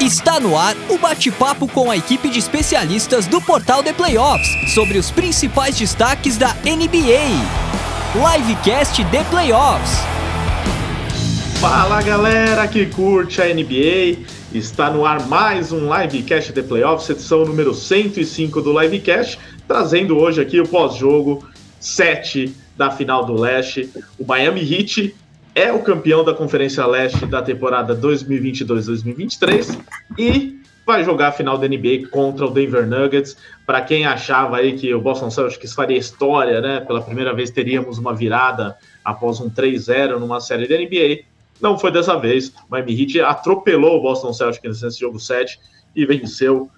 Está 0.00 0.40
no 0.40 0.58
ar 0.58 0.74
o 0.90 0.98
bate-papo 0.98 1.68
com 1.68 1.88
a 1.88 1.96
equipe 1.96 2.28
de 2.28 2.38
especialistas 2.38 3.28
do 3.28 3.40
Portal 3.40 3.80
de 3.80 3.92
Playoffs 3.92 4.74
sobre 4.74 4.98
os 4.98 5.10
principais 5.10 5.78
destaques 5.78 6.36
da 6.36 6.52
NBA. 6.64 7.30
Livecast 8.12 9.02
de 9.04 9.24
Playoffs. 9.30 9.92
Fala 11.60 12.02
galera 12.02 12.66
que 12.66 12.86
curte 12.86 13.40
a 13.40 13.46
NBA. 13.46 14.26
Está 14.52 14.90
no 14.90 15.06
ar 15.06 15.26
mais 15.28 15.70
um 15.70 15.88
Livecast 15.96 16.52
de 16.52 16.62
Playoffs, 16.62 17.08
edição 17.08 17.44
número 17.44 17.72
105 17.72 18.60
do 18.60 18.78
Livecast, 18.78 19.38
trazendo 19.66 20.18
hoje 20.18 20.40
aqui 20.40 20.60
o 20.60 20.68
pós-jogo 20.68 21.46
7 21.78 22.52
da 22.76 22.90
final 22.90 23.24
do 23.24 23.40
Leste. 23.40 23.88
O 24.18 24.26
Miami 24.26 24.60
Heat 24.60 25.14
é 25.54 25.72
o 25.72 25.82
campeão 25.82 26.24
da 26.24 26.34
Conferência 26.34 26.84
Leste 26.84 27.24
da 27.26 27.40
temporada 27.40 27.94
2022-2023 27.94 29.78
e 30.18 30.58
vai 30.84 31.04
jogar 31.04 31.28
a 31.28 31.32
final 31.32 31.56
da 31.56 31.68
NBA 31.68 32.08
contra 32.10 32.44
o 32.44 32.50
Denver 32.50 32.86
Nuggets. 32.86 33.36
Para 33.64 33.80
quem 33.80 34.04
achava 34.04 34.56
aí 34.56 34.76
que 34.76 34.92
o 34.92 35.00
Boston 35.00 35.30
Celtics 35.30 35.72
faria 35.72 35.96
história, 35.96 36.60
né? 36.60 36.80
Pela 36.80 37.00
primeira 37.00 37.32
vez 37.32 37.50
teríamos 37.50 37.98
uma 37.98 38.12
virada 38.12 38.76
após 39.04 39.40
um 39.40 39.48
3-0 39.48 40.18
numa 40.18 40.40
série 40.40 40.66
da 40.66 40.76
NBA. 40.76 41.24
Não 41.60 41.78
foi 41.78 41.92
dessa 41.92 42.18
vez. 42.18 42.52
Miami 42.68 43.00
Heat 43.00 43.20
atropelou 43.20 43.98
o 43.98 44.02
Boston 44.02 44.32
Celtics 44.32 44.82
nesse 44.82 45.00
jogo 45.00 45.20
7 45.20 45.58
e 45.94 46.04
venceu 46.04 46.68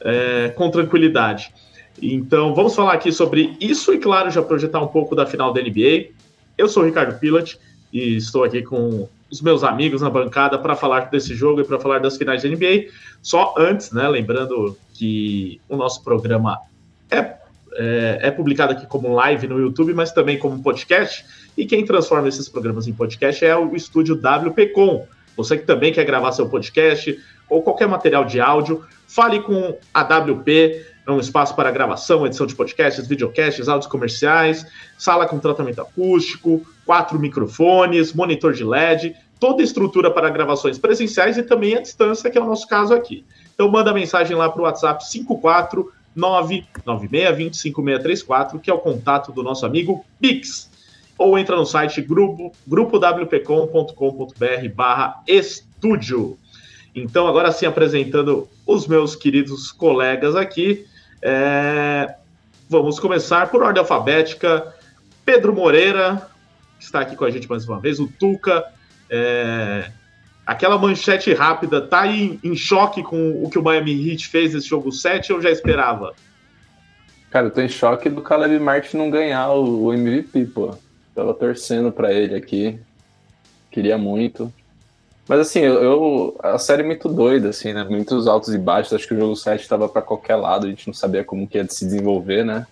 é, 0.00 0.52
com 0.54 0.70
tranquilidade. 0.70 1.52
Então, 2.00 2.54
vamos 2.54 2.74
falar 2.74 2.92
aqui 2.92 3.10
sobre 3.10 3.56
isso 3.58 3.94
e, 3.94 3.98
claro, 3.98 4.30
já 4.30 4.42
projetar 4.42 4.80
um 4.80 4.88
pouco 4.88 5.16
da 5.16 5.24
final 5.24 5.54
da 5.54 5.62
NBA. 5.62 6.10
Eu 6.58 6.68
sou 6.68 6.82
o 6.82 6.86
Ricardo 6.86 7.18
Pilat 7.18 7.56
e 7.92 8.16
estou 8.16 8.44
aqui 8.44 8.62
com 8.62 9.08
os 9.30 9.40
meus 9.40 9.64
amigos 9.64 10.02
na 10.02 10.10
bancada 10.10 10.58
para 10.58 10.76
falar 10.76 11.10
desse 11.10 11.34
jogo 11.34 11.60
e 11.60 11.64
para 11.64 11.80
falar 11.80 11.98
das 11.98 12.16
finais 12.16 12.42
da 12.42 12.48
NBA. 12.48 12.86
Só 13.22 13.54
antes, 13.58 13.90
né, 13.92 14.08
lembrando 14.08 14.76
que 14.94 15.60
o 15.68 15.76
nosso 15.76 16.02
programa 16.02 16.58
é, 17.10 17.18
é, 17.18 18.18
é, 18.22 18.30
publicado 18.30 18.72
aqui 18.72 18.86
como 18.86 19.12
live 19.14 19.48
no 19.48 19.58
YouTube, 19.58 19.94
mas 19.94 20.12
também 20.12 20.38
como 20.38 20.62
podcast. 20.62 21.24
E 21.56 21.66
quem 21.66 21.84
transforma 21.84 22.28
esses 22.28 22.48
programas 22.48 22.86
em 22.86 22.92
podcast 22.92 23.44
é 23.44 23.56
o 23.56 23.74
estúdio 23.74 24.14
WPcom. 24.14 25.06
Você 25.36 25.56
que 25.56 25.66
também 25.66 25.92
quer 25.92 26.04
gravar 26.04 26.32
seu 26.32 26.48
podcast 26.48 27.18
ou 27.48 27.62
qualquer 27.62 27.88
material 27.88 28.24
de 28.24 28.40
áudio, 28.40 28.84
fale 29.06 29.40
com 29.40 29.76
a 29.92 30.02
WP 30.02 30.95
é 31.06 31.12
um 31.12 31.20
espaço 31.20 31.54
para 31.54 31.70
gravação, 31.70 32.26
edição 32.26 32.46
de 32.46 32.54
podcasts, 32.54 33.06
videocasts, 33.06 33.68
áudios 33.68 33.90
comerciais, 33.90 34.66
sala 34.98 35.28
com 35.28 35.38
tratamento 35.38 35.80
acústico, 35.80 36.66
quatro 36.84 37.18
microfones, 37.18 38.12
monitor 38.12 38.52
de 38.52 38.64
LED, 38.64 39.14
toda 39.38 39.62
estrutura 39.62 40.10
para 40.10 40.28
gravações 40.30 40.78
presenciais 40.78 41.38
e 41.38 41.44
também 41.44 41.76
à 41.76 41.80
distância, 41.80 42.28
que 42.28 42.36
é 42.36 42.40
o 42.40 42.46
nosso 42.46 42.66
caso 42.66 42.92
aqui. 42.92 43.24
Então 43.54 43.70
manda 43.70 43.94
mensagem 43.94 44.36
lá 44.36 44.50
para 44.50 44.60
o 44.60 44.64
WhatsApp 44.64 45.04
54996205634, 46.16 48.60
que 48.60 48.68
é 48.68 48.74
o 48.74 48.80
contato 48.80 49.30
do 49.30 49.44
nosso 49.44 49.64
amigo 49.64 50.04
Pix. 50.20 50.68
Ou 51.16 51.38
entra 51.38 51.54
no 51.56 51.64
site 51.64 52.02
grupo, 52.02 52.52
grupowpcom.com.br 52.66 54.68
barra 54.74 55.22
estúdio. 55.26 56.36
Então, 56.94 57.26
agora 57.26 57.50
sim, 57.52 57.66
apresentando 57.66 58.48
os 58.66 58.86
meus 58.86 59.14
queridos 59.14 59.70
colegas 59.70 60.34
aqui. 60.34 60.86
É... 61.28 62.14
Vamos 62.68 63.00
começar 63.00 63.50
por 63.50 63.60
ordem 63.60 63.80
alfabética. 63.80 64.72
Pedro 65.24 65.52
Moreira, 65.52 66.30
que 66.78 66.84
está 66.84 67.00
aqui 67.00 67.16
com 67.16 67.24
a 67.24 67.30
gente 67.30 67.48
mais 67.50 67.68
uma 67.68 67.80
vez, 67.80 67.98
o 67.98 68.06
Tuca. 68.06 68.64
É... 69.10 69.90
Aquela 70.46 70.78
manchete 70.78 71.34
rápida, 71.34 71.80
tá 71.80 72.02
aí 72.02 72.38
em 72.44 72.54
choque 72.54 73.02
com 73.02 73.42
o 73.42 73.50
que 73.50 73.58
o 73.58 73.62
Miami 73.62 74.08
Heat 74.08 74.28
fez 74.28 74.54
nesse 74.54 74.68
jogo 74.68 74.92
7 74.92 75.32
ou 75.32 75.42
já 75.42 75.50
esperava? 75.50 76.14
Cara, 77.28 77.48
eu 77.48 77.50
tô 77.50 77.60
em 77.60 77.68
choque 77.68 78.08
do 78.08 78.22
Caleb 78.22 78.60
Martin 78.60 78.96
não 78.96 79.10
ganhar 79.10 79.50
o 79.50 79.92
MVP, 79.92 80.44
pô. 80.46 80.76
Tava 81.12 81.34
torcendo 81.34 81.90
para 81.90 82.12
ele 82.12 82.36
aqui. 82.36 82.78
Queria 83.68 83.98
muito. 83.98 84.52
Mas 85.28 85.40
assim, 85.40 85.60
eu, 85.60 85.82
eu, 85.82 86.36
a 86.40 86.58
série 86.58 86.82
é 86.82 86.86
muito 86.86 87.08
doida, 87.08 87.48
assim, 87.48 87.72
né? 87.72 87.84
Muitos 87.84 88.28
altos 88.28 88.54
e 88.54 88.58
baixos. 88.58 88.92
Acho 88.92 89.08
que 89.08 89.14
o 89.14 89.18
jogo 89.18 89.34
7 89.34 89.60
estava 89.60 89.88
para 89.88 90.02
qualquer 90.02 90.36
lado, 90.36 90.66
a 90.66 90.70
gente 90.70 90.86
não 90.86 90.94
sabia 90.94 91.24
como 91.24 91.48
que 91.48 91.58
ia 91.58 91.66
se 91.68 91.84
desenvolver, 91.84 92.44
né? 92.44 92.66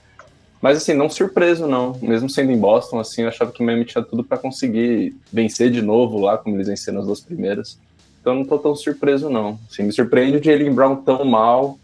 Mas 0.63 0.79
assim, 0.79 0.95
não 0.95 1.11
surpreso, 1.11 1.67
não. 1.67 1.99
Mesmo 2.01 2.31
sendo 2.31 2.53
em 2.53 2.59
Boston, 2.59 3.01
assim, 3.01 3.23
eu 3.23 3.29
achava 3.29 3.51
que 3.51 3.63
o 3.63 3.67
Miami 3.67 3.85
tinha 3.85 4.03
tudo 4.03 4.23
para 4.23 4.39
conseguir 4.39 5.15
vencer 5.33 5.71
de 5.71 5.83
novo 5.83 6.19
lá, 6.19 6.39
como 6.39 6.57
eles 6.57 6.69
venceram 6.69 7.01
as 7.01 7.07
duas 7.07 7.21
primeiras. 7.21 7.79
Então 8.21 8.35
não 8.35 8.45
tô 8.45 8.59
tão 8.59 8.75
surpreso, 8.75 9.29
não. 9.29 9.59
Assim, 9.71 9.83
me 9.83 9.93
surpreende 9.93 10.41
de 10.41 10.49
ele 10.49 10.71
Brown 10.71 10.97
tão 10.97 11.25
mal. 11.25 11.79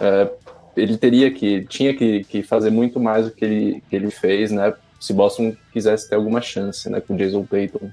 É, 0.00 0.30
ele 0.76 0.98
teria 0.98 1.32
que, 1.32 1.64
tinha 1.64 1.94
que, 1.94 2.22
que 2.24 2.42
fazer 2.42 2.70
muito 2.70 3.00
mais 3.00 3.24
do 3.24 3.32
que 3.32 3.44
ele, 3.44 3.82
que 3.88 3.96
ele 3.96 4.10
fez, 4.10 4.52
né? 4.52 4.74
Se 5.00 5.12
Boston 5.12 5.56
quisesse 5.72 6.08
ter 6.08 6.16
alguma 6.16 6.40
chance, 6.40 6.88
né? 6.90 7.00
Com 7.00 7.16
Jason 7.16 7.44
Payton 7.44 7.90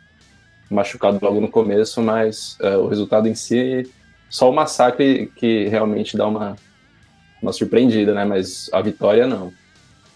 machucado 0.74 1.20
logo 1.22 1.40
no 1.40 1.48
começo, 1.48 2.02
mas 2.02 2.58
uh, 2.62 2.80
o 2.80 2.88
resultado 2.88 3.28
em 3.28 3.36
si, 3.36 3.90
só 4.30 4.50
o 4.50 4.54
massacre 4.54 5.32
que 5.36 5.68
realmente 5.68 6.18
dá 6.18 6.28
uma, 6.28 6.56
uma 7.42 7.54
surpreendida, 7.54 8.14
né? 8.14 8.26
Mas 8.26 8.70
a 8.74 8.82
vitória 8.82 9.28
não. 9.28 9.54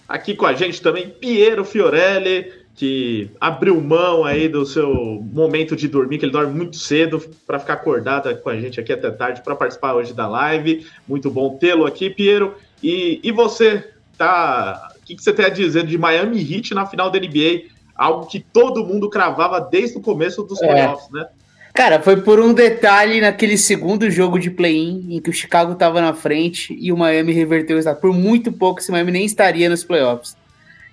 Aqui 0.08 0.36
com 0.36 0.46
a 0.46 0.54
gente 0.54 0.82
também 0.82 1.10
Piero 1.10 1.66
Fiorelli, 1.66 2.52
que 2.78 3.30
abriu 3.42 3.82
mão 3.82 4.24
aí 4.24 4.48
do 4.48 4.66
seu 4.66 4.94
momento 5.34 5.76
de 5.76 5.88
dormir, 5.88 6.20
que 6.20 6.26
ele 6.26 6.32
dorme 6.32 6.54
muito 6.54 6.78
cedo, 6.78 7.20
para 7.46 7.60
ficar 7.60 7.74
acordado 7.74 8.34
com 8.38 8.50
a 8.50 8.60
gente 8.60 8.80
aqui 8.80 8.94
até 8.94 9.10
tarde 9.12 9.42
para 9.42 9.56
participar 9.56 9.96
hoje 9.96 10.14
da 10.14 10.28
live. 10.28 10.86
Muito 11.08 11.30
bom 11.30 11.58
tê-lo 11.58 11.86
aqui, 11.86 12.10
Piero. 12.10 12.56
E, 12.82 13.20
e 13.24 13.32
você, 13.32 13.84
tá? 14.18 14.90
O 14.96 15.06
que, 15.06 15.16
que 15.16 15.24
você 15.24 15.34
tem 15.34 15.46
a 15.46 15.50
dizer 15.50 15.86
de 15.86 15.98
Miami 15.98 16.40
Heat 16.40 16.74
na 16.74 16.86
final 16.86 17.10
da 17.10 17.20
NBA? 17.20 17.77
Algo 17.98 18.28
que 18.28 18.40
todo 18.40 18.86
mundo 18.86 19.10
cravava 19.10 19.60
desde 19.60 19.98
o 19.98 20.02
começo 20.02 20.44
dos 20.44 20.62
é. 20.62 20.68
playoffs, 20.68 21.10
né? 21.12 21.28
Cara, 21.74 22.02
foi 22.02 22.22
por 22.22 22.40
um 22.40 22.54
detalhe 22.54 23.22
naquele 23.22 23.56
segundo 23.56 24.10
jogo 24.10 24.40
de 24.40 24.50
play-in 24.50 25.16
em 25.16 25.22
que 25.22 25.30
o 25.30 25.34
Chicago 25.34 25.74
estava 25.74 26.02
na 26.02 26.12
frente 26.12 26.76
e 26.80 26.92
o 26.92 26.98
Miami 26.98 27.34
reverteu 27.34 27.78
o 27.78 27.80
estado. 27.80 28.00
Por 28.00 28.12
muito 28.14 28.52
pouco, 28.52 28.80
esse 28.80 28.92
Miami 28.92 29.12
nem 29.12 29.26
estaria 29.26 29.70
nos 29.70 29.84
playoffs. 29.84 30.36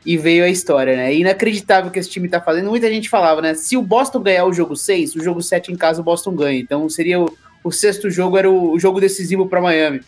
E 0.05 0.19
veio 0.19 0.45
a 0.45 0.49
história, 0.51 0.95
né? 0.95 1.11
É 1.11 1.17
inacreditável 1.17 1.91
que 1.91 1.99
esse 1.99 2.11
time 2.11 2.29
tá 2.29 2.39
fazendo. 2.39 2.69
Muita 2.69 2.91
gente 2.91 3.09
falava, 3.09 3.41
né? 3.41 3.55
Se 3.55 3.79
o 3.79 3.83
Boston 3.83 4.21
ganhar 4.21 4.45
o 4.45 4.53
jogo 4.53 4.77
6, 4.77 5.15
o 5.15 5.25
jogo 5.25 5.41
7 5.41 5.73
em 5.73 5.77
casa 5.77 6.03
o 6.03 6.05
Boston 6.05 6.35
ganha. 6.35 6.61
Então 6.61 6.87
seria 6.91 7.19
o, 7.19 7.35
o 7.63 7.73
sexto 7.73 8.11
jogo, 8.11 8.37
era 8.37 8.51
o, 8.51 8.73
o 8.73 8.79
jogo 8.79 9.01
decisivo 9.01 9.47
para 9.47 9.63
Miami. 9.63 10.03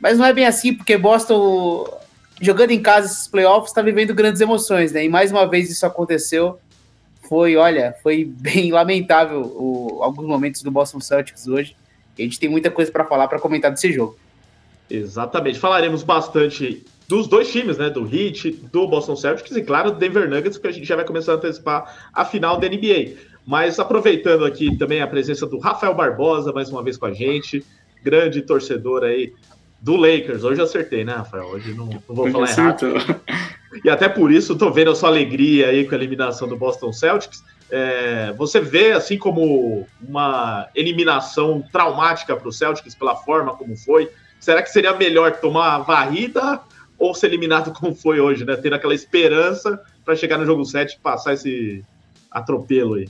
Mas 0.00 0.18
não 0.18 0.24
é 0.24 0.32
bem 0.32 0.44
assim, 0.44 0.74
porque 0.74 0.98
Boston 0.98 1.86
jogando 2.40 2.70
em 2.70 2.80
casa 2.80 3.06
esses 3.06 3.28
playoffs, 3.28 3.70
está 3.70 3.82
vivendo 3.82 4.14
grandes 4.14 4.40
emoções, 4.40 4.92
né? 4.92 5.04
E 5.04 5.08
mais 5.08 5.30
uma 5.30 5.46
vez 5.46 5.70
isso 5.70 5.86
aconteceu. 5.86 6.58
Foi, 7.28 7.56
olha, 7.56 7.94
foi 8.02 8.24
bem 8.40 8.70
lamentável 8.70 9.40
o, 9.42 10.02
alguns 10.02 10.26
momentos 10.26 10.62
do 10.62 10.70
Boston 10.70 11.00
Celtics 11.00 11.46
hoje. 11.46 11.76
A 12.18 12.22
gente 12.22 12.38
tem 12.38 12.48
muita 12.48 12.70
coisa 12.70 12.90
para 12.90 13.04
falar, 13.04 13.28
para 13.28 13.38
comentar 13.38 13.70
desse 13.70 13.92
jogo. 13.92 14.16
Exatamente. 14.88 15.58
Falaremos 15.58 16.02
bastante 16.02 16.84
dos 17.08 17.26
dois 17.26 17.50
times, 17.50 17.76
né? 17.76 17.90
Do 17.90 18.06
Heat, 18.06 18.52
do 18.72 18.86
Boston 18.86 19.16
Celtics 19.16 19.54
e, 19.56 19.62
claro, 19.62 19.90
do 19.90 19.98
Denver 19.98 20.28
Nuggets, 20.28 20.56
porque 20.56 20.68
a 20.68 20.72
gente 20.72 20.86
já 20.86 20.96
vai 20.96 21.04
começar 21.04 21.32
a 21.32 21.34
antecipar 21.36 22.10
a 22.12 22.24
final 22.24 22.58
da 22.58 22.68
NBA. 22.68 23.16
Mas 23.46 23.78
aproveitando 23.78 24.44
aqui 24.44 24.76
também 24.76 25.00
a 25.00 25.06
presença 25.06 25.46
do 25.46 25.58
Rafael 25.58 25.94
Barbosa, 25.94 26.52
mais 26.52 26.70
uma 26.70 26.82
vez 26.82 26.96
com 26.96 27.06
a 27.06 27.12
gente, 27.12 27.64
grande 28.02 28.42
torcedor 28.42 29.04
aí 29.04 29.32
do 29.80 29.96
Lakers. 29.96 30.44
Hoje 30.44 30.60
eu 30.60 30.64
acertei, 30.64 31.04
né, 31.04 31.14
Rafael? 31.14 31.46
Hoje 31.46 31.74
não, 31.74 31.86
não 31.86 32.14
vou 32.14 32.30
falar 32.30 32.50
errado. 32.50 32.94
E 33.84 33.90
até 33.90 34.08
por 34.08 34.32
isso 34.32 34.56
tô 34.56 34.70
vendo 34.70 34.90
a 34.90 34.94
sua 34.94 35.08
alegria 35.08 35.68
aí 35.68 35.84
com 35.84 35.94
a 35.94 35.98
eliminação 35.98 36.48
do 36.48 36.56
Boston 36.56 36.92
Celtics. 36.92 37.44
É, 37.70 38.32
você 38.36 38.60
vê 38.60 38.92
assim 38.92 39.18
como 39.18 39.86
uma 40.00 40.68
eliminação 40.74 41.62
traumática 41.72 42.36
para 42.36 42.48
o 42.48 42.52
Celtics 42.52 42.94
pela 42.94 43.16
forma 43.16 43.54
como 43.54 43.76
foi? 43.76 44.08
Será 44.40 44.62
que 44.62 44.70
seria 44.70 44.94
melhor 44.94 45.40
tomar 45.40 45.74
a 45.74 45.78
varrida 45.78 46.60
ou 46.98 47.14
ser 47.14 47.26
eliminado 47.26 47.72
como 47.72 47.94
foi 47.94 48.20
hoje, 48.20 48.44
né? 48.44 48.56
Ter 48.56 48.72
aquela 48.72 48.94
esperança 48.94 49.80
para 50.04 50.16
chegar 50.16 50.38
no 50.38 50.46
jogo 50.46 50.64
7 50.64 50.94
e 50.94 51.00
passar 51.00 51.34
esse 51.34 51.84
atropelo 52.30 52.94
aí. 52.94 53.08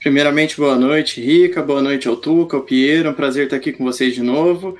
Primeiramente, 0.00 0.56
boa 0.56 0.76
noite, 0.76 1.20
Rica, 1.20 1.62
boa 1.62 1.82
noite 1.82 2.08
ao 2.08 2.16
Tuca, 2.16 2.56
ao 2.56 2.62
Piero, 2.62 3.08
é 3.08 3.10
um 3.10 3.14
prazer 3.14 3.44
estar 3.44 3.56
aqui 3.56 3.70
com 3.70 3.84
vocês 3.84 4.14
de 4.14 4.22
novo. 4.22 4.78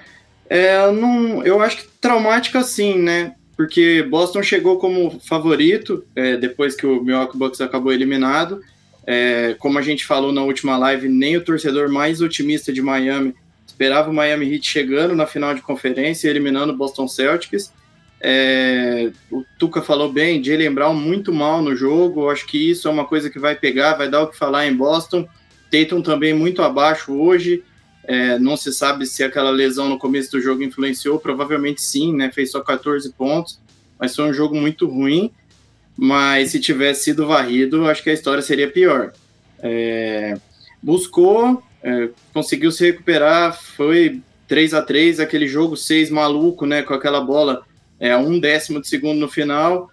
É, 0.50 0.91
não, 0.91 1.44
eu 1.44 1.62
acho 1.62 1.79
que 1.79 1.88
traumática 2.00 2.62
sim, 2.64 2.99
né? 2.99 3.35
Porque 3.56 4.02
Boston 4.02 4.43
chegou 4.43 4.79
como 4.79 5.20
favorito 5.20 6.05
é, 6.17 6.37
depois 6.37 6.75
que 6.75 6.85
o 6.85 7.02
Milwaukee 7.02 7.38
Bucks 7.38 7.61
acabou 7.61 7.93
eliminado. 7.93 8.61
É, 9.06 9.55
como 9.58 9.79
a 9.79 9.82
gente 9.82 10.05
falou 10.05 10.32
na 10.32 10.43
última 10.43 10.76
live, 10.76 11.08
nem 11.08 11.37
o 11.37 11.44
torcedor 11.44 11.88
mais 11.88 12.20
otimista 12.20 12.73
de 12.73 12.82
Miami 12.82 13.35
esperava 13.81 14.11
o 14.11 14.14
Miami 14.14 14.52
Heat 14.52 14.69
chegando 14.69 15.17
na 15.17 15.26
final 15.26 15.55
de 15.55 15.62
conferência 15.62 16.29
eliminando 16.29 16.73
o 16.73 16.76
Boston 16.76 17.08
Celtics. 17.08 17.73
É, 18.20 19.11
o 19.31 19.43
Tuca 19.58 19.81
falou 19.81 20.12
bem, 20.12 20.38
de 20.38 20.55
lembrar 20.55 20.93
muito 20.93 21.32
mal 21.32 21.62
no 21.62 21.75
jogo. 21.75 22.29
Acho 22.29 22.47
que 22.47 22.70
isso 22.70 22.88
é 22.88 22.91
uma 22.91 23.06
coisa 23.06 23.31
que 23.31 23.38
vai 23.38 23.55
pegar, 23.55 23.94
vai 23.94 24.11
dar 24.11 24.23
o 24.23 24.26
que 24.26 24.37
falar 24.37 24.67
em 24.67 24.76
Boston. 24.76 25.26
Tatum 25.70 26.02
também 26.02 26.35
muito 26.35 26.61
abaixo 26.61 27.14
hoje. 27.14 27.64
É, 28.05 28.38
não 28.38 28.56
se 28.56 28.73
sabe 28.73 29.06
se 29.06 29.23
aquela 29.23 29.50
lesão 29.50 29.88
no 29.88 29.99
começo 29.99 30.32
do 30.32 30.41
jogo 30.41 30.62
influenciou, 30.62 31.19
provavelmente 31.19 31.82
sim, 31.82 32.14
né? 32.14 32.31
Fez 32.31 32.50
só 32.50 32.61
14 32.61 33.12
pontos, 33.12 33.61
mas 33.99 34.17
foi 34.17 34.25
um 34.25 34.32
jogo 34.32 34.55
muito 34.56 34.87
ruim. 34.87 35.31
Mas 35.97 36.50
se 36.50 36.61
tivesse 36.61 37.05
sido 37.05 37.26
varrido, 37.26 37.87
acho 37.87 38.02
que 38.02 38.11
a 38.11 38.14
história 38.14 38.43
seria 38.43 38.70
pior. 38.70 39.12
É, 39.62 40.35
buscou, 40.82 41.62
é, 41.82 42.08
conseguiu 42.32 42.73
se 42.73 42.87
recuperar, 42.87 43.61
foi 43.76 44.23
3 44.49 44.73
a 44.73 44.82
3 44.82 45.20
aquele 45.20 45.47
jogo 45.47 45.76
6 45.76 46.11
maluco, 46.11 46.64
né? 46.64 46.82
Com 46.82 46.94
aquela 46.94 47.20
bola 47.20 47.64
é, 47.99 48.17
um 48.17 48.41
décimo 48.41 48.81
de 48.81 48.88
segundo 48.88 49.20
no 49.20 49.29
final. 49.29 49.91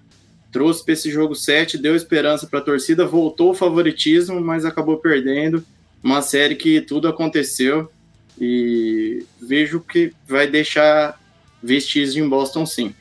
Trouxe 0.50 0.84
para 0.84 0.94
esse 0.94 1.12
jogo 1.12 1.36
7, 1.36 1.78
deu 1.78 1.96
esperança 1.96 2.48
para 2.48 2.60
a 2.60 2.64
torcida, 2.64 3.06
voltou 3.06 3.52
o 3.52 3.54
favoritismo, 3.54 4.40
mas 4.40 4.64
acabou 4.64 4.98
perdendo. 4.98 5.62
Uma 6.02 6.22
série 6.22 6.56
que 6.56 6.80
tudo 6.80 7.08
aconteceu 7.08 7.92
e 8.40 9.26
vejo 9.42 9.80
que 9.80 10.14
vai 10.28 10.48
deixar 10.48 11.20
vestígios 11.62 12.16
em 12.16 12.28
Boston 12.28 12.66
sim. 12.66 12.94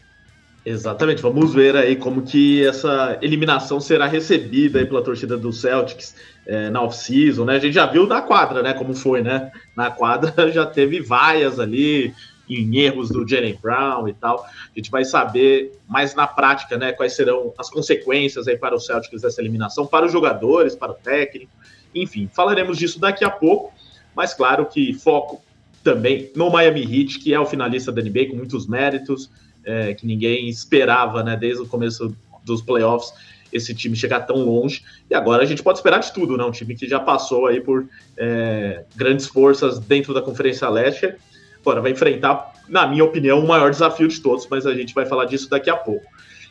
Exatamente, 0.64 1.22
vamos 1.22 1.54
ver 1.54 1.76
aí 1.76 1.94
como 1.94 2.22
que 2.22 2.66
essa 2.66 3.16
eliminação 3.22 3.78
será 3.78 4.06
recebida 4.06 4.80
aí 4.80 4.86
pela 4.86 5.00
torcida 5.00 5.36
do 5.36 5.52
Celtics 5.52 6.16
é, 6.44 6.68
na 6.70 6.82
off-season, 6.82 7.44
né? 7.44 7.54
A 7.54 7.58
gente 7.60 7.74
já 7.74 7.86
viu 7.86 8.04
na 8.04 8.20
quadra, 8.20 8.62
né? 8.62 8.72
Como 8.72 8.92
foi, 8.92 9.22
né? 9.22 9.52
Na 9.76 9.92
quadra 9.92 10.32
já 10.50 10.66
teve 10.66 11.00
vaias 11.00 11.60
ali 11.60 12.12
em 12.48 12.78
erros 12.78 13.10
do 13.10 13.26
Jalen 13.26 13.58
Brown 13.62 14.08
e 14.08 14.12
tal. 14.14 14.44
A 14.44 14.70
gente 14.74 14.90
vai 14.90 15.04
saber 15.04 15.72
mais 15.88 16.16
na 16.16 16.26
prática, 16.26 16.76
né? 16.76 16.92
Quais 16.92 17.14
serão 17.14 17.52
as 17.56 17.70
consequências 17.70 18.48
aí 18.48 18.56
para 18.56 18.74
o 18.74 18.80
Celtics 18.80 19.22
dessa 19.22 19.40
eliminação, 19.40 19.86
para 19.86 20.06
os 20.06 20.12
jogadores, 20.12 20.74
para 20.74 20.90
o 20.90 20.94
técnico, 20.94 21.52
enfim, 21.94 22.28
falaremos 22.32 22.76
disso 22.76 23.00
daqui 23.00 23.24
a 23.24 23.30
pouco. 23.30 23.72
Mas 24.16 24.32
claro 24.32 24.64
que 24.66 24.94
foco 24.94 25.42
também 25.84 26.30
no 26.34 26.50
Miami 26.50 26.82
Heat, 26.82 27.18
que 27.18 27.34
é 27.34 27.38
o 27.38 27.44
finalista 27.44 27.92
da 27.92 28.02
NBA 28.02 28.26
com 28.30 28.36
muitos 28.36 28.66
méritos, 28.66 29.30
é, 29.64 29.92
que 29.94 30.06
ninguém 30.06 30.48
esperava, 30.48 31.22
né, 31.22 31.36
desde 31.36 31.62
o 31.62 31.66
começo 31.66 32.16
dos 32.44 32.62
playoffs, 32.62 33.12
esse 33.52 33.74
time 33.74 33.94
chegar 33.94 34.20
tão 34.20 34.36
longe. 34.36 34.82
E 35.10 35.14
agora 35.14 35.42
a 35.42 35.46
gente 35.46 35.62
pode 35.62 35.78
esperar 35.78 35.98
de 35.98 36.12
tudo, 36.12 36.36
né? 36.36 36.44
Um 36.44 36.50
time 36.50 36.74
que 36.74 36.88
já 36.88 36.98
passou 36.98 37.46
aí 37.46 37.60
por 37.60 37.86
é, 38.16 38.84
grandes 38.96 39.26
forças 39.26 39.78
dentro 39.78 40.12
da 40.12 40.22
Conferência 40.22 40.68
Leste. 40.68 41.14
Agora 41.60 41.80
vai 41.80 41.92
enfrentar, 41.92 42.52
na 42.68 42.86
minha 42.86 43.04
opinião, 43.04 43.40
o 43.40 43.46
maior 43.46 43.70
desafio 43.70 44.08
de 44.08 44.20
todos, 44.20 44.46
mas 44.48 44.66
a 44.66 44.74
gente 44.74 44.94
vai 44.94 45.06
falar 45.06 45.24
disso 45.24 45.48
daqui 45.48 45.70
a 45.70 45.76
pouco. 45.76 46.06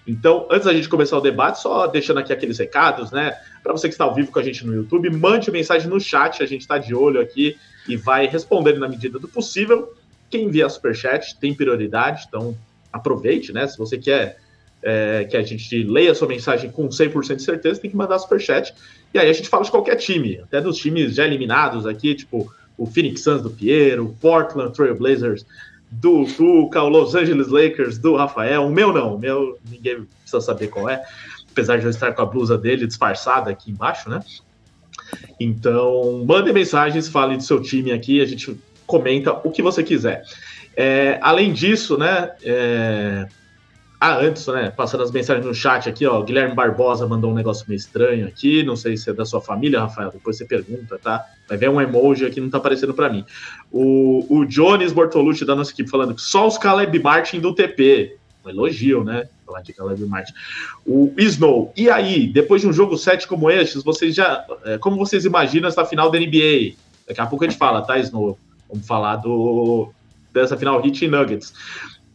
Então, 0.07 0.47
antes 0.51 0.65
da 0.65 0.73
gente 0.73 0.87
começar 0.87 1.17
o 1.17 1.21
debate, 1.21 1.59
só 1.59 1.87
deixando 1.87 2.19
aqui 2.19 2.31
aqueles 2.31 2.59
recados, 2.59 3.11
né? 3.11 3.35
Para 3.63 3.73
você 3.73 3.87
que 3.87 3.93
está 3.93 4.03
ao 4.03 4.13
vivo 4.13 4.31
com 4.31 4.39
a 4.39 4.43
gente 4.43 4.65
no 4.65 4.73
YouTube, 4.73 5.09
mande 5.09 5.49
mensagem 5.49 5.89
no 5.89 5.99
chat, 5.99 6.43
a 6.43 6.45
gente 6.45 6.61
está 6.61 6.77
de 6.77 6.93
olho 6.93 7.19
aqui 7.19 7.57
e 7.87 7.95
vai 7.95 8.27
respondendo 8.27 8.79
na 8.79 8.87
medida 8.87 9.17
do 9.17 9.27
possível. 9.27 9.93
Quem 10.29 10.45
envia 10.45 10.69
superchat 10.69 11.37
tem 11.39 11.53
prioridade, 11.53 12.25
então 12.27 12.55
aproveite, 12.93 13.51
né? 13.51 13.67
Se 13.67 13.77
você 13.77 13.97
quer 13.97 14.37
é, 14.83 15.25
que 15.25 15.35
a 15.35 15.41
gente 15.41 15.83
leia 15.83 16.11
a 16.11 16.15
sua 16.15 16.27
mensagem 16.27 16.69
com 16.69 16.87
100% 16.87 17.37
de 17.37 17.43
certeza, 17.43 17.81
tem 17.81 17.89
que 17.89 17.97
mandar 17.97 18.19
superchat. 18.19 18.73
E 19.11 19.17
aí 19.17 19.29
a 19.29 19.33
gente 19.33 19.49
fala 19.49 19.63
de 19.63 19.71
qualquer 19.71 19.95
time, 19.95 20.39
até 20.43 20.61
dos 20.61 20.77
times 20.77 21.15
já 21.15 21.25
eliminados 21.25 21.87
aqui, 21.87 22.13
tipo 22.13 22.51
o 22.77 22.85
Phoenix 22.85 23.21
Suns 23.21 23.41
do 23.41 23.49
Piero, 23.49 24.05
o 24.05 24.13
Portland 24.15 24.73
Trail 24.73 24.95
Blazers 24.95 25.45
do 25.99 26.25
Tuca, 26.25 26.81
o 26.81 26.89
Los 26.89 27.15
Angeles 27.15 27.47
Lakers 27.47 27.97
do 27.97 28.15
Rafael. 28.15 28.65
O 28.65 28.71
meu 28.71 28.93
não, 28.93 29.15
o 29.15 29.19
meu 29.19 29.57
ninguém 29.69 30.05
precisa 30.21 30.41
saber 30.41 30.67
qual 30.67 30.89
é, 30.89 31.03
apesar 31.51 31.77
de 31.77 31.85
eu 31.85 31.89
estar 31.89 32.13
com 32.13 32.21
a 32.21 32.25
blusa 32.25 32.57
dele 32.57 32.87
disfarçada 32.87 33.49
aqui 33.49 33.71
embaixo, 33.71 34.09
né? 34.09 34.19
Então, 35.39 36.23
mande 36.25 36.51
mensagens, 36.51 37.07
fale 37.07 37.37
do 37.37 37.43
seu 37.43 37.61
time 37.61 37.91
aqui, 37.91 38.21
a 38.21 38.25
gente 38.25 38.57
comenta 38.85 39.31
o 39.43 39.51
que 39.51 39.61
você 39.61 39.83
quiser. 39.83 40.23
É, 40.75 41.17
além 41.21 41.53
disso, 41.53 41.97
né? 41.97 42.31
É, 42.43 43.27
ah, 43.99 44.17
antes, 44.17 44.45
né? 44.47 44.69
Passando 44.71 45.03
as 45.03 45.11
mensagens 45.11 45.45
no 45.45 45.53
chat 45.53 45.87
aqui, 45.87 46.05
ó. 46.05 46.21
Guilherme 46.21 46.53
Barbosa 46.53 47.07
mandou 47.07 47.31
um 47.31 47.33
negócio 47.33 47.65
meio 47.67 47.77
estranho 47.77 48.27
aqui. 48.27 48.61
Não 48.63 48.75
sei 48.75 48.97
se 48.97 49.09
é 49.09 49.13
da 49.13 49.25
sua 49.25 49.41
família, 49.41 49.79
Rafael. 49.79 50.11
Depois 50.11 50.37
você 50.37 50.45
pergunta, 50.45 50.99
tá? 51.01 51.23
Vai 51.47 51.57
ver 51.57 51.69
um 51.69 51.79
emoji 51.79 52.25
aqui, 52.25 52.41
não 52.41 52.49
tá 52.49 52.57
aparecendo 52.57 52.93
para 52.93 53.09
mim. 53.09 53.25
O, 53.71 54.25
o 54.29 54.45
Jones 54.45 54.91
Bortolucci 54.91 55.45
da 55.45 55.55
nossa 55.55 55.71
equipe 55.71 55.89
falando 55.89 56.13
que 56.13 56.21
só 56.21 56.45
os 56.45 56.57
Caleb 56.57 56.99
Martin 56.99 57.39
do 57.39 57.53
TP. 57.53 58.17
Um 58.45 58.49
elogio, 58.49 59.03
né? 59.03 59.27
Falar 59.45 59.61
de 59.61 59.73
Caleb 59.73 60.05
Martin. 60.05 60.33
O 60.85 61.13
Snow. 61.17 61.71
E 61.75 61.89
aí, 61.89 62.27
depois 62.27 62.61
de 62.61 62.67
um 62.67 62.73
jogo 62.73 62.97
7 62.97 63.27
como 63.27 63.49
este, 63.49 63.81
vocês 63.83 64.13
já. 64.13 64.45
É, 64.65 64.77
como 64.77 64.97
vocês 64.97 65.25
imaginam 65.25 65.69
essa 65.69 65.85
final 65.85 66.11
da 66.11 66.19
NBA? 66.19 66.75
Daqui 67.07 67.21
a 67.21 67.25
pouco 67.25 67.45
a 67.45 67.47
gente 67.47 67.57
fala, 67.57 67.81
tá, 67.81 67.97
Snow? 67.97 68.37
Vamos 68.69 68.85
falar 68.85 69.17
do 69.17 69.89
dessa 70.33 70.57
final 70.57 70.85
Heat 70.85 71.07
Nuggets. 71.07 71.53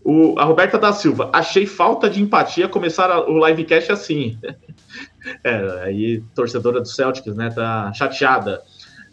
O, 0.03 0.39
a 0.39 0.45
Roberta 0.45 0.79
da 0.79 0.93
Silva, 0.93 1.31
achei 1.33 1.67
falta 1.67 2.09
de 2.09 2.23
empatia 2.23 2.69
começar 2.69 3.11
a, 3.11 3.29
o 3.29 3.47
livecast 3.47 3.93
assim. 3.93 4.39
é, 5.45 5.83
aí, 5.85 6.23
torcedora 6.35 6.81
do 6.81 6.89
Celtics, 6.89 7.35
né, 7.35 7.51
tá 7.51 7.93
chateada. 7.93 8.63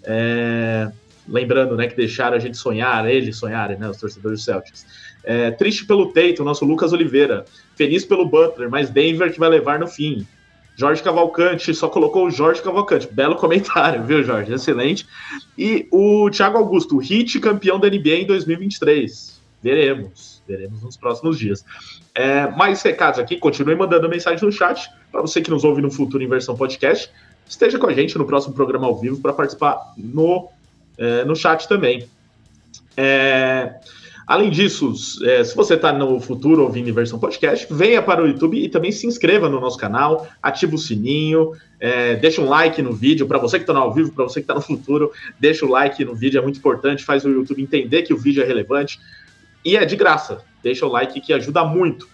É, 0.04 0.90
lembrando, 1.28 1.76
né, 1.76 1.88
que 1.88 1.96
deixaram 1.96 2.38
a 2.38 2.40
gente 2.40 2.58
sonhar, 2.58 3.08
eles 3.10 3.36
sonharem, 3.36 3.78
né, 3.78 3.90
os 3.90 3.98
torcedores 3.98 4.40
do 4.40 4.44
Celtics. 4.44 4.86
É, 5.24 5.52
triste 5.52 5.86
pelo 5.86 6.14
Teito, 6.14 6.44
nosso 6.44 6.64
Lucas 6.64 6.94
Oliveira. 6.94 7.44
Feliz 7.76 8.06
pelo 8.06 8.26
Butler, 8.26 8.70
mas 8.70 8.90
Denver 8.90 9.32
que 9.32 9.40
vai 9.40 9.50
levar 9.50 9.78
no 9.78 9.88
fim. 9.88 10.26
Jorge 10.78 11.02
Cavalcante, 11.02 11.74
só 11.74 11.90
colocou 11.90 12.28
o 12.28 12.32
Jorge 12.32 12.62
Cavalcante. 12.62 13.10
Belo 13.12 13.36
comentário, 13.38 14.04
viu, 14.04 14.24
Jorge? 14.24 14.54
Excelente. 14.54 15.06
E 15.58 15.88
o 15.92 16.30
Thiago 16.30 16.58
Augusto, 16.58 16.98
hit 16.98 17.40
campeão 17.40 17.80
da 17.80 17.90
NBA 17.90 18.16
em 18.16 18.26
2023. 18.26 19.42
Veremos, 19.62 20.37
veremos 20.48 20.82
nos 20.82 20.96
próximos 20.96 21.38
dias. 21.38 21.66
É, 22.16 22.48
mais 22.52 22.82
recados 22.82 23.20
aqui, 23.20 23.38
continue 23.38 23.76
mandando 23.76 24.08
mensagem 24.08 24.44
no 24.44 24.52
chat. 24.52 24.90
Para 25.12 25.22
você 25.22 25.42
que 25.42 25.50
nos 25.50 25.64
ouve 25.64 25.82
no 25.82 25.92
futuro 25.92 26.24
em 26.24 26.28
versão 26.28 26.56
podcast, 26.56 27.12
esteja 27.48 27.78
com 27.78 27.88
a 27.88 27.94
gente 27.94 28.18
no 28.18 28.26
próximo 28.26 28.54
programa 28.54 28.88
ao 28.88 28.98
vivo 28.98 29.20
para 29.22 29.34
participar 29.34 29.94
no, 29.98 30.50
é, 30.98 31.26
no 31.26 31.36
chat 31.36 31.68
também. 31.68 32.08
É, 32.96 33.76
Além 34.28 34.50
disso, 34.50 34.94
é, 35.24 35.42
se 35.42 35.56
você 35.56 35.76
está 35.76 35.94
no 35.94 36.20
futuro 36.20 36.62
ouvindo 36.64 36.90
em 36.90 36.92
versão 36.92 37.18
podcast, 37.18 37.66
venha 37.72 38.02
para 38.02 38.22
o 38.22 38.28
YouTube 38.28 38.62
e 38.62 38.68
também 38.68 38.92
se 38.92 39.08
inscreva 39.08 39.48
no 39.48 39.58
nosso 39.62 39.78
canal, 39.78 40.28
ative 40.44 40.76
o 40.76 40.78
sininho, 40.78 41.54
é, 41.80 42.18
deixa 42.18 42.42
um 42.42 42.50
like 42.50 42.82
no 42.82 42.92
vídeo. 42.92 43.26
Para 43.26 43.38
você 43.38 43.58
que 43.58 43.64
está 43.64 43.80
ao 43.80 43.94
vivo, 43.94 44.12
para 44.12 44.26
você 44.26 44.42
que 44.42 44.44
está 44.44 44.54
no 44.54 44.60
futuro, 44.60 45.14
deixa 45.40 45.66
o 45.66 45.70
like 45.70 46.04
no 46.04 46.14
vídeo, 46.14 46.40
é 46.40 46.42
muito 46.42 46.60
importante, 46.60 47.06
faz 47.06 47.24
o 47.24 47.30
YouTube 47.30 47.62
entender 47.62 48.02
que 48.02 48.14
o 48.14 48.18
vídeo 48.18 48.44
é 48.44 48.46
relevante. 48.46 49.00
E 49.68 49.76
é 49.76 49.84
de 49.84 49.98
graça, 49.98 50.46
deixa 50.64 50.86
o 50.86 50.90
like 50.90 51.20
que 51.20 51.34
ajuda 51.34 51.66
muito. 51.66 52.08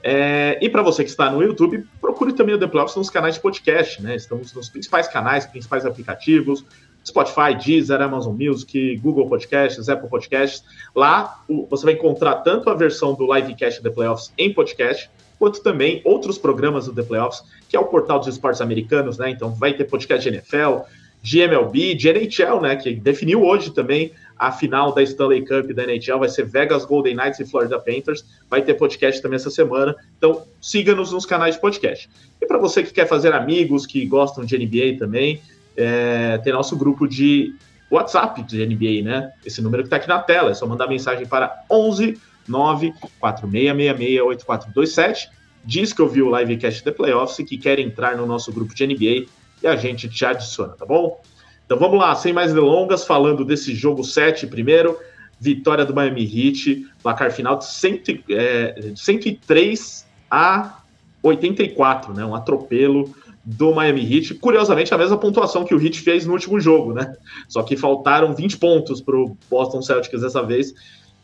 É, 0.00 0.56
e 0.62 0.68
para 0.68 0.80
você 0.80 1.02
que 1.02 1.10
está 1.10 1.28
no 1.28 1.42
YouTube, 1.42 1.84
procure 2.00 2.32
também 2.32 2.54
o 2.54 2.58
The 2.58 2.68
Playoffs 2.68 2.94
nos 2.94 3.10
canais 3.10 3.34
de 3.34 3.40
podcast, 3.40 4.00
né? 4.00 4.14
Estamos 4.14 4.54
nos 4.54 4.68
principais 4.68 5.08
canais, 5.08 5.44
principais 5.44 5.84
aplicativos, 5.84 6.64
Spotify, 7.04 7.52
Deezer, 7.60 8.00
Amazon 8.00 8.36
Music, 8.40 8.96
Google 8.98 9.28
Podcasts, 9.28 9.88
Apple 9.88 10.08
Podcasts. 10.08 10.62
Lá 10.94 11.42
você 11.68 11.84
vai 11.84 11.94
encontrar 11.94 12.36
tanto 12.42 12.70
a 12.70 12.74
versão 12.74 13.12
do 13.12 13.34
Livecast 13.34 13.82
The 13.82 13.90
Playoffs 13.90 14.32
em 14.38 14.54
podcast, 14.54 15.10
quanto 15.36 15.64
também 15.64 16.00
outros 16.04 16.38
programas 16.38 16.86
do 16.86 16.94
The 16.94 17.02
Playoffs, 17.02 17.42
que 17.68 17.76
é 17.76 17.80
o 17.80 17.86
portal 17.86 18.20
dos 18.20 18.28
esportes 18.28 18.60
americanos, 18.60 19.18
né? 19.18 19.30
Então 19.30 19.50
vai 19.52 19.74
ter 19.74 19.82
podcast 19.82 20.22
de 20.22 20.36
NFL, 20.36 20.84
de 21.22 21.40
MLB, 21.40 21.94
de 21.94 22.08
NHL, 22.08 22.60
né? 22.60 22.76
Que 22.76 22.94
definiu 22.94 23.42
hoje 23.42 23.70
também 23.70 24.12
a 24.38 24.50
final 24.50 24.94
da 24.94 25.02
Stanley 25.02 25.44
Cup 25.44 25.70
da 25.72 25.84
NHL, 25.84 26.18
vai 26.18 26.28
ser 26.28 26.46
Vegas 26.46 26.86
Golden 26.86 27.14
Knights 27.14 27.40
e 27.40 27.44
Florida 27.44 27.78
Panthers. 27.78 28.24
Vai 28.48 28.62
ter 28.62 28.74
podcast 28.74 29.20
também 29.20 29.36
essa 29.36 29.50
semana. 29.50 29.94
Então 30.16 30.44
siga-nos 30.60 31.12
nos 31.12 31.26
canais 31.26 31.56
de 31.56 31.60
podcast. 31.60 32.08
E 32.40 32.46
para 32.46 32.56
você 32.56 32.82
que 32.82 32.92
quer 32.92 33.06
fazer 33.06 33.34
amigos, 33.34 33.84
que 33.84 34.06
gostam 34.06 34.44
de 34.44 34.56
NBA 34.56 34.98
também, 34.98 35.42
é, 35.76 36.38
tem 36.38 36.52
nosso 36.52 36.76
grupo 36.76 37.06
de 37.06 37.54
WhatsApp 37.90 38.42
de 38.42 38.64
NBA, 38.64 39.04
né? 39.04 39.32
Esse 39.44 39.60
número 39.60 39.82
que 39.82 39.88
está 39.88 39.96
aqui 39.96 40.08
na 40.08 40.20
tela. 40.20 40.52
É 40.52 40.54
só 40.54 40.66
mandar 40.66 40.86
mensagem 40.86 41.26
para 41.26 41.64
11 41.70 42.18
946668427. 42.48 45.28
Diz 45.64 45.92
que 45.92 46.00
ouviu 46.00 46.28
o 46.28 46.38
livecast 46.38 46.82
The 46.82 46.92
Playoffs 46.92 47.38
e 47.38 47.44
que 47.44 47.58
quer 47.58 47.78
entrar 47.78 48.16
no 48.16 48.24
nosso 48.26 48.50
grupo 48.52 48.74
de 48.74 48.86
NBA 48.86 49.26
e 49.62 49.66
a 49.66 49.76
gente 49.76 50.08
te 50.08 50.24
adiciona, 50.24 50.72
tá 50.72 50.84
bom? 50.84 51.20
Então 51.64 51.78
vamos 51.78 51.98
lá, 51.98 52.14
sem 52.14 52.32
mais 52.32 52.52
delongas, 52.52 53.06
falando 53.06 53.44
desse 53.44 53.74
jogo 53.74 54.02
7 54.02 54.46
primeiro. 54.46 54.98
Vitória 55.40 55.86
do 55.86 55.94
Miami 55.94 56.24
Heat, 56.24 56.86
placar 57.02 57.30
final 57.32 57.56
de 57.56 57.64
100, 57.64 58.24
é, 58.30 58.92
103 58.94 60.06
a 60.30 60.80
84, 61.22 62.12
né? 62.12 62.24
Um 62.24 62.34
atropelo 62.34 63.14
do 63.44 63.74
Miami 63.74 64.02
Heat. 64.02 64.34
Curiosamente, 64.34 64.92
a 64.92 64.98
mesma 64.98 65.16
pontuação 65.16 65.64
que 65.64 65.74
o 65.74 65.82
Heat 65.82 66.00
fez 66.00 66.26
no 66.26 66.32
último 66.32 66.60
jogo, 66.60 66.92
né? 66.92 67.14
Só 67.48 67.62
que 67.62 67.76
faltaram 67.76 68.34
20 68.34 68.58
pontos 68.58 69.00
para 69.00 69.16
o 69.16 69.36
Boston 69.48 69.80
Celtics 69.80 70.20
dessa 70.20 70.42
vez, 70.42 70.74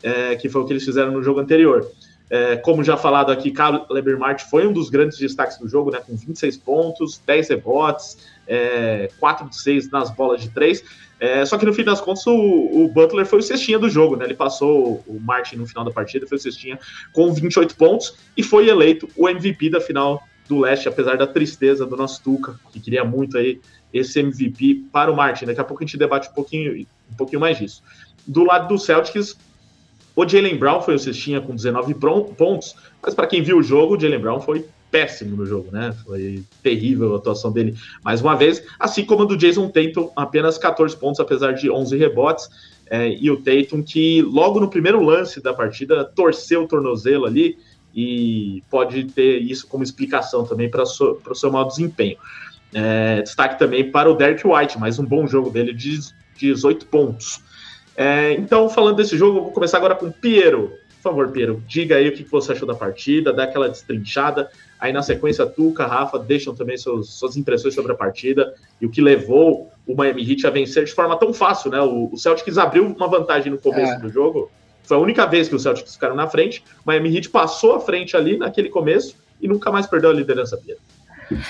é, 0.01 0.35
que 0.35 0.49
foi 0.49 0.61
o 0.61 0.65
que 0.65 0.73
eles 0.73 0.85
fizeram 0.85 1.11
no 1.11 1.21
jogo 1.21 1.39
anterior. 1.39 1.85
É, 2.29 2.57
como 2.57 2.83
já 2.83 2.97
falado 2.97 3.31
aqui, 3.31 3.51
Caleb 3.51 4.15
Martin 4.17 4.45
foi 4.49 4.67
um 4.67 4.73
dos 4.73 4.89
grandes 4.89 5.17
destaques 5.17 5.57
do 5.57 5.67
jogo, 5.67 5.91
né, 5.91 5.99
com 6.05 6.15
26 6.15 6.57
pontos, 6.57 7.21
10 7.25 7.49
rebotes, 7.49 8.17
é, 8.45 9.09
4 9.19 9.49
de 9.49 9.57
6 9.57 9.89
nas 9.89 10.09
bolas 10.09 10.41
de 10.41 10.49
3. 10.49 10.83
É, 11.19 11.45
só 11.45 11.57
que 11.57 11.65
no 11.65 11.73
fim 11.73 11.83
das 11.83 11.99
contas, 11.99 12.27
o, 12.27 12.33
o, 12.33 12.87
Butler 12.89 13.25
foi 13.25 13.39
o 13.39 13.41
cestinha 13.41 13.79
do 13.79 13.89
jogo, 13.89 14.15
né? 14.15 14.25
Ele 14.25 14.35
passou 14.35 15.03
o 15.07 15.19
Martin 15.19 15.55
no 15.55 15.65
final 15.65 15.83
da 15.83 15.89
partida, 15.89 16.27
foi 16.27 16.37
o 16.37 16.41
cestinha 16.41 16.77
com 17.11 17.33
28 17.33 17.75
pontos 17.75 18.15
e 18.35 18.43
foi 18.43 18.69
eleito 18.69 19.09
o 19.15 19.27
MVP 19.27 19.69
da 19.69 19.81
final 19.81 20.21
do 20.47 20.59
leste, 20.59 20.87
apesar 20.87 21.17
da 21.17 21.25
tristeza 21.25 21.85
do 21.85 21.97
nosso 21.97 22.23
Tuca, 22.23 22.59
que 22.71 22.79
queria 22.79 23.03
muito 23.03 23.37
aí 23.37 23.59
esse 23.91 24.19
MVP 24.19 24.83
para 24.91 25.11
o 25.11 25.15
Martin. 25.15 25.45
Daqui 25.45 25.59
a 25.59 25.63
pouco 25.63 25.83
a 25.83 25.85
gente 25.85 25.97
debate 25.97 26.29
um 26.29 26.33
pouquinho, 26.33 26.85
um 27.11 27.15
pouquinho 27.15 27.39
mais 27.39 27.57
disso. 27.57 27.81
Do 28.25 28.43
lado 28.43 28.67
do 28.67 28.77
Celtics, 28.77 29.35
o 30.17 30.27
Jalen 30.27 30.57
Brown 30.57 30.81
foi 30.81 30.95
o 30.95 30.99
cestinha 30.99 31.39
com 31.39 31.55
19 31.55 31.93
pontos, 31.93 32.75
mas 33.03 33.13
para 33.13 33.27
quem 33.27 33.43
viu 33.43 33.59
o 33.59 33.63
jogo, 33.63 33.95
o 33.95 33.99
Jalen 33.99 34.19
Brown 34.19 34.41
foi 34.41 34.65
péssimo 34.89 35.35
no 35.35 35.45
jogo, 35.45 35.69
né? 35.71 35.93
Foi 36.03 36.43
terrível 36.63 37.13
a 37.13 37.17
atuação 37.17 37.51
dele 37.51 37.75
mais 38.03 38.19
uma 38.19 38.35
vez, 38.35 38.63
assim 38.79 39.05
como 39.05 39.21
a 39.21 39.25
do 39.27 39.37
Jason 39.37 39.69
Tatum, 39.69 40.09
apenas 40.15 40.57
14 40.57 40.97
pontos, 40.97 41.19
apesar 41.19 41.51
de 41.51 41.69
11 41.69 41.95
rebotes. 41.97 42.49
É, 42.89 43.09
e 43.09 43.29
o 43.29 43.37
Tatum, 43.37 43.83
que 43.83 44.23
logo 44.23 44.59
no 44.59 44.67
primeiro 44.67 45.03
lance 45.03 45.39
da 45.39 45.53
partida 45.53 46.03
torceu 46.03 46.63
o 46.63 46.67
tornozelo 46.67 47.27
ali 47.27 47.55
e 47.93 48.63
pode 48.71 49.03
ter 49.05 49.37
isso 49.39 49.67
como 49.67 49.83
explicação 49.83 50.43
também 50.43 50.67
para 50.67 50.81
o 50.81 51.35
seu 51.35 51.51
mau 51.51 51.67
desempenho. 51.67 52.17
É, 52.73 53.21
destaque 53.21 53.59
também 53.59 53.91
para 53.91 54.09
o 54.09 54.15
Derek 54.15 54.47
White, 54.47 54.79
mais 54.79 54.97
um 54.97 55.05
bom 55.05 55.27
jogo 55.27 55.51
dele 55.51 55.73
de 55.73 55.99
18 56.39 56.87
pontos. 56.87 57.45
É, 57.97 58.33
então, 58.33 58.69
falando 58.69 58.97
desse 58.97 59.17
jogo, 59.17 59.41
vou 59.41 59.51
começar 59.51 59.77
agora 59.77 59.95
com 59.95 60.11
Piero. 60.11 60.71
Por 61.01 61.11
favor, 61.11 61.31
Piero, 61.31 61.63
diga 61.67 61.95
aí 61.95 62.07
o 62.07 62.11
que 62.11 62.23
você 62.23 62.51
achou 62.51 62.67
da 62.67 62.75
partida, 62.75 63.33
dá 63.33 63.43
aquela 63.45 63.67
destrinchada. 63.67 64.51
Aí 64.79 64.93
na 64.93 65.01
sequência, 65.01 65.47
Tuca, 65.47 65.87
Rafa, 65.87 66.19
deixam 66.19 66.53
também 66.53 66.77
seus, 66.77 67.17
suas 67.17 67.35
impressões 67.35 67.73
sobre 67.73 67.91
a 67.91 67.95
partida 67.95 68.53
e 68.79 68.85
o 68.85 68.89
que 68.89 69.01
levou 69.01 69.71
o 69.87 69.95
Miami 69.95 70.29
Heat 70.29 70.45
a 70.45 70.51
vencer 70.51 70.85
de 70.85 70.93
forma 70.93 71.17
tão 71.17 71.33
fácil, 71.33 71.71
né? 71.71 71.81
O, 71.81 72.13
o 72.13 72.17
Celtics 72.17 72.59
abriu 72.59 72.85
uma 72.85 73.07
vantagem 73.07 73.51
no 73.51 73.57
começo 73.57 73.93
é. 73.93 73.99
do 73.99 74.09
jogo. 74.09 74.51
Foi 74.83 74.95
a 74.95 74.99
única 74.99 75.25
vez 75.25 75.49
que 75.49 75.55
o 75.55 75.59
Celtics 75.59 75.93
ficaram 75.93 76.15
na 76.15 76.27
frente. 76.27 76.63
O 76.85 76.87
Miami 76.87 77.15
Heat 77.15 77.29
passou 77.29 77.73
à 77.73 77.79
frente 77.79 78.15
ali 78.15 78.37
naquele 78.37 78.69
começo 78.69 79.15
e 79.41 79.47
nunca 79.47 79.71
mais 79.71 79.87
perdeu 79.87 80.11
a 80.11 80.13
liderança, 80.13 80.55
Piero. 80.57 80.79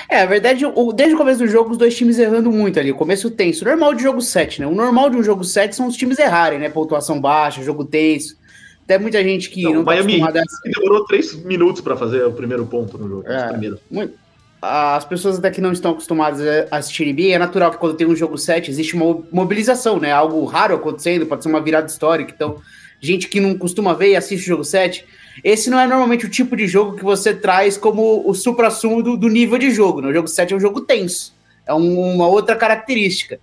É, 0.09 0.21
a 0.21 0.25
verdade, 0.25 0.65
o, 0.65 0.91
desde 0.91 1.15
o 1.15 1.17
começo 1.17 1.39
do 1.39 1.47
jogo, 1.47 1.71
os 1.71 1.77
dois 1.77 1.95
times 1.95 2.17
errando 2.17 2.51
muito 2.51 2.79
ali. 2.79 2.91
O 2.91 2.95
começo 2.95 3.29
tenso. 3.29 3.65
Normal 3.65 3.93
de 3.93 4.03
jogo 4.03 4.21
7, 4.21 4.61
né? 4.61 4.67
O 4.67 4.75
normal 4.75 5.09
de 5.09 5.17
um 5.17 5.23
jogo 5.23 5.43
7 5.43 5.75
são 5.75 5.87
os 5.87 5.95
times 5.95 6.19
errarem, 6.19 6.59
né? 6.59 6.69
Pontuação 6.69 7.19
baixa, 7.19 7.63
jogo 7.63 7.85
tenso. 7.85 8.37
Até 8.83 8.97
muita 8.97 9.21
gente 9.21 9.49
que 9.49 9.63
não, 9.63 9.73
não 9.73 9.83
tá 9.83 9.91
Miami 9.91 10.19
tá 10.21 10.43
demorou 10.63 11.03
três 11.05 11.35
minutos 11.43 11.81
para 11.81 11.97
fazer 11.97 12.23
o 12.23 12.31
primeiro 12.31 12.65
ponto 12.65 12.97
no 12.97 13.07
jogo. 13.09 13.27
É, 13.27 13.51
muito. 13.91 14.13
As 14.61 15.05
pessoas 15.05 15.37
até 15.37 15.51
que 15.51 15.61
não 15.61 15.71
estão 15.71 15.91
acostumadas 15.91 16.41
a 16.71 16.77
assistir 16.77 17.05
NBA, 17.05 17.35
é 17.35 17.37
natural 17.37 17.69
que 17.69 17.77
quando 17.77 17.95
tem 17.95 18.07
um 18.07 18.15
jogo 18.15 18.37
7 18.37 18.71
existe 18.71 18.95
uma 18.95 19.21
mobilização, 19.31 19.99
né? 19.99 20.11
Algo 20.11 20.43
raro 20.45 20.75
acontecendo, 20.75 21.25
pode 21.25 21.43
ser 21.43 21.49
uma 21.49 21.61
virada 21.61 21.87
histórica. 21.87 22.31
Então, 22.33 22.59
gente 22.99 23.27
que 23.27 23.39
não 23.39 23.55
costuma 23.57 23.93
ver 23.93 24.11
e 24.11 24.15
assiste 24.15 24.45
o 24.45 24.47
jogo 24.47 24.63
7, 24.63 25.05
esse 25.43 25.69
não 25.69 25.79
é 25.79 25.87
normalmente 25.87 26.25
o 26.25 26.29
tipo 26.29 26.55
de 26.55 26.67
jogo 26.67 26.97
que 26.97 27.03
você 27.03 27.33
traz 27.33 27.77
como 27.77 28.27
o 28.27 28.33
supra-sumo 28.33 29.03
do, 29.03 29.17
do, 29.17 29.29
nível 29.29 29.57
de 29.57 29.71
jogo. 29.71 30.01
Né? 30.01 30.09
O 30.09 30.13
jogo 30.13 30.27
7 30.27 30.53
é 30.53 30.57
um 30.57 30.59
jogo 30.59 30.81
tenso. 30.81 31.33
É 31.65 31.73
um, 31.73 32.13
uma 32.15 32.27
outra 32.27 32.55
característica. 32.55 33.39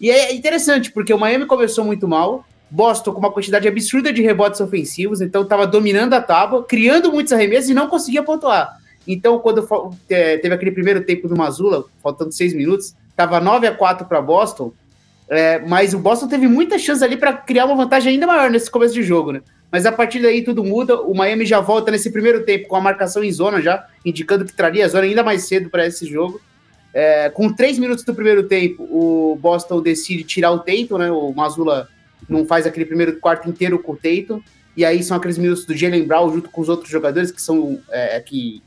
E 0.00 0.10
é 0.10 0.34
interessante, 0.34 0.90
porque 0.90 1.12
o 1.12 1.18
Miami 1.18 1.46
começou 1.46 1.84
muito 1.84 2.08
mal, 2.08 2.44
Boston 2.70 3.12
com 3.12 3.20
uma 3.20 3.30
quantidade 3.30 3.68
absurda 3.68 4.12
de 4.12 4.22
rebotes 4.22 4.60
ofensivos, 4.60 5.20
então 5.20 5.42
estava 5.42 5.66
dominando 5.66 6.14
a 6.14 6.20
tábua, 6.20 6.64
criando 6.64 7.12
muitos 7.12 7.32
arremessos 7.32 7.70
e 7.70 7.74
não 7.74 7.88
conseguia 7.88 8.22
pontuar. 8.22 8.76
Então, 9.06 9.38
quando 9.38 9.66
é, 10.10 10.36
teve 10.38 10.54
aquele 10.54 10.72
primeiro 10.72 11.04
tempo 11.04 11.28
do 11.28 11.36
Mazula, 11.36 11.84
faltando 12.02 12.32
seis 12.32 12.52
minutos, 12.52 12.94
estava 13.08 13.38
9 13.38 13.68
a 13.68 13.74
4 13.74 14.06
para 14.06 14.20
Boston, 14.20 14.72
é, 15.28 15.60
mas 15.60 15.94
o 15.94 15.98
Boston 15.98 16.26
teve 16.26 16.48
muita 16.48 16.78
chance 16.78 17.02
ali 17.04 17.16
para 17.16 17.32
criar 17.32 17.66
uma 17.66 17.76
vantagem 17.76 18.14
ainda 18.14 18.26
maior 18.26 18.50
nesse 18.50 18.70
começo 18.70 18.94
de 18.94 19.02
jogo, 19.02 19.32
né? 19.32 19.42
Mas 19.70 19.84
a 19.84 19.92
partir 19.92 20.20
daí 20.20 20.42
tudo 20.42 20.64
muda. 20.64 21.00
O 21.00 21.14
Miami 21.14 21.44
já 21.44 21.60
volta 21.60 21.90
nesse 21.90 22.10
primeiro 22.10 22.44
tempo 22.44 22.68
com 22.68 22.76
a 22.76 22.80
marcação 22.80 23.22
em 23.22 23.32
zona 23.32 23.60
já, 23.60 23.86
indicando 24.04 24.44
que 24.44 24.52
traria 24.52 24.84
a 24.84 24.88
zona 24.88 25.04
ainda 25.04 25.22
mais 25.22 25.44
cedo 25.44 25.68
para 25.68 25.86
esse 25.86 26.06
jogo. 26.06 26.40
É, 26.94 27.28
com 27.28 27.52
três 27.52 27.78
minutos 27.78 28.04
do 28.04 28.14
primeiro 28.14 28.44
tempo, 28.44 28.82
o 28.84 29.36
Boston 29.36 29.82
decide 29.82 30.24
tirar 30.24 30.52
o 30.52 30.60
Tatum, 30.60 30.98
né? 30.98 31.10
O 31.10 31.32
Mazula 31.32 31.88
não 32.28 32.46
faz 32.46 32.66
aquele 32.66 32.86
primeiro 32.86 33.18
quarto 33.18 33.48
inteiro 33.48 33.78
com 33.78 33.92
o 33.92 33.96
Tatum. 33.96 34.40
E 34.76 34.84
aí 34.84 35.02
são 35.02 35.16
aqueles 35.16 35.38
minutos 35.38 35.64
do 35.64 35.76
Jalen 35.76 36.06
Brown 36.06 36.32
junto 36.32 36.48
com 36.48 36.60
os 36.60 36.68
outros 36.68 36.90
jogadores 36.90 37.30
que 37.30 37.40
são 37.42 37.78
é, 37.90 38.20
que 38.20 38.62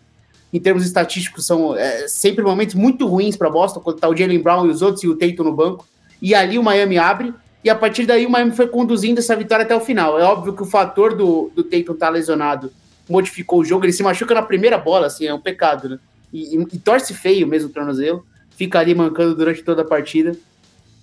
em 0.52 0.60
termos 0.60 0.84
estatísticos 0.84 1.46
são 1.46 1.76
é, 1.76 2.08
sempre 2.08 2.44
momentos 2.44 2.74
muito 2.74 3.08
ruins 3.08 3.38
para 3.38 3.50
Boston 3.50 3.80
quando 3.80 4.00
tá 4.00 4.10
o 4.10 4.16
Jalen 4.16 4.42
Brown 4.42 4.66
e 4.66 4.70
os 4.70 4.82
outros 4.82 5.04
e 5.04 5.08
o 5.08 5.16
Tatum 5.16 5.44
no 5.44 5.56
banco. 5.56 5.88
E 6.22 6.36
ali 6.36 6.58
o 6.58 6.64
Miami 6.64 6.98
abre 6.98 7.34
e 7.64 7.70
a 7.70 7.76
partir 7.76 8.06
daí 8.06 8.26
o 8.26 8.30
Miami 8.30 8.52
foi 8.52 8.68
conduzindo 8.68 9.20
essa 9.20 9.36
vitória 9.36 9.66
até 9.66 9.76
o 9.76 9.82
final. 9.82 10.18
É 10.20 10.24
óbvio 10.24 10.54
que 10.54 10.64
o 10.64 10.66
fator 10.66 11.16
do, 11.16 11.52
do 11.54 11.64
Tatum 11.64 11.94
estar 11.94 12.08
tá 12.08 12.10
lesionado 12.10 12.72
modificou 13.10 13.60
o 13.60 13.66
jogo. 13.66 13.86
Ele 13.86 13.92
se 13.92 14.04
machuca 14.04 14.34
na 14.34 14.42
primeira 14.42 14.78
bola, 14.78 15.08
assim, 15.08 15.26
é 15.26 15.34
um 15.34 15.40
pecado, 15.40 15.90
né? 15.90 16.00
E, 16.32 16.56
e, 16.56 16.62
e 16.62 16.80
torce 16.80 17.14
feio 17.14 17.48
mesmo 17.48 17.70
o 17.70 17.74
tornozelo. 17.74 18.26
Fica 18.52 18.80
ali 18.80 18.96
mancando 18.96 19.36
durante 19.36 19.62
toda 19.62 19.82
a 19.82 19.86
partida. 19.86 20.38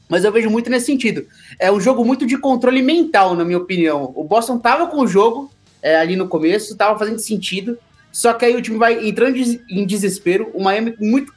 Mas 0.09 0.25
eu 0.25 0.33
vejo 0.33 0.49
muito 0.49 0.71
nesse 0.71 0.87
sentido. 0.87 1.27
É 1.59 1.71
um 1.71 1.81
jogo 1.81 2.05
muito 2.05 2.25
de 2.25 2.39
controle 2.39 2.81
mental, 2.81 3.35
na 3.35 3.45
minha 3.45 3.59
opinião. 3.59 4.13
O 4.15 4.25
Boston 4.25 4.59
tava 4.59 4.87
com 4.87 5.01
o 5.01 5.07
jogo 5.07 5.51
é, 5.83 5.97
ali 5.97 6.17
no 6.17 6.29
começo, 6.29 6.77
tava 6.77 6.99
fazendo 6.99 7.19
sentido. 7.19 7.77
Só 8.13 8.33
que 8.33 8.45
aí 8.45 8.57
o 8.57 8.63
time 8.63 8.79
vai 8.79 9.07
entrando 9.07 9.37
em 9.37 9.85
desespero. 9.85 10.51
O 10.55 10.63
Miami 10.63 10.95
muito 10.99 11.35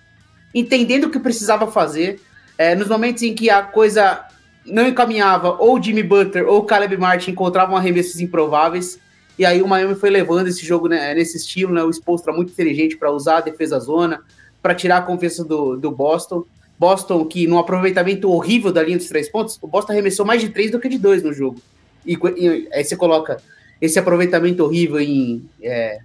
entendendo 0.53 1.05
o 1.05 1.09
que 1.09 1.19
precisava 1.19 1.69
fazer. 1.69 2.21
É, 2.57 2.75
nos 2.75 2.87
momentos 2.87 3.23
em 3.23 3.33
que 3.33 3.49
a 3.49 3.63
coisa 3.63 4.25
não 4.69 4.87
encaminhava, 4.87 5.55
ou 5.59 5.81
Jimmy 5.81 6.03
Butler 6.03 6.47
ou 6.47 6.63
Caleb 6.63 6.97
Martin 6.97 7.31
encontravam 7.31 7.75
arremessos 7.75 8.19
improváveis. 8.19 8.99
E 9.37 9.45
aí 9.45 9.61
o 9.61 9.67
Miami 9.67 9.95
foi 9.95 10.09
levando 10.09 10.47
esse 10.47 10.65
jogo 10.65 10.87
né, 10.87 11.13
nesse 11.13 11.37
estilo, 11.37 11.73
né? 11.73 11.83
O 11.83 11.89
Spolstra 11.89 12.33
muito 12.33 12.51
inteligente 12.51 12.97
para 12.97 13.11
usar 13.11 13.37
a 13.37 13.41
defesa 13.41 13.79
zona, 13.79 14.21
para 14.61 14.75
tirar 14.75 14.97
a 14.97 15.01
confiança 15.01 15.43
do, 15.43 15.77
do 15.77 15.91
Boston. 15.91 16.43
Boston, 16.77 17.25
que 17.25 17.47
num 17.47 17.57
aproveitamento 17.57 18.29
horrível 18.29 18.71
da 18.71 18.83
linha 18.83 18.97
dos 18.97 19.07
três 19.07 19.29
pontos, 19.29 19.57
o 19.61 19.67
Boston 19.67 19.93
arremessou 19.93 20.25
mais 20.25 20.41
de 20.41 20.49
três 20.49 20.71
do 20.71 20.79
que 20.79 20.89
de 20.89 20.97
dois 20.97 21.23
no 21.23 21.33
jogo. 21.33 21.61
E, 22.05 22.17
e 22.37 22.69
aí 22.71 22.83
você 22.83 22.95
coloca 22.95 23.37
esse 23.81 23.97
aproveitamento 23.97 24.63
horrível 24.63 24.99
em 24.99 25.45
é, 25.61 25.99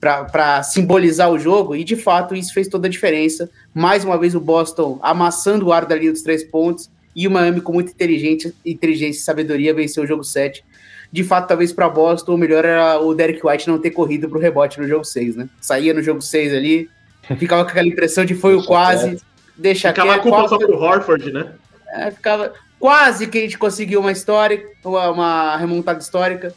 para 0.00 0.62
simbolizar 0.62 1.30
o 1.30 1.38
jogo, 1.38 1.74
e 1.74 1.82
de 1.82 1.96
fato 1.96 2.34
isso 2.34 2.52
fez 2.52 2.68
toda 2.68 2.86
a 2.86 2.90
diferença. 2.90 3.50
Mais 3.74 4.04
uma 4.04 4.18
vez 4.18 4.34
o 4.34 4.40
Boston 4.40 4.98
amassando 5.02 5.66
o 5.66 5.72
ar 5.72 5.86
da 5.86 5.96
linha 5.96 6.12
dos 6.12 6.22
três 6.22 6.44
pontos 6.44 6.90
e 7.16 7.26
o 7.26 7.30
Miami, 7.30 7.62
com 7.62 7.72
muita 7.72 7.92
inteligência, 7.92 8.52
inteligência 8.64 9.20
e 9.20 9.24
sabedoria, 9.24 9.72
venceu 9.72 10.04
o 10.04 10.06
jogo 10.06 10.22
7. 10.22 10.62
De 11.10 11.24
fato, 11.24 11.48
talvez 11.48 11.72
para 11.72 11.88
Boston, 11.88 12.34
o 12.34 12.38
melhor 12.38 12.62
era 12.62 13.00
o 13.00 13.14
Derek 13.14 13.40
White 13.42 13.68
não 13.68 13.78
ter 13.78 13.90
corrido 13.90 14.28
para 14.28 14.36
o 14.36 14.40
rebote 14.40 14.78
no 14.78 14.86
jogo 14.86 15.02
6, 15.02 15.34
né? 15.34 15.48
Saía 15.58 15.94
no 15.94 16.02
jogo 16.02 16.20
6 16.20 16.52
ali, 16.52 16.90
ficava 17.38 17.64
com 17.64 17.70
aquela 17.70 17.88
impressão 17.88 18.22
de 18.26 18.34
foi 18.34 18.54
o 18.54 18.62
quase, 18.62 19.18
deixa 19.56 19.88
ficava 19.88 20.10
quieto. 20.10 20.24
Ficava 20.24 20.44
a 20.44 20.48
culpa 20.48 20.48
só 20.48 20.58
pro 20.58 20.78
Horford, 20.78 21.32
né? 21.32 21.52
É, 21.94 22.10
ficava 22.10 22.52
quase 22.78 23.26
que 23.28 23.38
a 23.38 23.40
gente 23.40 23.56
conseguiu 23.56 24.00
uma 24.00 24.12
história, 24.12 24.62
uma, 24.84 25.10
uma 25.10 25.56
remontada 25.56 25.98
histórica. 25.98 26.52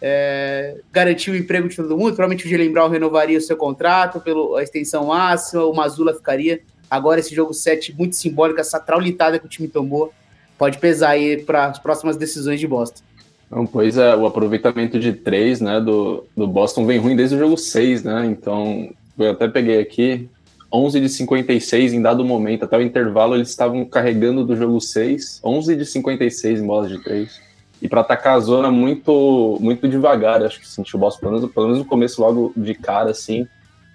É, 0.00 0.76
garantiu 0.90 1.34
o 1.34 1.36
emprego 1.36 1.68
de 1.68 1.76
todo 1.76 1.98
mundo. 1.98 2.14
Provavelmente 2.14 2.46
o 2.46 2.48
Jalen 2.48 2.72
Brown 2.72 2.88
renovaria 2.88 3.36
o 3.36 3.42
seu 3.42 3.56
contrato 3.58 4.20
pela 4.20 4.62
extensão 4.62 5.06
máxima, 5.06 5.64
o 5.64 5.74
Mazula 5.74 6.14
ficaria. 6.14 6.62
Agora, 6.90 7.20
esse 7.20 7.34
jogo 7.34 7.52
7 7.52 7.94
muito 7.96 8.16
simbólico, 8.16 8.60
essa 8.60 8.80
traulitada 8.80 9.38
que 9.38 9.46
o 9.46 9.48
time 9.48 9.68
tomou, 9.68 10.12
pode 10.56 10.78
pesar 10.78 11.10
aí 11.10 11.42
para 11.42 11.66
as 11.66 11.78
próximas 11.78 12.16
decisões 12.16 12.58
de 12.58 12.66
Boston. 12.66 13.02
Não, 13.50 13.66
pois 13.66 13.96
é, 13.96 14.14
o 14.14 14.26
aproveitamento 14.26 14.98
de 14.98 15.12
3 15.12 15.60
né, 15.60 15.80
do, 15.80 16.24
do 16.36 16.46
Boston 16.46 16.84
vem 16.84 16.98
ruim 16.98 17.16
desde 17.16 17.36
o 17.36 17.38
jogo 17.38 17.56
6, 17.56 18.04
né? 18.04 18.26
Então, 18.26 18.90
eu 19.18 19.30
até 19.30 19.48
peguei 19.48 19.80
aqui, 19.80 20.28
11 20.72 21.00
de 21.00 21.08
56 21.08 21.94
em 21.94 22.02
dado 22.02 22.24
momento, 22.24 22.64
até 22.64 22.76
o 22.76 22.82
intervalo 22.82 23.34
eles 23.34 23.48
estavam 23.48 23.84
carregando 23.86 24.44
do 24.44 24.54
jogo 24.54 24.80
6, 24.80 25.40
11 25.42 25.76
de 25.76 25.86
56 25.86 26.60
em 26.60 26.66
bolas 26.66 26.90
de 26.90 27.02
3. 27.02 27.48
E 27.80 27.88
para 27.88 28.00
atacar 28.00 28.36
a 28.36 28.40
zona 28.40 28.70
muito 28.70 29.56
muito 29.60 29.88
devagar, 29.88 30.42
acho 30.42 30.60
que 30.60 30.68
sentiu 30.68 30.96
o 30.96 31.00
Boston, 31.00 31.20
pelo 31.20 31.32
menos, 31.32 31.52
pelo 31.52 31.66
menos 31.66 31.78
no 31.78 31.84
começo, 31.86 32.20
logo 32.20 32.52
de 32.56 32.74
cara, 32.74 33.12
assim, 33.12 33.46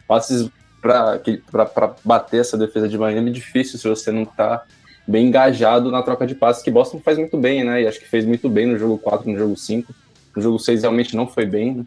passes 0.08 0.50
para 0.84 1.96
bater 2.04 2.42
essa 2.42 2.58
defesa 2.58 2.90
de 2.90 2.98
Miami 2.98 3.30
é 3.30 3.34
difícil 3.34 3.80
se 3.80 3.88
você 3.88 4.12
não 4.12 4.24
está 4.24 4.64
bem 5.08 5.28
engajado 5.28 5.90
na 5.90 6.04
troca 6.04 6.28
de 6.28 6.36
passes, 6.36 6.62
que 6.62 6.70
Boston 6.70 7.00
faz 7.00 7.18
muito 7.18 7.38
bem, 7.38 7.64
né? 7.64 7.82
E 7.82 7.88
acho 7.88 8.00
que 8.00 8.08
fez 8.08 8.26
muito 8.26 8.50
bem 8.50 8.68
no 8.68 8.78
jogo 8.78 8.98
4, 8.98 9.30
no 9.32 9.38
jogo 9.38 9.56
5. 9.56 9.94
No 10.36 10.42
jogo 10.42 10.60
6 10.60 10.82
realmente 10.82 11.16
não 11.16 11.28
foi 11.28 11.46
bem, 11.46 11.76
né? 11.76 11.86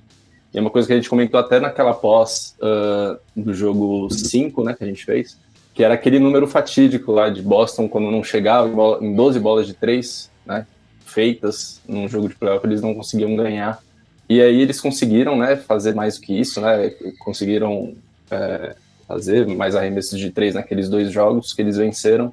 E 0.53 0.59
é 0.59 0.61
uma 0.61 0.71
coisa 0.71 0.87
que 0.87 0.95
a 0.95 0.97
gente 0.97 1.11
comentou 1.11 1.39
até 1.39 1.61
naquela 1.61 1.93
pós 1.93 2.57
uh, 2.61 3.19
do 3.37 3.53
jogo 3.53 4.09
5, 4.11 4.65
né, 4.65 4.75
que 4.75 4.85
a 4.85 4.87
gente 4.87 5.05
fez, 5.05 5.37
que 5.75 5.85
era 5.85 5.93
aquele 5.93 6.19
número 6.19 6.47
fatídico 6.47 7.13
lá 7.13 7.29
de 7.29 7.43
Boston, 7.43 7.87
quando 7.87 8.11
não 8.11 8.25
chegava 8.25 8.71
em 9.03 9.15
12 9.15 9.39
bolas 9.39 9.67
de 9.67 9.75
3, 9.75 10.31
né, 10.47 10.67
feitas 11.05 11.83
num 11.87 12.09
jogo 12.09 12.29
de 12.29 12.35
playoff, 12.37 12.67
eles 12.67 12.81
não 12.81 12.95
conseguiam 12.95 13.37
ganhar. 13.37 13.83
E 14.29 14.41
aí 14.41 14.61
eles 14.61 14.81
conseguiram, 14.81 15.37
né, 15.37 15.57
fazer 15.57 15.95
mais 15.95 16.17
do 16.17 16.23
que 16.23 16.33
isso, 16.33 16.61
né? 16.61 16.91
Conseguiram 17.19 17.95
é, 18.31 18.75
fazer 19.07 19.47
mais 19.47 19.75
arremessos 19.75 20.19
de 20.19 20.31
três 20.31 20.55
naqueles 20.55 20.89
dois 20.89 21.11
jogos 21.11 21.53
que 21.53 21.63
eles 21.63 21.77
venceram. 21.77 22.33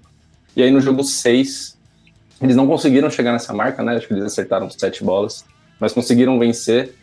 E 0.56 0.64
aí 0.64 0.72
no 0.72 0.82
jogo 0.82 1.04
6, 1.04 1.78
eles 2.42 2.56
não 2.56 2.68
conseguiram 2.68 3.10
chegar 3.10 3.32
nessa 3.32 3.54
marca, 3.54 3.84
né? 3.84 3.96
Acho 3.96 4.08
que 4.08 4.14
eles 4.14 4.26
acertaram 4.26 4.70
sete 4.70 5.04
bolas, 5.04 5.46
mas 5.80 5.94
conseguiram 5.94 6.38
vencer. 6.38 6.94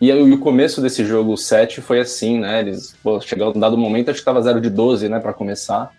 E 0.00 0.12
aí 0.12 0.22
o 0.22 0.38
começo 0.38 0.80
desse 0.80 1.04
jogo 1.04 1.36
7 1.36 1.80
foi 1.80 2.00
assim, 2.00 2.38
né? 2.38 2.60
Eles 2.60 2.94
pô, 3.02 3.20
chegaram 3.20 3.52
um 3.54 3.60
dado 3.60 3.76
momento, 3.76 4.10
acho 4.10 4.18
que 4.18 4.20
estava 4.22 4.40
0 4.40 4.60
de 4.60 4.70
12, 4.70 5.08
né, 5.08 5.18
para 5.18 5.32
começar, 5.32 5.90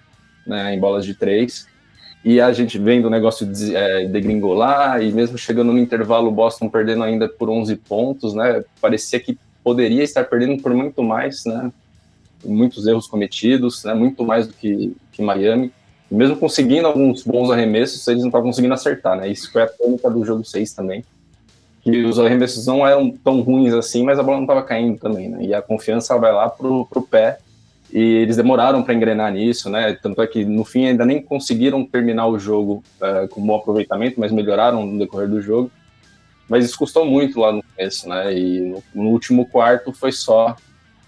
né, 0.47 0.73
em 0.73 0.79
bolas 0.79 1.05
de 1.05 1.13
3. 1.13 1.67
E 2.23 2.39
a 2.39 2.51
gente 2.51 2.77
vendo 2.77 3.05
o 3.05 3.09
negócio 3.09 3.45
de, 3.45 3.75
é, 3.75 4.05
degringolar, 4.07 5.01
e 5.01 5.11
mesmo 5.11 5.37
chegando 5.37 5.71
no 5.71 5.79
intervalo, 5.79 6.27
o 6.29 6.31
Boston 6.31 6.69
perdendo 6.69 7.03
ainda 7.03 7.27
por 7.29 7.49
11 7.49 7.75
pontos, 7.75 8.33
né? 8.33 8.63
Parecia 8.81 9.19
que 9.19 9.37
poderia 9.63 10.03
estar 10.03 10.23
perdendo 10.25 10.61
por 10.61 10.73
muito 10.73 11.03
mais, 11.03 11.43
né? 11.45 11.71
Muitos 12.43 12.87
erros 12.87 13.07
cometidos, 13.07 13.83
né? 13.83 13.93
Muito 13.93 14.23
mais 14.23 14.47
do 14.47 14.53
que, 14.53 14.95
que 15.11 15.21
Miami. 15.21 15.71
Mesmo 16.09 16.37
conseguindo 16.37 16.87
alguns 16.87 17.23
bons 17.23 17.51
arremessos, 17.51 18.07
eles 18.07 18.21
não 18.21 18.29
estavam 18.29 18.47
conseguindo 18.47 18.73
acertar, 18.73 19.17
né? 19.17 19.29
Isso 19.29 19.51
foi 19.51 19.63
a 19.63 19.67
tônica 19.67 20.09
do 20.09 20.25
jogo 20.25 20.43
6 20.43 20.73
também. 20.73 21.03
Que 21.81 22.03
os 22.03 22.17
arremessos 22.17 22.65
não 22.65 22.85
eram 22.85 23.11
tão 23.11 23.41
ruins 23.41 23.73
assim, 23.73 24.03
mas 24.03 24.17
a 24.17 24.23
bola 24.23 24.37
não 24.37 24.43
estava 24.43 24.63
caindo 24.63 24.97
também, 24.97 25.29
né? 25.29 25.43
E 25.43 25.53
a 25.53 25.61
confiança 25.61 26.17
vai 26.17 26.31
lá 26.31 26.49
pro, 26.49 26.85
pro 26.85 27.01
pé 27.01 27.39
e 27.91 27.99
eles 27.99 28.37
demoraram 28.37 28.83
para 28.83 28.93
engrenar 28.93 29.31
nisso, 29.31 29.69
né? 29.69 29.97
Tanto 30.01 30.21
é 30.21 30.27
que 30.27 30.45
no 30.45 30.63
fim 30.63 30.85
ainda 30.85 31.05
nem 31.05 31.21
conseguiram 31.21 31.83
terminar 31.85 32.27
o 32.27 32.37
jogo 32.37 32.83
uh, 33.01 33.27
com 33.29 33.45
bom 33.45 33.55
aproveitamento, 33.55 34.19
mas 34.19 34.31
melhoraram 34.31 34.85
no 34.85 34.99
decorrer 34.99 35.27
do 35.27 35.41
jogo. 35.41 35.71
Mas 36.47 36.65
isso 36.65 36.77
custou 36.77 37.05
muito 37.05 37.39
lá 37.39 37.51
no 37.51 37.63
começo, 37.63 38.07
né? 38.07 38.33
E 38.33 38.61
no, 38.61 38.83
no 38.93 39.09
último 39.09 39.45
quarto 39.45 39.91
foi 39.91 40.11
só 40.11 40.55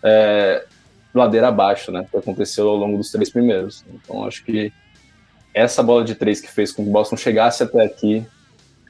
é, 0.03 0.65
ladeira 1.13 1.47
abaixo, 1.49 1.91
né? 1.91 2.05
Que 2.09 2.17
aconteceu 2.17 2.69
ao 2.69 2.75
longo 2.75 2.97
dos 2.97 3.11
três 3.11 3.29
primeiros. 3.29 3.83
Então 3.93 4.25
acho 4.25 4.43
que 4.43 4.71
essa 5.53 5.83
bola 5.83 6.03
de 6.03 6.15
três 6.15 6.39
que 6.39 6.49
fez 6.49 6.71
com 6.71 6.83
que 6.83 6.89
o 6.89 6.93
Boston 6.93 7.17
chegasse 7.17 7.63
até 7.63 7.83
aqui 7.83 8.25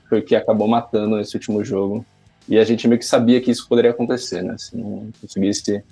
foi 0.07 0.19
o 0.19 0.23
que 0.23 0.35
acabou 0.35 0.67
matando 0.67 1.19
esse 1.19 1.35
último 1.35 1.63
jogo. 1.63 2.05
E 2.47 2.57
a 2.57 2.63
gente 2.63 2.87
meio 2.87 2.99
que 2.99 3.05
sabia 3.05 3.39
que 3.39 3.51
isso 3.51 3.67
poderia 3.67 3.91
acontecer, 3.91 4.41
né? 4.41 4.55
Se 4.57 4.75
não 4.75 5.09
conseguisse 5.21 5.83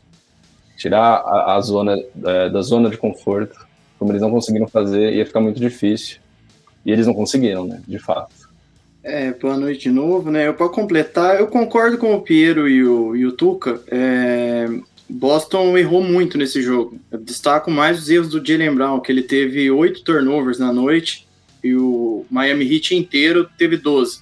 tirar 0.77 1.17
a, 1.17 1.55
a 1.55 1.61
zona 1.61 1.95
é, 2.25 2.49
da 2.49 2.61
zona 2.61 2.89
de 2.89 2.97
conforto, 2.97 3.67
como 3.97 4.11
eles 4.11 4.21
não 4.21 4.31
conseguiram 4.31 4.67
fazer, 4.67 5.13
ia 5.13 5.25
ficar 5.25 5.41
muito 5.41 5.59
difícil. 5.59 6.19
E 6.85 6.91
eles 6.91 7.05
não 7.05 7.13
conseguiram, 7.13 7.65
né? 7.65 7.81
De 7.87 7.99
fato. 7.99 8.49
É, 9.03 9.31
boa 9.31 9.57
noite 9.57 9.83
de 9.83 9.91
novo, 9.91 10.29
né? 10.29 10.51
Para 10.51 10.69
completar, 10.69 11.39
eu 11.39 11.47
concordo 11.47 11.97
com 11.97 12.13
o 12.13 12.21
Piero 12.21 12.67
e 12.67 12.83
o, 12.83 13.15
e 13.15 13.25
o 13.25 13.31
Tuca. 13.31 13.81
É, 13.89 14.67
Boston 15.09 15.75
errou 15.75 16.03
muito 16.03 16.37
nesse 16.37 16.61
jogo. 16.61 16.99
Eu 17.09 17.17
destaco 17.17 17.71
mais 17.71 17.97
os 17.97 18.09
erros 18.09 18.29
do 18.29 18.45
Jalen 18.45 18.75
Brown, 18.75 18.99
que 18.99 19.11
ele 19.11 19.23
teve 19.23 19.69
oito 19.71 20.03
turnovers 20.03 20.59
na 20.59 20.71
noite 20.71 21.27
e 21.63 21.73
o 21.75 22.25
Miami 22.29 22.71
Heat 22.71 22.95
inteiro 22.95 23.49
teve 23.57 23.75
12. 23.75 24.21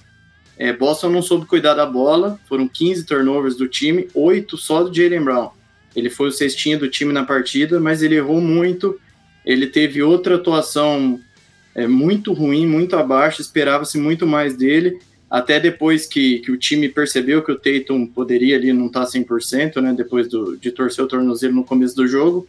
É, 0.56 0.72
Boston 0.72 1.10
não 1.10 1.22
soube 1.22 1.46
cuidar 1.46 1.74
da 1.74 1.86
bola, 1.86 2.40
foram 2.48 2.66
15 2.66 3.04
turnovers 3.04 3.54
do 3.54 3.68
time, 3.68 4.08
oito 4.14 4.56
só 4.56 4.82
do 4.82 4.92
Jalen 4.92 5.22
Brown. 5.22 5.50
Ele 5.94 6.10
foi 6.10 6.28
o 6.28 6.32
cestinho 6.32 6.78
do 6.78 6.88
time 6.88 7.12
na 7.12 7.24
partida, 7.24 7.78
mas 7.78 8.02
ele 8.02 8.16
errou 8.16 8.40
muito. 8.40 8.98
Ele 9.44 9.66
teve 9.66 10.02
outra 10.02 10.36
atuação 10.36 11.20
é, 11.74 11.86
muito 11.86 12.32
ruim, 12.32 12.66
muito 12.66 12.96
abaixo, 12.96 13.40
esperava-se 13.40 13.98
muito 13.98 14.26
mais 14.26 14.56
dele. 14.56 14.98
Até 15.30 15.60
depois 15.60 16.06
que, 16.06 16.38
que 16.38 16.50
o 16.50 16.56
time 16.56 16.88
percebeu 16.88 17.42
que 17.42 17.52
o 17.52 17.58
Tatum 17.58 18.06
poderia 18.06 18.56
ali 18.56 18.72
não 18.72 18.86
estar 18.86 19.04
tá 19.04 19.10
100%, 19.10 19.80
né, 19.82 19.92
depois 19.92 20.26
do, 20.26 20.56
de 20.56 20.70
torcer 20.70 21.04
o 21.04 21.08
tornozelo 21.08 21.54
no 21.54 21.64
começo 21.64 21.94
do 21.94 22.06
jogo, 22.06 22.48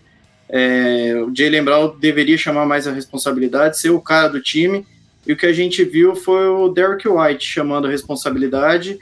é, 0.49 1.13
o 1.21 1.31
Jalen 1.35 1.63
Brown 1.63 1.97
deveria 1.99 2.37
chamar 2.37 2.65
mais 2.65 2.87
a 2.87 2.91
responsabilidade, 2.91 3.79
ser 3.79 3.91
o 3.91 4.01
cara 4.01 4.29
do 4.29 4.41
time. 4.41 4.85
E 5.27 5.33
o 5.33 5.37
que 5.37 5.45
a 5.45 5.53
gente 5.53 5.83
viu 5.83 6.15
foi 6.15 6.47
o 6.47 6.69
Derek 6.69 7.07
White 7.07 7.45
chamando 7.45 7.85
a 7.85 7.89
responsabilidade 7.89 8.97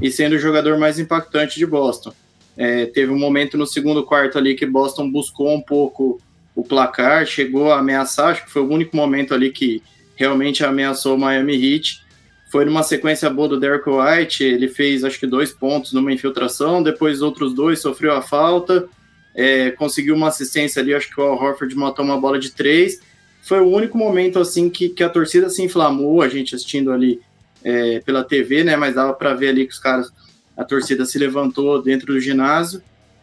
e 0.00 0.10
sendo 0.10 0.34
o 0.34 0.38
jogador 0.38 0.78
mais 0.78 0.98
impactante 0.98 1.58
de 1.58 1.64
Boston. 1.64 2.12
É, 2.56 2.84
teve 2.84 3.10
um 3.10 3.18
momento 3.18 3.56
no 3.56 3.66
segundo 3.66 4.04
quarto 4.04 4.36
ali 4.36 4.54
que 4.54 4.66
Boston 4.66 5.10
buscou 5.10 5.54
um 5.54 5.62
pouco 5.62 6.20
o 6.54 6.62
placar, 6.62 7.24
chegou 7.24 7.72
a 7.72 7.78
ameaçar, 7.78 8.32
acho 8.32 8.44
que 8.44 8.50
foi 8.50 8.60
o 8.60 8.68
único 8.68 8.94
momento 8.94 9.32
ali 9.32 9.50
que 9.50 9.82
realmente 10.16 10.62
ameaçou 10.62 11.16
o 11.16 11.18
Miami 11.18 11.54
Heat. 11.54 12.04
Foi 12.50 12.64
numa 12.64 12.82
sequência 12.82 13.30
boa 13.30 13.48
do 13.48 13.60
Derek 13.60 13.88
White, 13.88 14.42
ele 14.42 14.66
fez 14.66 15.04
acho 15.04 15.20
que 15.20 15.26
dois 15.26 15.52
pontos 15.52 15.92
numa 15.92 16.12
infiltração, 16.12 16.82
depois 16.82 17.22
outros 17.22 17.54
dois 17.54 17.80
sofreu 17.80 18.12
a 18.12 18.20
falta, 18.20 18.88
é, 19.34 19.70
conseguiu 19.70 20.16
uma 20.16 20.28
assistência 20.28 20.82
ali, 20.82 20.92
acho 20.92 21.08
que 21.08 21.20
o 21.20 21.22
Al 21.22 21.40
Horford 21.40 21.72
matou 21.76 22.04
uma 22.04 22.20
bola 22.20 22.40
de 22.40 22.50
três. 22.50 23.00
Foi 23.40 23.60
o 23.60 23.68
único 23.68 23.96
momento 23.96 24.40
assim 24.40 24.68
que, 24.68 24.88
que 24.88 25.04
a 25.04 25.08
torcida 25.08 25.48
se 25.48 25.62
inflamou, 25.62 26.22
a 26.22 26.28
gente 26.28 26.54
assistindo 26.54 26.90
ali 26.90 27.20
é, 27.62 28.00
pela 28.00 28.24
TV, 28.24 28.64
né? 28.64 28.76
Mas 28.76 28.96
dava 28.96 29.12
para 29.12 29.32
ver 29.32 29.50
ali 29.50 29.64
que 29.64 29.72
os 29.72 29.78
caras 29.78 30.12
a 30.56 30.64
torcida 30.64 31.04
se 31.04 31.18
levantou 31.18 31.80
dentro 31.80 32.12
do 32.12 32.20
ginásio, 32.20 32.82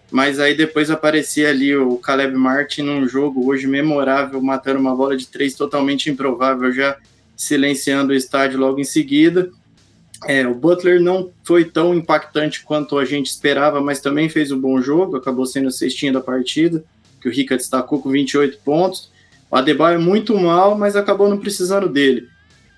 mas 0.09 0.39
aí 0.39 0.55
depois 0.55 0.89
aparecia 0.89 1.49
ali 1.49 1.75
o 1.75 1.97
Caleb 1.97 2.33
Martin 2.35 2.83
num 2.83 3.07
jogo 3.07 3.45
hoje 3.45 3.67
memorável, 3.67 4.41
matando 4.41 4.79
uma 4.79 4.95
bola 4.95 5.17
de 5.17 5.27
três 5.27 5.53
totalmente 5.53 6.09
improvável, 6.09 6.71
já 6.71 6.97
silenciando 7.38 8.12
o 8.12 8.15
estádio 8.15 8.60
logo 8.60 8.80
em 8.80 8.84
seguida. 8.84 9.50
É, 10.26 10.45
o 10.47 10.56
Butler 10.56 11.00
não 11.00 11.32
foi 11.43 11.63
tão 11.63 11.93
impactante 11.93 12.63
quanto 12.63 12.97
a 12.97 13.06
gente 13.06 13.28
esperava, 13.28 13.80
mas 13.80 14.02
também 14.02 14.28
fez 14.28 14.52
um 14.52 14.60
bom 14.60 14.82
jogo, 14.82 15.15
acabou 15.15 15.45
sendo 15.45 15.67
a 15.67 15.71
cestinha 15.71 16.12
da 16.12 16.19
partida, 16.19 16.84
que 17.21 17.30
o 17.30 17.32
Rica 17.32 17.56
destacou 17.56 18.02
com 18.02 18.10
28 18.10 18.58
pontos. 18.65 19.12
O 19.52 19.56
Adebayo 19.56 20.02
muito 20.02 20.38
mal, 20.38 20.76
mas 20.76 20.95
acabou 20.95 21.30
não 21.30 21.38
precisando 21.38 21.88
dele. 21.88 22.28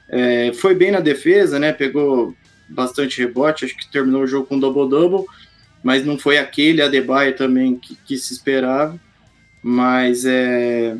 É, 0.10 0.52
foi 0.54 0.76
bem 0.76 0.92
na 0.92 1.00
defesa, 1.00 1.58
né? 1.58 1.72
Pegou 1.72 2.36
bastante 2.68 3.20
rebote, 3.20 3.66
acho 3.66 3.78
que 3.78 3.90
terminou 3.90 4.24
o 4.24 4.28
jogo 4.28 4.46
com 4.46 4.60
double-double, 4.60 5.26
mas 5.82 6.06
não 6.06 6.18
foi 6.18 6.38
aquele 6.38 6.82
Adebayo 6.82 7.36
também 7.36 7.76
que, 7.76 7.96
que 8.06 8.18
se 8.18 8.34
esperava. 8.34 9.00
Mas 9.64 10.26
é, 10.26 10.98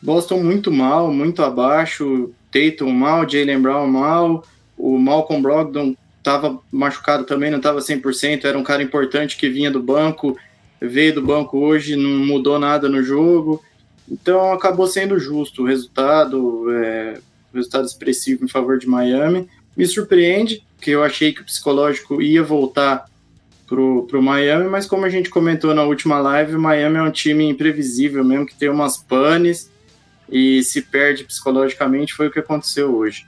Boston 0.00 0.42
muito 0.42 0.70
mal, 0.70 1.12
muito 1.12 1.42
abaixo, 1.42 2.32
Tatum 2.54 2.92
mal, 2.92 3.28
Jalen 3.28 3.60
Brown 3.60 3.88
mal, 3.88 4.44
o 4.78 4.96
Malcolm 4.96 5.42
Brogdon 5.42 5.96
estava 6.18 6.60
machucado 6.70 7.24
também, 7.24 7.50
não 7.50 7.58
estava 7.58 7.80
100%, 7.80 8.44
era 8.44 8.56
um 8.56 8.62
cara 8.62 8.82
importante 8.82 9.36
que 9.36 9.48
vinha 9.48 9.70
do 9.70 9.82
banco, 9.82 10.38
veio 10.80 11.16
do 11.16 11.22
banco 11.22 11.58
hoje, 11.58 11.96
não 11.96 12.24
mudou 12.24 12.58
nada 12.58 12.88
no 12.88 13.02
jogo, 13.02 13.62
então 14.08 14.52
acabou 14.52 14.86
sendo 14.86 15.18
justo 15.18 15.62
o 15.62 15.66
resultado, 15.66 16.70
é, 16.72 17.18
resultado 17.52 17.86
expressivo 17.86 18.44
em 18.44 18.48
favor 18.48 18.78
de 18.78 18.86
Miami. 18.86 19.48
Me 19.76 19.86
surpreende, 19.86 20.62
que 20.80 20.92
eu 20.92 21.02
achei 21.02 21.32
que 21.32 21.40
o 21.40 21.44
psicológico 21.44 22.22
ia 22.22 22.42
voltar 22.42 23.06
pro, 23.66 24.06
pro 24.06 24.22
Miami, 24.22 24.68
mas 24.68 24.86
como 24.86 25.04
a 25.04 25.10
gente 25.10 25.28
comentou 25.28 25.74
na 25.74 25.82
última 25.82 26.20
live, 26.20 26.54
o 26.54 26.60
Miami 26.60 26.98
é 26.98 27.02
um 27.02 27.10
time 27.10 27.48
imprevisível 27.48 28.22
mesmo, 28.22 28.46
que 28.46 28.54
tem 28.54 28.68
umas 28.68 28.96
panes 28.96 29.70
e 30.28 30.62
se 30.62 30.82
perde 30.82 31.24
psicologicamente, 31.24 32.14
foi 32.14 32.28
o 32.28 32.30
que 32.30 32.38
aconteceu 32.38 32.94
hoje. 32.94 33.26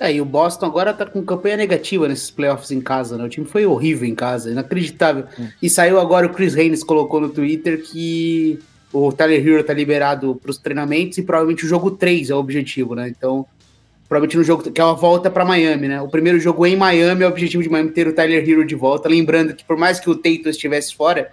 É, 0.00 0.12
e 0.12 0.20
o 0.20 0.24
Boston 0.24 0.66
agora 0.66 0.94
tá 0.94 1.04
com 1.04 1.22
campanha 1.22 1.56
negativa 1.56 2.06
nesses 2.06 2.30
playoffs 2.30 2.70
em 2.70 2.80
casa, 2.80 3.16
né? 3.18 3.24
O 3.24 3.28
time 3.28 3.46
foi 3.46 3.66
horrível 3.66 4.08
em 4.08 4.14
casa, 4.14 4.50
inacreditável. 4.50 5.24
Hum. 5.38 5.48
E 5.60 5.68
saiu 5.68 5.98
agora 5.98 6.26
o 6.26 6.30
Chris 6.30 6.56
Haynes 6.56 6.84
colocou 6.84 7.20
no 7.20 7.28
Twitter 7.28 7.82
que 7.82 8.60
o 8.92 9.12
Tyler 9.12 9.46
Hero 9.46 9.64
tá 9.64 9.72
liberado 9.72 10.36
para 10.36 10.50
os 10.50 10.58
treinamentos 10.58 11.18
e 11.18 11.22
provavelmente 11.22 11.64
o 11.64 11.68
jogo 11.68 11.90
3 11.90 12.30
é 12.30 12.34
o 12.34 12.38
objetivo, 12.38 12.94
né? 12.94 13.08
Então, 13.08 13.44
provavelmente 14.08 14.36
no 14.36 14.44
jogo 14.44 14.70
que 14.70 14.80
é 14.80 14.84
uma 14.84 14.94
volta 14.94 15.30
para 15.30 15.44
Miami, 15.44 15.88
né? 15.88 16.00
O 16.00 16.08
primeiro 16.08 16.38
jogo 16.38 16.64
em 16.64 16.76
Miami 16.76 17.24
é 17.24 17.26
o 17.26 17.30
objetivo 17.30 17.62
de 17.62 17.68
Miami 17.68 17.90
ter 17.90 18.06
o 18.06 18.12
Tyler 18.12 18.48
Hero 18.48 18.64
de 18.64 18.76
volta, 18.76 19.08
lembrando 19.08 19.52
que 19.52 19.64
por 19.64 19.76
mais 19.76 19.98
que 19.98 20.08
o 20.08 20.14
Tatum 20.14 20.48
estivesse 20.48 20.94
fora, 20.94 21.30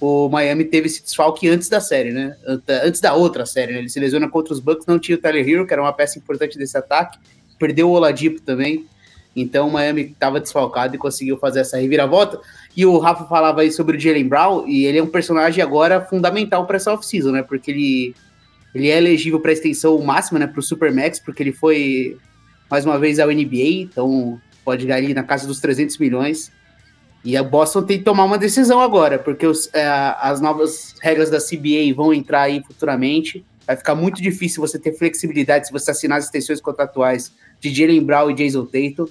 o 0.00 0.28
Miami 0.28 0.64
teve 0.64 0.86
esse 0.86 1.02
desfalque 1.02 1.48
antes 1.48 1.68
da 1.68 1.80
série, 1.80 2.12
né? 2.12 2.36
Antes 2.84 3.00
da 3.00 3.14
outra 3.14 3.44
série, 3.44 3.72
né? 3.72 3.78
Ele 3.80 3.88
se 3.88 3.98
lesiona 3.98 4.28
contra 4.28 4.52
os 4.52 4.60
Bucks, 4.60 4.86
não 4.86 4.98
tinha 4.98 5.16
o 5.16 5.20
Tyler 5.20 5.48
Hero, 5.48 5.66
que 5.66 5.72
era 5.72 5.82
uma 5.82 5.92
peça 5.92 6.18
importante 6.18 6.56
desse 6.56 6.76
ataque, 6.76 7.18
perdeu 7.58 7.88
o 7.88 7.92
Oladipo 7.92 8.40
também. 8.40 8.86
Então 9.34 9.68
o 9.68 9.72
Miami 9.72 10.02
estava 10.02 10.40
desfalcado 10.40 10.94
e 10.94 10.98
conseguiu 10.98 11.36
fazer 11.38 11.60
essa 11.60 11.78
reviravolta. 11.78 12.40
E 12.76 12.86
o 12.86 12.98
Rafa 12.98 13.24
falava 13.24 13.60
aí 13.60 13.72
sobre 13.72 13.96
o 13.96 14.00
Jalen 14.00 14.28
Brown, 14.28 14.66
e 14.66 14.84
ele 14.84 14.98
é 14.98 15.02
um 15.02 15.06
personagem 15.06 15.62
agora 15.62 16.00
fundamental 16.00 16.66
para 16.66 16.76
essa 16.76 16.92
off-season, 16.92 17.32
né? 17.32 17.42
Porque 17.42 17.70
ele 17.70 18.14
ele 18.74 18.90
é 18.90 18.98
elegível 18.98 19.40
para 19.40 19.52
extensão 19.52 19.98
máxima, 20.02 20.38
né, 20.38 20.46
para 20.46 20.60
o 20.60 20.62
Supermax, 20.62 21.18
porque 21.18 21.42
ele 21.42 21.52
foi 21.52 22.16
mais 22.70 22.84
uma 22.84 22.98
vez 22.98 23.18
ao 23.18 23.30
NBA, 23.30 23.82
então 23.82 24.40
pode 24.64 24.84
ganhar 24.86 24.98
ali 24.98 25.14
na 25.14 25.22
casa 25.22 25.46
dos 25.46 25.58
300 25.58 25.96
milhões. 25.98 26.52
E 27.24 27.36
a 27.36 27.42
Boston 27.42 27.82
tem 27.82 27.98
que 27.98 28.04
tomar 28.04 28.24
uma 28.24 28.38
decisão 28.38 28.80
agora, 28.80 29.18
porque 29.18 29.46
os, 29.46 29.68
é, 29.74 29.86
as 30.20 30.40
novas 30.40 30.94
regras 31.00 31.30
da 31.30 31.38
CBA 31.38 31.94
vão 31.94 32.14
entrar 32.14 32.42
aí 32.42 32.62
futuramente. 32.62 33.44
Vai 33.66 33.76
ficar 33.76 33.94
muito 33.94 34.22
difícil 34.22 34.60
você 34.60 34.78
ter 34.78 34.92
flexibilidade 34.96 35.66
se 35.66 35.72
você 35.72 35.90
assinar 35.90 36.18
as 36.18 36.24
extensões 36.24 36.60
contratuais 36.60 37.32
de 37.60 37.74
Jalen 37.74 38.02
Brown 38.04 38.30
e 38.30 38.34
Jason 38.34 38.64
Tatum. 38.64 39.08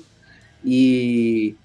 E 0.64 1.56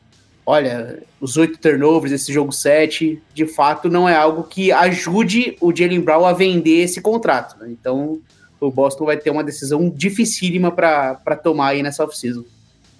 olha, 0.45 1.03
os 1.21 1.37
oito 1.37 1.59
turnovers, 1.59 2.13
esse 2.13 2.33
jogo 2.33 2.53
7, 2.53 3.23
de 3.33 3.47
fato 3.47 3.89
não 3.89 4.09
é 4.09 4.15
algo 4.15 4.43
que 4.43 4.73
ajude 4.73 5.57
o 5.61 5.75
Jalen 5.75 6.01
Brown 6.01 6.27
a 6.27 6.33
vender 6.33 6.83
esse 6.83 7.01
contrato. 7.01 7.59
Né? 7.61 7.69
Então, 7.71 8.21
o 8.61 8.71
Boston 8.71 9.07
vai 9.07 9.17
ter 9.17 9.31
uma 9.31 9.45
decisão 9.45 9.89
dificílima 9.89 10.71
para 10.71 11.37
tomar 11.37 11.69
aí 11.69 11.83
nessa 11.83 12.05
off-season. 12.05 12.45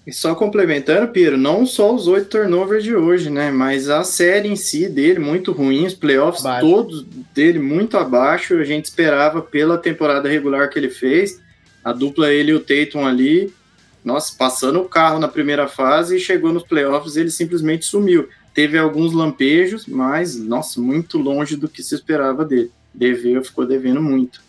E 0.05 0.13
só 0.13 0.35
complementando, 0.35 1.13
Piero, 1.13 1.37
não 1.37 1.65
só 1.65 1.95
os 1.95 2.09
oito 2.09 2.29
turnovers 2.29 2.83
de 2.83 2.95
hoje, 2.95 3.31
né? 3.31 3.53
Mas 3.53 3.89
a 3.89 4.03
série 4.03 4.49
em 4.49 4.57
si 4.57 4.89
dele 4.89 5.21
muito 5.21 5.53
ruim, 5.53 5.87
os 5.87 5.95
playoffs 5.95 6.43
Baixo. 6.43 6.67
todos 6.67 7.07
dele 7.33 7.61
muito 7.61 7.97
abaixo. 7.97 8.55
A 8.55 8.65
gente 8.65 8.87
esperava 8.87 9.41
pela 9.41 9.79
temporada 9.79 10.29
regular 10.29 10.69
que 10.71 10.79
ele 10.79 10.91
fez, 10.91 11.41
a 11.85 11.93
dupla 11.93 12.33
ele 12.33 12.51
e 12.51 12.55
o 12.55 12.61
Tatum 12.61 13.07
ali, 13.07 13.53
nossa, 14.05 14.35
passando 14.37 14.81
o 14.81 14.89
carro 14.89 15.21
na 15.21 15.29
primeira 15.29 15.69
fase 15.69 16.17
e 16.17 16.21
chegou 16.21 16.53
nos 16.53 16.65
playoffs, 16.65 17.17
ele 17.17 17.31
simplesmente 17.31 17.85
sumiu. 17.85 18.29
Teve 18.53 18.77
alguns 18.77 19.13
lampejos, 19.13 19.87
mas 19.87 20.37
nossa, 20.37 20.81
muito 20.81 21.17
longe 21.17 21.57
do 21.57 21.69
que 21.69 21.83
se 21.83 21.95
esperava 21.95 22.45
dele. 22.45 22.71
Deveu, 22.93 23.43
ficou 23.45 23.65
devendo 23.65 24.03
muito. 24.03 24.43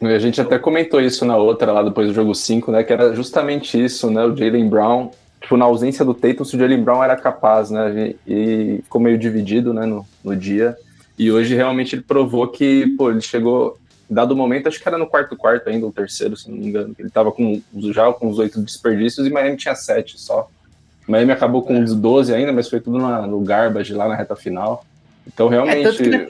A 0.00 0.18
gente 0.18 0.40
até 0.40 0.58
comentou 0.58 1.00
isso 1.00 1.24
na 1.26 1.36
outra, 1.36 1.72
lá 1.72 1.82
depois 1.82 2.08
do 2.08 2.14
jogo 2.14 2.34
5, 2.34 2.72
né? 2.72 2.82
Que 2.82 2.92
era 2.92 3.14
justamente 3.14 3.82
isso, 3.82 4.10
né? 4.10 4.24
O 4.24 4.34
Jalen 4.34 4.68
Brown, 4.68 5.10
tipo, 5.40 5.56
na 5.56 5.66
ausência 5.66 6.04
do 6.04 6.14
Tatum, 6.14 6.44
se 6.44 6.56
o 6.56 6.58
Jalen 6.58 6.82
Brown 6.82 7.04
era 7.04 7.16
capaz, 7.16 7.70
né? 7.70 8.14
E 8.26 8.80
ficou 8.82 9.00
meio 9.00 9.18
dividido, 9.18 9.74
né, 9.74 9.84
no, 9.84 10.06
no 10.24 10.34
dia. 10.34 10.74
E 11.18 11.30
hoje 11.30 11.54
realmente 11.54 11.94
ele 11.94 12.02
provou 12.02 12.48
que, 12.48 12.86
pô, 12.96 13.10
ele 13.10 13.20
chegou, 13.20 13.76
dado 14.08 14.32
o 14.32 14.36
momento, 14.36 14.68
acho 14.68 14.80
que 14.80 14.88
era 14.88 14.96
no 14.96 15.06
quarto 15.06 15.36
quarto 15.36 15.68
ainda, 15.68 15.84
ou 15.84 15.92
terceiro, 15.92 16.34
se 16.34 16.50
não 16.50 16.56
me 16.56 16.68
engano. 16.68 16.94
Ele 16.98 17.10
tava 17.10 17.30
com, 17.30 17.60
já 17.92 18.10
com 18.10 18.28
os 18.28 18.38
oito 18.38 18.58
desperdícios 18.62 19.26
e 19.26 19.30
Miami 19.30 19.58
tinha 19.58 19.74
sete 19.74 20.18
só. 20.18 20.48
Miami 21.06 21.32
acabou 21.32 21.62
com 21.62 21.82
os 21.82 21.94
12 21.94 22.32
ainda, 22.32 22.52
mas 22.52 22.70
foi 22.70 22.80
tudo 22.80 22.98
na, 22.98 23.26
no 23.26 23.40
garbage 23.40 23.92
lá 23.92 24.08
na 24.08 24.14
reta 24.14 24.34
final. 24.34 24.82
Então, 25.26 25.48
realmente. 25.48 26.14
É, 26.14 26.28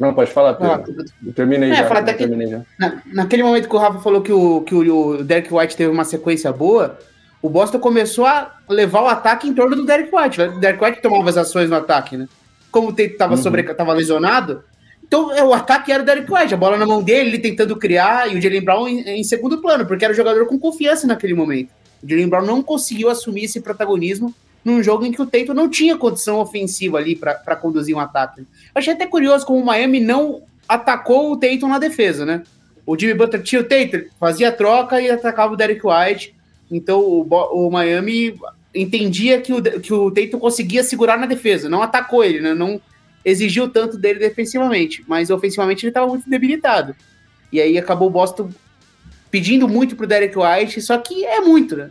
não, 0.00 0.14
pode 0.14 0.30
falar, 0.32 0.54
Pedro. 0.54 1.04
Eu 1.24 1.32
terminei, 1.32 1.70
é, 1.70 1.76
já, 1.76 1.88
eu 1.88 2.16
terminei 2.16 2.46
já. 2.48 2.62
Na, 2.78 3.02
naquele 3.12 3.42
momento 3.42 3.68
que 3.68 3.76
o 3.76 3.78
Rafa 3.78 4.00
falou 4.00 4.22
que 4.22 4.32
o, 4.32 4.62
que 4.62 4.74
o, 4.74 5.08
o 5.18 5.24
Derek 5.24 5.52
White 5.52 5.76
teve 5.76 5.90
uma 5.90 6.04
sequência 6.04 6.50
boa, 6.52 6.98
o 7.42 7.48
Boston 7.48 7.78
começou 7.78 8.24
a 8.24 8.56
levar 8.68 9.02
o 9.02 9.08
ataque 9.08 9.46
em 9.46 9.54
torno 9.54 9.76
do 9.76 9.84
Derek 9.84 10.10
White. 10.14 10.40
O 10.40 10.58
Derek 10.58 10.82
White 10.82 11.02
tomava 11.02 11.28
as 11.28 11.36
ações 11.36 11.68
no 11.68 11.76
ataque, 11.76 12.16
né? 12.16 12.26
Como 12.70 12.88
o 12.88 12.92
Tate 12.92 13.12
estava 13.12 13.34
uhum. 13.34 13.42
sobre, 13.42 13.62
tava 13.74 13.92
lesionado, 13.92 14.64
então 15.10 15.32
é, 15.32 15.42
o 15.42 15.52
ataque 15.52 15.90
era 15.90 16.04
o 16.04 16.06
Derek 16.06 16.32
White, 16.32 16.54
a 16.54 16.56
bola 16.56 16.78
na 16.78 16.86
mão 16.86 17.02
dele, 17.02 17.30
ele 17.30 17.38
tentando 17.40 17.74
criar, 17.74 18.32
e 18.32 18.38
o 18.38 18.40
Jalen 18.40 18.62
Brown 18.62 18.86
em, 18.86 19.00
em 19.00 19.24
segundo 19.24 19.60
plano, 19.60 19.84
porque 19.84 20.04
era 20.04 20.14
um 20.14 20.16
jogador 20.16 20.46
com 20.46 20.56
confiança 20.56 21.04
naquele 21.04 21.34
momento. 21.34 21.70
O 22.00 22.08
Jalen 22.08 22.28
Brown 22.28 22.46
não 22.46 22.62
conseguiu 22.62 23.10
assumir 23.10 23.46
esse 23.46 23.60
protagonismo 23.60 24.32
num 24.64 24.82
jogo 24.82 25.04
em 25.06 25.12
que 25.12 25.22
o 25.22 25.26
Tatum 25.26 25.54
não 25.54 25.68
tinha 25.68 25.96
condição 25.96 26.38
ofensiva 26.38 26.98
ali 26.98 27.16
para 27.16 27.56
conduzir 27.56 27.96
um 27.96 28.00
ataque. 28.00 28.46
Achei 28.74 28.92
até 28.92 29.06
curioso 29.06 29.46
como 29.46 29.60
o 29.60 29.64
Miami 29.64 30.00
não 30.00 30.42
atacou 30.68 31.32
o 31.32 31.36
Tatum 31.36 31.68
na 31.68 31.78
defesa, 31.78 32.24
né? 32.24 32.42
O 32.86 32.98
Jimmy 32.98 33.14
Butler 33.14 33.42
tinha 33.42 33.60
o 33.60 33.64
Tatum, 33.64 34.04
fazia 34.18 34.48
a 34.48 34.52
troca 34.52 35.00
e 35.00 35.10
atacava 35.10 35.54
o 35.54 35.56
Derek 35.56 35.80
White. 35.84 36.34
Então 36.70 37.00
o, 37.00 37.26
o 37.52 37.70
Miami 37.70 38.34
entendia 38.74 39.40
que 39.40 39.52
o, 39.52 39.62
que 39.62 39.92
o 39.92 40.10
Tatum 40.10 40.38
conseguia 40.38 40.84
segurar 40.84 41.18
na 41.18 41.26
defesa, 41.26 41.68
não 41.68 41.82
atacou 41.82 42.22
ele, 42.22 42.40
né? 42.40 42.54
não 42.54 42.80
exigiu 43.24 43.68
tanto 43.68 43.98
dele 43.98 44.18
defensivamente, 44.18 45.04
mas 45.06 45.30
ofensivamente 45.30 45.84
ele 45.84 45.90
estava 45.90 46.06
muito 46.06 46.28
debilitado. 46.28 46.94
E 47.52 47.60
aí 47.60 47.76
acabou 47.76 48.08
o 48.08 48.12
Boston 48.12 48.50
pedindo 49.30 49.68
muito 49.68 49.96
pro 49.96 50.06
Derek 50.06 50.36
White, 50.38 50.80
só 50.80 50.96
que 50.98 51.24
é 51.24 51.40
muito, 51.40 51.76
né? 51.76 51.90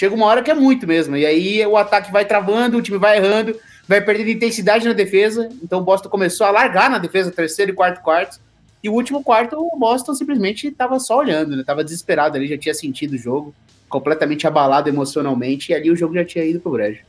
Chega 0.00 0.14
uma 0.14 0.24
hora 0.24 0.42
que 0.42 0.50
é 0.50 0.54
muito 0.54 0.86
mesmo. 0.86 1.14
E 1.14 1.26
aí 1.26 1.66
o 1.66 1.76
ataque 1.76 2.10
vai 2.10 2.24
travando, 2.24 2.78
o 2.78 2.80
time 2.80 2.96
vai 2.96 3.18
errando, 3.18 3.54
vai 3.86 4.00
perdendo 4.00 4.30
intensidade 4.30 4.88
na 4.88 4.94
defesa. 4.94 5.50
Então 5.62 5.80
o 5.80 5.82
Boston 5.82 6.08
começou 6.08 6.46
a 6.46 6.50
largar 6.50 6.88
na 6.88 6.96
defesa, 6.96 7.30
terceiro 7.30 7.72
e 7.72 7.74
quarto 7.74 8.00
quarto. 8.00 8.40
E 8.82 8.88
o 8.88 8.94
último 8.94 9.22
quarto, 9.22 9.56
o 9.58 9.78
Boston 9.78 10.14
simplesmente 10.14 10.68
estava 10.68 10.98
só 10.98 11.18
olhando, 11.18 11.54
né? 11.54 11.62
Tava 11.62 11.84
desesperado 11.84 12.34
ali, 12.34 12.46
já 12.46 12.56
tinha 12.56 12.72
sentido 12.72 13.12
o 13.12 13.18
jogo, 13.18 13.54
completamente 13.90 14.46
abalado 14.46 14.88
emocionalmente, 14.88 15.70
e 15.70 15.74
ali 15.74 15.90
o 15.90 15.96
jogo 15.96 16.14
já 16.14 16.24
tinha 16.24 16.46
ido 16.46 16.60
pro 16.60 16.72
brejo. 16.72 17.02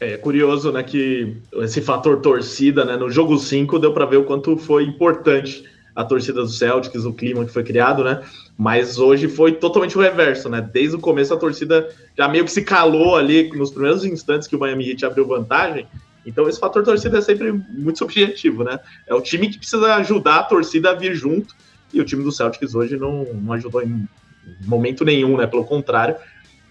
É 0.00 0.16
curioso, 0.16 0.72
né, 0.72 0.82
que 0.82 1.36
esse 1.58 1.80
fator 1.80 2.20
torcida, 2.20 2.84
né, 2.84 2.96
no 2.96 3.08
jogo 3.08 3.38
5 3.38 3.78
deu 3.78 3.94
para 3.94 4.06
ver 4.06 4.16
o 4.16 4.24
quanto 4.24 4.56
foi 4.56 4.82
importante 4.82 5.62
a 5.96 6.04
torcida 6.04 6.42
do 6.42 6.48
Celtics, 6.48 7.06
o 7.06 7.12
clima 7.12 7.44
que 7.46 7.50
foi 7.50 7.64
criado, 7.64 8.04
né? 8.04 8.22
Mas 8.56 8.98
hoje 8.98 9.28
foi 9.28 9.52
totalmente 9.52 9.96
o 9.96 10.00
reverso, 10.00 10.50
né? 10.50 10.60
Desde 10.60 10.94
o 10.94 11.00
começo 11.00 11.32
a 11.32 11.38
torcida 11.38 11.88
já 12.16 12.28
meio 12.28 12.44
que 12.44 12.52
se 12.52 12.62
calou 12.62 13.16
ali 13.16 13.50
nos 13.54 13.70
primeiros 13.70 14.04
instantes 14.04 14.46
que 14.46 14.54
o 14.54 14.60
Miami 14.60 14.90
Heat 14.90 15.06
abriu 15.06 15.26
vantagem. 15.26 15.88
Então 16.26 16.46
esse 16.46 16.60
fator 16.60 16.84
torcida 16.84 17.18
é 17.18 17.22
sempre 17.22 17.50
muito 17.50 17.98
subjetivo, 17.98 18.62
né? 18.62 18.78
É 19.06 19.14
o 19.14 19.22
time 19.22 19.48
que 19.48 19.58
precisa 19.58 19.94
ajudar 19.94 20.40
a 20.40 20.42
torcida 20.42 20.90
a 20.90 20.94
vir 20.94 21.14
junto 21.14 21.54
e 21.94 22.00
o 22.00 22.04
time 22.04 22.22
do 22.22 22.30
Celtics 22.30 22.74
hoje 22.74 22.98
não, 22.98 23.24
não 23.24 23.54
ajudou 23.54 23.82
em 23.82 24.06
momento 24.66 25.02
nenhum, 25.02 25.38
né? 25.38 25.46
Pelo 25.46 25.64
contrário. 25.64 26.16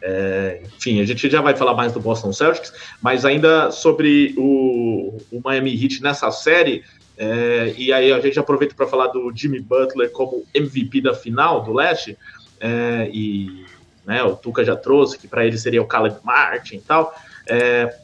É, 0.01 0.61
enfim, 0.77 1.01
a 1.01 1.05
gente 1.05 1.27
já 1.27 1.41
vai 1.41 1.55
falar 1.55 1.73
mais 1.73 1.91
do 1.91 1.99
Boston 1.99 2.31
Celtics, 2.31 2.71
mas 3.01 3.25
ainda 3.25 3.71
sobre 3.71 4.35
o, 4.37 5.17
o 5.31 5.41
Miami 5.43 5.73
Heat 5.73 6.03
nessa 6.03 6.29
série, 6.29 6.83
é, 7.17 7.73
e 7.77 7.93
aí 7.93 8.11
a 8.11 8.19
gente 8.19 8.37
aproveita 8.37 8.75
para 8.75 8.87
falar 8.87 9.07
do 9.07 9.31
Jimmy 9.33 9.59
Butler 9.59 10.11
como 10.11 10.43
MVP 10.53 11.01
da 11.01 11.13
final 11.13 11.63
do 11.63 11.73
leste. 11.73 12.17
É, 12.59 13.09
e 13.13 13.65
né, 14.05 14.23
o 14.23 14.35
Tuca 14.35 14.63
já 14.63 14.75
trouxe 14.75 15.17
que 15.17 15.27
para 15.27 15.45
ele 15.45 15.57
seria 15.57 15.81
o 15.81 15.87
Caleb 15.87 16.17
Martin 16.23 16.75
e 16.75 16.81
tal. 16.81 17.15
É, 17.47 17.95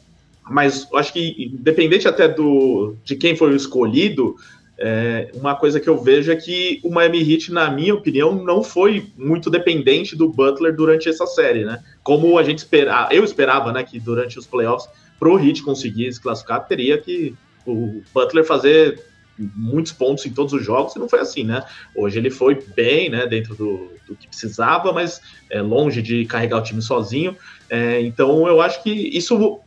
mas 0.48 0.88
acho 0.94 1.12
que 1.12 1.50
independente 1.54 2.08
até 2.08 2.28
do 2.28 2.96
de 3.04 3.16
quem 3.16 3.36
foi 3.36 3.52
o 3.52 3.56
escolhido, 3.56 4.36
é, 4.78 5.30
uma 5.34 5.54
coisa 5.54 5.78
que 5.78 5.88
eu 5.88 6.02
vejo 6.02 6.32
é 6.32 6.36
que 6.36 6.80
o 6.82 6.90
Miami 6.90 7.20
Heat, 7.20 7.52
na 7.52 7.70
minha 7.70 7.94
opinião, 7.94 8.34
não 8.34 8.64
foi 8.64 9.06
muito 9.16 9.48
dependente 9.48 10.16
do 10.16 10.28
Butler 10.28 10.74
durante 10.74 11.08
essa 11.08 11.26
série, 11.26 11.64
né? 11.64 11.82
Como 12.02 12.36
a 12.38 12.42
gente 12.42 12.58
esperava, 12.58 13.14
eu 13.14 13.22
esperava, 13.22 13.72
né, 13.72 13.84
que 13.84 14.00
durante 14.00 14.38
os 14.38 14.46
playoffs, 14.46 14.88
para 15.20 15.28
o 15.28 15.38
Heat 15.38 15.62
conseguir 15.62 16.12
se 16.12 16.20
classificar, 16.20 16.66
teria 16.66 16.98
que 16.98 17.32
o 17.66 18.02
Butler 18.12 18.44
fazer 18.44 19.02
muitos 19.38 19.92
pontos 19.92 20.24
em 20.26 20.30
todos 20.30 20.52
os 20.52 20.64
jogos, 20.64 20.94
e 20.94 20.98
não 20.98 21.08
foi 21.08 21.20
assim, 21.20 21.44
né? 21.44 21.64
Hoje 21.94 22.18
ele 22.18 22.30
foi 22.30 22.62
bem, 22.76 23.08
né, 23.08 23.26
dentro 23.26 23.54
do, 23.54 23.90
do 24.06 24.14
que 24.14 24.28
precisava, 24.28 24.92
mas 24.92 25.20
é, 25.50 25.60
longe 25.60 26.02
de 26.02 26.24
carregar 26.26 26.58
o 26.58 26.62
time 26.62 26.82
sozinho. 26.82 27.36
É, 27.68 28.00
então 28.00 28.46
eu 28.46 28.60
acho 28.60 28.82
que 28.82 28.90
isso 28.90 29.60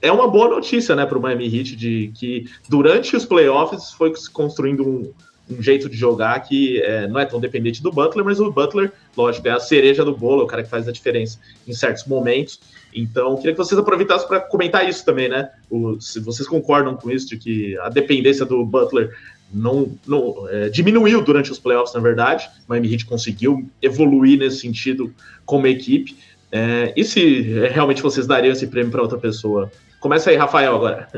é 0.00 0.10
uma 0.12 0.28
boa 0.28 0.48
notícia, 0.48 0.94
né, 0.94 1.04
para 1.04 1.18
o 1.18 1.20
Miami 1.20 1.46
Heat, 1.46 1.76
de 1.76 2.12
que 2.14 2.48
durante 2.68 3.16
os 3.16 3.24
playoffs 3.24 3.92
foi 3.92 4.14
se 4.14 4.30
construindo 4.30 4.86
um, 4.86 5.12
um 5.50 5.62
jeito 5.62 5.88
de 5.88 5.96
jogar 5.96 6.38
que 6.40 6.80
é, 6.82 7.08
não 7.08 7.18
é 7.18 7.24
tão 7.24 7.40
dependente 7.40 7.82
do 7.82 7.90
Butler, 7.90 8.24
mas 8.24 8.38
o 8.38 8.52
Butler, 8.52 8.92
lógico, 9.16 9.48
é 9.48 9.52
a 9.52 9.60
cereja 9.60 10.04
do 10.04 10.16
bolo, 10.16 10.42
é 10.42 10.44
o 10.44 10.46
cara 10.46 10.62
que 10.62 10.70
faz 10.70 10.86
a 10.86 10.92
diferença 10.92 11.38
em 11.66 11.72
certos 11.72 12.04
momentos. 12.04 12.60
Então, 12.94 13.36
queria 13.36 13.52
que 13.52 13.58
vocês 13.58 13.78
aproveitassem 13.78 14.26
para 14.26 14.40
comentar 14.40 14.88
isso 14.88 15.04
também, 15.04 15.28
né? 15.28 15.50
O, 15.70 16.00
se 16.00 16.20
vocês 16.20 16.48
concordam 16.48 16.96
com 16.96 17.10
isso, 17.10 17.28
de 17.28 17.36
que 17.36 17.78
a 17.78 17.88
dependência 17.88 18.44
do 18.46 18.64
Butler 18.64 19.14
não, 19.52 19.96
não 20.06 20.46
é, 20.48 20.68
diminuiu 20.68 21.22
durante 21.22 21.50
os 21.50 21.58
playoffs, 21.58 21.94
na 21.94 22.00
verdade. 22.00 22.48
O 22.66 22.70
Miami 22.70 22.92
Heat 22.92 23.06
conseguiu 23.06 23.68
evoluir 23.80 24.38
nesse 24.38 24.58
sentido 24.58 25.12
como 25.44 25.66
equipe. 25.66 26.16
É, 26.50 26.92
e 26.96 27.04
se 27.04 27.42
realmente 27.72 28.02
vocês 28.02 28.26
dariam 28.26 28.52
esse 28.52 28.66
prêmio 28.66 28.90
para 28.90 29.02
outra 29.02 29.18
pessoa? 29.18 29.70
Começa 30.00 30.30
aí, 30.30 30.36
Rafael, 30.36 30.74
agora. 30.74 31.08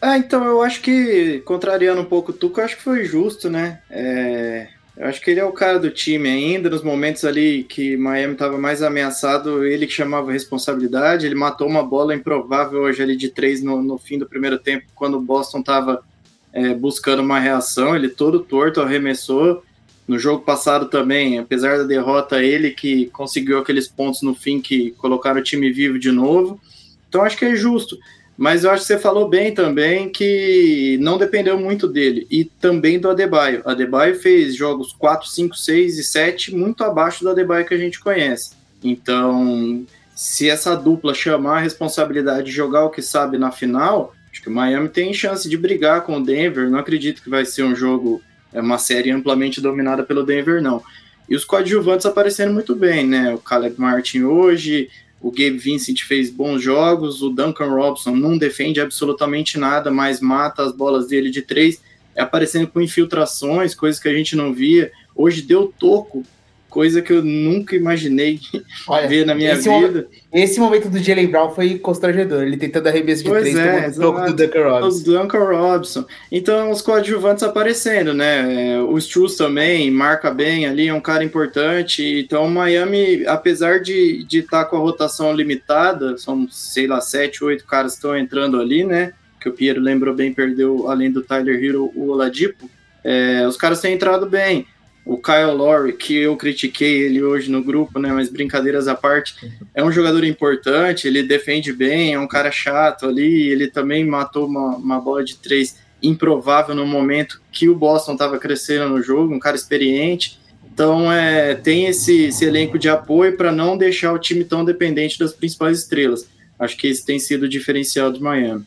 Ah, 0.00 0.18
então 0.18 0.44
eu 0.44 0.62
acho 0.62 0.80
que, 0.80 1.40
contrariando 1.44 2.00
um 2.00 2.04
pouco 2.04 2.32
o 2.32 2.34
Tuco, 2.34 2.60
eu 2.60 2.64
acho 2.64 2.76
que 2.76 2.82
foi 2.82 3.04
justo, 3.04 3.48
né? 3.48 3.80
É, 3.88 4.68
eu 5.02 5.08
acho 5.08 5.20
que 5.20 5.32
ele 5.32 5.40
é 5.40 5.44
o 5.44 5.50
cara 5.50 5.80
do 5.80 5.90
time 5.90 6.28
ainda, 6.28 6.70
nos 6.70 6.84
momentos 6.84 7.24
ali 7.24 7.64
que 7.64 7.96
Miami 7.96 8.34
estava 8.34 8.56
mais 8.56 8.84
ameaçado, 8.84 9.64
ele 9.66 9.84
que 9.84 9.92
chamava 9.92 10.30
responsabilidade, 10.30 11.26
ele 11.26 11.34
matou 11.34 11.66
uma 11.66 11.82
bola 11.82 12.14
improvável 12.14 12.82
hoje 12.82 13.02
ali 13.02 13.16
de 13.16 13.28
três 13.28 13.60
no, 13.64 13.82
no 13.82 13.98
fim 13.98 14.16
do 14.16 14.28
primeiro 14.28 14.60
tempo, 14.60 14.86
quando 14.94 15.16
o 15.16 15.20
Boston 15.20 15.58
estava 15.58 16.04
é, 16.52 16.72
buscando 16.72 17.20
uma 17.20 17.40
reação, 17.40 17.96
ele 17.96 18.10
todo 18.10 18.44
torto 18.44 18.80
arremessou, 18.80 19.64
no 20.06 20.20
jogo 20.20 20.44
passado 20.44 20.86
também, 20.86 21.36
apesar 21.36 21.78
da 21.78 21.84
derrota, 21.84 22.40
ele 22.40 22.70
que 22.70 23.06
conseguiu 23.06 23.58
aqueles 23.58 23.88
pontos 23.88 24.22
no 24.22 24.36
fim 24.36 24.60
que 24.60 24.92
colocaram 24.92 25.40
o 25.40 25.42
time 25.42 25.72
vivo 25.72 25.98
de 25.98 26.12
novo, 26.12 26.60
então 27.08 27.24
acho 27.24 27.36
que 27.36 27.44
é 27.44 27.56
justo. 27.56 27.98
Mas 28.36 28.64
eu 28.64 28.70
acho 28.70 28.82
que 28.82 28.86
você 28.86 28.98
falou 28.98 29.28
bem 29.28 29.52
também 29.54 30.08
que 30.08 30.96
não 31.00 31.18
dependeu 31.18 31.58
muito 31.58 31.86
dele. 31.86 32.26
E 32.30 32.44
também 32.44 32.98
do 32.98 33.10
Adebayo. 33.10 33.62
Adebayo 33.64 34.18
fez 34.18 34.54
jogos 34.54 34.92
4, 34.92 35.28
5, 35.28 35.56
6 35.56 35.98
e 35.98 36.04
7 36.04 36.54
muito 36.54 36.82
abaixo 36.82 37.22
do 37.22 37.30
Adebayo 37.30 37.66
que 37.66 37.74
a 37.74 37.78
gente 37.78 38.00
conhece. 38.00 38.52
Então, 38.82 39.84
se 40.14 40.48
essa 40.48 40.74
dupla 40.74 41.14
chamar 41.14 41.58
a 41.58 41.60
responsabilidade 41.60 42.46
de 42.46 42.52
jogar 42.52 42.84
o 42.84 42.90
que 42.90 43.02
sabe 43.02 43.38
na 43.38 43.50
final, 43.50 44.14
acho 44.30 44.42
que 44.42 44.48
o 44.48 44.52
Miami 44.52 44.88
tem 44.88 45.12
chance 45.12 45.48
de 45.48 45.56
brigar 45.56 46.02
com 46.02 46.16
o 46.16 46.24
Denver. 46.24 46.68
Não 46.70 46.78
acredito 46.78 47.22
que 47.22 47.30
vai 47.30 47.44
ser 47.44 47.62
um 47.62 47.76
jogo, 47.76 48.22
é 48.52 48.60
uma 48.60 48.78
série 48.78 49.10
amplamente 49.10 49.60
dominada 49.60 50.02
pelo 50.02 50.24
Denver, 50.24 50.60
não. 50.62 50.82
E 51.28 51.36
os 51.36 51.44
coadjuvantes 51.44 52.06
aparecendo 52.06 52.52
muito 52.52 52.74
bem, 52.74 53.06
né? 53.06 53.32
O 53.34 53.38
Caleb 53.38 53.76
Martin 53.78 54.22
hoje, 54.22 54.90
o 55.22 55.30
Gabe 55.30 55.56
Vincent 55.56 56.02
fez 56.02 56.28
bons 56.28 56.60
jogos, 56.60 57.22
o 57.22 57.30
Duncan 57.30 57.68
Robson 57.68 58.16
não 58.16 58.36
defende 58.36 58.80
absolutamente 58.80 59.56
nada, 59.56 59.88
mas 59.88 60.20
mata 60.20 60.64
as 60.64 60.72
bolas 60.72 61.06
dele 61.06 61.30
de 61.30 61.42
três, 61.42 61.80
é 62.16 62.20
aparecendo 62.20 62.66
com 62.66 62.80
infiltrações, 62.80 63.72
coisas 63.72 64.02
que 64.02 64.08
a 64.08 64.12
gente 64.12 64.34
não 64.34 64.52
via. 64.52 64.90
Hoje 65.14 65.40
deu 65.40 65.72
toco 65.78 66.24
coisa 66.72 67.02
que 67.02 67.12
eu 67.12 67.22
nunca 67.22 67.76
imaginei 67.76 68.40
Olha, 68.88 69.06
ver 69.06 69.26
na 69.26 69.34
minha 69.34 69.52
esse 69.52 69.68
vida. 69.68 69.78
Momento, 69.78 70.08
esse 70.32 70.58
momento 70.58 70.88
do 70.88 70.98
Jalen 70.98 71.26
Brown 71.26 71.50
foi 71.50 71.78
constrangedor, 71.78 72.44
ele 72.44 72.56
tentando 72.56 72.86
arremesso 72.88 73.22
de 73.22 73.28
pois 73.28 73.42
três, 73.42 73.58
é, 73.58 73.90
toco 73.90 74.22
do 74.22 74.32
Duncan 74.32 74.70
Robinson. 74.70 74.98
O 74.98 75.04
Duncan 75.04 75.44
Robinson. 75.44 76.04
Então, 76.32 76.70
os 76.70 76.80
coadjuvantes 76.80 77.44
aparecendo, 77.44 78.14
né? 78.14 78.80
O 78.80 78.96
Struz 78.96 79.36
também 79.36 79.90
marca 79.90 80.30
bem 80.30 80.64
ali, 80.64 80.88
é 80.88 80.94
um 80.94 81.00
cara 81.00 81.22
importante. 81.22 82.20
Então, 82.24 82.46
o 82.46 82.50
Miami, 82.50 83.26
apesar 83.26 83.78
de 83.78 84.26
estar 84.32 84.64
tá 84.64 84.70
com 84.70 84.76
a 84.76 84.80
rotação 84.80 85.34
limitada, 85.34 86.16
são, 86.16 86.48
sei 86.50 86.86
lá, 86.86 87.02
sete, 87.02 87.44
oito 87.44 87.66
caras 87.66 87.92
estão 87.92 88.16
entrando 88.16 88.58
ali, 88.58 88.82
né? 88.82 89.12
Que 89.38 89.50
o 89.50 89.52
Piero 89.52 89.80
lembrou 89.80 90.14
bem, 90.14 90.32
perdeu, 90.32 90.88
além 90.88 91.10
do 91.12 91.20
Tyler 91.20 91.62
Hero, 91.62 91.92
o 91.94 92.08
Oladipo. 92.08 92.70
É, 93.04 93.46
os 93.46 93.58
caras 93.58 93.80
têm 93.80 93.92
entrado 93.92 94.24
bem 94.24 94.66
o 95.04 95.16
Kyle 95.16 95.52
Lowry, 95.52 95.94
que 95.94 96.16
eu 96.16 96.36
critiquei 96.36 97.02
ele 97.02 97.22
hoje 97.22 97.50
no 97.50 97.62
grupo, 97.62 97.98
né? 97.98 98.12
Mas 98.12 98.28
brincadeiras 98.28 98.86
à 98.86 98.94
parte, 98.94 99.34
é 99.74 99.82
um 99.82 99.90
jogador 99.90 100.24
importante, 100.24 101.08
ele 101.08 101.22
defende 101.22 101.72
bem, 101.72 102.14
é 102.14 102.18
um 102.18 102.28
cara 102.28 102.52
chato 102.52 103.06
ali, 103.06 103.48
ele 103.48 103.68
também 103.68 104.04
matou 104.04 104.46
uma, 104.46 104.76
uma 104.76 105.00
bola 105.00 105.24
de 105.24 105.36
três 105.36 105.76
improvável 106.02 106.74
no 106.74 106.86
momento 106.86 107.40
que 107.50 107.68
o 107.68 107.74
Boston 107.74 108.12
estava 108.12 108.38
crescendo 108.38 108.88
no 108.88 109.02
jogo, 109.02 109.34
um 109.34 109.38
cara 109.38 109.56
experiente. 109.56 110.40
Então 110.72 111.12
é, 111.12 111.54
tem 111.54 111.86
esse, 111.86 112.24
esse 112.24 112.44
elenco 112.44 112.78
de 112.78 112.88
apoio 112.88 113.36
para 113.36 113.52
não 113.52 113.76
deixar 113.76 114.12
o 114.12 114.18
time 114.18 114.44
tão 114.44 114.64
dependente 114.64 115.18
das 115.18 115.32
principais 115.32 115.80
estrelas. 115.80 116.26
Acho 116.58 116.76
que 116.76 116.86
esse 116.86 117.04
tem 117.04 117.18
sido 117.18 117.44
o 117.44 117.48
diferencial 117.48 118.10
do 118.10 118.20
Miami. 118.20 118.64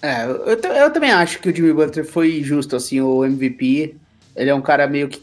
É, 0.00 0.24
eu, 0.24 0.58
eu 0.58 0.90
também 0.92 1.10
acho 1.10 1.38
que 1.40 1.48
o 1.48 1.54
Jimmy 1.54 1.72
Butler 1.72 2.04
foi 2.04 2.42
justo, 2.42 2.76
assim, 2.76 3.00
o 3.00 3.24
MVP. 3.24 3.94
Ele 4.36 4.50
é 4.50 4.54
um 4.54 4.60
cara 4.60 4.86
meio 4.86 5.08
que 5.08 5.20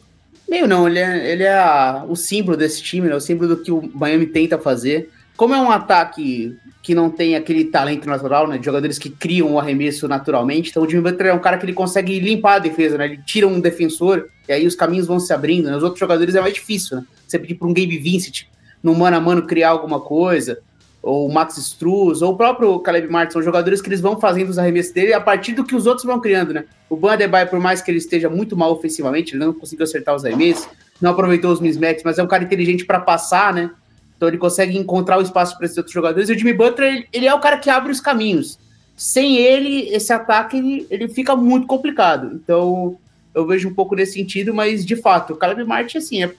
Meio 0.51 0.67
não, 0.67 0.85
ele 0.85 0.99
é, 0.99 1.31
ele 1.31 1.43
é 1.43 1.57
a, 1.57 2.03
o 2.09 2.13
símbolo 2.13 2.57
desse 2.57 2.83
time, 2.83 3.07
né? 3.07 3.15
O 3.15 3.21
símbolo 3.21 3.55
do 3.55 3.63
que 3.63 3.71
o 3.71 3.89
Miami 3.93 4.25
tenta 4.25 4.57
fazer. 4.57 5.09
Como 5.37 5.55
é 5.55 5.61
um 5.61 5.71
ataque 5.71 6.57
que 6.83 6.93
não 6.93 7.09
tem 7.09 7.37
aquele 7.37 7.63
talento 7.63 8.05
natural, 8.05 8.45
né? 8.49 8.57
De 8.57 8.65
jogadores 8.65 8.99
que 8.99 9.09
criam 9.09 9.53
o 9.53 9.59
arremesso 9.59 10.09
naturalmente. 10.09 10.69
Então 10.69 10.83
o 10.83 10.89
Jimmy 10.89 11.03
Butler 11.03 11.31
é 11.31 11.33
um 11.33 11.39
cara 11.39 11.57
que 11.57 11.63
ele 11.63 11.71
consegue 11.71 12.19
limpar 12.19 12.55
a 12.55 12.59
defesa, 12.59 12.97
né? 12.97 13.05
Ele 13.05 13.21
tira 13.25 13.47
um 13.47 13.61
defensor 13.61 14.27
e 14.45 14.51
aí 14.51 14.67
os 14.67 14.75
caminhos 14.75 15.07
vão 15.07 15.21
se 15.21 15.31
abrindo. 15.31 15.69
Né? 15.69 15.77
Os 15.77 15.83
outros 15.83 16.01
jogadores 16.01 16.35
é 16.35 16.41
mais 16.41 16.53
difícil, 16.53 16.97
né? 16.97 17.05
Você 17.25 17.39
pedir 17.39 17.55
para 17.55 17.69
um 17.69 17.73
Gabe 17.73 17.97
Vincent 17.97 18.43
no 18.83 18.93
mano 18.93 19.15
a 19.15 19.21
mano 19.21 19.47
criar 19.47 19.69
alguma 19.69 20.01
coisa 20.01 20.59
ou 21.01 21.27
o 21.27 21.33
Max 21.33 21.57
Struz, 21.57 22.21
ou 22.21 22.33
o 22.33 22.37
próprio 22.37 22.79
Caleb 22.79 23.07
Martin, 23.07 23.33
são 23.33 23.41
jogadores 23.41 23.81
que 23.81 23.89
eles 23.89 24.01
vão 24.01 24.19
fazendo 24.19 24.49
os 24.49 24.59
arremessos 24.59 24.91
dele 24.91 25.13
a 25.13 25.21
partir 25.21 25.53
do 25.53 25.63
que 25.63 25.75
os 25.75 25.87
outros 25.87 26.05
vão 26.05 26.19
criando, 26.19 26.53
né? 26.53 26.65
O 26.89 26.95
Ban 26.95 27.13
Adebayo, 27.13 27.49
por 27.49 27.59
mais 27.59 27.81
que 27.81 27.89
ele 27.89 27.97
esteja 27.97 28.29
muito 28.29 28.55
mal 28.55 28.71
ofensivamente, 28.71 29.33
ele 29.33 29.43
não 29.43 29.53
conseguiu 29.53 29.83
acertar 29.83 30.15
os 30.15 30.23
arremessos, 30.23 30.67
não 31.01 31.11
aproveitou 31.11 31.51
os 31.51 31.59
mismatches, 31.59 32.03
mas 32.03 32.19
é 32.19 32.23
um 32.23 32.27
cara 32.27 32.43
inteligente 32.43 32.85
para 32.85 32.99
passar, 32.99 33.53
né? 33.53 33.71
Então 34.15 34.27
ele 34.27 34.37
consegue 34.37 34.77
encontrar 34.77 35.17
o 35.17 35.21
espaço 35.21 35.57
para 35.57 35.65
esses 35.65 35.77
outros 35.77 35.93
jogadores. 35.93 36.29
E 36.29 36.33
o 36.33 36.37
Jimmy 36.37 36.53
Butler, 36.53 37.07
ele, 37.11 37.25
é 37.25 37.33
o 37.33 37.39
cara 37.39 37.57
que 37.57 37.71
abre 37.71 37.91
os 37.91 37.99
caminhos. 37.99 38.59
Sem 38.95 39.37
ele, 39.37 39.89
esse 39.89 40.13
ataque 40.13 40.57
ele, 40.57 40.85
ele 40.91 41.07
fica 41.07 41.35
muito 41.35 41.65
complicado. 41.65 42.35
Então 42.35 42.95
eu 43.33 43.47
vejo 43.47 43.67
um 43.67 43.73
pouco 43.73 43.95
nesse 43.95 44.13
sentido, 44.13 44.53
mas 44.53 44.85
de 44.85 44.95
fato, 44.95 45.33
o 45.33 45.35
Caleb 45.35 45.63
Martin, 45.63 45.97
assim, 45.97 46.23
é 46.23 46.31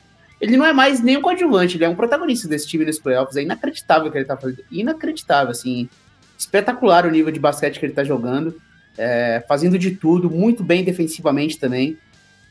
ele 0.42 0.56
não 0.56 0.66
é 0.66 0.72
mais 0.72 1.00
nem 1.00 1.16
um 1.16 1.22
coadjuvante, 1.22 1.76
ele 1.76 1.84
é 1.84 1.88
um 1.88 1.94
protagonista 1.94 2.48
desse 2.48 2.66
time 2.66 2.84
nos 2.84 2.98
playoffs. 2.98 3.36
É 3.36 3.42
inacreditável 3.42 4.08
o 4.08 4.10
que 4.10 4.18
ele 4.18 4.24
tá 4.24 4.36
fazendo. 4.36 4.64
Inacreditável, 4.72 5.52
assim. 5.52 5.88
Espetacular 6.36 7.06
o 7.06 7.10
nível 7.12 7.30
de 7.30 7.38
basquete 7.38 7.78
que 7.78 7.86
ele 7.86 7.92
tá 7.92 8.02
jogando. 8.02 8.60
É, 8.98 9.44
fazendo 9.46 9.78
de 9.78 9.92
tudo, 9.92 10.28
muito 10.28 10.64
bem 10.64 10.82
defensivamente 10.82 11.60
também. 11.60 11.96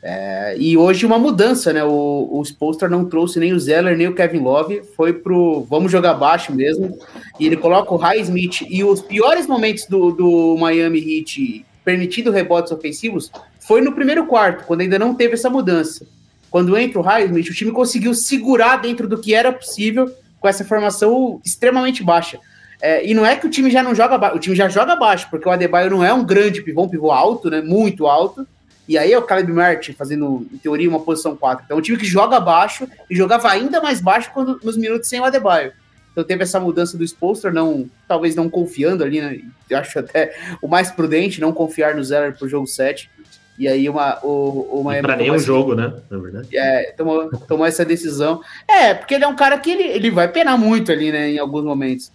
É, 0.02 0.56
e 0.58 0.78
hoje 0.78 1.06
uma 1.06 1.20
mudança, 1.20 1.74
né? 1.74 1.84
O, 1.84 2.30
o 2.32 2.42
Spolstra 2.46 2.88
não 2.88 3.04
trouxe 3.04 3.42
nem 3.42 3.52
o 3.52 3.60
Zeller, 3.60 3.98
nem 3.98 4.08
o 4.08 4.16
Kevin 4.16 4.40
Love. 4.40 4.84
Foi 4.96 5.12
pro 5.12 5.68
vamos 5.70 5.92
jogar 5.92 6.14
baixo 6.14 6.56
mesmo. 6.56 6.98
E 7.38 7.46
ele 7.46 7.58
coloca 7.58 7.94
o 7.94 7.98
Highsmith 7.98 8.62
e 8.70 8.86
os 8.86 9.02
piores 9.02 9.48
momentos 9.48 9.86
do, 9.86 10.12
do 10.12 10.58
Miami 10.58 11.00
Heat 11.00 11.66
permitindo 11.84 12.32
rebotes 12.32 12.72
ofensivos 12.72 13.30
foi 13.60 13.82
no 13.82 13.92
primeiro 13.92 14.26
quarto, 14.28 14.66
quando 14.66 14.80
ainda 14.80 14.98
não 14.98 15.14
teve 15.14 15.34
essa 15.34 15.50
mudança 15.50 16.06
quando 16.52 16.78
entra 16.78 17.00
o 17.00 17.02
Highsmith, 17.02 17.50
o 17.50 17.54
time 17.54 17.72
conseguiu 17.72 18.14
segurar 18.14 18.76
dentro 18.76 19.08
do 19.08 19.18
que 19.18 19.34
era 19.34 19.52
possível 19.54 20.14
com 20.40 20.48
essa 20.48 20.66
formação 20.66 21.42
extremamente 21.46 22.04
baixa. 22.04 22.38
É, 22.82 23.08
e 23.08 23.14
não 23.14 23.26
é 23.26 23.36
que 23.36 23.48
o 23.48 23.50
time 23.50 23.72
já 23.72 23.82
não 23.82 23.96
joga 23.96 24.18
baixo, 24.18 24.36
o 24.36 24.40
time 24.40 24.56
já 24.56 24.68
joga 24.68 24.96
baixo, 24.96 25.28
porque 25.30 25.48
o 25.48 25.52
Adebayo 25.52 25.90
não 25.90 26.04
é 26.04 26.14
um 26.14 26.26
grande 26.26 26.62
pivô, 26.62 26.84
um 26.84 26.90
pivô 26.90 27.12
alto, 27.12 27.50
né? 27.50 27.62
Muito 27.62 28.06
alto. 28.06 28.46
E 28.88 28.98
aí 28.98 29.14
é 29.14 29.18
o 29.18 29.22
Caleb 29.22 29.54
Martin 29.54 29.94
fazendo, 29.94 30.46
em 30.52 30.58
teoria, 30.58 30.90
uma 30.90 31.00
posição 31.00 31.38
4. 31.38 31.64
Então, 31.64 31.78
é 31.78 31.80
um 31.80 31.84
time 31.84 31.98
que 31.98 32.06
joga 32.06 32.40
baixo 32.40 32.86
e 33.10 33.16
jogava 33.16 33.50
ainda 33.50 33.80
mais 33.80 34.02
baixo 34.02 34.32
quando, 34.34 34.60
nos 34.62 34.76
minutos 34.76 35.08
sem 35.08 35.22
o 35.22 35.24
Adebayo. 35.24 35.72
Então 36.12 36.24
teve 36.26 36.44
essa 36.44 36.60
mudança 36.60 36.98
do 36.98 37.04
Spolster, 37.06 37.54
não, 37.54 37.90
talvez 38.06 38.36
não 38.36 38.50
confiando 38.50 39.04
ali, 39.04 39.22
né? 39.22 39.40
Eu 39.70 39.78
acho 39.78 39.98
até 39.98 40.36
o 40.62 40.68
mais 40.68 40.92
prudente 40.92 41.40
não 41.40 41.54
confiar 41.54 41.96
no 41.96 42.04
Zeller 42.04 42.38
pro 42.38 42.50
jogo 42.50 42.68
7. 42.68 43.10
E 43.58 43.68
aí 43.68 43.88
uma, 43.88 44.20
o, 44.24 44.80
o 44.80 44.84
Miami. 44.84 45.04
Pra 45.04 45.16
nenhum 45.16 45.38
jogo, 45.38 45.76
né? 45.76 45.94
Na 46.10 46.18
verdade. 46.18 46.48
É, 46.58 46.94
tomou, 46.98 47.30
tomou 47.48 47.66
essa 47.66 47.86
decisão. 47.86 48.42
É, 48.68 48.94
porque 48.94 49.14
ele 49.14 49.24
é 49.24 49.28
um 49.28 49.36
cara 49.36 49.58
que 49.60 49.70
ele, 49.70 49.84
ele 49.84 50.10
vai 50.10 50.28
penar 50.28 50.58
muito 50.58 50.92
ali, 50.92 51.12
né? 51.12 51.32
Em 51.32 51.40
alguns 51.40 51.64
momentos. 51.64 52.12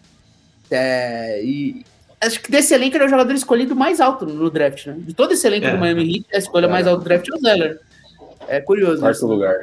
É, 0.70 1.40
e 1.44 1.84
acho 2.20 2.40
que 2.40 2.50
desse 2.50 2.74
elenco 2.74 2.96
ele 2.96 3.04
é 3.04 3.06
o 3.06 3.10
jogador 3.10 3.32
escolhido 3.32 3.76
mais 3.76 4.00
alto 4.00 4.26
no 4.26 4.50
draft, 4.50 4.86
né? 4.86 4.96
De 4.98 5.14
todo 5.14 5.32
esse 5.32 5.46
elenco 5.46 5.66
é. 5.66 5.70
do 5.70 5.78
Miami 5.78 6.16
Heat, 6.16 6.26
a 6.34 6.38
escolha 6.38 6.66
é. 6.66 6.68
mais 6.68 6.86
alta 6.86 7.00
do 7.00 7.04
draft 7.04 7.28
é 7.28 7.34
o 7.34 7.38
Zeller. 7.38 7.80
É 8.48 8.60
curioso. 8.60 9.00
Quarto 9.00 9.16
assim. 9.16 9.26
lugar. 9.26 9.56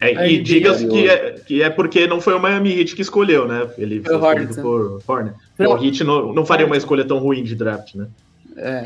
É, 0.00 0.30
e 0.30 0.40
diga 0.40 0.76
que 0.76 1.08
é, 1.08 1.32
que 1.44 1.62
é 1.62 1.70
porque 1.70 2.06
não 2.06 2.20
foi 2.20 2.34
o 2.34 2.40
Miami 2.40 2.78
Heat 2.78 2.94
que 2.94 3.02
escolheu, 3.02 3.48
né? 3.48 3.68
Ele 3.76 4.00
foi, 4.00 4.18
foi 4.18 4.28
escolhido 4.28 4.62
por 4.62 5.02
Hornet. 5.06 5.36
O 5.58 5.84
Heat 5.84 6.04
não, 6.04 6.32
não 6.32 6.46
faria 6.46 6.66
uma 6.66 6.76
escolha 6.76 7.04
tão 7.04 7.18
ruim 7.18 7.42
de 7.42 7.54
draft, 7.56 7.94
né? 7.96 8.06
É. 8.56 8.84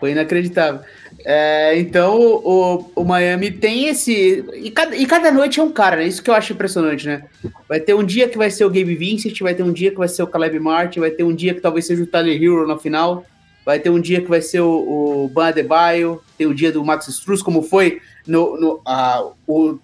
Foi 0.00 0.12
inacreditável. 0.12 0.80
É, 1.24 1.78
então, 1.78 2.18
o, 2.18 2.90
o 2.96 3.04
Miami 3.04 3.50
tem 3.50 3.88
esse. 3.88 4.44
E 4.54 4.70
cada, 4.70 4.96
e 4.96 5.06
cada 5.06 5.30
noite 5.30 5.60
é 5.60 5.62
um 5.62 5.70
cara, 5.70 5.96
né? 5.96 6.06
Isso 6.06 6.22
que 6.22 6.30
eu 6.30 6.34
acho 6.34 6.54
impressionante, 6.54 7.06
né? 7.06 7.24
Vai 7.68 7.78
ter 7.78 7.94
um 7.94 8.02
dia 8.02 8.28
que 8.28 8.38
vai 8.38 8.50
ser 8.50 8.64
o 8.64 8.70
Gabe 8.70 8.94
Vincent, 8.94 9.38
vai 9.40 9.54
ter 9.54 9.62
um 9.62 9.72
dia 9.72 9.90
que 9.90 9.98
vai 9.98 10.08
ser 10.08 10.22
o 10.22 10.26
Caleb 10.26 10.58
Martin, 10.58 11.00
vai 11.00 11.10
ter 11.10 11.22
um 11.22 11.34
dia 11.34 11.54
que 11.54 11.60
talvez 11.60 11.86
seja 11.86 12.02
o 12.02 12.06
Tyler 12.06 12.42
Hero 12.42 12.66
na 12.66 12.78
final, 12.78 13.26
vai 13.64 13.78
ter 13.78 13.90
um 13.90 14.00
dia 14.00 14.22
que 14.22 14.28
vai 14.28 14.40
ser 14.40 14.60
o, 14.60 15.24
o 15.24 15.28
Ban 15.28 15.48
Adebayo, 15.48 16.22
tem 16.38 16.46
o 16.46 16.54
dia 16.54 16.72
do 16.72 16.82
Max 16.82 17.06
Struz, 17.08 17.42
como 17.42 17.62
foi 17.62 18.00
no, 18.26 18.58
no 18.58 18.80
a, 18.86 19.22
o, 19.46 19.78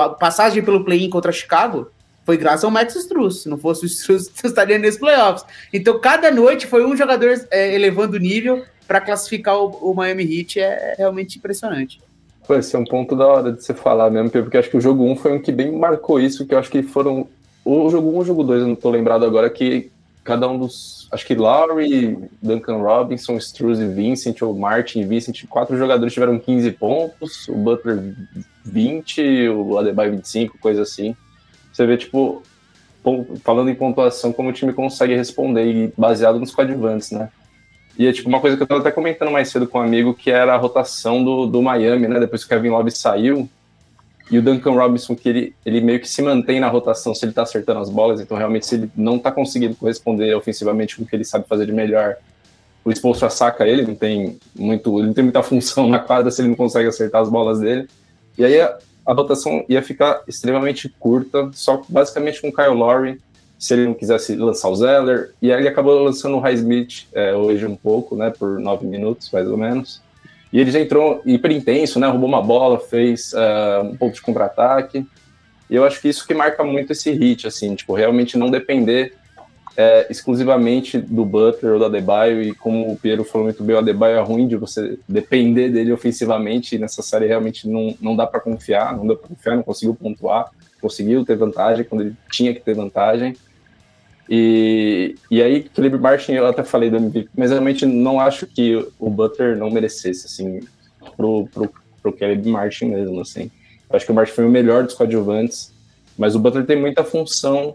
a 0.00 0.10
passagem 0.10 0.62
pelo 0.62 0.84
play-in 0.84 1.10
contra 1.10 1.32
Chicago. 1.32 1.90
Foi 2.24 2.36
graças 2.36 2.64
ao 2.64 2.70
Max 2.70 2.94
Struz. 2.96 3.42
Se 3.42 3.48
não 3.48 3.58
fosse 3.58 3.84
o 3.84 3.86
Struz, 3.86 4.30
estaria 4.42 4.78
nesses 4.78 4.98
playoffs. 4.98 5.44
Então, 5.72 6.00
cada 6.00 6.30
noite 6.30 6.66
foi 6.66 6.84
um 6.84 6.96
jogador 6.96 7.34
é, 7.50 7.74
elevando 7.74 8.16
o 8.16 8.20
nível 8.20 8.64
para 8.86 9.00
classificar 9.00 9.56
o, 9.56 9.90
o, 9.90 9.94
Miami 9.94 10.24
Heat 10.24 10.60
é 10.60 10.94
realmente 10.96 11.38
impressionante. 11.38 12.00
Pô, 12.46 12.54
esse 12.54 12.76
é 12.76 12.78
um 12.78 12.84
ponto 12.84 13.16
da 13.16 13.26
hora 13.26 13.52
de 13.52 13.62
você 13.62 13.74
falar 13.74 14.10
mesmo, 14.10 14.30
porque 14.30 14.56
acho 14.56 14.70
que 14.70 14.76
o 14.76 14.80
jogo 14.80 15.04
1 15.04 15.16
foi 15.16 15.32
um 15.32 15.40
que 15.40 15.50
bem 15.50 15.72
marcou 15.72 16.20
isso, 16.20 16.46
que 16.46 16.54
eu 16.54 16.58
acho 16.58 16.70
que 16.70 16.82
foram. 16.82 17.26
O 17.64 17.90
jogo 17.90 18.10
1 18.10 18.14
ou 18.14 18.20
o 18.20 18.24
jogo 18.24 18.44
2, 18.44 18.62
eu 18.62 18.68
não 18.68 18.76
tô 18.76 18.90
lembrado 18.90 19.24
agora, 19.24 19.50
que 19.50 19.90
cada 20.22 20.48
um 20.48 20.58
dos. 20.58 21.08
Acho 21.10 21.24
que 21.24 21.34
Lowry, 21.34 22.18
Duncan 22.42 22.78
Robinson, 22.78 23.36
Struz 23.36 23.78
e 23.80 23.86
Vincent, 23.86 24.42
ou 24.42 24.54
Martin 24.54 25.00
e 25.00 25.04
Vincent, 25.04 25.44
quatro 25.48 25.76
jogadores 25.78 26.12
tiveram 26.12 26.38
15 26.38 26.70
pontos, 26.72 27.48
o 27.48 27.54
Butler 27.54 28.14
20, 28.64 29.48
o 29.48 29.78
Adebayo 29.78 30.12
25, 30.12 30.58
coisa 30.58 30.82
assim. 30.82 31.16
Você 31.72 31.86
vê, 31.86 31.96
tipo, 31.96 32.42
falando 33.42 33.70
em 33.70 33.74
pontuação, 33.74 34.32
como 34.32 34.48
o 34.48 34.52
time 34.52 34.72
consegue 34.72 35.14
responder, 35.14 35.92
baseado 35.96 36.40
nos 36.40 36.52
coadjuvantes, 36.52 37.12
né? 37.12 37.28
E 37.98 38.06
é 38.06 38.12
tipo 38.12 38.28
uma 38.28 38.40
coisa 38.40 38.56
que 38.56 38.62
eu 38.62 38.64
estava 38.64 38.80
até 38.80 38.90
comentando 38.90 39.30
mais 39.30 39.48
cedo 39.48 39.66
com 39.66 39.78
um 39.78 39.82
amigo, 39.82 40.14
que 40.14 40.30
era 40.30 40.54
a 40.54 40.56
rotação 40.56 41.24
do, 41.24 41.46
do 41.46 41.62
Miami, 41.62 42.06
né? 42.08 42.20
Depois 42.20 42.44
que 42.44 42.46
o 42.46 42.56
Kevin 42.56 42.70
Love 42.70 42.90
saiu, 42.90 43.48
e 44.30 44.38
o 44.38 44.42
Duncan 44.42 44.72
Robinson, 44.72 45.14
que 45.14 45.28
ele, 45.28 45.54
ele 45.64 45.80
meio 45.80 46.00
que 46.00 46.08
se 46.08 46.20
mantém 46.20 46.58
na 46.58 46.68
rotação 46.68 47.14
se 47.14 47.24
ele 47.24 47.30
está 47.30 47.42
acertando 47.42 47.80
as 47.80 47.88
bolas, 47.88 48.20
então 48.20 48.36
realmente 48.36 48.66
se 48.66 48.74
ele 48.74 48.90
não 48.96 49.16
está 49.16 49.30
conseguindo 49.30 49.76
corresponder 49.76 50.34
ofensivamente 50.34 50.96
com 50.96 51.04
o 51.04 51.06
que 51.06 51.14
ele 51.14 51.24
sabe 51.24 51.46
fazer 51.48 51.66
de 51.66 51.72
melhor, 51.72 52.16
o 52.84 52.90
Spolstra 52.90 53.30
saca 53.30 53.66
ele, 53.66 53.82
não 53.82 53.94
tem 53.94 54.38
muito, 54.54 54.98
ele 54.98 55.08
não 55.08 55.14
tem 55.14 55.24
muita 55.24 55.42
função 55.44 55.88
na 55.88 55.98
quadra 55.98 56.30
se 56.30 56.40
ele 56.40 56.48
não 56.48 56.56
consegue 56.56 56.88
acertar 56.88 57.22
as 57.22 57.28
bolas 57.28 57.60
dele. 57.60 57.88
E 58.36 58.44
aí 58.44 58.60
a, 58.60 58.76
a 59.06 59.12
rotação 59.12 59.64
ia 59.68 59.82
ficar 59.82 60.22
extremamente 60.26 60.88
curta, 60.88 61.50
só 61.52 61.82
basicamente 61.88 62.40
com 62.40 62.48
o 62.48 62.52
Kyle 62.52 62.74
Lowry, 62.74 63.20
se 63.58 63.74
ele 63.74 63.86
não 63.86 63.94
quisesse 63.94 64.36
lançar 64.36 64.68
o 64.68 64.76
Zeller, 64.76 65.32
e 65.40 65.52
aí 65.52 65.60
ele 65.60 65.68
acabou 65.68 66.02
lançando 66.02 66.36
o 66.36 66.40
Highsmith 66.40 67.06
é, 67.12 67.34
hoje 67.34 67.66
um 67.66 67.76
pouco, 67.76 68.14
né, 68.16 68.30
por 68.30 68.58
nove 68.58 68.86
minutos, 68.86 69.30
mais 69.30 69.48
ou 69.48 69.56
menos, 69.56 70.02
e 70.52 70.60
ele 70.60 70.70
já 70.70 70.80
entrou 70.80 71.22
hiper 71.24 71.50
intenso, 71.52 71.98
né, 71.98 72.06
roubou 72.06 72.28
uma 72.28 72.42
bola, 72.42 72.78
fez 72.78 73.32
uh, 73.32 73.84
um 73.84 73.96
pouco 73.96 74.14
de 74.14 74.22
contra-ataque, 74.22 75.06
e 75.68 75.74
eu 75.74 75.84
acho 75.84 76.00
que 76.00 76.08
isso 76.08 76.26
que 76.26 76.34
marca 76.34 76.62
muito 76.62 76.92
esse 76.92 77.10
hit, 77.10 77.46
assim, 77.46 77.74
tipo, 77.74 77.94
realmente 77.94 78.38
não 78.38 78.50
depender 78.50 79.14
é 79.76 80.06
exclusivamente 80.08 80.96
do 80.96 81.24
Butler 81.24 81.74
ou 81.74 81.78
do 81.78 81.84
Adebayo, 81.84 82.42
e 82.42 82.54
como 82.54 82.90
o 82.90 82.96
Piero 82.96 83.24
falou 83.24 83.46
muito 83.46 83.62
bem, 83.62 83.76
o 83.76 83.78
Adebayo 83.78 84.16
é 84.16 84.22
ruim 84.22 84.48
de 84.48 84.56
você 84.56 84.98
depender 85.06 85.68
dele 85.68 85.92
ofensivamente, 85.92 86.74
e 86.74 86.78
nessa 86.78 87.02
série 87.02 87.26
realmente 87.26 87.68
não, 87.68 87.94
não 88.00 88.16
dá 88.16 88.26
para 88.26 88.40
confiar, 88.40 88.96
não 88.96 89.06
dá 89.06 89.14
para 89.14 89.28
confiar, 89.28 89.56
não 89.56 89.62
conseguiu 89.62 89.94
pontuar, 89.94 90.50
conseguiu 90.80 91.24
ter 91.24 91.36
vantagem 91.36 91.84
quando 91.84 92.02
ele 92.02 92.14
tinha 92.30 92.54
que 92.54 92.60
ter 92.60 92.74
vantagem. 92.74 93.36
E, 94.28 95.14
e 95.30 95.40
aí, 95.42 95.62
Caleb 95.62 95.98
Martin, 95.98 96.32
eu 96.32 96.46
até 96.46 96.64
falei 96.64 96.90
do 96.90 96.96
MVP, 96.96 97.28
mas 97.36 97.50
realmente 97.50 97.86
não 97.86 98.18
acho 98.18 98.46
que 98.46 98.76
o 98.98 99.08
Butler 99.08 99.56
não 99.56 99.70
merecesse, 99.70 100.26
assim, 100.26 100.60
pro, 101.16 101.48
pro, 101.52 101.72
pro 102.02 102.12
Caleb 102.12 102.48
Martin 102.48 102.86
mesmo, 102.86 103.20
assim. 103.20 103.50
Eu 103.88 103.96
acho 103.96 104.04
que 104.04 104.12
o 104.12 104.14
Martin 104.14 104.32
foi 104.32 104.44
o 104.44 104.50
melhor 104.50 104.84
dos 104.84 104.94
coadjuvantes, 104.94 105.72
mas 106.18 106.34
o 106.34 106.38
Butler 106.38 106.66
tem 106.66 106.80
muita 106.80 107.04
função 107.04 107.74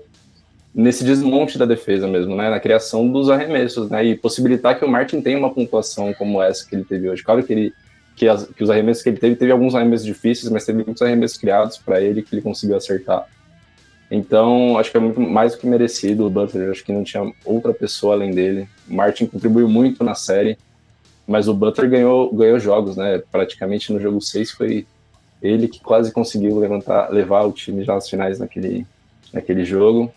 nesse 0.73 1.03
desmonte 1.03 1.57
da 1.57 1.65
defesa 1.65 2.07
mesmo, 2.07 2.35
né, 2.35 2.49
na 2.49 2.59
criação 2.59 3.09
dos 3.09 3.29
arremessos, 3.29 3.89
né, 3.89 4.05
e 4.05 4.15
possibilitar 4.15 4.77
que 4.77 4.85
o 4.85 4.89
Martin 4.89 5.21
tenha 5.21 5.37
uma 5.37 5.53
pontuação 5.53 6.13
como 6.13 6.41
essa 6.41 6.67
que 6.67 6.75
ele 6.75 6.85
teve 6.85 7.09
hoje. 7.09 7.23
Claro 7.23 7.43
que 7.43 7.51
ele 7.51 7.73
que, 8.15 8.27
as, 8.27 8.45
que 8.45 8.63
os 8.63 8.69
arremessos 8.69 9.01
que 9.01 9.09
ele 9.09 9.17
teve, 9.17 9.35
teve 9.35 9.51
alguns 9.51 9.73
arremessos 9.73 10.05
difíceis, 10.05 10.51
mas 10.51 10.65
teve 10.65 10.83
muitos 10.83 11.01
arremessos 11.01 11.37
criados 11.37 11.77
para 11.77 12.01
ele 12.01 12.21
que 12.21 12.35
ele 12.35 12.41
conseguiu 12.41 12.75
acertar. 12.75 13.27
Então, 14.13 14.78
acho 14.78 14.91
que 14.91 14.97
é 14.97 15.00
muito 15.00 15.21
mais 15.21 15.54
do 15.54 15.60
que 15.60 15.65
merecido 15.65 16.28
o 16.28 16.30
Butler. 16.30 16.69
Acho 16.69 16.84
que 16.84 16.91
não 16.91 17.02
tinha 17.02 17.32
outra 17.45 17.74
pessoa 17.74 18.13
além 18.13 18.32
dele. 18.32 18.67
O 18.89 18.93
Martin 18.93 19.26
contribuiu 19.26 19.69
muito 19.69 20.04
na 20.04 20.13
série, 20.13 20.58
mas 21.26 21.47
o 21.47 21.54
Butler 21.54 21.89
ganhou, 21.89 22.30
ganhou 22.34 22.60
jogos, 22.60 22.97
né? 22.97 23.24
Praticamente 23.32 23.93
no 23.93 24.02
jogo 24.02 24.19
6 24.19 24.52
foi 24.52 24.86
ele 25.41 25.69
que 25.69 25.80
quase 25.80 26.12
conseguiu 26.12 26.60
levantar, 26.60 27.10
levar 27.10 27.43
o 27.43 27.54
time 27.54 27.86
já 27.86 27.95
às 27.95 28.10
finais 28.10 28.38
naquele, 28.38 28.86
naquele 29.32 29.63
jogo. 29.63 30.12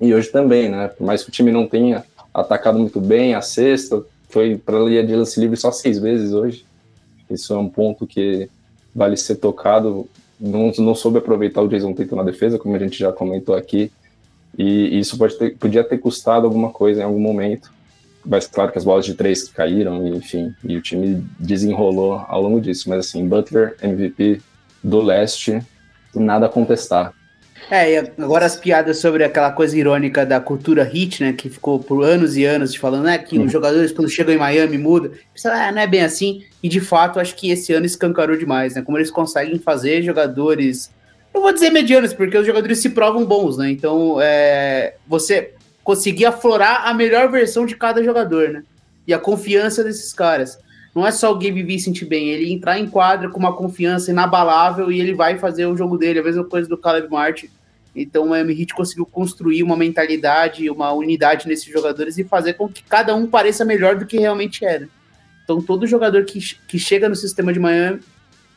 E 0.00 0.12
hoje 0.12 0.28
também, 0.28 0.68
né? 0.68 0.88
Por 0.88 1.06
mais 1.06 1.22
que 1.22 1.28
o 1.28 1.32
time 1.32 1.52
não 1.52 1.68
tenha 1.68 2.04
atacado 2.34 2.76
muito 2.76 3.00
bem, 3.00 3.36
a 3.36 3.40
sexta 3.40 4.04
foi 4.28 4.58
para 4.58 4.78
a 4.78 4.84
linha 4.84 5.06
de 5.06 5.14
lance 5.14 5.38
livre 5.38 5.56
só 5.56 5.70
seis 5.70 6.00
vezes 6.00 6.32
hoje. 6.32 6.66
Isso 7.30 7.54
é 7.54 7.56
um 7.56 7.68
ponto 7.68 8.04
que 8.04 8.50
vale 8.92 9.16
ser 9.16 9.36
tocado 9.36 10.08
não, 10.42 10.72
não 10.78 10.94
soube 10.94 11.18
aproveitar 11.18 11.62
o 11.62 11.68
Jason 11.68 11.92
Tatum 11.92 12.16
na 12.16 12.24
defesa, 12.24 12.58
como 12.58 12.74
a 12.74 12.78
gente 12.78 12.98
já 12.98 13.12
comentou 13.12 13.54
aqui, 13.54 13.92
e 14.58 14.98
isso 14.98 15.16
pode 15.16 15.38
ter, 15.38 15.56
podia 15.56 15.84
ter 15.84 15.98
custado 15.98 16.46
alguma 16.46 16.70
coisa 16.70 17.00
em 17.00 17.04
algum 17.04 17.20
momento. 17.20 17.72
Mas 18.24 18.46
claro 18.46 18.70
que 18.70 18.78
as 18.78 18.84
bolas 18.84 19.04
de 19.04 19.14
três 19.14 19.48
caíram, 19.48 20.06
enfim, 20.08 20.54
e 20.64 20.76
o 20.76 20.82
time 20.82 21.24
desenrolou 21.38 22.24
ao 22.28 22.42
longo 22.42 22.60
disso. 22.60 22.88
Mas 22.88 23.06
assim, 23.06 23.26
Butler, 23.26 23.76
MVP 23.82 24.40
do 24.82 25.00
leste, 25.00 25.60
nada 26.14 26.46
a 26.46 26.48
contestar. 26.48 27.14
É, 27.70 27.92
e 27.92 27.98
agora 27.98 28.44
as 28.44 28.56
piadas 28.56 28.98
sobre 28.98 29.24
aquela 29.24 29.50
coisa 29.50 29.76
irônica 29.76 30.26
da 30.26 30.40
cultura 30.40 30.84
hit, 30.84 31.22
né? 31.22 31.32
Que 31.32 31.48
ficou 31.48 31.78
por 31.78 32.04
anos 32.04 32.36
e 32.36 32.44
anos 32.44 32.74
falando, 32.74 33.04
né? 33.04 33.18
Que 33.18 33.38
os 33.38 33.50
jogadores, 33.50 33.92
quando 33.92 34.10
chegam 34.10 34.34
em 34.34 34.38
Miami, 34.38 34.76
muda. 34.78 35.12
ah, 35.46 35.72
não 35.72 35.80
é 35.80 35.86
bem 35.86 36.02
assim. 36.02 36.44
E 36.62 36.68
de 36.68 36.80
fato, 36.80 37.18
acho 37.18 37.34
que 37.34 37.50
esse 37.50 37.72
ano 37.72 37.86
escancarou 37.86 38.36
demais, 38.36 38.74
né? 38.74 38.82
Como 38.82 38.98
eles 38.98 39.10
conseguem 39.10 39.58
fazer 39.58 40.02
jogadores. 40.02 40.90
Eu 41.32 41.40
vou 41.40 41.52
dizer 41.52 41.70
medianos, 41.70 42.12
porque 42.12 42.36
os 42.36 42.46
jogadores 42.46 42.78
se 42.78 42.90
provam 42.90 43.24
bons, 43.24 43.56
né? 43.56 43.70
Então, 43.70 44.18
é, 44.20 44.94
você 45.06 45.54
conseguir 45.82 46.26
aflorar 46.26 46.86
a 46.86 46.94
melhor 46.94 47.30
versão 47.30 47.64
de 47.64 47.74
cada 47.74 48.02
jogador, 48.02 48.50
né? 48.50 48.64
E 49.06 49.14
a 49.14 49.18
confiança 49.18 49.82
desses 49.82 50.12
caras. 50.12 50.58
Não 50.94 51.06
é 51.06 51.10
só 51.10 51.32
o 51.32 51.38
Gabe 51.38 51.62
V 51.62 51.78
sentir 51.78 52.04
bem, 52.04 52.28
ele 52.28 52.52
entrar 52.52 52.78
em 52.78 52.86
quadra 52.86 53.30
com 53.30 53.38
uma 53.38 53.54
confiança 53.54 54.10
inabalável 54.10 54.92
e 54.92 55.00
ele 55.00 55.14
vai 55.14 55.38
fazer 55.38 55.66
o 55.66 55.76
jogo 55.76 55.96
dele, 55.96 56.18
a 56.18 56.22
mesma 56.22 56.44
coisa 56.44 56.68
do 56.68 56.76
Caleb 56.76 57.08
Martin. 57.08 57.48
Então 57.94 58.24
o 58.24 58.28
Miami 58.28 58.58
Heat 58.60 58.74
conseguiu 58.74 59.06
construir 59.06 59.62
uma 59.62 59.76
mentalidade, 59.76 60.68
uma 60.68 60.92
unidade 60.92 61.48
nesses 61.48 61.66
jogadores 61.66 62.18
e 62.18 62.24
fazer 62.24 62.54
com 62.54 62.68
que 62.68 62.82
cada 62.82 63.14
um 63.14 63.26
pareça 63.26 63.64
melhor 63.64 63.96
do 63.96 64.06
que 64.06 64.18
realmente 64.18 64.64
era. 64.64 64.88
Então 65.44 65.62
todo 65.62 65.86
jogador 65.86 66.24
que, 66.24 66.38
que 66.66 66.78
chega 66.78 67.08
no 67.08 67.16
sistema 67.16 67.52
de 67.52 67.58
Miami, 67.58 68.00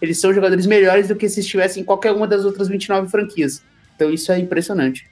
eles 0.01 0.19
são 0.19 0.33
jogadores 0.33 0.65
melhores 0.65 1.07
do 1.07 1.15
que 1.15 1.27
se 1.29 1.39
estivessem 1.39 1.83
em 1.83 1.85
qualquer 1.85 2.11
uma 2.11 2.27
das 2.27 2.43
outras 2.43 2.67
29 2.67 3.09
franquias. 3.09 3.61
Então 3.95 4.11
isso 4.11 4.31
é 4.31 4.39
impressionante. 4.39 5.07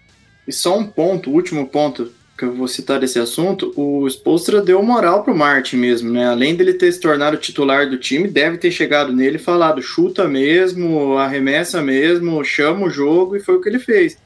E 0.47 0.51
só 0.51 0.77
um 0.77 0.85
ponto, 0.85 1.31
último 1.31 1.67
ponto, 1.67 2.11
que 2.37 2.45
eu 2.45 2.53
vou 2.53 2.67
citar 2.67 2.99
desse 2.99 3.19
assunto, 3.19 3.71
o 3.75 4.07
Spolstra 4.07 4.61
deu 4.61 4.81
moral 4.81 5.23
pro 5.23 5.35
Martin 5.35 5.77
mesmo, 5.77 6.11
né? 6.11 6.27
Além 6.27 6.55
dele 6.55 6.73
ter 6.73 6.91
se 6.91 6.99
tornado 6.99 7.37
titular 7.37 7.87
do 7.87 7.97
time, 7.97 8.27
deve 8.27 8.57
ter 8.57 8.71
chegado 8.71 9.13
nele 9.13 9.35
e 9.35 9.39
falado 9.39 9.81
chuta 9.81 10.27
mesmo, 10.27 11.17
arremessa 11.17 11.81
mesmo, 11.81 12.43
chama 12.43 12.87
o 12.87 12.89
jogo, 12.89 13.35
e 13.35 13.39
foi 13.39 13.55
o 13.55 13.61
que 13.61 13.69
ele 13.69 13.79
fez. 13.79 14.17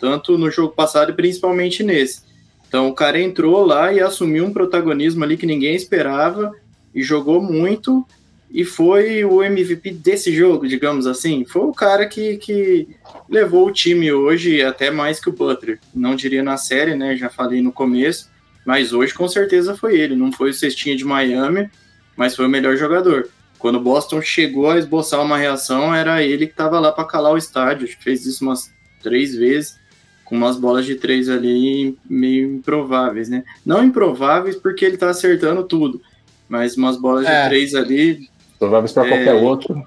Tanto 0.00 0.36
no 0.36 0.50
jogo 0.50 0.74
passado 0.74 1.10
e 1.10 1.14
principalmente 1.14 1.84
nesse. 1.84 2.22
Então 2.66 2.88
o 2.88 2.94
cara 2.94 3.20
entrou 3.20 3.64
lá 3.64 3.92
e 3.92 4.00
assumiu 4.00 4.44
um 4.44 4.52
protagonismo 4.52 5.22
ali 5.22 5.36
que 5.36 5.46
ninguém 5.46 5.76
esperava 5.76 6.52
e 6.92 7.02
jogou 7.02 7.40
muito 7.40 8.04
e 8.52 8.64
foi 8.64 9.24
o 9.24 9.42
MVP 9.42 9.92
desse 9.92 10.30
jogo, 10.30 10.68
digamos 10.68 11.06
assim. 11.06 11.44
Foi 11.46 11.62
o 11.62 11.72
cara 11.72 12.06
que, 12.06 12.36
que 12.36 12.86
levou 13.28 13.66
o 13.66 13.72
time 13.72 14.12
hoje 14.12 14.62
até 14.62 14.90
mais 14.90 15.18
que 15.18 15.30
o 15.30 15.32
Butler. 15.32 15.80
Não 15.94 16.14
diria 16.14 16.42
na 16.42 16.58
série, 16.58 16.94
né? 16.94 17.16
Já 17.16 17.30
falei 17.30 17.62
no 17.62 17.72
começo, 17.72 18.30
mas 18.66 18.92
hoje 18.92 19.14
com 19.14 19.26
certeza 19.26 19.74
foi 19.74 19.98
ele. 19.98 20.14
Não 20.14 20.30
foi 20.30 20.50
o 20.50 20.54
cestinha 20.54 20.94
de 20.94 21.04
Miami, 21.04 21.70
mas 22.14 22.36
foi 22.36 22.44
o 22.44 22.50
melhor 22.50 22.76
jogador. 22.76 23.26
Quando 23.58 23.76
o 23.76 23.80
Boston 23.80 24.20
chegou 24.20 24.70
a 24.70 24.78
esboçar 24.78 25.22
uma 25.22 25.38
reação, 25.38 25.94
era 25.94 26.22
ele 26.22 26.46
que 26.46 26.52
estava 26.52 26.78
lá 26.78 26.92
para 26.92 27.06
calar 27.06 27.32
o 27.32 27.38
estádio. 27.38 27.86
Acho 27.86 27.96
que 27.96 28.04
fez 28.04 28.26
isso 28.26 28.44
umas 28.44 28.70
três 29.02 29.34
vezes, 29.34 29.78
com 30.26 30.36
umas 30.36 30.58
bolas 30.58 30.84
de 30.84 30.96
três 30.96 31.30
ali 31.30 31.96
meio 32.08 32.56
improváveis, 32.56 33.30
né? 33.30 33.44
Não 33.64 33.82
improváveis 33.82 34.56
porque 34.56 34.84
ele 34.84 34.94
está 34.94 35.08
acertando 35.08 35.64
tudo, 35.64 36.02
mas 36.48 36.76
umas 36.76 36.98
bolas 36.98 37.24
é. 37.24 37.44
de 37.44 37.48
três 37.48 37.74
ali 37.74 38.28
Prováveis 38.62 38.92
para 38.92 39.06
é... 39.06 39.08
qualquer 39.08 39.34
outro. 39.34 39.84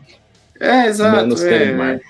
É, 0.60 0.88
exato. 0.88 1.46
É... 1.46 2.02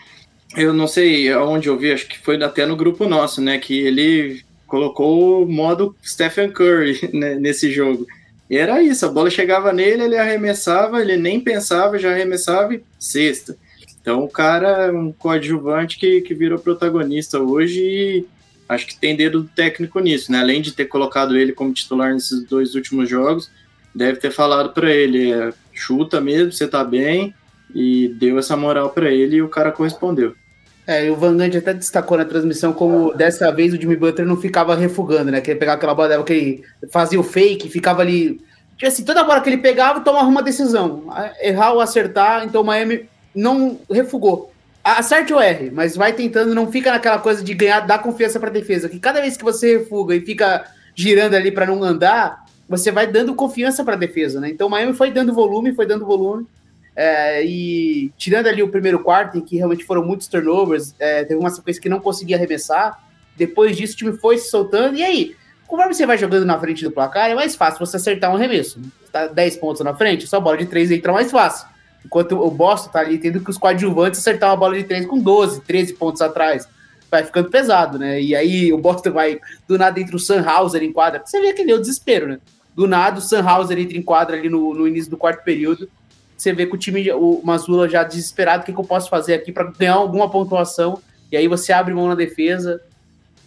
Eu 0.58 0.73
não 0.73 0.88
sei 0.88 1.32
aonde 1.32 1.67
eu 1.67 1.78
vi, 1.78 1.91
acho 1.91 2.08
que 2.08 2.17
foi 2.17 2.41
até 2.41 2.65
no 2.65 2.75
grupo 2.75 3.08
nosso, 3.08 3.39
né? 3.39 3.60
Que 3.60 3.82
ele 3.82 4.41
colocou 4.65 5.43
o 5.43 5.51
modo 5.51 5.95
Stephen 6.04 6.49
Curry 6.49 7.10
né, 7.13 7.36
nesse 7.36 7.71
jogo. 7.71 8.08
E 8.49 8.58
era 8.58 8.82
isso, 8.82 9.06
a 9.06 9.10
bola 9.10 9.30
chegava 9.30 9.71
nele, 9.71 10.04
ele 10.04 10.17
arremessava, 10.17 11.01
ele 11.01 11.17
nem 11.17 11.39
pensava, 11.39 11.99
já 11.99 12.12
arremessava 12.12 12.73
e 12.73 12.84
sexta. 12.99 13.56
Então 14.01 14.23
o 14.23 14.30
cara 14.30 14.88
é 14.88 14.91
um 14.91 15.12
coadjuvante 15.12 15.99
que, 15.99 16.21
que 16.21 16.34
virou 16.34 16.58
protagonista 16.58 17.39
hoje 17.39 17.80
e 17.80 18.25
acho 18.67 18.88
que 18.88 18.97
tem 18.97 19.15
dedo 19.15 19.47
técnico 19.56 19.99
nisso, 19.99 20.32
né? 20.32 20.39
Além 20.39 20.63
de 20.63 20.71
ter 20.71 20.86
colocado 20.86 21.38
ele 21.38 21.54
como 21.54 21.73
titular 21.73 22.12
nesses 22.12 22.43
dois 22.43 22.73
últimos 22.73 23.08
jogos, 23.08 23.51
deve 23.95 24.19
ter 24.19 24.31
falado 24.31 24.73
para 24.73 24.91
ele, 24.91 25.31
é, 25.31 25.53
chuta 25.73 26.19
mesmo, 26.19 26.51
você 26.51 26.67
tá 26.67 26.84
bem, 26.84 27.34
e 27.73 28.10
deu 28.19 28.38
essa 28.38 28.58
moral 28.58 28.89
para 28.89 29.10
ele 29.10 29.38
e 29.38 29.41
o 29.41 29.49
cara 29.49 29.71
correspondeu. 29.71 30.36
É, 30.88 31.05
e 31.05 31.10
o 31.10 31.15
Van 31.15 31.36
Gundy 31.36 31.58
até 31.58 31.73
destacou 31.73 32.17
na 32.17 32.25
transmissão 32.25 32.71
como 32.71 33.12
dessa 33.13 33.51
vez 33.51 33.73
o 33.73 33.81
Jimmy 33.81 33.95
Butler 33.95 34.27
não 34.27 34.38
ficava 34.38 34.75
refugando, 34.75 35.31
né? 35.31 35.41
Que 35.41 35.51
ele 35.51 35.60
pegava 35.60 35.77
aquela 35.77 35.95
bola 35.95 36.23
que 36.23 36.34
ele 36.34 36.63
fazia 36.91 37.19
o 37.19 37.23
fake, 37.23 37.69
ficava 37.69 38.01
ali. 38.01 38.39
Tipo 38.77 38.88
assim, 38.88 39.03
toda 39.03 39.23
bola 39.23 39.41
que 39.41 39.49
ele 39.49 39.58
pegava, 39.58 40.01
tomava 40.01 40.27
uma 40.27 40.43
decisão. 40.43 41.05
Errar 41.41 41.71
ou 41.73 41.81
acertar, 41.81 42.45
então 42.45 42.62
o 42.62 42.65
Miami 42.65 43.10
não 43.34 43.79
refugou. 43.89 44.51
Acerte 44.84 45.34
ou 45.34 45.41
erre, 45.41 45.71
mas 45.71 45.95
vai 45.95 46.13
tentando, 46.13 46.53
não 46.53 46.71
fica 46.71 46.91
naquela 46.91 47.17
coisa 47.17 47.43
de 47.43 47.53
ganhar, 47.55 47.79
dar 47.79 47.97
confiança 47.97 48.39
para 48.39 48.51
defesa. 48.51 48.88
Que 48.88 48.99
cada 48.99 49.19
vez 49.19 49.36
que 49.36 49.43
você 49.43 49.79
refuga 49.79 50.15
e 50.15 50.21
fica 50.21 50.65
girando 50.93 51.34
ali 51.34 51.51
para 51.51 51.65
não 51.65 51.84
andar, 51.84 52.45
você 52.67 52.91
vai 52.91 53.08
dando 53.08 53.36
confiança 53.36 53.84
para 53.84 53.95
a 53.95 53.97
defesa, 53.97 54.39
né? 54.39 54.49
Então 54.49 54.67
o 54.67 54.69
Miami 54.69 54.93
foi 54.93 55.12
dando 55.12 55.34
volume, 55.34 55.73
foi 55.73 55.86
dando 55.86 56.06
volume. 56.06 56.45
É, 56.95 57.43
e 57.45 58.12
tirando 58.17 58.47
ali 58.47 58.63
o 58.63 58.69
primeiro 58.69 58.99
quarto, 58.99 59.38
em 59.38 59.41
que 59.41 59.58
realmente 59.58 59.84
foram 59.84 60.04
muitos 60.04 60.28
turnovers, 60.28 60.95
é, 60.97 61.23
teve 61.23 61.39
uma 61.39 61.49
sequência 61.49 61.82
que 61.82 61.89
não 61.89 61.99
conseguia 61.99 62.38
arremessar. 62.38 63.04
Depois 63.36 63.75
disso, 63.75 63.93
o 63.93 63.97
time 63.97 64.13
foi 64.13 64.38
se 64.38 64.49
soltando. 64.49 64.95
E 64.95 65.04
aí, 65.04 65.36
conforme 65.67 65.93
você 65.93 66.06
vai 66.06 66.17
jogando 66.17 66.45
na 66.45 66.60
frente 66.60 66.84
do 66.84 66.91
placar, 66.91 67.30
é 67.30 67.36
mais 67.36 67.56
fácil 67.56 67.86
você 67.86 67.97
acertar 67.97 68.32
um 68.32 68.36
arremesso. 68.36 68.80
Tá 69.12 69.28
10 69.28 69.58
pontos 69.58 69.82
na 69.84 69.93
frente, 69.93 70.25
só 70.25 70.39
bola 70.39 70.58
de 70.58 70.65
3 70.65 70.91
entra 70.91 71.12
mais 71.12 71.32
fácil. 71.32 71.67
Enquanto 72.04 72.34
o 72.34 72.51
Boston 72.51 72.91
tá 72.91 72.99
ali 72.99 73.17
tendo 73.17 73.39
que 73.39 73.49
os 73.49 73.58
coadjuvantes 73.58 74.19
acertar 74.19 74.49
uma 74.49 74.56
bola 74.56 74.78
de 74.78 74.84
3 74.84 75.06
com 75.06 75.19
12, 75.19 75.62
13 75.62 75.93
pontos 75.95 76.21
atrás 76.21 76.67
vai 77.10 77.23
ficando 77.23 77.50
pesado, 77.50 77.98
né? 77.98 78.21
E 78.21 78.35
aí 78.35 78.73
o 78.73 78.77
Boston 78.77 79.12
vai 79.12 79.39
do 79.67 79.77
nada 79.77 80.00
entre 80.00 80.15
o 80.15 80.19
Sunhauser 80.19 80.83
em 80.83 80.92
quadra. 80.92 81.21
Você 81.23 81.39
vê 81.39 81.50
aquele 81.50 81.73
o 81.73 81.79
desespero, 81.79 82.27
né? 82.27 82.39
Do 82.76 82.88
nada, 82.88 83.19
o 83.19 83.21
Sunhauser 83.21 83.80
entra 83.80 83.98
em 83.98 84.02
quadra 84.02 84.36
ali 84.36 84.50
no, 84.50 84.73
no 84.73 84.88
início 84.88 85.10
do 85.10 85.17
quarto 85.17 85.44
período. 85.44 85.90
Você 86.36 86.52
vê 86.52 86.65
que 86.65 86.76
o 86.76 86.78
time, 86.78 87.10
o 87.13 87.42
Mazula 87.44 87.88
já 87.88 88.04
desesperado, 88.04 88.63
o 88.63 88.65
que, 88.65 88.73
que 88.73 88.80
eu 88.80 88.84
posso 88.84 89.10
fazer 89.10 89.34
aqui 89.34 89.52
para 89.52 89.71
ganhar 89.71 89.94
alguma 89.94 90.30
pontuação? 90.30 91.00
E 91.32 91.38
aí 91.38 91.48
você 91.48 91.71
abre 91.71 91.94
mão 91.94 92.08
na 92.10 92.15
defesa. 92.15 92.82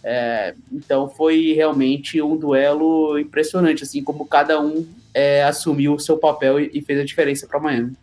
É, 0.03 0.55
então 0.71 1.09
foi 1.09 1.53
realmente 1.53 2.21
um 2.21 2.35
duelo 2.35 3.19
impressionante, 3.19 3.83
assim, 3.83 4.03
como 4.03 4.25
cada 4.25 4.59
um 4.59 4.87
é, 5.13 5.43
assumiu 5.43 5.93
o 5.93 5.99
seu 5.99 6.17
papel 6.17 6.59
e, 6.59 6.71
e 6.73 6.81
fez 6.81 6.99
a 6.99 7.05
diferença 7.05 7.45
para 7.45 7.59
Miami. 7.59 7.93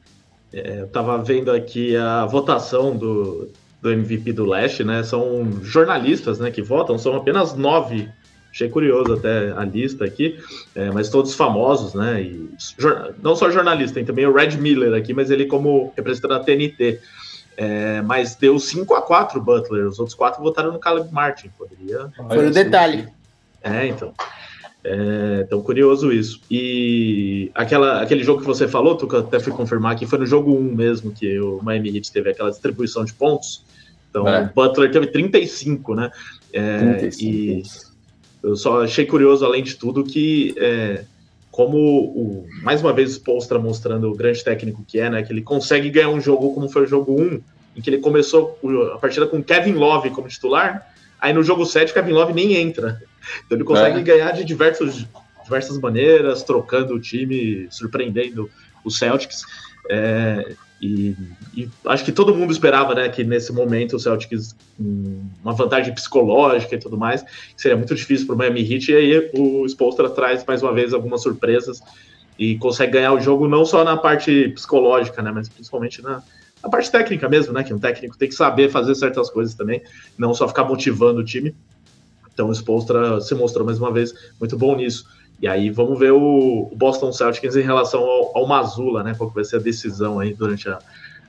É, 0.52 0.80
eu 0.80 0.86
estava 0.86 1.18
vendo 1.18 1.50
aqui 1.50 1.96
a 1.96 2.24
votação 2.26 2.96
do, 2.96 3.48
do 3.82 3.90
MVP 3.90 4.32
do 4.32 4.44
Leste, 4.44 4.84
né? 4.84 5.02
São 5.02 5.50
jornalistas 5.62 6.38
né, 6.38 6.50
que 6.50 6.62
votam, 6.62 6.96
são 6.98 7.16
apenas 7.16 7.54
nove 7.54 8.08
Achei 8.56 8.70
curioso 8.70 9.12
até 9.12 9.52
a 9.52 9.64
lista 9.66 10.06
aqui, 10.06 10.38
é, 10.74 10.90
mas 10.90 11.10
todos 11.10 11.34
famosos, 11.34 11.92
né? 11.92 12.22
E, 12.22 12.48
não 13.22 13.36
só 13.36 13.50
jornalista, 13.50 13.96
tem 13.96 14.04
também 14.06 14.24
o 14.24 14.32
Red 14.32 14.56
Miller 14.56 14.94
aqui, 14.94 15.12
mas 15.12 15.30
ele 15.30 15.44
como 15.44 15.92
representante 15.94 16.32
da 16.32 16.40
TNT. 16.40 16.98
É, 17.54 18.00
mas 18.00 18.34
deu 18.34 18.58
5 18.58 18.94
a 18.94 19.02
4 19.02 19.38
Butler, 19.42 19.86
os 19.86 19.98
outros 19.98 20.14
quatro 20.14 20.42
votaram 20.42 20.72
no 20.72 20.78
Caleb 20.78 21.12
Martin. 21.12 21.50
Poderia. 21.50 22.08
Foi 22.16 22.48
um 22.48 22.50
detalhe. 22.50 23.06
É, 23.62 23.88
então. 23.88 24.14
É, 24.82 25.44
tão 25.50 25.60
curioso 25.60 26.10
isso. 26.10 26.40
E 26.50 27.50
aquela, 27.54 28.00
aquele 28.00 28.24
jogo 28.24 28.40
que 28.40 28.46
você 28.46 28.66
falou, 28.66 28.96
tu 28.96 29.06
que 29.06 29.16
eu 29.16 29.20
até 29.20 29.38
fui 29.38 29.52
confirmar 29.52 29.96
que 29.96 30.06
foi 30.06 30.18
no 30.18 30.26
jogo 30.26 30.56
1 30.56 30.62
mesmo 30.74 31.12
que 31.12 31.38
o 31.38 31.60
Miami 31.62 31.94
Heat 31.94 32.10
teve 32.10 32.30
aquela 32.30 32.48
distribuição 32.48 33.04
de 33.04 33.12
pontos. 33.12 33.62
Então, 34.08 34.26
é. 34.26 34.44
o 34.44 34.54
Butler 34.54 34.90
teve 34.90 35.08
35, 35.08 35.94
né? 35.94 36.10
É, 36.54 36.94
35. 36.94 37.22
E 37.22 37.62
eu 38.42 38.56
só 38.56 38.82
achei 38.82 39.06
curioso, 39.06 39.44
além 39.44 39.62
de 39.62 39.74
tudo, 39.74 40.04
que 40.04 40.54
é, 40.58 41.04
como 41.50 41.78
o, 41.78 42.46
mais 42.62 42.80
uma 42.80 42.92
vez 42.92 43.10
o 43.10 43.12
Spolstra 43.14 43.58
mostrando 43.58 44.10
o 44.10 44.14
grande 44.14 44.44
técnico 44.44 44.84
que 44.86 45.00
é, 45.00 45.08
né? 45.08 45.22
Que 45.22 45.32
ele 45.32 45.42
consegue 45.42 45.88
ganhar 45.90 46.10
um 46.10 46.20
jogo 46.20 46.52
como 46.52 46.68
foi 46.68 46.82
o 46.82 46.86
jogo 46.86 47.20
1, 47.20 47.40
em 47.76 47.80
que 47.80 47.90
ele 47.90 47.98
começou 47.98 48.58
a 48.94 48.98
partida 48.98 49.26
com 49.26 49.42
Kevin 49.42 49.72
Love 49.72 50.10
como 50.10 50.28
titular, 50.28 50.86
aí 51.20 51.32
no 51.32 51.42
jogo 51.42 51.64
7 51.64 51.92
Kevin 51.92 52.12
Love 52.12 52.32
nem 52.32 52.54
entra. 52.56 53.00
Então 53.44 53.58
ele 53.58 53.64
consegue 53.64 53.98
é. 53.98 54.02
ganhar 54.02 54.30
de 54.30 54.44
diversos, 54.44 55.04
diversas 55.42 55.76
maneiras, 55.80 56.44
trocando 56.44 56.94
o 56.94 57.00
time, 57.00 57.66
surpreendendo 57.70 58.48
o 58.84 58.90
Celtics. 58.90 59.42
É, 59.90 60.54
e, 60.80 61.16
e, 61.56 61.70
acho 61.86 62.04
que 62.04 62.12
todo 62.12 62.34
mundo 62.34 62.52
esperava, 62.52 62.94
né, 62.94 63.08
que 63.08 63.24
nesse 63.24 63.50
momento 63.50 63.96
o 63.96 63.98
Celtics 63.98 64.54
uma 64.78 65.54
vantagem 65.54 65.94
psicológica 65.94 66.74
e 66.74 66.78
tudo 66.78 66.98
mais, 66.98 67.24
seria 67.56 67.76
muito 67.76 67.94
difícil 67.94 68.26
para 68.26 68.34
o 68.34 68.38
Miami 68.38 68.60
Heat. 68.60 68.92
E 68.92 68.94
aí 68.94 69.30
o 69.34 69.64
Spolstra 69.66 70.10
traz 70.10 70.44
mais 70.44 70.62
uma 70.62 70.74
vez 70.74 70.92
algumas 70.92 71.22
surpresas 71.22 71.80
e 72.38 72.58
consegue 72.58 72.92
ganhar 72.92 73.14
o 73.14 73.20
jogo 73.20 73.48
não 73.48 73.64
só 73.64 73.82
na 73.82 73.96
parte 73.96 74.50
psicológica, 74.50 75.22
né, 75.22 75.32
mas 75.32 75.48
principalmente 75.48 76.02
na, 76.02 76.22
na 76.62 76.68
parte 76.68 76.90
técnica 76.90 77.26
mesmo, 77.26 77.54
né, 77.54 77.64
que 77.64 77.72
um 77.72 77.78
técnico 77.78 78.18
tem 78.18 78.28
que 78.28 78.34
saber 78.34 78.70
fazer 78.70 78.94
certas 78.94 79.30
coisas 79.30 79.54
também, 79.54 79.82
não 80.18 80.34
só 80.34 80.46
ficar 80.46 80.64
motivando 80.64 81.20
o 81.20 81.24
time. 81.24 81.54
Então 82.34 82.50
o 82.50 82.52
Spolstra 82.52 83.18
se 83.22 83.34
mostrou 83.34 83.64
mais 83.64 83.78
uma 83.78 83.90
vez 83.90 84.12
muito 84.38 84.58
bom 84.58 84.76
nisso. 84.76 85.06
E 85.40 85.48
aí 85.48 85.70
vamos 85.70 85.98
ver 85.98 86.12
o, 86.12 86.70
Boston 86.76 87.12
Celtics 87.12 87.56
em 87.56 87.62
relação 87.62 88.02
ao, 88.02 88.36
ao 88.36 88.46
Mazula, 88.46 89.02
né? 89.02 89.14
Qual 89.16 89.30
vai 89.30 89.44
ser 89.44 89.56
a 89.56 89.58
decisão 89.58 90.18
aí 90.18 90.32
durante 90.32 90.68
a, 90.68 90.78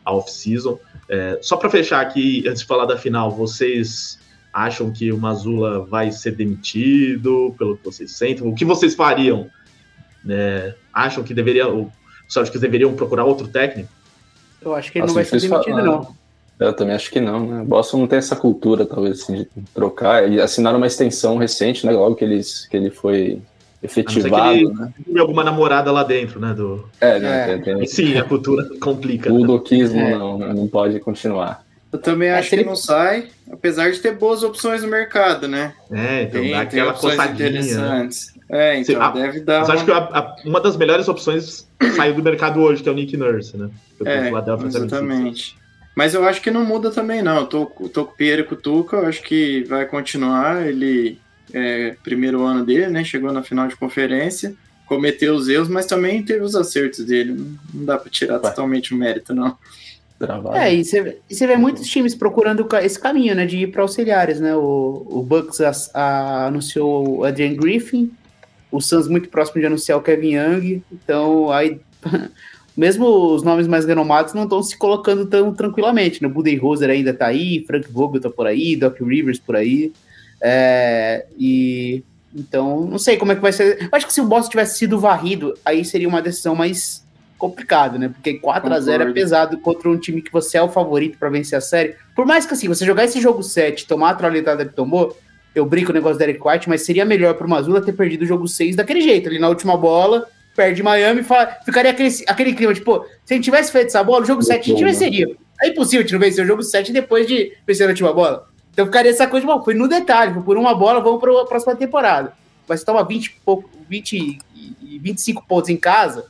a 0.08 0.14
off-season. 0.14 0.80
É, 1.10 1.38
só 1.42 1.58
para 1.58 1.70
fechar 1.70 2.02
aqui, 2.02 2.48
antes 2.48 2.62
de 2.62 2.68
falar 2.68 2.86
da 2.86 2.98
final, 2.98 3.30
vocês 3.30 4.18
acham 4.54 4.90
que 4.90 5.12
o 5.12 5.18
Mazula 5.18 5.86
vai 5.86 6.12
ser 6.12 6.32
demitido, 6.32 7.54
pelo 7.58 7.78
que 7.78 7.84
vocês 7.84 8.12
sentem? 8.14 8.48
O 8.48 8.56
que 8.56 8.64
vocês 8.64 8.96
fariam? 8.96 9.50
É, 10.28 10.74
acham 10.94 11.24
que 11.24 11.34
deveria, 11.34 11.68
o 11.68 11.92
Celtics 12.28 12.60
deveriam 12.60 12.94
procurar 12.96 13.26
outro 13.26 13.48
técnico? 13.48 13.90
Eu 14.62 14.74
acho 14.74 14.92
que 14.92 14.98
ele 14.98 15.06
não 15.06 15.12
assim, 15.12 15.16
vai 15.16 15.26
ser 15.26 15.48
demitido, 15.48 15.76
falar. 15.76 15.84
não. 15.84 16.16
Eu 16.60 16.74
também 16.74 16.96
acho 16.96 17.12
que 17.12 17.20
não, 17.20 17.46
né? 17.46 17.64
Boston 17.64 17.98
não 17.98 18.08
tem 18.08 18.18
essa 18.18 18.36
cultura, 18.36 18.84
talvez, 18.84 19.22
assim, 19.22 19.36
de 19.36 19.48
trocar. 19.76 20.24
Eles 20.24 20.42
assinaram 20.42 20.78
uma 20.78 20.88
extensão 20.88 21.38
recente, 21.38 21.86
né? 21.86 21.92
Logo 21.92 22.16
que, 22.16 22.26
eles, 22.26 22.66
que 22.66 22.76
ele 22.76 22.90
foi 22.90 23.40
efetivado, 23.88 24.54
ele 24.54 24.74
né? 24.74 24.94
Tem 25.06 25.20
alguma 25.20 25.44
namorada 25.44 25.92
lá 25.92 26.04
dentro, 26.04 26.40
né? 26.40 26.54
Do... 26.54 26.88
É, 27.02 27.20
né? 27.20 27.54
É. 27.54 27.58
Tem, 27.58 27.76
tem... 27.78 27.86
Sim, 27.88 28.18
a 28.18 28.24
cultura 28.24 28.68
complica. 28.80 29.32
O 29.32 29.46
doquismo 29.46 30.00
é. 30.00 30.18
não, 30.18 30.38
não 30.38 30.68
pode 30.68 31.00
continuar. 31.00 31.66
Eu 31.92 32.00
também 32.00 32.30
acho 32.30 32.50
que 32.50 32.56
ele 32.56 32.66
não 32.66 32.76
sai, 32.76 33.28
apesar 33.52 33.92
de 33.92 34.00
ter 34.00 34.14
boas 34.14 34.44
opções 34.44 34.84
no 34.84 34.90
mercado, 34.90 35.48
né? 35.48 35.74
É, 35.90 36.24
então 36.24 36.42
tem, 36.42 36.52
dá 36.52 36.62
aquela 36.62 36.94
coçadinha. 36.94 37.50
Interessantes. 37.50 38.34
É, 38.50 38.80
então 38.80 38.96
Sim, 38.96 39.14
deve 39.14 39.40
dar. 39.42 39.60
Mas 39.60 39.70
uma... 39.70 39.76
acho 39.76 39.86
que 39.86 39.92
a, 39.92 39.98
a, 39.98 40.36
uma 40.46 40.60
das 40.60 40.76
melhores 40.78 41.08
opções 41.08 41.68
saiu 41.96 42.14
do 42.14 42.24
mercado 42.24 42.60
hoje, 42.60 42.84
que 42.84 42.90
é 42.90 42.92
o 42.92 42.96
Nick 42.96 43.16
Nurse, 43.16 43.58
né? 43.58 43.70
É, 44.06 44.30
exatamente. 44.66 45.58
Mas 45.96 46.14
eu 46.14 46.24
acho 46.26 46.42
que 46.42 46.52
não 46.52 46.64
muda 46.64 46.92
também, 46.92 47.22
não. 47.24 47.38
Eu 47.38 47.46
tô, 47.48 47.66
tô 47.66 48.06
com 48.06 48.14
o 48.14 48.16
Pierre 48.16 48.44
Cutuca, 48.44 48.98
eu 48.98 49.08
acho 49.08 49.24
que 49.24 49.64
vai 49.64 49.86
continuar. 49.86 50.68
Ele 50.68 51.20
é, 51.54 51.96
primeiro 52.04 52.44
ano 52.44 52.66
dele, 52.66 52.88
né? 52.88 53.04
Chegou 53.04 53.32
na 53.32 53.44
final 53.44 53.68
de 53.68 53.76
conferência, 53.76 54.54
cometeu 54.86 55.36
os 55.36 55.48
erros, 55.48 55.68
mas 55.68 55.86
também 55.86 56.24
teve 56.24 56.42
os 56.42 56.56
acertos 56.56 57.06
dele. 57.06 57.34
Não, 57.34 57.86
dá 57.86 57.98
para 57.98 58.10
tirar 58.10 58.38
Vai. 58.38 58.52
totalmente 58.52 58.94
o 58.94 58.98
mérito, 58.98 59.34
não. 59.34 59.58
Travado. 60.20 60.58
É, 60.58 60.74
e 60.74 60.84
você, 60.84 61.48
vê 61.48 61.58
muitos 61.58 61.88
times 61.88 62.16
procurando 62.16 62.68
esse 62.82 63.00
caminho, 63.00 63.36
né? 63.36 63.46
De 63.46 63.58
ir 63.58 63.68
para 63.72 63.84
auxiliares, 63.84 64.40
né? 64.40 64.56
O, 64.56 65.06
o 65.08 65.22
Bucks 65.22 65.62
a, 65.62 65.72
a, 65.94 66.48
anunciou 66.48 67.20
o 67.20 67.24
Adrian 67.24 67.54
Griffin, 67.54 68.12
o 68.72 68.82
Suns 68.82 69.08
muito 69.08 69.30
próximo 69.30 69.62
de 69.62 69.68
anunciar 69.68 69.98
o 69.98 70.02
Kevin 70.02 70.36
Young, 70.36 70.84
então 70.92 71.52
aí. 71.52 71.80
mesmo 72.78 73.08
os 73.34 73.42
nomes 73.42 73.68
mais 73.68 73.86
renomados 73.86 74.36
não 74.36 74.44
estão 74.44 74.62
se 74.62 74.78
colocando 74.78 75.26
tão 75.26 75.52
tranquilamente. 75.52 76.22
Né? 76.22 76.28
O 76.28 76.32
Buddy 76.32 76.56
Roser 76.56 76.92
ainda 76.92 77.12
tá 77.12 77.26
aí, 77.26 77.64
Frank 77.66 77.92
Vogel 77.92 78.22
tá 78.22 78.30
por 78.30 78.46
aí, 78.46 78.76
Doc 78.76 79.02
Rivers 79.02 79.40
por 79.40 79.56
aí. 79.56 79.92
É, 80.42 81.26
e 81.38 82.04
então, 82.36 82.82
não 82.86 83.00
sei 83.00 83.18
como 83.18 83.32
é 83.32 83.36
que 83.36 83.42
vai 83.42 83.52
ser. 83.52 83.82
Eu 83.82 83.90
acho 83.92 84.06
que 84.06 84.14
se 84.14 84.22
o 84.22 84.26
Boston 84.26 84.52
tivesse 84.52 84.78
sido 84.78 85.00
varrido, 85.00 85.58
aí 85.66 85.84
seria 85.84 86.08
uma 86.08 86.22
decisão 86.22 86.54
mais 86.54 87.06
complicada, 87.38 87.98
né? 87.98 88.10
Porque 88.10 88.36
4 88.36 88.72
a 88.74 88.80
0 88.80 89.10
é 89.10 89.14
pesado 89.14 89.58
contra 89.60 89.90
um 89.90 89.98
time 89.98 90.22
que 90.22 90.32
você 90.32 90.58
é 90.58 90.62
o 90.62 90.70
favorito 90.70 91.18
para 91.18 91.30
vencer 91.30 91.58
a 91.58 91.62
série. 91.62 91.96
Por 92.16 92.26
mais 92.26 92.46
que 92.46 92.54
assim, 92.54 92.68
você 92.68 92.86
jogar 92.86 93.06
esse 93.06 93.22
jogo 93.22 93.44
7, 93.44 93.88
tomar 93.88 94.12
a 94.12 94.16
traulitada 94.16 94.66
que 94.66 94.74
tomou, 94.74 95.18
eu 95.54 95.66
brinco 95.66 95.92
o 95.92 95.94
negócio 95.94 96.18
da 96.18 96.26
Eric 96.26 96.40
White, 96.46 96.70
mas 96.70 96.86
seria 96.86 97.06
melhor 97.06 97.34
pro 97.36 97.50
Mazula 97.50 97.82
ter 97.82 97.94
perdido 97.94 98.24
o 98.24 98.26
jogo 98.26 98.48
6 98.48 98.76
daquele 98.76 99.02
jeito, 99.02 99.30
ali 99.30 99.40
na 99.40 99.50
última 99.50 99.78
bola, 99.78 100.28
perde 100.56 100.82
Miami, 100.82 101.24
fala, 101.24 101.58
ficaria 101.64 101.92
aquele, 101.92 102.10
aquele 102.28 102.54
clima, 102.54 102.74
tipo, 102.74 103.06
se 103.24 103.34
a 103.34 103.38
gente 103.38 103.46
tivesse 103.46 103.72
feito 103.72 103.88
essa 103.88 104.04
bola, 104.04 104.24
o 104.24 104.28
jogo 104.28 104.42
7 104.42 104.60
a 104.60 104.74
gente 104.74 104.84
venceria. 104.84 105.28
É 105.62 105.70
impossível 105.70 106.00
a 106.00 106.04
gente 106.04 106.14
não 106.14 106.20
vencer 106.20 106.44
o 106.44 106.48
jogo 106.48 106.64
7 106.64 106.92
depois 106.92 107.28
de 107.28 107.54
vencer 107.66 107.86
a 107.86 107.90
última 107.90 108.14
bola. 108.14 108.48
Então 108.78 108.86
ficaria 108.86 109.10
essa 109.10 109.26
coisa 109.26 109.44
de, 109.44 109.52
bom, 109.52 109.64
foi 109.64 109.74
no 109.74 109.88
detalhe, 109.88 110.36
foi 110.36 110.44
por 110.44 110.56
uma 110.56 110.76
bola, 110.76 111.02
vamos 111.02 111.20
para 111.20 111.42
a 111.42 111.46
próxima 111.48 111.76
temporada. 111.76 112.34
Mas 112.68 112.82
se 112.82 112.86
toma 112.86 113.04
20, 113.04 113.42
20 113.90 114.40
e 114.84 115.00
25 115.00 115.44
pontos 115.48 115.72
em 115.72 115.78
casa, 115.78 116.26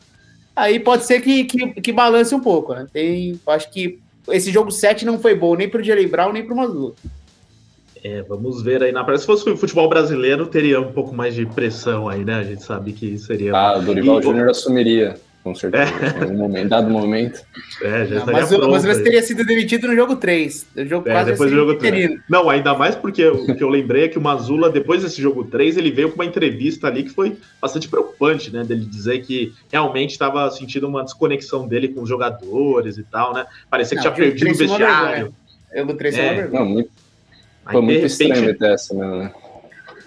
aí 0.56 0.80
pode 0.80 1.04
ser 1.04 1.20
que, 1.20 1.44
que, 1.44 1.82
que 1.82 1.92
balance 1.92 2.34
um 2.34 2.40
pouco, 2.40 2.74
né? 2.74 2.88
Tem, 2.94 3.38
acho 3.48 3.70
que 3.70 4.00
esse 4.30 4.50
jogo 4.50 4.72
7 4.72 5.04
não 5.04 5.20
foi 5.20 5.36
bom 5.36 5.56
nem 5.56 5.68
para 5.68 5.82
o 5.82 5.84
Jalen 5.84 6.08
Brown, 6.08 6.32
nem 6.32 6.46
para 6.46 6.54
o 6.54 6.58
Mazula. 6.58 6.94
É, 8.02 8.22
vamos 8.22 8.62
ver 8.62 8.82
aí 8.82 8.94
na 8.94 9.04
prática. 9.04 9.24
Se 9.24 9.28
fosse 9.28 9.50
o 9.50 9.58
futebol 9.58 9.90
brasileiro, 9.90 10.48
teria 10.48 10.80
um 10.80 10.94
pouco 10.94 11.14
mais 11.14 11.36
de 11.36 11.46
pressão 11.46 12.08
aí, 12.08 12.24
né? 12.24 12.36
A 12.36 12.44
gente 12.44 12.64
sabe 12.64 12.94
que 12.94 13.18
seria. 13.18 13.54
Ah, 13.54 13.78
o 13.78 13.82
Dorival 13.82 14.22
Júnior 14.22 14.50
assumiria 14.50 15.20
com 15.48 15.56
certeza. 15.56 15.92
É. 15.94 16.26
Em 16.26 16.32
um 16.32 16.38
momento, 16.38 16.70
dado 16.70 16.90
momento. 16.90 17.42
É, 17.82 18.06
já 18.06 18.26
não, 18.26 18.34
mas, 18.34 18.50
pronto, 18.50 18.70
mas 18.70 18.84
você 18.84 19.04
teria 19.04 19.22
sido 19.22 19.46
demitido 19.46 19.88
no 19.88 19.96
jogo 19.96 20.16
3. 20.16 20.68
O 20.76 20.86
jogo 20.86 21.10
é, 21.10 21.24
depois 21.24 21.50
do 21.50 21.56
jogo 21.56 21.76
3. 21.76 22.20
Não, 22.30 22.50
ainda 22.50 22.74
mais 22.74 22.96
porque 22.96 23.26
o 23.26 23.56
que 23.56 23.64
eu 23.64 23.70
lembrei 23.70 24.06
é 24.06 24.08
que 24.08 24.18
o 24.18 24.22
Mazula, 24.22 24.70
depois 24.70 25.04
desse 25.04 25.22
jogo 25.22 25.46
3, 25.46 25.78
ele 25.78 25.92
veio 25.92 26.10
com 26.10 26.16
uma 26.16 26.26
entrevista 26.26 26.88
ali 26.88 27.04
que 27.04 27.10
foi 27.10 27.38
bastante 27.62 27.88
preocupante, 27.88 28.52
né? 28.52 28.64
Dele 28.64 28.86
dizer 28.86 29.20
que 29.20 29.54
realmente 29.72 30.12
estava 30.12 30.50
sentindo 30.52 30.88
uma 30.88 31.04
desconexão 31.04 31.68
dele 31.68 31.88
com 31.88 32.02
os 32.02 32.10
jogadores 32.10 32.98
e 32.98 33.04
tal, 33.04 33.34
né? 33.34 33.46
Parecia 33.70 33.98
que 33.98 34.04
não, 34.04 34.14
tinha 34.14 34.28
perdido 34.28 34.52
o 34.52 34.58
vestiário. 34.58 35.34
Jogo 35.76 35.94
3 35.94 36.18
é, 36.18 36.46
uma 36.52 36.66
Muito, 36.66 36.90
foi 37.64 37.82
muito 37.82 37.94
repente, 37.94 38.12
estranho 38.12 38.58
dessa, 38.58 38.94
né? 38.94 39.32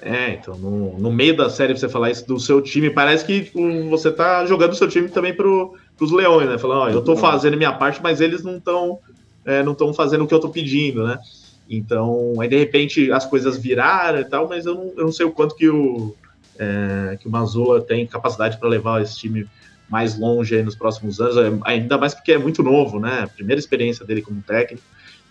É, 0.02 0.30
então, 0.30 0.56
no, 0.56 0.98
no 0.98 1.12
meio 1.12 1.36
da 1.36 1.50
série 1.50 1.76
você 1.76 1.88
falar 1.88 2.10
isso 2.10 2.26
do 2.26 2.40
seu 2.40 2.62
time, 2.62 2.88
parece 2.88 3.24
que 3.24 3.50
um, 3.54 3.90
você 3.90 4.10
tá 4.10 4.46
jogando 4.46 4.72
o 4.72 4.76
seu 4.76 4.88
time 4.88 5.08
também 5.08 5.34
pro, 5.34 5.74
pros 5.96 6.10
leões, 6.10 6.48
né? 6.48 6.56
Falando, 6.56 6.80
ó, 6.80 6.88
eu 6.88 7.02
tô 7.02 7.16
fazendo 7.16 7.56
minha 7.56 7.72
parte, 7.72 8.00
mas 8.02 8.20
eles 8.20 8.42
não 8.42 8.56
estão 8.56 8.98
é, 9.44 9.62
não 9.62 9.72
estão 9.72 9.92
fazendo 9.92 10.24
o 10.24 10.26
que 10.26 10.34
eu 10.34 10.40
tô 10.40 10.48
pedindo, 10.48 11.06
né? 11.06 11.18
Então, 11.68 12.34
aí 12.40 12.48
de 12.48 12.56
repente 12.56 13.12
as 13.12 13.26
coisas 13.26 13.58
viraram 13.58 14.20
e 14.20 14.24
tal, 14.24 14.48
mas 14.48 14.64
eu 14.64 14.74
não, 14.74 14.92
eu 14.96 15.04
não 15.04 15.12
sei 15.12 15.26
o 15.26 15.32
quanto 15.32 15.54
que 15.54 15.68
o, 15.68 16.14
é, 16.58 17.16
que 17.20 17.28
o 17.28 17.30
Mazula 17.30 17.80
tem 17.80 18.06
capacidade 18.06 18.58
para 18.58 18.68
levar 18.68 19.02
esse 19.02 19.16
time 19.18 19.46
mais 19.88 20.18
longe 20.18 20.54
aí 20.54 20.62
nos 20.62 20.74
próximos 20.76 21.20
anos, 21.20 21.36
é, 21.36 21.52
ainda 21.64 21.98
mais 21.98 22.14
porque 22.14 22.32
é 22.32 22.38
muito 22.38 22.62
novo, 22.62 22.98
né? 22.98 23.28
Primeira 23.36 23.58
experiência 23.58 24.06
dele 24.06 24.22
como 24.22 24.40
técnico. 24.40 24.82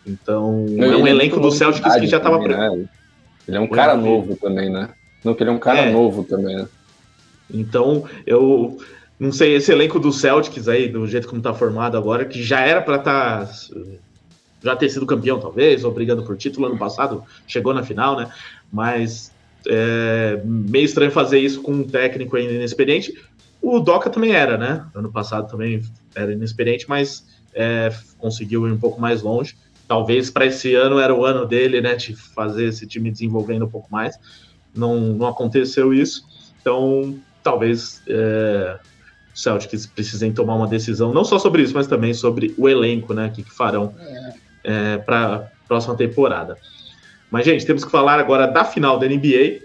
Então, 0.06 0.66
é 0.78 0.96
um 0.96 1.08
elenco 1.08 1.40
do 1.40 1.52
Celtics 1.52 1.96
que 1.96 2.08
já 2.08 2.18
estava. 2.18 2.40
Né? 2.40 2.88
Ele 3.50 3.58
é 3.58 3.60
um 3.60 3.68
cara 3.68 3.96
novo 3.98 4.36
também, 4.36 4.70
né? 4.70 4.90
Não, 5.24 5.34
que 5.34 5.42
ele 5.42 5.50
é 5.50 5.54
um 5.54 5.60
cara 5.60 5.80
é. 5.80 5.92
novo 5.92 6.24
também, 6.24 6.56
né? 6.56 6.68
Então, 7.52 8.06
eu 8.28 8.78
não 9.20 9.32
sei, 9.32 9.56
esse 9.56 9.72
elenco 9.72 10.00
do 10.00 10.14
Celtics 10.14 10.68
aí, 10.68 10.88
do 10.88 11.08
jeito 11.08 11.28
como 11.28 11.42
tá 11.42 11.52
formado 11.52 11.98
agora, 11.98 12.26
que 12.26 12.44
já 12.44 12.62
era 12.62 12.80
para 12.80 12.98
estar. 12.98 13.48
Tá, 13.48 13.54
já 14.62 14.76
ter 14.76 14.90
sido 14.90 15.06
campeão, 15.06 15.40
talvez, 15.40 15.84
ou 15.84 15.92
brigando 15.92 16.22
por 16.24 16.38
título 16.38 16.68
ano 16.68 16.78
passado, 16.78 17.24
chegou 17.48 17.74
na 17.74 17.82
final, 17.82 18.16
né? 18.16 18.32
Mas 18.72 19.32
é 19.68 20.40
meio 20.46 20.86
estranho 20.86 21.12
fazer 21.12 21.40
isso 21.40 21.64
com 21.64 21.72
um 21.72 21.84
técnico 21.84 22.36
ainda 22.36 22.54
inexperiente. 22.54 23.18
O 23.62 23.80
Doca 23.80 24.12
também 24.12 24.34
era, 24.34 24.60
né? 24.60 24.86
Ano 24.94 25.12
passado 25.12 25.50
também 25.50 25.82
era 26.14 26.34
inexperiente, 26.34 26.86
mas 26.88 27.26
é, 27.56 27.92
conseguiu 28.20 28.68
ir 28.68 28.72
um 28.72 28.78
pouco 28.78 29.02
mais 29.02 29.24
longe 29.24 29.56
talvez 29.90 30.30
para 30.30 30.46
esse 30.46 30.76
ano 30.76 31.00
era 31.00 31.14
o 31.14 31.26
ano 31.26 31.48
dele, 31.48 31.82
né, 31.82 31.96
de 31.96 32.16
fazer 32.16 32.66
esse 32.66 32.86
time 32.86 33.10
desenvolvendo 33.10 33.66
um 33.66 33.70
pouco 33.70 33.92
mais. 33.92 34.16
não, 34.74 35.00
não 35.00 35.28
aconteceu 35.28 35.92
isso. 35.92 36.24
Então, 36.62 37.18
talvez 37.42 38.00
é, 38.08 38.78
os 39.34 39.42
Celtics 39.42 39.88
precisem 39.88 40.32
tomar 40.32 40.54
uma 40.54 40.68
decisão, 40.68 41.12
não 41.12 41.26
só 41.26 41.40
sobre 41.40 41.64
isso, 41.64 41.74
mas 41.74 41.88
também 41.88 42.14
sobre 42.14 42.54
o 42.56 42.70
elenco, 42.70 43.16
né? 43.16 43.28
O 43.28 43.32
que, 43.32 43.42
que 43.42 43.52
farão 43.52 43.96
é, 44.64 44.98
para 45.00 45.36
a 45.36 45.40
próxima 45.68 45.96
temporada. 45.96 46.56
Mas, 47.32 47.46
gente, 47.46 47.66
temos 47.66 47.84
que 47.84 47.90
falar 47.90 48.20
agora 48.20 48.46
da 48.46 48.64
final 48.64 49.00
da 49.00 49.08
NBA, 49.08 49.62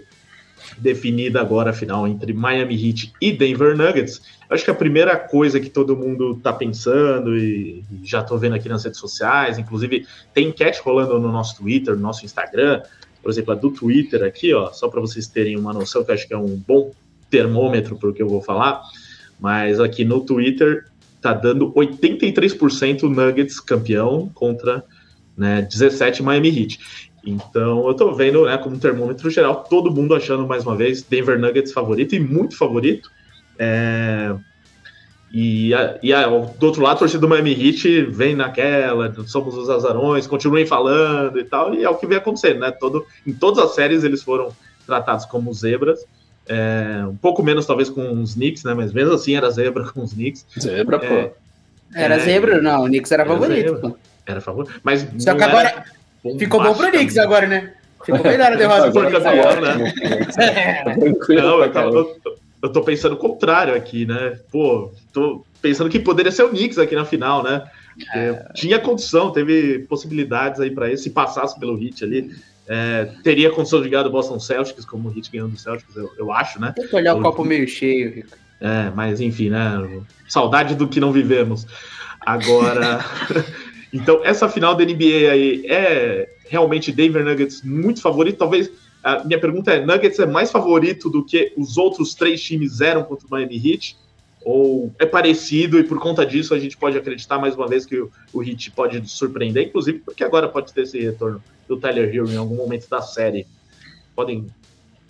definida 0.79 1.39
agora 1.39 1.69
a 1.69 1.73
final 1.73 2.07
entre 2.07 2.33
Miami 2.33 2.73
Heat 2.73 3.13
e 3.21 3.31
Denver 3.31 3.77
Nuggets. 3.77 4.23
Acho 4.55 4.65
que 4.65 4.71
a 4.71 4.75
primeira 4.75 5.17
coisa 5.17 5.59
que 5.59 5.69
todo 5.69 5.95
mundo 5.95 6.31
está 6.31 6.51
pensando, 6.51 7.37
e, 7.37 7.83
já 8.03 8.21
estou 8.21 8.37
vendo 8.37 8.55
aqui 8.55 8.69
nas 8.69 8.83
redes 8.83 8.99
sociais, 8.99 9.59
inclusive 9.59 10.07
tem 10.33 10.47
enquete 10.47 10.81
rolando 10.81 11.19
no 11.19 11.31
nosso 11.31 11.57
Twitter, 11.57 11.95
no 11.95 12.01
nosso 12.01 12.25
Instagram, 12.25 12.81
por 13.21 13.31
exemplo, 13.31 13.51
a 13.53 13.55
do 13.55 13.71
Twitter 13.71 14.23
aqui, 14.23 14.53
ó, 14.53 14.71
só 14.71 14.87
para 14.87 15.01
vocês 15.01 15.27
terem 15.27 15.57
uma 15.57 15.73
noção, 15.73 16.03
que 16.03 16.11
acho 16.11 16.27
que 16.27 16.33
é 16.33 16.37
um 16.37 16.55
bom 16.55 16.91
termômetro 17.29 17.97
para 17.97 18.09
o 18.09 18.13
que 18.13 18.21
eu 18.21 18.29
vou 18.29 18.41
falar, 18.41 18.81
mas 19.39 19.79
aqui 19.79 20.05
no 20.05 20.21
Twitter 20.21 20.85
tá 21.21 21.33
dando 21.33 21.73
83% 21.73 23.03
Nuggets 23.03 23.59
campeão 23.59 24.29
contra 24.33 24.83
né, 25.35 25.63
17 25.63 26.21
Miami 26.21 26.49
Heat. 26.49 26.79
Então 27.25 27.87
eu 27.87 27.93
tô 27.95 28.13
vendo, 28.13 28.45
né, 28.45 28.57
como 28.57 28.77
termômetro 28.77 29.29
geral, 29.29 29.63
todo 29.67 29.91
mundo 29.91 30.13
achando 30.13 30.47
mais 30.47 30.63
uma 30.63 30.75
vez 30.75 31.01
Denver 31.01 31.39
Nuggets 31.39 31.73
favorito 31.73 32.13
e 32.15 32.19
muito 32.19 32.55
favorito. 32.55 33.09
É... 33.57 34.35
E, 35.37 35.73
a, 35.73 35.99
e 36.01 36.13
a, 36.13 36.27
do 36.27 36.65
outro 36.65 36.81
lado, 36.81 36.95
a 36.95 36.99
torcida 36.99 37.19
do 37.19 37.27
Miami 37.27 37.51
Heat 37.51 38.03
vem 38.03 38.35
naquela, 38.35 39.13
somos 39.27 39.57
os 39.57 39.69
azarões, 39.69 40.25
continuem 40.27 40.65
falando 40.65 41.37
e 41.37 41.43
tal, 41.43 41.73
e 41.73 41.83
é 41.83 41.89
o 41.89 41.95
que 41.95 42.07
vem 42.07 42.17
acontecendo, 42.17 42.59
né? 42.59 42.71
Todo, 42.71 43.05
em 43.27 43.33
todas 43.33 43.61
as 43.61 43.75
séries 43.75 44.05
eles 44.05 44.23
foram 44.23 44.53
tratados 44.85 45.25
como 45.25 45.53
zebras. 45.53 46.05
É, 46.47 47.03
um 47.05 47.15
pouco 47.15 47.43
menos, 47.43 47.65
talvez, 47.65 47.89
com 47.89 48.21
os 48.21 48.35
Knicks, 48.35 48.63
né? 48.63 48.73
Mas 48.73 48.93
mesmo 48.93 49.13
assim 49.13 49.35
era 49.35 49.49
zebra 49.49 49.83
com 49.91 50.03
os 50.03 50.13
Knicks. 50.13 50.45
Zebra, 50.57 50.97
É, 50.97 50.99
pô. 50.99 51.35
Era 51.93 52.15
É, 52.15 52.19
zebra? 52.19 52.61
Não, 52.61 52.83
o 52.83 52.87
Knicks 52.87 53.11
era, 53.11 53.23
era 53.23 53.33
favorito. 53.33 53.73
zebra. 53.73 53.89
pô. 53.89 53.97
Era 54.25 54.41
favorito. 54.41 54.79
Mas 54.83 55.07
Só 55.19 55.35
que 55.35 55.43
agora 55.43 55.83
ficou 56.39 56.61
bom 56.63 56.73
pro 56.73 56.91
Knicks 56.91 57.17
agora, 57.17 57.47
né? 57.47 57.73
Ficou 58.05 58.23
melhor 58.23 58.53
a 58.53 58.55
derrota 58.55 58.91
For 58.93 59.09
pro 59.09 59.09
Knicks 59.09 59.23
campeão, 59.23 59.61
né? 59.61 59.93
É. 60.39 60.83
Tranquilo 60.93 61.41
Não, 61.41 61.63
eu, 61.63 61.71
tava-. 61.71 62.07
Eu- 62.65 62.71
tô 62.71 62.81
pensando 62.81 63.13
o 63.13 63.17
contrário 63.17 63.73
aqui, 63.75 64.05
né? 64.05 64.39
Pô, 64.51 64.91
tô 65.13 65.45
pensando 65.61 65.89
que 65.89 65.99
poderia 65.99 66.31
ser 66.31 66.43
o 66.43 66.49
Knicks 66.49 66.77
aqui 66.77 66.95
na 66.95 67.05
final, 67.05 67.41
né? 67.43 67.63
Porque 67.97 68.53
Tinha 68.55 68.77
condição, 68.79 69.31
teve 69.31 69.79
possibilidades 69.87 70.59
aí 70.59 70.69
para 70.69 70.91
isso, 70.91 71.03
se 71.03 71.09
passasse 71.09 71.57
pelo 71.59 71.81
Heat 71.81 72.03
ali. 72.03 72.31
é, 72.67 73.09
teria 73.23 73.51
condição 73.51 73.81
de 73.81 73.87
ganhar 73.89 74.03
do 74.03 74.09
Boston 74.09 74.39
Celtics, 74.39 74.85
como 74.85 75.07
o 75.09 75.15
Heat 75.15 75.31
ganhou 75.31 75.47
do 75.47 75.55
Celtics, 75.57 75.95
eu, 75.95 76.11
eu 76.17 76.31
acho, 76.31 76.59
né? 76.59 76.73
Tem 76.75 76.87
que 76.87 76.95
olhar 76.95 77.15
o 77.15 77.21
copo 77.21 77.43
meio 77.43 77.67
cheio, 77.67 78.11
Rico. 78.11 78.29
É, 78.59 78.89
mas 78.95 79.21
enfim, 79.21 79.49
né? 79.49 80.01
Saudade 80.27 80.73
do 80.75 80.87
que 80.87 80.99
não 80.99 81.11
vivemos. 81.11 81.67
Agora. 82.25 83.05
então, 83.93 84.21
essa 84.23 84.49
final 84.49 84.73
da 84.75 84.83
NBA 84.83 85.31
aí 85.31 85.65
é 85.67 86.27
realmente 86.49 86.91
Denver 86.91 87.23
Nuggets 87.23 87.61
muito 87.63 88.01
favorito. 88.01 88.37
Talvez. 88.37 88.69
Minha 89.25 89.39
pergunta 89.39 89.71
é: 89.71 89.85
Nuggets 89.85 90.19
é 90.19 90.25
mais 90.25 90.51
favorito 90.51 91.09
do 91.09 91.23
que 91.23 91.53
os 91.55 91.77
outros 91.77 92.15
três 92.15 92.41
times 92.41 92.81
eram 92.81 93.03
contra 93.03 93.27
o 93.27 93.29
Miami 93.29 93.55
Heat? 93.55 93.97
Ou 94.43 94.93
é 94.99 95.05
parecido 95.05 95.79
e 95.79 95.83
por 95.83 95.99
conta 95.99 96.25
disso 96.25 96.53
a 96.53 96.59
gente 96.59 96.77
pode 96.77 96.97
acreditar 96.97 97.39
mais 97.39 97.55
uma 97.55 97.67
vez 97.67 97.85
que 97.85 97.97
o, 97.97 98.11
o 98.31 98.43
Heat 98.43 98.71
pode 98.71 99.07
surpreender, 99.09 99.67
inclusive 99.67 99.99
porque 99.99 100.23
agora 100.23 100.47
pode 100.47 100.71
ter 100.71 100.81
esse 100.81 100.99
retorno 100.99 101.41
do 101.67 101.77
Tyler 101.77 102.13
Hill 102.13 102.25
em 102.25 102.37
algum 102.37 102.55
momento 102.55 102.87
da 102.87 103.01
série. 103.01 103.47
Podem 104.15 104.47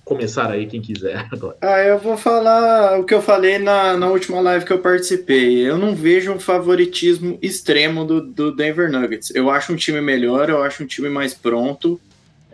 começar 0.06 0.52
aí 0.52 0.68
quem 0.68 0.82
quiser 0.82 1.28
agora. 1.34 1.58
Ah, 1.60 1.82
eu 1.82 1.98
vou 1.98 2.16
falar 2.16 3.00
o 3.00 3.04
que 3.04 3.14
eu 3.14 3.22
falei 3.22 3.58
na, 3.58 3.98
na 3.98 4.08
última 4.08 4.40
live 4.40 4.64
que 4.64 4.72
eu 4.72 4.80
participei. 4.80 5.68
Eu 5.68 5.78
não 5.78 5.96
vejo 5.96 6.32
um 6.32 6.40
favoritismo 6.40 7.38
extremo 7.42 8.06
do, 8.06 8.22
do 8.22 8.56
Denver 8.56 8.90
Nuggets. 8.90 9.34
Eu 9.34 9.50
acho 9.50 9.74
um 9.74 9.76
time 9.76 10.00
melhor, 10.00 10.50
eu 10.50 10.64
acho 10.64 10.84
um 10.84 10.88
time 10.88 11.10
mais 11.10 11.34
pronto. 11.34 12.00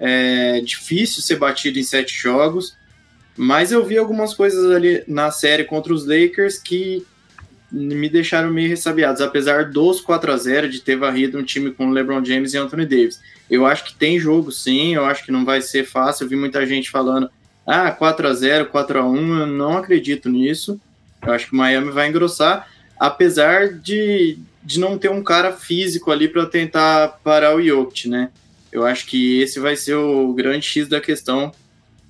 É 0.03 0.59
difícil 0.61 1.21
ser 1.21 1.35
batido 1.35 1.77
em 1.77 1.83
sete 1.83 2.11
jogos, 2.11 2.75
mas 3.37 3.71
eu 3.71 3.85
vi 3.85 3.99
algumas 3.99 4.33
coisas 4.33 4.71
ali 4.71 5.03
na 5.07 5.29
série 5.29 5.63
contra 5.63 5.93
os 5.93 6.07
Lakers 6.07 6.57
que 6.57 7.05
me 7.71 8.09
deixaram 8.09 8.51
meio 8.51 8.67
ressabiados, 8.67 9.21
apesar 9.21 9.69
dos 9.69 10.01
4 10.01 10.33
a 10.33 10.37
0 10.37 10.69
de 10.69 10.81
ter 10.81 10.97
varrido 10.97 11.37
um 11.37 11.43
time 11.43 11.71
com 11.71 11.91
LeBron 11.91 12.25
James 12.25 12.53
e 12.53 12.57
Anthony 12.57 12.85
Davis. 12.85 13.21
Eu 13.49 13.65
acho 13.65 13.85
que 13.85 13.93
tem 13.93 14.19
jogo 14.19 14.51
sim, 14.51 14.95
eu 14.95 15.05
acho 15.05 15.23
que 15.23 15.31
não 15.31 15.45
vai 15.45 15.61
ser 15.61 15.85
fácil. 15.85 16.25
Eu 16.25 16.29
vi 16.29 16.35
muita 16.35 16.65
gente 16.65 16.89
falando 16.89 17.29
ah, 17.65 17.91
4 17.91 18.27
a 18.27 18.33
0 18.33 18.65
4 18.65 18.99
a 18.99 19.05
1 19.05 19.39
eu 19.39 19.47
não 19.47 19.77
acredito 19.77 20.29
nisso. 20.29 20.81
Eu 21.21 21.31
acho 21.31 21.47
que 21.47 21.53
o 21.53 21.57
Miami 21.57 21.91
vai 21.91 22.09
engrossar, 22.09 22.67
apesar 22.99 23.69
de, 23.69 24.39
de 24.63 24.79
não 24.79 24.97
ter 24.97 25.09
um 25.09 25.23
cara 25.23 25.53
físico 25.53 26.11
ali 26.11 26.27
para 26.27 26.45
tentar 26.47 27.19
parar 27.23 27.55
o 27.55 27.61
Jokic, 27.61 28.09
né? 28.09 28.31
Eu 28.71 28.85
acho 28.85 29.05
que 29.05 29.41
esse 29.41 29.59
vai 29.59 29.75
ser 29.75 29.95
o 29.95 30.33
grande 30.33 30.65
X 30.65 30.87
da 30.87 31.01
questão, 31.01 31.51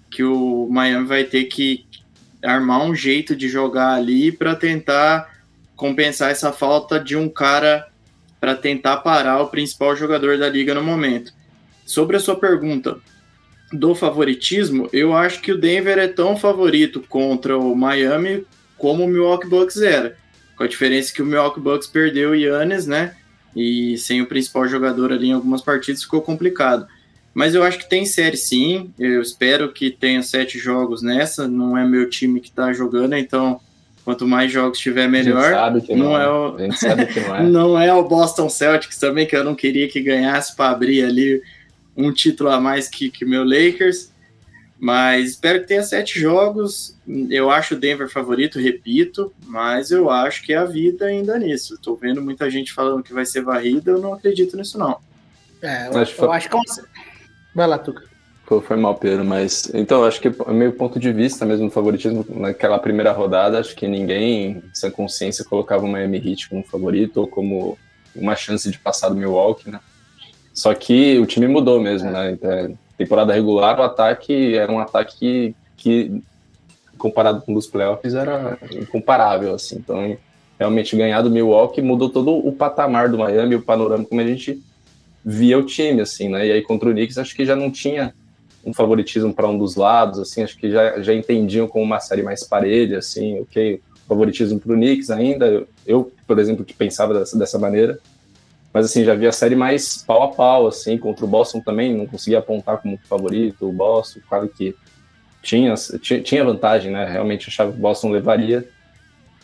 que 0.09 0.24
o 0.24 0.68
Miami 0.70 1.07
vai 1.07 1.24
ter 1.24 1.45
que 1.45 1.86
armar 2.43 2.84
um 2.84 2.95
jeito 2.95 3.36
de 3.36 3.47
jogar 3.47 3.93
ali 3.93 4.32
para 4.32 4.55
tentar 4.55 5.41
compensar 5.76 6.32
essa 6.32 6.51
falta 6.51 6.99
de 6.99 7.16
um 7.16 7.28
cara 7.30 7.88
para 8.39 8.55
tentar 8.55 8.97
parar 8.97 9.41
o 9.41 9.47
principal 9.47 9.95
jogador 9.95 10.38
da 10.38 10.49
liga 10.49 10.74
no 10.74 10.84
momento. 10.84 11.34
Sobre 11.86 12.18
a 12.18 12.20
sua 12.20 12.36
pergunta, 12.36 12.99
do 13.72 13.95
favoritismo, 13.95 14.89
eu 14.91 15.16
acho 15.16 15.41
que 15.41 15.51
o 15.51 15.57
Denver 15.57 15.97
é 15.97 16.07
tão 16.07 16.36
favorito 16.36 17.01
contra 17.07 17.57
o 17.57 17.76
Miami 17.76 18.45
como 18.78 19.05
o 19.05 19.07
Milwaukee 19.07 19.47
Bucks 19.47 19.82
era. 19.82 20.18
Com 20.57 20.64
a 20.64 20.68
diferença 20.68 21.14
que 21.14 21.22
o 21.22 21.26
Milwaukee 21.26 21.62
Bucks 21.62 21.88
perdeu 21.88 22.32
o 22.32 22.36
Yannis, 22.36 22.86
né? 22.86 23.16
E 23.56 23.97
sem 23.97 24.22
o 24.22 24.26
principal 24.28 24.68
jogador 24.68 25.12
ali 25.12 25.28
em 25.28 25.34
algumas 25.34 25.62
partidas 25.62 26.04
ficou 26.04 26.22
complicado. 26.22 26.88
Mas 27.34 27.56
eu 27.56 27.64
acho 27.64 27.78
que 27.80 27.89
tem 27.89 28.06
série 28.06 28.38
sim. 28.38 28.91
Eu 28.99 29.22
espero 29.22 29.72
que 29.72 29.89
tenha 29.89 30.22
sete 30.22 30.58
jogos 30.60 31.02
nessa. 31.02 31.47
Não 31.47 31.78
é 31.78 31.86
meu 31.88 32.10
time 32.10 32.39
que 32.39 32.52
tá 32.52 32.74
jogando, 32.74 33.16
então 33.16 33.60
quanto 34.04 34.28
mais 34.28 34.52
jogos 34.52 34.80
tiver, 34.80 35.02
A 35.02 35.12
gente 35.12 35.12
melhor. 35.26 35.52
sabe 35.52 35.82
que 35.82 35.95
Não 35.95 36.06
não, 36.12 36.18
é 36.20 36.24
é. 36.26 36.30
o- 36.30 36.56
A 36.56 36.62
gente 36.64 36.78
sabe 36.80 37.06
que 37.06 37.20
não 37.20 37.36
é. 37.36 37.43
Não 37.47 37.80
é 37.82 37.93
o 37.93 38.04
Boston 38.08 38.49
Celtics 38.49 38.97
também, 38.97 39.26
que 39.28 39.36
eu 39.36 39.43
não 39.43 39.56
queria 39.56 39.88
que 39.88 40.02
ganhasse 40.02 40.56
para 40.56 40.72
abrir 40.72 41.04
ali 41.04 41.41
um 41.95 42.12
título 42.12 42.49
a 42.49 42.60
mais 42.60 42.88
que 42.89 43.10
que 43.10 43.24
o 43.24 43.30
meu 43.30 43.43
Lakers. 43.43 44.12
Mas 44.84 45.29
espero 45.29 45.61
que 45.61 45.67
tenha 45.67 45.84
sete 45.84 46.19
jogos. 46.19 46.97
Eu 47.29 47.51
acho 47.51 47.75
o 47.75 47.79
Denver 47.79 48.09
favorito, 48.09 48.57
repito, 48.59 49.32
mas 49.45 49.91
eu 49.91 50.09
acho 50.09 50.41
que 50.43 50.53
é 50.53 50.57
a 50.57 50.65
vida 50.65 51.05
ainda 51.05 51.38
nisso. 51.38 51.75
Estou 51.75 51.95
vendo 51.95 52.19
muita 52.19 52.49
gente 52.49 52.73
falando 52.73 53.03
que 53.03 53.13
vai 53.13 53.23
ser 53.23 53.41
varrida, 53.43 53.91
eu 53.91 53.99
não 53.99 54.11
acredito 54.15 54.57
nisso, 54.57 54.79
não. 54.79 54.97
É, 55.61 55.88
eu, 55.88 55.97
Acho 55.99 56.15
que 56.15 56.21
eu 56.21 56.25
foi- 56.25 56.36
acho 56.36 56.49
que 56.49 56.55
é. 56.57 56.84
Vai 57.53 57.67
lá, 57.67 57.77
Tuca. 57.77 58.09
Pô, 58.47 58.59
foi 58.59 58.75
mal, 58.75 58.95
Pedro, 58.95 59.23
mas. 59.23 59.69
Então, 59.71 60.03
acho 60.03 60.19
que 60.19 60.29
é 60.29 60.51
meio 60.51 60.73
ponto 60.73 60.99
de 60.99 61.13
vista 61.13 61.45
mesmo 61.45 61.67
do 61.67 61.71
favoritismo. 61.71 62.25
Naquela 62.27 62.79
primeira 62.79 63.11
rodada, 63.11 63.59
acho 63.59 63.75
que 63.75 63.88
ninguém, 63.88 64.63
sem 64.73 64.89
consciência, 64.89 65.45
colocava 65.45 65.86
o 65.86 65.88
Miami 65.88 66.17
Heat 66.17 66.49
como 66.49 66.63
favorito 66.63 67.17
ou 67.17 67.27
como 67.27 67.77
uma 68.15 68.36
chance 68.36 68.69
de 68.71 68.79
passar 68.79 69.09
do 69.09 69.15
Milwaukee, 69.15 69.69
né? 69.69 69.79
Só 70.53 70.73
que 70.73 71.19
o 71.19 71.25
time 71.27 71.47
mudou 71.47 71.79
mesmo, 71.79 72.09
né? 72.09 72.32
Então, 72.32 72.77
temporada 73.04 73.34
regular, 73.34 73.80
o 73.80 73.84
ataque 73.84 74.56
era 74.56 74.72
um 74.72 74.80
ataque 74.80 75.18
que, 75.18 75.56
que 75.78 76.24
comparado 76.97 77.41
com 77.41 77.54
os 77.56 77.66
playoffs, 77.66 78.14
era 78.14 78.58
incomparável, 78.72 79.56
assim. 79.56 79.78
Então, 79.78 80.18
realmente, 80.60 80.95
ganhar 80.95 81.22
do 81.22 81.32
Milwaukee 81.32 81.82
mudou 81.82 82.10
todo 82.10 82.32
o 82.32 82.52
patamar 82.52 83.10
do 83.10 83.18
Miami, 83.18 83.56
o 83.56 83.62
panorama 83.62 84.06
como 84.06 84.22
a 84.22 84.28
gente 84.28 84.62
via 85.26 85.58
o 85.58 85.66
time, 85.66 86.02
assim, 86.02 86.30
né? 86.30 86.47
E 86.47 86.52
aí 86.52 86.62
contra 86.62 86.89
o 86.89 86.91
Knicks, 86.91 87.18
acho 87.18 87.36
que 87.36 87.45
já 87.45 87.56
não 87.56 87.72
tinha 87.72 88.14
um 88.64 88.74
favoritismo 88.74 89.34
para 89.34 89.47
um 89.47 89.58
dos 89.58 89.76
lados, 89.76 90.20
assim, 90.20 90.43
acho 90.43 90.58
que 90.58 90.70
já, 90.70 91.02
já 91.02 91.14
entendiam 91.14 91.68
como 91.68 91.84
uma 91.84 91.99
série 91.99 92.22
mais 92.22 92.43
parelha, 92.43 92.99
assim, 92.99 93.39
ok, 93.39 93.82
favoritismo 94.08 94.60
para 94.60 94.74
o 94.74 94.76
Knicks 94.76 95.10
ainda, 95.10 95.47
eu, 95.47 95.68
eu, 95.88 96.12
por 96.28 96.38
exemplo, 96.38 96.64
que 96.64 96.74
pensava 96.74 97.14
dessa, 97.18 97.38
dessa 97.38 97.58
maneira, 97.58 97.97
mas 98.74 98.86
assim, 98.86 99.03
já 99.03 99.13
vi 99.13 99.28
a 99.28 99.32
série 99.32 99.55
mais 99.55 100.03
pau 100.03 100.24
a 100.24 100.28
pau, 100.30 100.67
assim, 100.67 100.97
contra 100.97 101.26
o 101.26 101.28
Boston 101.28 101.59
também, 101.59 101.95
não 101.95 102.05
conseguia 102.05 102.39
apontar 102.39 102.78
como 102.78 102.97
favorito, 103.03 103.67
o 103.67 103.72
Boston, 103.72 104.19
claro 104.28 104.47
que 104.47 104.76
tinha, 105.43 105.74
tinha, 106.24 106.45
vantagem, 106.45 106.91
né, 106.91 107.05
realmente 107.05 107.49
achava 107.49 107.72
que 107.72 107.78
o 107.78 107.82
Boston 107.82 108.11
levaria, 108.11 108.67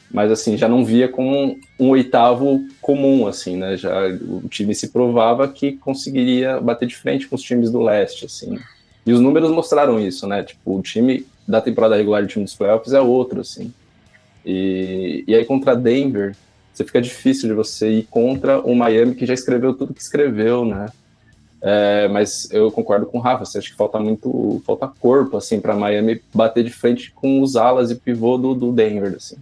mas 0.10 0.32
assim, 0.32 0.56
já 0.56 0.70
não 0.70 0.86
via 0.86 1.10
como 1.10 1.36
um, 1.36 1.60
um 1.80 1.90
oitavo 1.90 2.66
comum, 2.82 3.28
assim, 3.28 3.58
né, 3.58 3.76
já 3.76 4.08
o 4.08 4.48
time 4.48 4.74
se 4.74 4.90
provava 4.90 5.48
que 5.48 5.74
conseguiria 5.74 6.62
bater 6.62 6.88
de 6.88 6.96
frente 6.96 7.28
com 7.28 7.36
os 7.36 7.42
times 7.42 7.72
do 7.72 7.82
leste, 7.82 8.26
assim, 8.26 8.58
e 9.08 9.14
os 9.14 9.22
números 9.22 9.50
mostraram 9.52 9.98
isso, 10.02 10.28
né? 10.28 10.44
Tipo, 10.44 10.78
o 10.78 10.82
time 10.82 11.26
da 11.48 11.62
temporada 11.62 11.96
regular 11.96 12.22
e 12.22 12.26
o 12.26 12.28
time 12.28 12.44
dos 12.44 12.54
playoffs 12.54 12.92
é 12.92 13.00
outro, 13.00 13.40
assim. 13.40 13.74
E, 14.46 15.24
e 15.26 15.34
aí 15.34 15.46
contra 15.46 15.78
Denver, 15.78 16.36
você 16.78 16.84
fica 16.84 17.02
difícil 17.02 17.50
de 17.50 17.56
você 17.56 17.90
ir 17.90 18.04
contra 18.04 18.60
o 18.60 18.76
Miami 18.76 19.16
que 19.16 19.26
já 19.26 19.34
escreveu 19.34 19.74
tudo 19.74 19.96
que 19.96 20.02
escreveu, 20.02 20.64
né? 20.64 20.88
É, 21.60 22.08
mas 22.08 22.48
eu 22.52 22.72
concordo 22.72 23.08
com 23.08 23.18
o 23.18 23.22
Rafa, 23.22 23.46
você 23.46 23.58
acha 23.58 23.72
que 23.72 23.76
falta 23.76 24.00
muito, 24.00 24.62
falta 24.64 24.88
corpo, 24.88 25.38
assim, 25.38 25.60
para 25.60 25.76
Miami 25.76 26.22
bater 26.32 26.64
de 26.64 26.70
frente 26.70 27.12
com 27.12 27.42
os 27.42 27.56
alas 27.56 27.90
e 27.90 27.96
pivô 27.96 28.38
do, 28.38 28.54
do 28.54 28.72
Denver, 28.72 29.16
assim. 29.16 29.38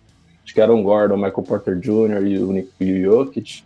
Acho 0.46 0.54
que 0.54 0.62
Aaron 0.62 0.82
Gordon, 0.82 1.18
Michael 1.18 1.44
Porter 1.44 1.78
Jr. 1.78 2.26
e 2.26 2.40
o, 2.40 2.52
o 2.52 3.02
Jokic, 3.04 3.64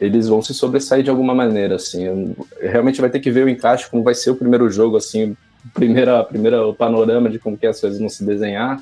eles 0.00 0.28
vão 0.28 0.40
se 0.40 0.54
sobressair 0.54 1.02
de 1.02 1.10
alguma 1.10 1.34
maneira, 1.34 1.74
assim. 1.74 2.36
Realmente 2.60 3.00
vai 3.00 3.10
ter 3.10 3.18
que 3.18 3.32
ver 3.32 3.46
o 3.46 3.48
encaixe, 3.48 3.90
como 3.90 4.04
vai 4.04 4.14
ser 4.14 4.30
o 4.30 4.36
primeiro 4.36 4.70
jogo, 4.70 4.96
assim, 4.96 5.36
primeira, 5.74 6.22
primeira 6.22 6.72
panorama 6.72 7.28
de 7.28 7.40
como 7.40 7.58
que 7.58 7.66
as 7.66 7.80
coisas 7.80 7.98
vão 7.98 8.08
se 8.08 8.24
desenhar, 8.24 8.80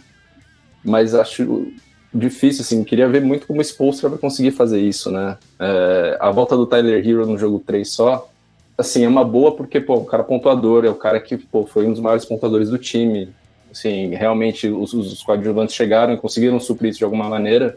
mas 0.84 1.14
acho 1.14 1.72
difícil, 2.14 2.62
assim, 2.62 2.84
queria 2.84 3.08
ver 3.08 3.20
muito 3.20 3.46
como 3.46 3.58
o 3.58 3.64
Spolstra 3.64 4.08
vai 4.08 4.18
conseguir 4.18 4.52
fazer 4.52 4.80
isso, 4.80 5.10
né? 5.10 5.36
É, 5.58 6.16
a 6.20 6.30
volta 6.30 6.56
do 6.56 6.66
Tyler 6.66 7.06
Hero 7.06 7.26
no 7.26 7.36
jogo 7.36 7.58
3 7.58 7.88
só, 7.90 8.30
assim, 8.78 9.04
é 9.04 9.08
uma 9.08 9.24
boa 9.24 9.52
porque, 9.52 9.80
pô, 9.80 9.96
o 9.96 10.04
cara 10.04 10.22
pontuador, 10.22 10.84
é 10.84 10.88
o 10.88 10.94
cara 10.94 11.20
que, 11.20 11.36
pô, 11.36 11.66
foi 11.66 11.86
um 11.86 11.90
dos 11.90 12.00
maiores 12.00 12.24
pontuadores 12.24 12.70
do 12.70 12.78
time, 12.78 13.28
assim, 13.70 14.14
realmente 14.14 14.68
os, 14.68 14.92
os 14.92 15.22
coadjuvantes 15.22 15.74
chegaram 15.74 16.14
e 16.14 16.16
conseguiram 16.16 16.60
suprir 16.60 16.90
isso 16.90 16.98
de 16.98 17.04
alguma 17.04 17.28
maneira, 17.28 17.76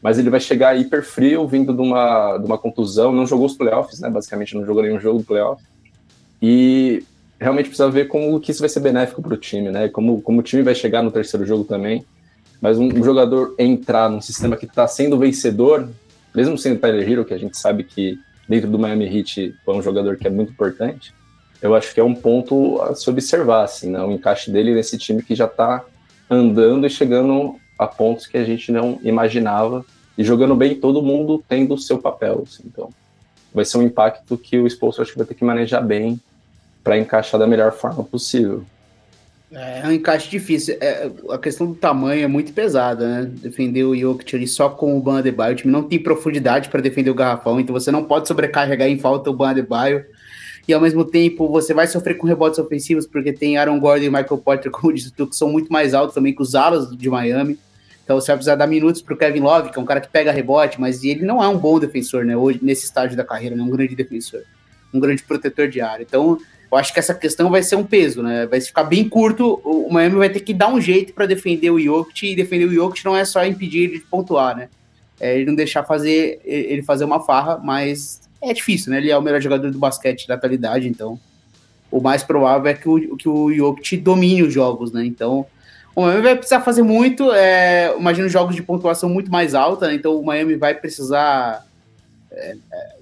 mas 0.00 0.18
ele 0.18 0.30
vai 0.30 0.38
chegar 0.38 0.78
hiper 0.78 1.02
frio, 1.02 1.46
vindo 1.46 1.72
de 1.72 1.80
uma, 1.80 2.38
de 2.38 2.46
uma 2.46 2.58
contusão, 2.58 3.10
não 3.10 3.26
jogou 3.26 3.46
os 3.46 3.56
playoffs, 3.56 3.98
né, 4.00 4.08
basicamente 4.08 4.54
não 4.54 4.64
jogou 4.64 4.82
nenhum 4.82 5.00
jogo 5.00 5.18
do 5.18 5.24
playoff, 5.24 5.62
e 6.40 7.02
realmente 7.40 7.66
precisa 7.66 7.90
ver 7.90 8.06
como 8.06 8.38
que 8.38 8.52
isso 8.52 8.60
vai 8.60 8.68
ser 8.68 8.80
benéfico 8.80 9.20
para 9.20 9.34
o 9.34 9.36
time, 9.36 9.70
né, 9.70 9.88
como, 9.88 10.22
como 10.22 10.40
o 10.40 10.42
time 10.42 10.62
vai 10.62 10.74
chegar 10.74 11.02
no 11.02 11.10
terceiro 11.10 11.44
jogo 11.44 11.64
também, 11.64 12.04
mas 12.64 12.78
um, 12.78 13.04
jogador 13.04 13.54
entrar 13.58 14.08
num 14.08 14.22
sistema 14.22 14.56
que 14.56 14.64
está 14.64 14.88
sendo 14.88 15.18
vencedor, 15.18 15.86
mesmo 16.34 16.56
sendo 16.56 16.80
Tyler 16.80 17.06
Hero, 17.06 17.22
que 17.22 17.34
a 17.34 17.38
gente 17.38 17.58
sabe 17.58 17.84
que 17.84 18.18
dentro 18.48 18.70
do 18.70 18.78
Miami 18.78 19.04
Heat 19.04 19.54
é 19.68 19.70
um 19.70 19.82
jogador 19.82 20.16
que 20.16 20.26
é 20.26 20.30
muito 20.30 20.52
importante, 20.52 21.12
eu 21.60 21.74
acho 21.74 21.92
que 21.92 22.00
é 22.00 22.02
um 22.02 22.14
ponto 22.14 22.80
a 22.80 22.94
se 22.94 23.10
observar, 23.10 23.64
assim, 23.64 23.90
né? 23.90 24.02
o 24.02 24.10
encaixe 24.10 24.50
dele 24.50 24.74
nesse 24.74 24.96
time 24.96 25.22
que 25.22 25.34
já 25.34 25.44
está 25.44 25.84
andando 26.30 26.86
e 26.86 26.90
chegando 26.90 27.56
a 27.78 27.86
pontos 27.86 28.26
que 28.26 28.38
a 28.38 28.44
gente 28.44 28.72
não 28.72 28.98
imaginava 29.02 29.84
e 30.16 30.24
jogando 30.24 30.56
bem 30.56 30.74
todo 30.74 31.02
mundo 31.02 31.44
tendo 31.46 31.74
o 31.74 31.78
seu 31.78 31.98
papel. 31.98 32.44
Assim, 32.48 32.62
então, 32.64 32.88
vai 33.52 33.66
ser 33.66 33.76
um 33.76 33.82
impacto 33.82 34.38
que 34.38 34.56
o 34.56 34.66
Spolstra 34.66 35.02
acho 35.02 35.12
que 35.12 35.18
vai 35.18 35.26
ter 35.26 35.34
que 35.34 35.44
manejar 35.44 35.84
bem 35.84 36.18
para 36.82 36.96
encaixar 36.96 37.38
da 37.38 37.46
melhor 37.46 37.72
forma 37.72 38.02
possível. 38.02 38.64
É 39.52 39.86
um 39.86 39.92
encaixe 39.92 40.28
difícil. 40.28 40.76
É, 40.80 41.10
a 41.30 41.38
questão 41.38 41.66
do 41.66 41.74
tamanho 41.74 42.24
é 42.24 42.26
muito 42.26 42.52
pesada, 42.52 43.06
né? 43.06 43.30
Defender 43.40 43.84
o 43.84 43.96
Jokic 43.96 44.34
ali 44.34 44.48
só 44.48 44.68
com 44.68 44.96
o 44.96 45.00
Ban 45.00 45.18
Adebayo, 45.18 45.52
o 45.52 45.56
time 45.56 45.72
não 45.72 45.82
tem 45.82 45.98
profundidade 45.98 46.68
para 46.68 46.80
defender 46.80 47.10
o 47.10 47.14
garrafão, 47.14 47.60
então 47.60 47.72
você 47.72 47.90
não 47.90 48.04
pode 48.04 48.26
sobrecarregar 48.26 48.88
em 48.88 48.98
falta 48.98 49.30
o 49.30 49.34
Ban 49.34 49.50
Adebayo. 49.50 50.04
E 50.66 50.72
ao 50.72 50.80
mesmo 50.80 51.04
tempo 51.04 51.46
você 51.48 51.74
vai 51.74 51.86
sofrer 51.86 52.16
com 52.16 52.26
rebotes 52.26 52.58
ofensivos, 52.58 53.06
porque 53.06 53.32
tem 53.32 53.56
Aaron 53.56 53.78
Gordon 53.78 54.06
e 54.06 54.10
Michael 54.10 54.38
Porter, 54.38 54.70
como 54.72 54.92
disse 54.92 55.12
tu, 55.12 55.26
que 55.26 55.36
são 55.36 55.50
muito 55.50 55.72
mais 55.72 55.94
altos 55.94 56.14
também 56.14 56.34
que 56.34 56.42
os 56.42 56.54
alas 56.54 56.90
de 56.90 57.08
Miami. 57.08 57.58
Então 58.02 58.20
você 58.20 58.28
vai 58.28 58.36
precisar 58.36 58.56
dar 58.56 58.66
minutos 58.66 59.00
para 59.00 59.14
o 59.14 59.16
Kevin 59.16 59.40
Love, 59.40 59.70
que 59.70 59.78
é 59.78 59.82
um 59.82 59.86
cara 59.86 60.00
que 60.00 60.08
pega 60.08 60.32
rebote, 60.32 60.80
mas 60.80 61.04
ele 61.04 61.24
não 61.24 61.42
é 61.42 61.48
um 61.48 61.56
bom 61.56 61.78
defensor, 61.78 62.24
né? 62.24 62.36
Hoje, 62.36 62.58
nesse 62.60 62.84
estágio 62.84 63.16
da 63.16 63.24
carreira, 63.24 63.56
não 63.56 63.64
é 63.64 63.68
um 63.68 63.70
grande 63.70 63.94
defensor, 63.94 64.42
um 64.92 65.00
grande 65.00 65.22
protetor 65.22 65.68
de 65.68 65.80
área. 65.80 66.02
Então 66.02 66.38
eu 66.70 66.78
acho 66.78 66.92
que 66.92 66.98
essa 66.98 67.14
questão 67.14 67.50
vai 67.50 67.62
ser 67.62 67.76
um 67.76 67.84
peso, 67.84 68.22
né? 68.22 68.46
Vai 68.46 68.60
ficar 68.60 68.84
bem 68.84 69.08
curto. 69.08 69.60
O 69.64 69.92
Miami 69.92 70.16
vai 70.16 70.28
ter 70.28 70.40
que 70.40 70.52
dar 70.52 70.72
um 70.72 70.80
jeito 70.80 71.12
para 71.12 71.26
defender 71.26 71.70
o 71.70 71.80
Jokic, 71.80 72.32
e 72.32 72.36
defender 72.36 72.64
o 72.64 72.72
Jokic 72.72 73.04
não 73.04 73.16
é 73.16 73.24
só 73.24 73.44
impedir 73.44 73.84
ele 73.84 73.98
de 73.98 74.04
pontuar, 74.04 74.56
né? 74.56 74.68
É 75.20 75.36
ele 75.36 75.46
não 75.46 75.54
deixar 75.54 75.84
fazer 75.84 76.40
ele 76.44 76.82
fazer 76.82 77.04
uma 77.04 77.20
farra, 77.20 77.58
mas 77.62 78.20
é 78.42 78.52
difícil, 78.52 78.90
né? 78.90 78.98
Ele 78.98 79.10
é 79.10 79.16
o 79.16 79.22
melhor 79.22 79.40
jogador 79.40 79.70
do 79.70 79.78
basquete 79.78 80.26
da 80.26 80.34
atualidade, 80.34 80.88
então 80.88 81.18
o 81.90 82.00
mais 82.00 82.22
provável 82.22 82.68
é 82.68 82.74
que 82.74 82.88
o, 82.88 83.16
que 83.16 83.28
o 83.28 83.52
Jokic 83.52 83.96
domine 83.98 84.42
os 84.42 84.52
jogos, 84.52 84.92
né? 84.92 85.04
Então 85.04 85.46
o 85.94 86.02
Miami 86.02 86.22
vai 86.22 86.34
precisar 86.34 86.60
fazer 86.60 86.82
muito. 86.82 87.32
É, 87.32 87.94
imagino 87.96 88.28
jogos 88.28 88.56
de 88.56 88.62
pontuação 88.62 89.08
muito 89.08 89.30
mais 89.30 89.54
alta, 89.54 89.86
né? 89.86 89.94
Então 89.94 90.18
o 90.18 90.24
Miami 90.24 90.56
vai 90.56 90.74
precisar. 90.74 91.64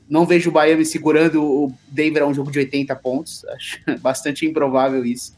Não 0.08 0.26
vejo 0.26 0.50
o 0.50 0.52
Miami 0.52 0.84
segurando 0.84 1.42
o 1.42 1.72
Denver 1.88 2.22
a 2.22 2.26
um 2.26 2.34
jogo 2.34 2.50
de 2.50 2.58
80 2.58 2.94
pontos. 2.96 3.44
Acho 3.50 3.80
bastante 4.00 4.46
improvável 4.46 5.04
isso. 5.04 5.34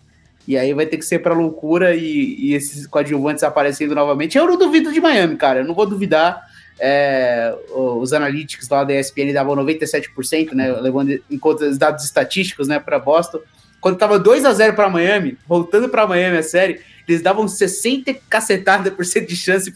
E 0.46 0.58
aí 0.58 0.74
vai 0.74 0.84
ter 0.84 0.98
que 0.98 1.04
ser 1.04 1.20
para 1.20 1.32
loucura 1.32 1.94
e, 1.94 2.36
e, 2.38 2.54
esses 2.54 2.86
coadjuvantes 2.86 3.42
aparecendo 3.42 3.94
novamente. 3.94 4.36
Eu 4.36 4.46
não 4.46 4.58
duvido 4.58 4.92
de 4.92 5.00
Miami, 5.00 5.36
cara. 5.36 5.60
Eu 5.60 5.64
não 5.64 5.74
vou 5.74 5.86
duvidar. 5.86 6.42
É, 6.78 7.54
os 7.72 8.12
analíticos 8.12 8.68
lá 8.68 8.82
da 8.82 8.92
ESPN 8.92 9.32
davam 9.32 9.54
97%, 9.54 10.52
né? 10.52 10.72
Levando 10.72 11.10
em 11.30 11.38
conta 11.38 11.66
os 11.66 11.78
dados 11.78 12.04
estatísticos, 12.04 12.66
né, 12.66 12.80
para 12.80 12.98
Boston. 12.98 13.38
Quando 13.80 13.96
tava 13.96 14.18
2 14.18 14.44
a 14.44 14.52
0 14.52 14.74
para 14.74 14.90
Miami, 14.90 15.38
voltando 15.46 15.88
para 15.88 16.06
Miami 16.06 16.38
a 16.38 16.42
série, 16.42 16.80
eles 17.06 17.22
davam 17.22 17.46
60 17.46 18.14
cacetada 18.28 18.90
por 18.90 19.04
cento 19.04 19.28
de 19.28 19.36
chance 19.36 19.72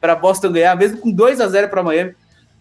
para 0.00 0.14
Boston 0.14 0.52
ganhar, 0.52 0.76
mesmo 0.76 0.98
com 0.98 1.10
2 1.10 1.40
a 1.40 1.48
0 1.48 1.68
para 1.68 1.82
Miami 1.82 2.14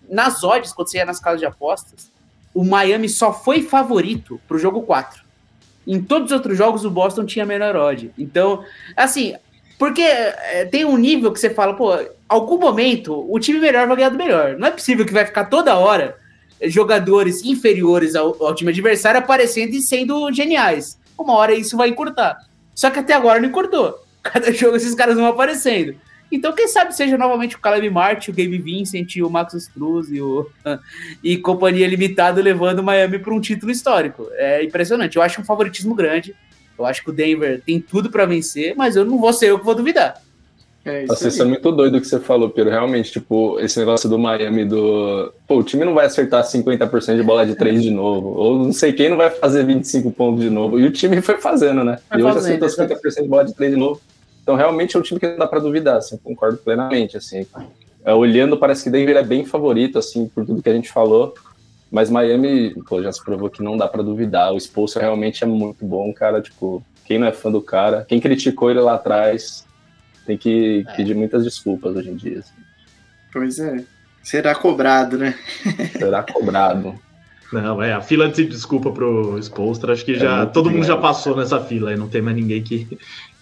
nas 0.10 0.44
odds, 0.44 0.74
quando 0.74 0.90
você 0.90 0.98
ia 0.98 1.06
nas 1.06 1.20
casas 1.20 1.40
de 1.40 1.46
apostas, 1.46 2.12
o 2.54 2.64
Miami 2.64 3.08
só 3.10 3.32
foi 3.34 3.62
favorito 3.62 4.40
pro 4.48 4.58
jogo 4.58 4.82
4. 4.82 5.22
Em 5.86 6.02
todos 6.02 6.32
os 6.32 6.38
outros 6.38 6.58
jogos, 6.58 6.84
o 6.84 6.90
Boston 6.90 7.26
tinha 7.26 7.46
menor 7.46 7.76
odd. 7.76 8.12
Então, 8.18 8.64
assim, 8.96 9.36
porque 9.78 10.02
é, 10.02 10.66
tem 10.66 10.84
um 10.84 10.98
nível 10.98 11.32
que 11.32 11.40
você 11.40 11.50
fala, 11.50 11.76
pô, 11.76 11.92
algum 12.28 12.58
momento 12.58 13.26
o 13.32 13.40
time 13.40 13.60
melhor 13.60 13.88
vai 13.88 13.96
ganhar 13.96 14.10
do 14.10 14.18
melhor. 14.18 14.58
Não 14.58 14.68
é 14.68 14.72
possível 14.72 15.06
que 15.06 15.14
vai 15.14 15.26
ficar 15.26 15.46
toda 15.46 15.78
hora 15.78 16.18
jogadores 16.64 17.44
inferiores 17.44 18.16
ao, 18.16 18.44
ao 18.44 18.56
time 18.56 18.72
adversário 18.72 19.20
aparecendo 19.20 19.74
e 19.74 19.82
sendo 19.82 20.32
geniais. 20.34 20.98
Uma 21.18 21.34
hora 21.34 21.54
isso 21.54 21.78
vai 21.78 21.90
encurtar. 21.90 22.38
Só 22.74 22.90
que 22.90 23.00
até 23.00 23.14
agora 23.14 23.40
não 23.40 23.50
encurtou. 23.50 24.04
Cada 24.24 24.52
jogo 24.54 24.76
esses 24.76 24.96
caras 24.96 25.16
vão 25.16 25.28
aparecendo. 25.28 25.96
Então, 26.32 26.54
quem 26.54 26.68
sabe 26.68 26.96
seja 26.96 27.18
novamente 27.18 27.56
o 27.56 27.60
Caleb 27.60 27.90
Martin, 27.90 28.32
o 28.32 28.34
Gabe 28.34 28.58
Vincent, 28.58 29.16
o 29.18 29.30
Maxus 29.30 29.68
Cruz 29.68 30.12
e, 30.12 30.22
o, 30.22 30.50
e 31.24 31.38
companhia 31.38 31.88
limitada 31.88 32.42
levando 32.42 32.80
o 32.80 32.84
Miami 32.84 33.20
para 33.20 33.34
um 33.34 33.40
título 33.40 33.72
histórico. 33.72 34.28
É 34.34 34.64
impressionante. 34.64 35.16
Eu 35.16 35.22
acho 35.22 35.42
um 35.42 35.46
favoritismo 35.46 35.96
grande. 35.96 36.36
Eu 36.78 36.86
acho 36.86 37.04
que 37.04 37.10
o 37.10 37.14
Denver 37.14 37.62
tem 37.66 37.80
tudo 37.80 38.10
para 38.10 38.26
vencer, 38.26 38.76
mas 38.76 38.96
eu 38.96 39.04
não 39.04 39.20
vou 39.20 39.34
ser 39.34 39.50
eu 39.50 39.60
que 39.60 39.66
vou 39.66 39.74
duvidar. 39.74 40.22
É 40.88 41.04
isso, 41.04 41.28
isso 41.28 41.42
é 41.42 41.46
muito 41.46 41.70
doido 41.72 41.98
o 41.98 42.02
que 42.02 42.08
você 42.08 42.20
falou, 42.20 42.50
Pedro. 42.50 42.72
Realmente, 42.72 43.12
tipo, 43.12 43.60
esse 43.60 43.78
negócio 43.78 44.10
do 44.10 44.18
Miami 44.18 44.64
do. 44.64 45.34
Pô, 45.46 45.58
o 45.58 45.64
time 45.64 45.84
não 45.84 45.94
vai 45.94 46.06
acertar 46.06 46.44
50% 46.44 47.18
de 47.18 47.24
bola 47.24 47.46
de 47.46 47.56
3 47.56 47.84
de 47.84 47.92
novo. 47.92 48.30
Ou 48.30 48.66
não 48.66 48.74
sei 48.74 48.94
quem 48.94 49.10
não 49.10 49.18
vai 49.18 49.30
fazer 49.30 49.66
25 49.66 50.12
pontos 50.12 50.42
de 50.42 50.50
novo. 50.50 50.80
E 50.80 50.86
o 50.86 50.92
time 50.92 51.22
foi 51.22 51.38
fazendo, 51.38 51.84
né? 51.84 52.00
Foi 52.10 52.22
e 52.22 52.24
hoje 52.24 52.38
acertou 52.38 52.70
50% 52.70 53.22
de 53.22 53.28
bola 53.28 53.44
de 53.44 53.54
3 53.54 53.74
de 53.74 53.78
novo. 53.78 54.02
Então, 54.48 54.56
realmente 54.56 54.96
é 54.96 55.00
um 55.00 55.02
time 55.02 55.20
que 55.20 55.28
não 55.28 55.40
dá 55.40 55.46
para 55.46 55.60
duvidar, 55.60 55.98
assim, 55.98 56.16
concordo 56.16 56.58
plenamente, 56.60 57.18
assim. 57.18 57.46
É, 58.06 58.14
olhando, 58.14 58.56
parece 58.56 58.86
que 58.86 58.90
Denver 58.90 59.18
é 59.18 59.22
bem 59.22 59.44
favorito, 59.44 60.00
assim, 60.00 60.30
por 60.30 60.46
tudo 60.46 60.64
que 60.64 60.70
a 60.70 60.74
gente 60.74 60.90
falou, 60.90 61.34
mas 61.92 62.10
Miami, 62.10 62.74
pô, 62.88 63.04
já 63.04 63.12
se 63.12 63.22
provou 63.22 63.50
que 63.50 63.62
não 63.62 63.76
dá 63.76 63.90
para 63.90 64.02
duvidar. 64.02 64.54
O 64.54 64.58
Expulso 64.58 65.00
realmente 65.00 65.44
é 65.44 65.48
muito 65.48 65.86
bom, 65.86 66.14
cara, 66.14 66.42
tipo, 66.42 66.82
quem 67.04 67.20
não 67.20 67.28
é 67.28 67.34
fã 67.34 67.52
do 67.52 67.60
cara, 67.60 68.06
quem 68.08 68.22
criticou 68.22 68.72
ele 68.72 68.80
lá 68.80 68.94
atrás, 68.94 69.68
tem 70.26 70.38
que 70.38 70.86
é. 70.88 70.96
pedir 70.96 71.14
muitas 71.14 71.44
desculpas 71.44 71.94
hoje 71.94 72.10
em 72.10 72.16
dia. 72.16 72.40
Assim. 72.40 72.54
Pois 73.34 73.60
é. 73.60 73.84
Será 74.24 74.56
cobrado, 74.56 75.18
né? 75.18 75.38
Será 75.92 76.24
cobrado. 76.24 76.98
Não, 77.52 77.82
é, 77.82 77.94
a 77.94 78.02
fila 78.02 78.30
de 78.30 78.46
desculpa 78.46 78.92
pro 78.92 79.38
Spolstra, 79.40 79.94
acho 79.94 80.04
que 80.04 80.14
é 80.14 80.20
já 80.20 80.46
todo 80.46 80.70
mundo 80.70 80.86
já 80.86 80.98
passou 80.98 81.36
nessa 81.36 81.60
fila, 81.60 81.92
aí 81.92 81.98
não 81.98 82.10
tem 82.10 82.22
mais 82.22 82.36
ninguém 82.36 82.62
que, 82.62 82.98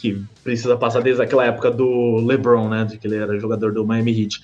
que 0.06 0.22
precisa 0.44 0.78
passar 0.78 1.02
desde 1.02 1.22
aquela 1.22 1.46
época 1.46 1.72
do 1.72 2.18
LeBron, 2.18 2.70
né, 2.70 2.86
de 2.86 2.98
que 2.98 3.08
ele 3.08 3.16
era 3.16 3.40
jogador 3.40 3.74
do 3.74 3.86
Miami 3.86 4.24
Heat. 4.24 4.40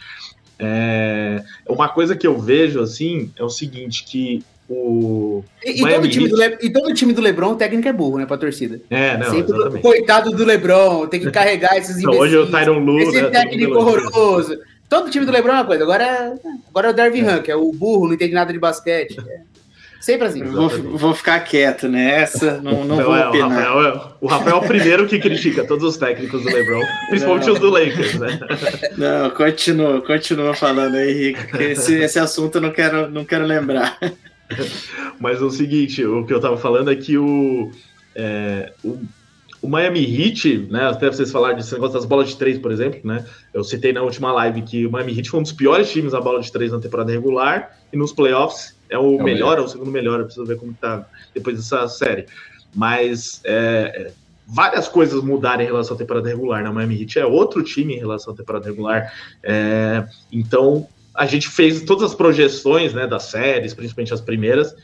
É, 0.57 1.43
uma 1.67 1.89
coisa 1.89 2.15
que 2.15 2.25
eu 2.25 2.39
vejo, 2.39 2.81
assim, 2.81 3.31
é 3.37 3.43
o 3.43 3.49
seguinte, 3.49 4.03
que 4.03 4.43
o... 4.67 5.43
E, 5.63 5.81
e 5.81 5.87
todo, 5.87 6.07
time 6.07 6.25
Heat... 6.25 6.31
do 6.31 6.37
Le... 6.37 6.57
e 6.61 6.69
todo 6.71 6.93
time 6.93 7.13
do 7.13 7.21
LeBron, 7.21 7.51
o 7.51 7.55
técnico 7.55 7.87
é 7.87 7.93
burro, 7.93 8.17
né, 8.17 8.25
pra 8.25 8.37
torcida. 8.37 8.81
É, 8.89 9.17
não, 9.17 9.29
Sempre 9.29 9.53
exatamente. 9.53 9.81
coitado 9.81 10.31
do 10.31 10.45
LeBron, 10.45 11.07
tem 11.07 11.19
que 11.19 11.29
carregar 11.29 11.77
esses 11.77 11.97
imbecis. 11.97 12.19
Hoje 12.19 12.37
o 12.37 12.49
Tyron 12.49 12.79
Lue, 12.79 13.03
Esse 13.03 13.21
né, 13.21 13.29
técnico 13.29 13.77
horroroso. 13.77 14.57
Todo 14.89 15.09
time 15.09 15.25
do 15.25 15.31
LeBron 15.31 15.53
é 15.53 15.55
uma 15.55 15.65
coisa, 15.65 15.83
agora, 15.83 16.33
agora 16.69 16.87
é 16.87 16.91
o 16.91 16.93
Darvin 16.93 17.21
é. 17.21 17.35
Hunt, 17.35 17.43
que 17.43 17.51
é 17.51 17.55
o 17.55 17.71
burro, 17.71 18.07
não 18.07 18.13
entende 18.13 18.33
nada 18.33 18.51
de 18.51 18.59
basquete. 18.59 19.17
É. 19.19 19.41
Sempre 20.01 20.27
assim. 20.27 20.43
Vou, 20.43 20.67
vou, 20.69 21.13
ficar 21.13 21.39
quieto 21.41 21.87
nessa, 21.87 22.59
não, 22.59 22.83
não, 22.83 22.97
vou 22.97 23.15
é, 23.15 23.27
opinar. 23.27 23.47
O 23.47 23.49
Rafael, 23.51 23.81
é, 23.85 24.13
o 24.19 24.27
Rafael 24.27 24.55
é 24.55 24.59
o 24.59 24.67
primeiro 24.67 25.07
que 25.07 25.19
critica 25.19 25.63
todos 25.65 25.85
os 25.85 25.95
técnicos 25.95 26.41
do 26.41 26.47
LeBron, 26.47 26.81
principalmente 27.09 27.45
não. 27.45 27.53
os 27.53 27.59
do 27.59 27.69
Lakers, 27.69 28.19
né? 28.19 28.39
Não, 28.97 29.29
continua, 29.29 30.01
continua 30.01 30.55
falando 30.55 30.95
aí, 30.95 31.13
Rico, 31.13 31.47
porque 31.47 31.63
esse, 31.65 31.93
esse 31.95 32.17
assunto 32.17 32.55
eu 32.55 32.61
não 32.61 32.71
quero, 32.71 33.11
não 33.11 33.23
quero 33.23 33.45
lembrar. 33.45 33.97
Mas 35.19 35.39
o 35.39 35.51
seguinte, 35.51 36.03
o 36.03 36.25
que 36.25 36.33
eu 36.33 36.41
tava 36.41 36.57
falando 36.57 36.91
é 36.91 36.95
que 36.95 37.17
o, 37.17 37.71
é, 38.15 38.73
o 38.83 38.99
o 39.61 39.67
Miami 39.67 40.03
Heat, 40.03 40.67
né? 40.71 40.87
Até 40.87 41.07
vocês 41.07 41.31
falaram 41.31 41.55
desse 41.55 41.71
negócio 41.73 41.93
das 41.93 42.05
bolas 42.05 42.29
de 42.29 42.35
três, 42.35 42.57
por 42.57 42.71
exemplo, 42.71 42.99
né? 43.03 43.23
Eu 43.53 43.63
citei 43.63 43.93
na 43.93 44.01
última 44.01 44.33
live 44.33 44.63
que 44.63 44.87
o 44.87 44.91
Miami 44.91 45.15
Heat 45.15 45.29
foi 45.29 45.39
um 45.39 45.43
dos 45.43 45.51
piores 45.51 45.91
times 45.91 46.13
na 46.13 46.19
bola 46.19 46.41
de 46.41 46.51
três 46.51 46.71
na 46.71 46.79
temporada 46.79 47.11
regular 47.11 47.77
e 47.93 47.97
nos 47.97 48.11
playoffs 48.11 48.75
é 48.91 48.99
o 48.99 49.19
é 49.19 49.23
melhor, 49.23 49.57
é 49.57 49.61
o 49.61 49.67
segundo 49.67 49.89
melhor. 49.89 50.19
Eu 50.19 50.25
preciso 50.25 50.45
ver 50.45 50.57
como 50.57 50.73
tá 50.73 51.07
depois 51.33 51.55
dessa 51.55 51.87
série. 51.87 52.25
Mas 52.75 53.41
é, 53.43 53.53
é, 53.95 54.11
várias 54.45 54.87
coisas 54.87 55.23
mudaram 55.23 55.63
em 55.63 55.65
relação 55.65 55.95
à 55.95 55.97
temporada 55.97 56.27
regular. 56.27 56.61
Né? 56.61 56.69
O 56.69 56.73
Miami 56.73 57.01
Heat 57.01 57.19
é 57.19 57.25
outro 57.25 57.63
time 57.63 57.95
em 57.95 57.99
relação 57.99 58.33
à 58.33 58.37
temporada 58.37 58.65
regular. 58.65 59.11
É, 59.41 60.05
então 60.31 60.87
a 61.15 61.25
gente 61.25 61.47
fez 61.49 61.81
todas 61.83 62.11
as 62.11 62.15
projeções 62.15 62.93
né, 62.93 63.07
das 63.07 63.23
séries, 63.23 63.73
principalmente 63.73 64.13
as 64.13 64.21
primeiras, 64.21 64.75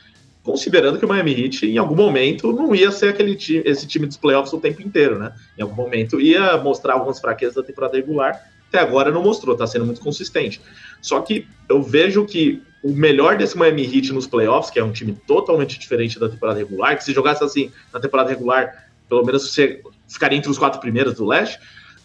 considerando 0.44 0.98
que 0.98 1.06
o 1.06 1.08
Miami 1.08 1.44
Heat, 1.44 1.66
em 1.66 1.78
algum 1.78 1.96
momento, 1.96 2.54
não 2.54 2.74
ia 2.74 2.92
ser 2.92 3.10
aquele 3.10 3.36
time, 3.36 3.62
esse 3.66 3.86
time 3.86 4.08
dos 4.08 4.16
playoffs 4.16 4.54
o 4.54 4.60
tempo 4.60 4.82
inteiro, 4.82 5.20
né? 5.20 5.34
Em 5.58 5.62
algum 5.62 5.76
momento 5.76 6.22
ia 6.22 6.56
mostrar 6.58 6.94
algumas 6.94 7.20
fraquezas 7.20 7.56
da 7.56 7.64
temporada 7.64 7.98
regular. 7.98 8.50
Até 8.70 8.80
agora 8.80 9.12
não 9.12 9.22
mostrou, 9.22 9.54
está 9.54 9.68
sendo 9.68 9.86
muito 9.86 10.02
consistente. 10.02 10.62
Só 11.02 11.22
que 11.22 11.48
eu 11.70 11.82
vejo 11.82 12.26
que 12.26 12.62
o 12.84 12.92
melhor 12.92 13.38
desse 13.38 13.58
Miami 13.58 13.84
Heat 13.84 14.14
nos 14.14 14.28
playoffs, 14.28 14.70
que 14.70 14.80
é 14.80 14.84
um 14.84 14.92
time 14.92 15.14
totalmente 15.28 15.80
diferente 15.80 16.20
da 16.20 16.30
temporada 16.30 16.60
regular, 16.60 16.98
que 16.98 17.04
se 17.04 17.14
jogasse 17.14 17.44
assim 17.44 17.72
na 17.94 18.00
temporada 18.00 18.30
regular, 18.30 18.88
pelo 19.10 19.26
menos 19.26 19.52
você 19.52 19.82
ficaria 20.08 20.38
entre 20.38 20.50
os 20.50 20.58
quatro 20.58 20.80
primeiros 20.80 21.16
do 21.16 21.26
leste, 21.26 21.60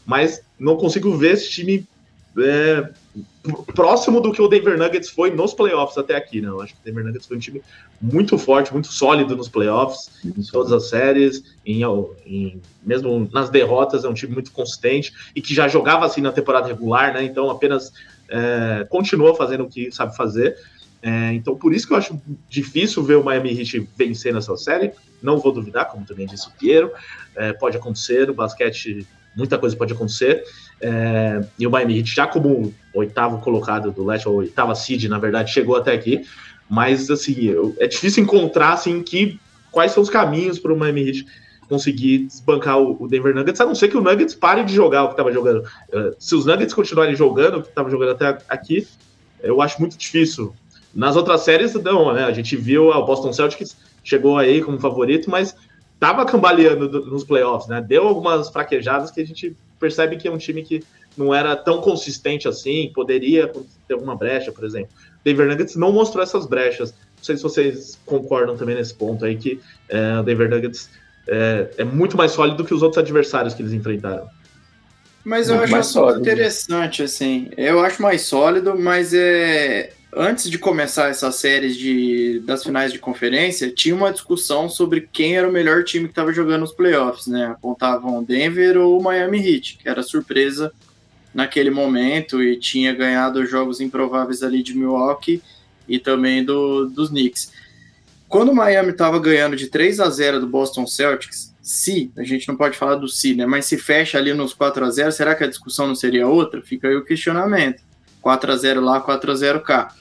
mas 0.05 0.43
não 0.59 0.77
consigo 0.77 1.17
ver 1.17 1.35
esse 1.35 1.51
time 1.51 1.87
é, 2.39 2.89
próximo 3.75 4.21
do 4.21 4.33
que 4.33 4.41
o 4.41 4.49
Denver 4.49 4.79
Nuggets 4.79 5.11
foi 5.11 5.31
nos 5.31 5.53
playoffs 5.53 5.99
até 5.99 6.17
aqui, 6.17 6.41
né? 6.41 6.49
Eu 6.49 6.61
acho 6.61 6.75
que 6.75 6.81
o 6.81 6.85
Denver 6.85 7.05
Nuggets 7.05 7.27
foi 7.27 7.37
um 7.37 7.41
time 7.41 7.63
muito 8.01 8.39
forte, 8.39 8.73
muito 8.73 8.89
sólido 8.89 9.37
nos 9.37 9.49
playoffs, 9.49 10.11
em 10.25 10.43
todas 10.43 10.73
as 10.73 10.89
séries, 10.89 11.43
em, 11.67 11.83
em, 12.25 12.61
mesmo 12.83 13.29
nas 13.33 13.51
derrotas, 13.51 14.05
é 14.05 14.09
um 14.09 14.15
time 14.15 14.33
muito 14.33 14.51
consistente 14.53 15.13
e 15.37 15.43
que 15.43 15.55
já 15.55 15.69
jogava 15.69 16.07
assim 16.07 16.21
na 16.21 16.33
temporada 16.33 16.69
regular, 16.69 17.13
né? 17.13 17.23
Então 17.25 17.51
apenas 17.51 17.93
é, 18.33 18.85
continua 18.89 19.35
fazendo 19.35 19.65
o 19.65 19.69
que 19.69 19.93
sabe 19.93 20.17
fazer. 20.17 20.57
É, 21.03 21.33
então 21.35 21.55
por 21.57 21.75
isso 21.75 21.87
que 21.87 21.93
eu 21.93 21.97
acho 21.97 22.21
difícil 22.49 23.03
ver 23.03 23.17
o 23.17 23.25
Miami 23.25 23.61
Heat 23.61 23.89
vencer 23.97 24.33
nessa 24.33 24.57
série. 24.57 24.93
Não 25.23 25.39
vou 25.39 25.53
duvidar, 25.53 25.89
como 25.89 26.07
também 26.07 26.27
disse 26.27 26.49
o 26.49 26.53
Piero. 26.53 26.91
É, 27.37 27.53
pode 27.53 27.77
acontecer, 27.77 28.31
o 28.31 28.35
basquete 28.35 29.07
muita 29.37 29.59
coisa 29.59 29.77
pode 29.77 29.93
acontecer. 29.93 30.45
É, 30.81 31.45
e 31.59 31.67
o 31.67 31.71
Miami 31.71 31.99
Heat, 31.99 32.15
já 32.15 32.27
como 32.27 32.73
oitavo 32.95 33.39
colocado 33.39 33.93
do 33.93 34.05
leste, 34.05 34.29
ou 34.29 34.37
oitava 34.37 34.75
seed, 34.75 35.05
na 35.05 35.19
verdade, 35.19 35.53
chegou 35.53 35.77
até 35.77 35.93
aqui. 35.93 36.25
Mas, 36.69 37.11
assim, 37.11 37.55
é 37.79 37.87
difícil 37.87 38.23
encontrar, 38.23 38.73
assim, 38.73 39.03
que, 39.03 39.39
quais 39.71 39.93
são 39.93 40.03
os 40.03 40.09
caminhos 40.09 40.59
para 40.59 40.73
o 40.73 40.79
Miami 40.79 41.09
Heat 41.09 41.27
conseguir 41.69 42.19
desbancar 42.27 42.79
o, 42.79 43.09
Denver 43.09 43.35
Nuggets, 43.35 43.61
a 43.61 43.67
não 43.67 43.75
ser 43.75 43.89
que 43.89 43.97
o 43.97 44.01
Nuggets 44.01 44.35
pare 44.35 44.65
de 44.65 44.75
jogar 44.75 45.05
o 45.05 45.07
que 45.09 45.13
estava 45.15 45.33
jogando. 45.33 45.65
É, 45.91 46.15
se 46.19 46.35
os 46.35 46.45
Nuggets 46.45 46.75
continuarem 46.75 47.15
jogando 47.15 47.59
o 47.59 47.63
que 47.63 47.69
estava 47.69 47.91
jogando 47.91 48.13
até 48.13 48.39
aqui, 48.49 48.87
eu 49.43 49.61
acho 49.61 49.81
muito 49.81 49.97
difícil. 49.97 50.55
Nas 50.95 51.17
outras 51.17 51.41
séries, 51.41 51.75
não, 51.75 52.13
né? 52.13 52.25
A 52.25 52.33
gente 52.33 52.57
viu 52.57 52.89
o 52.89 53.05
Boston 53.05 53.33
Celtics 53.33 53.77
chegou 54.05 54.37
aí 54.37 54.61
como 54.61 54.79
favorito, 54.79 55.31
mas 55.31 55.55
estava 55.95 56.25
cambaleando 56.27 57.07
nos 57.07 57.25
playoffs, 57.25 57.69
né? 57.69 57.81
Deu 57.81 58.07
algumas 58.07 58.51
fraquejadas 58.51 59.11
que 59.11 59.21
a 59.21 59.27
gente 59.27 59.57
percebe 59.79 60.17
que 60.17 60.29
é 60.29 60.31
um 60.31 60.39
time 60.39 60.63
que 60.63 60.83
não 61.17 61.35
era 61.35 61.55
tão 61.57 61.81
consistente 61.81 62.49
assim, 62.49 62.91
poderia 62.95 63.47
ter 63.87 63.95
alguma 63.95 64.17
brecha, 64.17 64.51
por 64.51 64.65
exemplo. 64.65 64.91
Denver 65.25 65.47
Nuggets 65.47 65.77
não 65.77 65.93
mostrou 65.93 66.23
essas 66.23 66.47
brechas. 66.47 66.93
Não 66.93 67.25
sei 67.25 67.37
se 67.37 67.43
vocês 67.43 67.99
concordam 68.05 68.57
também 68.57 68.75
nesse 68.75 68.95
ponto 68.95 69.25
aí, 69.25 69.37
que 69.37 69.61
é, 69.89 70.19
o 70.19 70.23
Denver 70.23 70.51
Nuggets 70.51 70.91
é, 71.29 71.71
é, 71.79 71.85
muito 71.85 72.17
mais 72.17 72.33
sólido 72.33 72.65
que 72.65 72.75
os 72.75 72.83
outros 72.83 72.99
adversários 72.99 73.55
que 73.55 73.63
eles 73.63 73.73
enfrentaram. 73.73 74.27
Mas 75.25 75.49
eu 75.49 75.57
muito 75.57 75.75
acho 75.77 76.01
muito 76.05 76.21
interessante, 76.21 77.03
assim. 77.03 77.51
Eu 77.57 77.81
acho 77.81 78.03
mais 78.03 78.23
sólido, 78.23 78.77
mas 78.77 79.15
é 79.15 79.93
antes 80.15 80.51
de 80.51 80.59
começar 80.59 81.09
essas 81.09 81.37
séries 81.37 81.77
de, 81.77 82.41
das 82.41 82.63
finais 82.63 82.93
de 82.93 82.99
conferência, 82.99 83.71
tinha 83.71 83.95
uma 83.95 84.13
discussão 84.13 84.69
sobre 84.69 85.09
quem 85.11 85.37
era 85.37 85.49
o 85.49 85.53
melhor 85.53 85.85
time 85.85 86.05
que 86.05 86.13
estava 86.13 86.33
jogando 86.33 86.65
os 86.65 86.73
playoffs, 86.73 87.27
né? 87.27 87.47
Apontavam 87.47 88.23
Denver 88.23 88.77
ou 88.77 89.03
Miami 89.03 89.39
Heat, 89.39 89.79
que 89.79 89.89
era 89.89 90.03
surpresa 90.03 90.71
naquele 91.33 91.71
momento 91.71 92.43
e 92.43 92.59
tinha 92.59 92.93
ganhado 92.93 93.47
jogos 93.47 93.81
improváveis 93.81 94.43
ali 94.43 94.63
de 94.63 94.77
Milwaukee 94.77 95.43
e 95.89 95.99
também 95.99 96.45
do, 96.45 96.87
dos 96.91 97.09
Knicks. 97.09 97.51
Quando 98.33 98.49
o 98.49 98.55
Miami 98.55 98.93
estava 98.93 99.19
ganhando 99.19 99.55
de 99.55 99.67
3 99.67 100.01
a 100.01 100.09
0 100.09 100.41
do 100.41 100.47
Boston 100.47 100.87
Celtics, 100.87 101.55
se, 101.61 102.11
a 102.17 102.23
gente 102.23 102.49
não 102.49 102.57
pode 102.57 102.79
falar 102.79 102.95
do 102.95 103.07
se, 103.07 103.35
né? 103.35 103.45
Mas 103.45 103.67
se 103.67 103.77
fecha 103.77 104.17
ali 104.17 104.33
nos 104.33 104.55
4 104.55 104.87
a 104.87 104.91
0 104.91 105.13
será 105.13 105.35
que 105.35 105.45
a 105.45 105.47
discussão 105.47 105.87
não 105.87 105.95
seria 105.95 106.27
outra? 106.27 106.63
Fica 106.63 106.89
aí 106.89 106.97
o 106.97 107.05
questionamento. 107.05 107.83
4 108.23 108.51
a 108.51 108.57
0 108.57 108.81
lá, 108.81 109.03
4 109.03 109.31
a 109.31 109.35
0 109.35 109.61
cá. 109.61 109.95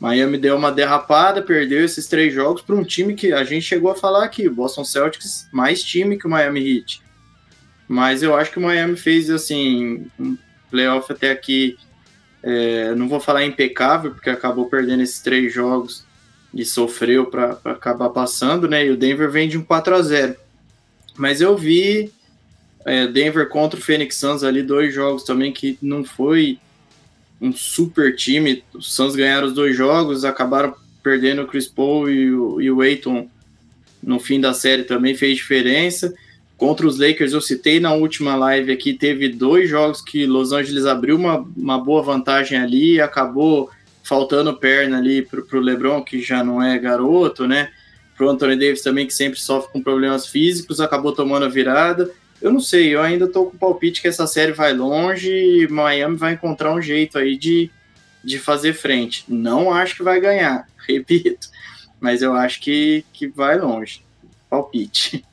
Miami 0.00 0.38
deu 0.38 0.56
uma 0.56 0.72
derrapada, 0.72 1.42
perdeu 1.42 1.84
esses 1.84 2.06
três 2.06 2.32
jogos 2.32 2.62
para 2.62 2.74
um 2.74 2.82
time 2.82 3.14
que 3.14 3.30
a 3.34 3.44
gente 3.44 3.66
chegou 3.66 3.90
a 3.90 3.94
falar 3.94 4.24
aqui, 4.24 4.48
Boston 4.48 4.82
Celtics, 4.82 5.46
mais 5.52 5.82
time 5.82 6.16
que 6.16 6.26
o 6.26 6.30
Miami 6.30 6.78
Heat. 6.78 7.02
Mas 7.86 8.22
eu 8.22 8.34
acho 8.34 8.52
que 8.52 8.58
o 8.58 8.62
Miami 8.62 8.96
fez 8.96 9.28
assim 9.28 10.06
um 10.18 10.34
playoff 10.70 11.12
até 11.12 11.30
aqui, 11.30 11.76
é, 12.42 12.94
não 12.94 13.06
vou 13.06 13.20
falar 13.20 13.44
impecável, 13.44 14.12
porque 14.12 14.30
acabou 14.30 14.64
perdendo 14.64 15.02
esses 15.02 15.20
três 15.20 15.52
jogos 15.52 16.05
e 16.56 16.64
sofreu 16.64 17.26
para 17.26 17.58
acabar 17.64 18.08
passando, 18.08 18.66
né? 18.66 18.86
E 18.86 18.90
o 18.90 18.96
Denver 18.96 19.30
vem 19.30 19.48
de 19.48 19.58
um 19.58 19.62
4 19.62 19.94
a 19.94 20.02
0 20.02 20.34
Mas 21.16 21.40
eu 21.40 21.56
vi 21.56 22.10
é, 22.84 23.06
Denver 23.06 23.48
contra 23.48 23.78
o 23.78 23.82
Phoenix 23.82 24.16
Suns 24.16 24.42
ali, 24.42 24.62
dois 24.62 24.94
jogos 24.94 25.22
também 25.22 25.52
que 25.52 25.78
não 25.82 26.02
foi 26.02 26.58
um 27.40 27.52
super 27.52 28.16
time. 28.16 28.64
Os 28.72 28.94
Suns 28.94 29.14
ganharam 29.14 29.46
os 29.46 29.52
dois 29.52 29.76
jogos, 29.76 30.24
acabaram 30.24 30.74
perdendo 31.02 31.42
o 31.42 31.46
Chris 31.46 31.66
Paul 31.66 32.10
e 32.10 32.32
o, 32.32 32.60
e 32.60 32.70
o 32.70 32.80
Aiton 32.80 33.28
no 34.02 34.18
fim 34.18 34.40
da 34.40 34.54
série 34.54 34.84
também 34.84 35.14
fez 35.14 35.36
diferença. 35.36 36.14
Contra 36.56 36.86
os 36.86 36.98
Lakers, 36.98 37.34
eu 37.34 37.40
citei 37.42 37.78
na 37.78 37.92
última 37.92 38.34
live 38.34 38.72
aqui, 38.72 38.94
teve 38.94 39.28
dois 39.28 39.68
jogos 39.68 40.00
que 40.00 40.24
Los 40.24 40.52
Angeles 40.52 40.86
abriu 40.86 41.16
uma, 41.16 41.46
uma 41.54 41.78
boa 41.78 42.02
vantagem 42.02 42.58
ali 42.58 42.98
acabou 42.98 43.68
faltando 44.06 44.56
perna 44.56 44.98
ali 44.98 45.20
para 45.20 45.40
o 45.40 45.60
LeBron, 45.60 46.00
que 46.00 46.22
já 46.22 46.44
não 46.44 46.62
é 46.62 46.78
garoto, 46.78 47.44
né? 47.44 47.72
Para 48.16 48.26
o 48.26 48.30
Anthony 48.30 48.54
Davis 48.54 48.80
também, 48.80 49.04
que 49.04 49.12
sempre 49.12 49.38
sofre 49.40 49.72
com 49.72 49.82
problemas 49.82 50.28
físicos, 50.28 50.80
acabou 50.80 51.12
tomando 51.12 51.44
a 51.44 51.48
virada. 51.48 52.08
Eu 52.40 52.52
não 52.52 52.60
sei, 52.60 52.94
eu 52.94 53.02
ainda 53.02 53.26
tô 53.26 53.46
com 53.46 53.56
o 53.56 53.58
palpite 53.58 54.00
que 54.00 54.06
essa 54.06 54.24
série 54.26 54.52
vai 54.52 54.72
longe 54.72 55.28
e 55.28 55.66
Miami 55.66 56.16
vai 56.16 56.34
encontrar 56.34 56.72
um 56.72 56.80
jeito 56.80 57.18
aí 57.18 57.36
de, 57.36 57.68
de 58.22 58.38
fazer 58.38 58.74
frente. 58.74 59.24
Não 59.26 59.74
acho 59.74 59.96
que 59.96 60.04
vai 60.04 60.20
ganhar, 60.20 60.68
repito, 60.86 61.48
mas 61.98 62.22
eu 62.22 62.32
acho 62.32 62.60
que, 62.60 63.04
que 63.12 63.26
vai 63.26 63.58
longe. 63.58 64.04
Palpite. 64.48 65.24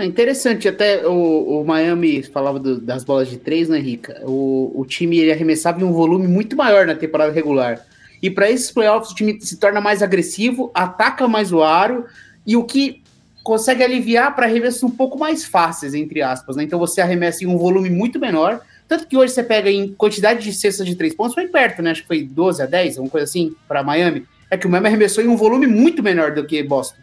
É 0.00 0.04
interessante, 0.04 0.66
até 0.66 1.06
o, 1.06 1.60
o 1.60 1.64
Miami 1.64 2.22
falava 2.22 2.58
do, 2.58 2.80
das 2.80 3.04
bolas 3.04 3.28
de 3.28 3.36
três, 3.36 3.68
né, 3.68 3.78
Rica? 3.78 4.22
O, 4.24 4.72
o 4.74 4.84
time 4.86 5.18
ele 5.18 5.32
arremessava 5.32 5.80
em 5.80 5.84
um 5.84 5.92
volume 5.92 6.26
muito 6.26 6.56
maior 6.56 6.86
na 6.86 6.94
temporada 6.94 7.32
regular. 7.32 7.84
E 8.22 8.30
para 8.30 8.50
esses 8.50 8.70
playoffs, 8.70 9.12
o 9.12 9.14
time 9.14 9.40
se 9.40 9.56
torna 9.58 9.80
mais 9.80 10.02
agressivo, 10.02 10.70
ataca 10.74 11.28
mais 11.28 11.52
o 11.52 11.62
aro, 11.62 12.06
e 12.46 12.56
o 12.56 12.64
que 12.64 13.02
consegue 13.42 13.82
aliviar 13.82 14.34
para 14.34 14.46
arremessos 14.46 14.82
um 14.82 14.90
pouco 14.90 15.18
mais 15.18 15.44
fáceis, 15.44 15.94
entre 15.94 16.22
aspas. 16.22 16.56
Né? 16.56 16.64
Então 16.64 16.78
você 16.78 17.00
arremessa 17.00 17.44
em 17.44 17.46
um 17.46 17.58
volume 17.58 17.90
muito 17.90 18.18
menor. 18.18 18.60
Tanto 18.88 19.06
que 19.06 19.16
hoje 19.16 19.32
você 19.32 19.42
pega 19.42 19.70
em 19.70 19.92
quantidade 19.92 20.42
de 20.42 20.52
cestas 20.52 20.86
de 20.86 20.96
três 20.96 21.14
pontos, 21.14 21.34
foi 21.34 21.46
perto, 21.46 21.80
né? 21.80 21.92
Acho 21.92 22.02
que 22.02 22.08
foi 22.08 22.24
12 22.24 22.62
a 22.62 22.66
10, 22.66 22.96
alguma 22.96 23.10
coisa 23.10 23.24
assim, 23.24 23.54
para 23.68 23.84
Miami. 23.84 24.26
É 24.50 24.56
que 24.56 24.66
o 24.66 24.70
Miami 24.70 24.88
arremessou 24.88 25.22
em 25.22 25.28
um 25.28 25.36
volume 25.36 25.66
muito 25.66 26.02
menor 26.02 26.32
do 26.32 26.44
que 26.44 26.60
Boston. 26.62 26.96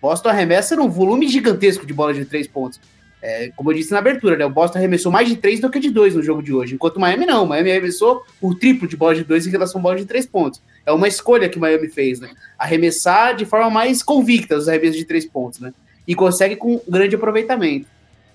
Boston 0.00 0.28
arremessa 0.28 0.76
num 0.76 0.88
volume 0.88 1.28
gigantesco 1.28 1.86
de 1.86 1.92
bola 1.92 2.14
de 2.14 2.24
três 2.24 2.46
pontos. 2.46 2.80
É, 3.22 3.52
como 3.54 3.70
eu 3.70 3.76
disse 3.76 3.92
na 3.92 3.98
abertura, 3.98 4.36
né? 4.36 4.46
O 4.46 4.50
Boston 4.50 4.78
arremessou 4.78 5.12
mais 5.12 5.28
de 5.28 5.36
três 5.36 5.60
do 5.60 5.68
que 5.68 5.78
de 5.78 5.90
dois 5.90 6.14
no 6.14 6.22
jogo 6.22 6.42
de 6.42 6.54
hoje, 6.54 6.74
enquanto 6.74 6.96
o 6.96 7.00
Miami 7.00 7.26
não. 7.26 7.44
O 7.44 7.48
Miami 7.48 7.70
arremessou 7.70 8.24
o 8.40 8.54
triplo 8.54 8.88
de 8.88 8.96
bola 8.96 9.14
de 9.14 9.24
dois 9.24 9.46
em 9.46 9.50
relação 9.50 9.78
à 9.78 9.82
bola 9.82 9.96
de 9.96 10.06
três 10.06 10.24
pontos. 10.24 10.62
É 10.86 10.92
uma 10.92 11.06
escolha 11.06 11.48
que 11.48 11.58
o 11.58 11.60
Miami 11.60 11.88
fez, 11.88 12.18
né? 12.18 12.30
Arremessar 12.58 13.36
de 13.36 13.44
forma 13.44 13.68
mais 13.68 14.02
convicta 14.02 14.56
os 14.56 14.68
arremessos 14.68 14.96
de 14.96 15.04
três 15.04 15.26
pontos, 15.26 15.60
né? 15.60 15.72
e 16.10 16.14
consegue 16.16 16.56
com 16.56 16.80
grande 16.88 17.14
aproveitamento. 17.14 17.86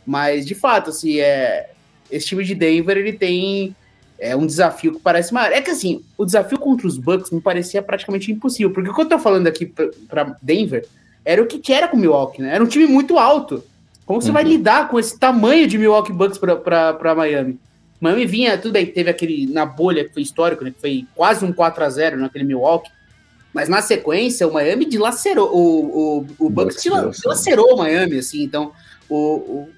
Mas, 0.05 0.45
de 0.45 0.55
fato, 0.55 0.91
assim, 0.91 1.19
é, 1.19 1.71
esse 2.09 2.27
time 2.27 2.41
de 2.41 2.55
Denver 2.55 2.97
ele 2.97 3.11
tem 3.11 3.75
é, 4.17 4.33
um 4.33 4.45
desafio 4.45 4.93
que 4.93 4.99
parece 5.01 5.33
maior. 5.33 5.51
É 5.51 5.61
que, 5.61 5.71
assim, 5.71 6.01
o 6.17 6.23
desafio 6.23 6.57
contra 6.57 6.87
os 6.87 6.97
Bucks 6.97 7.31
me 7.31 7.41
parecia 7.41 7.81
praticamente 7.81 8.31
impossível, 8.31 8.71
porque 8.71 8.89
o 8.89 8.95
que 8.95 9.01
eu 9.01 9.09
tô 9.09 9.19
falando 9.19 9.47
aqui 9.47 9.65
para 9.65 10.37
Denver 10.41 10.87
era 11.25 11.41
o 11.41 11.47
que 11.47 11.73
era 11.73 11.87
com 11.87 11.97
o 11.97 11.99
Milwaukee, 11.99 12.41
né? 12.41 12.53
Era 12.53 12.63
um 12.63 12.67
time 12.67 12.85
muito 12.85 13.17
alto. 13.17 13.63
Como 14.05 14.21
você 14.21 14.27
uhum. 14.27 14.33
vai 14.35 14.43
lidar 14.43 14.87
com 14.87 14.99
esse 14.99 15.19
tamanho 15.19 15.67
de 15.67 15.77
Milwaukee 15.77 16.13
Bucks 16.13 16.37
para 16.37 17.15
Miami? 17.15 17.59
Miami 17.99 18.25
vinha, 18.25 18.57
tudo 18.57 18.73
bem, 18.73 18.85
teve 18.85 19.09
aquele 19.09 19.47
na 19.47 19.65
bolha 19.65 20.05
que 20.05 20.13
foi 20.13 20.21
histórico, 20.21 20.63
né? 20.63 20.71
Que 20.71 20.79
foi 20.79 21.07
quase 21.15 21.43
um 21.43 21.51
4 21.51 21.83
a 21.83 21.89
0 21.89 22.17
naquele 22.17 22.43
Milwaukee. 22.43 22.91
Mas 23.51 23.67
na 23.67 23.81
sequência, 23.81 24.47
o 24.47 24.53
Miami 24.53 24.85
dilacerou, 24.85 25.49
o, 25.49 26.19
o, 26.19 26.45
o 26.45 26.49
Bucks 26.49 26.83
dilacerou 26.83 27.73
o 27.73 27.77
Miami, 27.77 28.17
assim, 28.17 28.43
então 28.43 28.73
o, 29.07 29.15
o, 29.15 29.69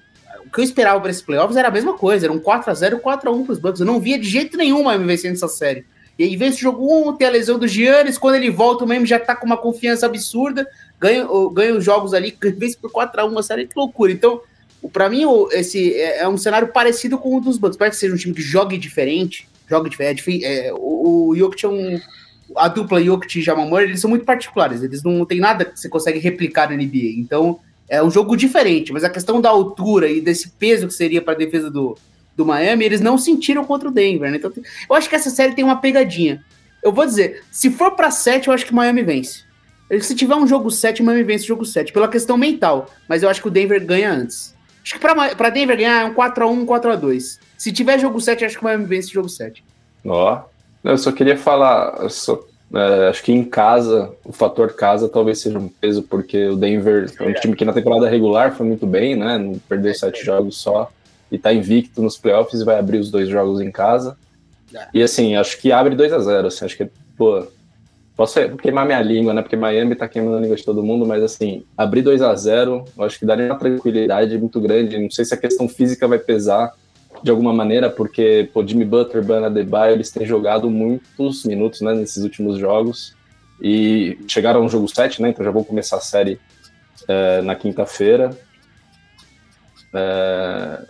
o 0.44 0.50
que 0.50 0.60
eu 0.60 0.64
esperava 0.64 1.00
para 1.00 1.10
esses 1.10 1.22
playoffs 1.22 1.56
era 1.56 1.68
a 1.68 1.70
mesma 1.70 1.96
coisa, 1.96 2.26
era 2.26 2.32
um 2.32 2.40
4x0, 2.40 3.00
4x1 3.00 3.44
para 3.44 3.52
os 3.52 3.58
Bucks. 3.58 3.80
Eu 3.80 3.86
não 3.86 4.00
via 4.00 4.18
de 4.18 4.28
jeito 4.28 4.56
nenhum 4.56 4.80
o 4.80 4.84
Miami 4.84 5.06
vencendo 5.06 5.34
essa 5.34 5.46
série. 5.46 5.86
E 6.18 6.24
aí 6.24 6.36
vem 6.36 6.48
esse 6.48 6.60
jogo 6.60 7.08
1, 7.10 7.16
tem 7.16 7.28
a 7.28 7.30
lesão 7.30 7.56
do 7.56 7.68
Giannis, 7.68 8.18
quando 8.18 8.34
ele 8.34 8.50
volta 8.50 8.84
o 8.84 8.88
Miami 8.88 9.06
já 9.06 9.20
tá 9.20 9.36
com 9.36 9.46
uma 9.46 9.56
confiança 9.56 10.06
absurda, 10.06 10.66
ganha, 11.00 11.26
ganha 11.52 11.74
os 11.74 11.84
jogos 11.84 12.14
ali, 12.14 12.36
vence 12.56 12.76
por 12.76 12.90
4x1, 12.90 13.28
uma 13.28 13.42
série, 13.42 13.66
que 13.66 13.76
loucura. 13.76 14.12
Então, 14.12 14.40
para 14.92 15.08
mim, 15.08 15.24
esse 15.52 15.94
é, 15.94 16.20
é 16.20 16.28
um 16.28 16.36
cenário 16.36 16.68
parecido 16.68 17.18
com 17.18 17.36
o 17.36 17.40
dos 17.40 17.58
Bucks. 17.58 17.76
Parece 17.76 17.96
que 17.96 18.00
seja 18.00 18.14
um 18.14 18.18
time 18.18 18.34
que 18.34 18.42
jogue 18.42 18.78
diferente, 18.78 19.48
joga 19.68 19.90
diferente. 19.90 20.44
É, 20.44 20.72
o, 20.72 21.28
o 21.28 21.36
Jokic 21.36 21.64
é 21.64 21.68
um. 21.68 22.00
A 22.56 22.68
dupla 22.68 23.02
Jokic 23.02 23.38
e 23.38 23.42
Jamal 23.42 23.66
Murray, 23.66 23.86
eles 23.86 24.00
são 24.00 24.08
muito 24.08 24.24
particulares. 24.24 24.82
Eles 24.82 25.02
não 25.02 25.24
tem 25.26 25.38
nada 25.38 25.64
que 25.64 25.78
você 25.78 25.88
consegue 25.88 26.18
replicar 26.18 26.70
na 26.70 26.76
NBA. 26.76 27.18
Então, 27.18 27.60
é 27.88 28.02
um 28.02 28.10
jogo 28.10 28.36
diferente. 28.36 28.92
Mas 28.92 29.04
a 29.04 29.10
questão 29.10 29.40
da 29.40 29.50
altura 29.50 30.08
e 30.08 30.20
desse 30.20 30.50
peso 30.50 30.86
que 30.86 30.94
seria 30.94 31.20
para 31.20 31.34
a 31.34 31.36
defesa 31.36 31.70
do, 31.70 31.98
do 32.36 32.46
Miami, 32.46 32.84
eles 32.84 33.00
não 33.00 33.18
sentiram 33.18 33.64
contra 33.64 33.88
o 33.88 33.92
Denver. 33.92 34.30
Né? 34.30 34.38
Então, 34.38 34.52
eu 34.88 34.96
acho 34.96 35.08
que 35.08 35.16
essa 35.16 35.28
série 35.28 35.54
tem 35.54 35.64
uma 35.64 35.80
pegadinha. 35.80 36.42
Eu 36.82 36.92
vou 36.92 37.04
dizer, 37.04 37.42
se 37.50 37.70
for 37.70 37.90
para 37.90 38.10
7, 38.10 38.48
eu 38.48 38.54
acho 38.54 38.64
que 38.64 38.74
Miami 38.74 39.02
vence. 39.02 39.47
Se 40.00 40.14
tiver 40.14 40.34
um 40.34 40.46
jogo 40.46 40.70
7, 40.70 41.00
o 41.00 41.04
Miami 41.04 41.24
vence 41.24 41.44
o 41.44 41.48
jogo 41.48 41.64
7, 41.64 41.92
pela 41.92 42.08
questão 42.08 42.36
mental. 42.36 42.90
Mas 43.08 43.22
eu 43.22 43.28
acho 43.28 43.40
que 43.40 43.48
o 43.48 43.50
Denver 43.50 43.84
ganha 43.84 44.12
antes. 44.12 44.54
Acho 44.82 44.94
que 44.94 45.00
para 45.00 45.50
Denver 45.50 45.76
ganhar 45.76 46.02
é 46.02 46.04
um 46.04 46.14
4x1, 46.14 46.64
4x2. 46.64 47.38
Se 47.56 47.72
tiver 47.72 47.98
jogo 47.98 48.20
7, 48.20 48.44
acho 48.44 48.56
que 48.56 48.62
o 48.62 48.64
Miami 48.64 48.84
vence 48.84 49.10
jogo 49.10 49.28
7. 49.28 49.64
Ó, 50.06 50.42
eu 50.84 50.96
só 50.96 51.10
queria 51.10 51.36
falar, 51.36 52.08
só, 52.10 52.40
é, 52.74 53.08
acho 53.08 53.22
que 53.22 53.32
em 53.32 53.44
casa, 53.44 54.12
o 54.24 54.32
fator 54.32 54.74
casa 54.74 55.08
talvez 55.08 55.40
seja 55.40 55.58
um 55.58 55.68
peso, 55.68 56.02
porque 56.02 56.48
o 56.48 56.56
Denver 56.56 57.10
é 57.18 57.24
um 57.24 57.34
time 57.34 57.56
que 57.56 57.64
na 57.64 57.72
temporada 57.72 58.08
regular 58.08 58.54
foi 58.54 58.66
muito 58.66 58.86
bem, 58.86 59.16
né? 59.16 59.38
Não 59.38 59.58
perdeu 59.68 59.94
sete 59.94 60.24
jogos 60.24 60.58
só 60.58 60.90
e 61.30 61.38
tá 61.38 61.52
invicto 61.52 62.00
nos 62.00 62.16
playoffs 62.16 62.60
e 62.60 62.64
vai 62.64 62.78
abrir 62.78 62.98
os 62.98 63.10
dois 63.10 63.28
jogos 63.28 63.60
em 63.60 63.70
casa. 63.70 64.16
E 64.92 65.02
assim, 65.02 65.34
acho 65.34 65.58
que 65.58 65.72
abre 65.72 65.94
2 65.94 66.12
a 66.12 66.18
0 66.18 66.46
assim, 66.48 66.64
acho 66.64 66.76
que, 66.76 66.88
pô, 67.16 67.46
posso 68.18 68.40
queimar 68.56 68.84
minha 68.84 69.00
língua, 69.00 69.32
né? 69.32 69.42
Porque 69.42 69.54
Miami 69.54 69.94
tá 69.94 70.08
queimando 70.08 70.38
a 70.38 70.40
língua 70.40 70.56
de 70.56 70.64
todo 70.64 70.82
mundo, 70.82 71.06
mas 71.06 71.22
assim, 71.22 71.64
abrir 71.76 72.02
2 72.02 72.20
a 72.20 72.34
0 72.34 72.84
eu 72.98 73.04
acho 73.04 73.16
que 73.16 73.24
daria 73.24 73.46
uma 73.46 73.56
tranquilidade 73.56 74.36
muito 74.36 74.60
grande. 74.60 74.98
Não 74.98 75.08
sei 75.08 75.24
se 75.24 75.32
a 75.32 75.36
questão 75.36 75.68
física 75.68 76.08
vai 76.08 76.18
pesar, 76.18 76.74
de 77.22 77.30
alguma 77.30 77.52
maneira, 77.52 77.88
porque 77.88 78.50
pô, 78.52 78.66
Jimmy 78.66 78.84
Butler, 78.84 79.24
Bana 79.24 79.48
Debaio, 79.48 79.94
eles 79.94 80.10
têm 80.10 80.26
jogado 80.26 80.68
muitos 80.68 81.44
minutos 81.44 81.80
né, 81.80 81.94
nesses 81.94 82.24
últimos 82.24 82.58
jogos 82.58 83.14
e 83.62 84.18
chegaram 84.26 84.62
ao 84.62 84.68
jogo 84.68 84.88
7, 84.88 85.22
né, 85.22 85.30
então 85.30 85.44
já 85.44 85.50
vão 85.52 85.62
começar 85.62 85.96
a 85.96 86.00
série 86.00 86.40
é, 87.06 87.40
na 87.42 87.54
quinta-feira. 87.54 88.36
É, 89.94 90.80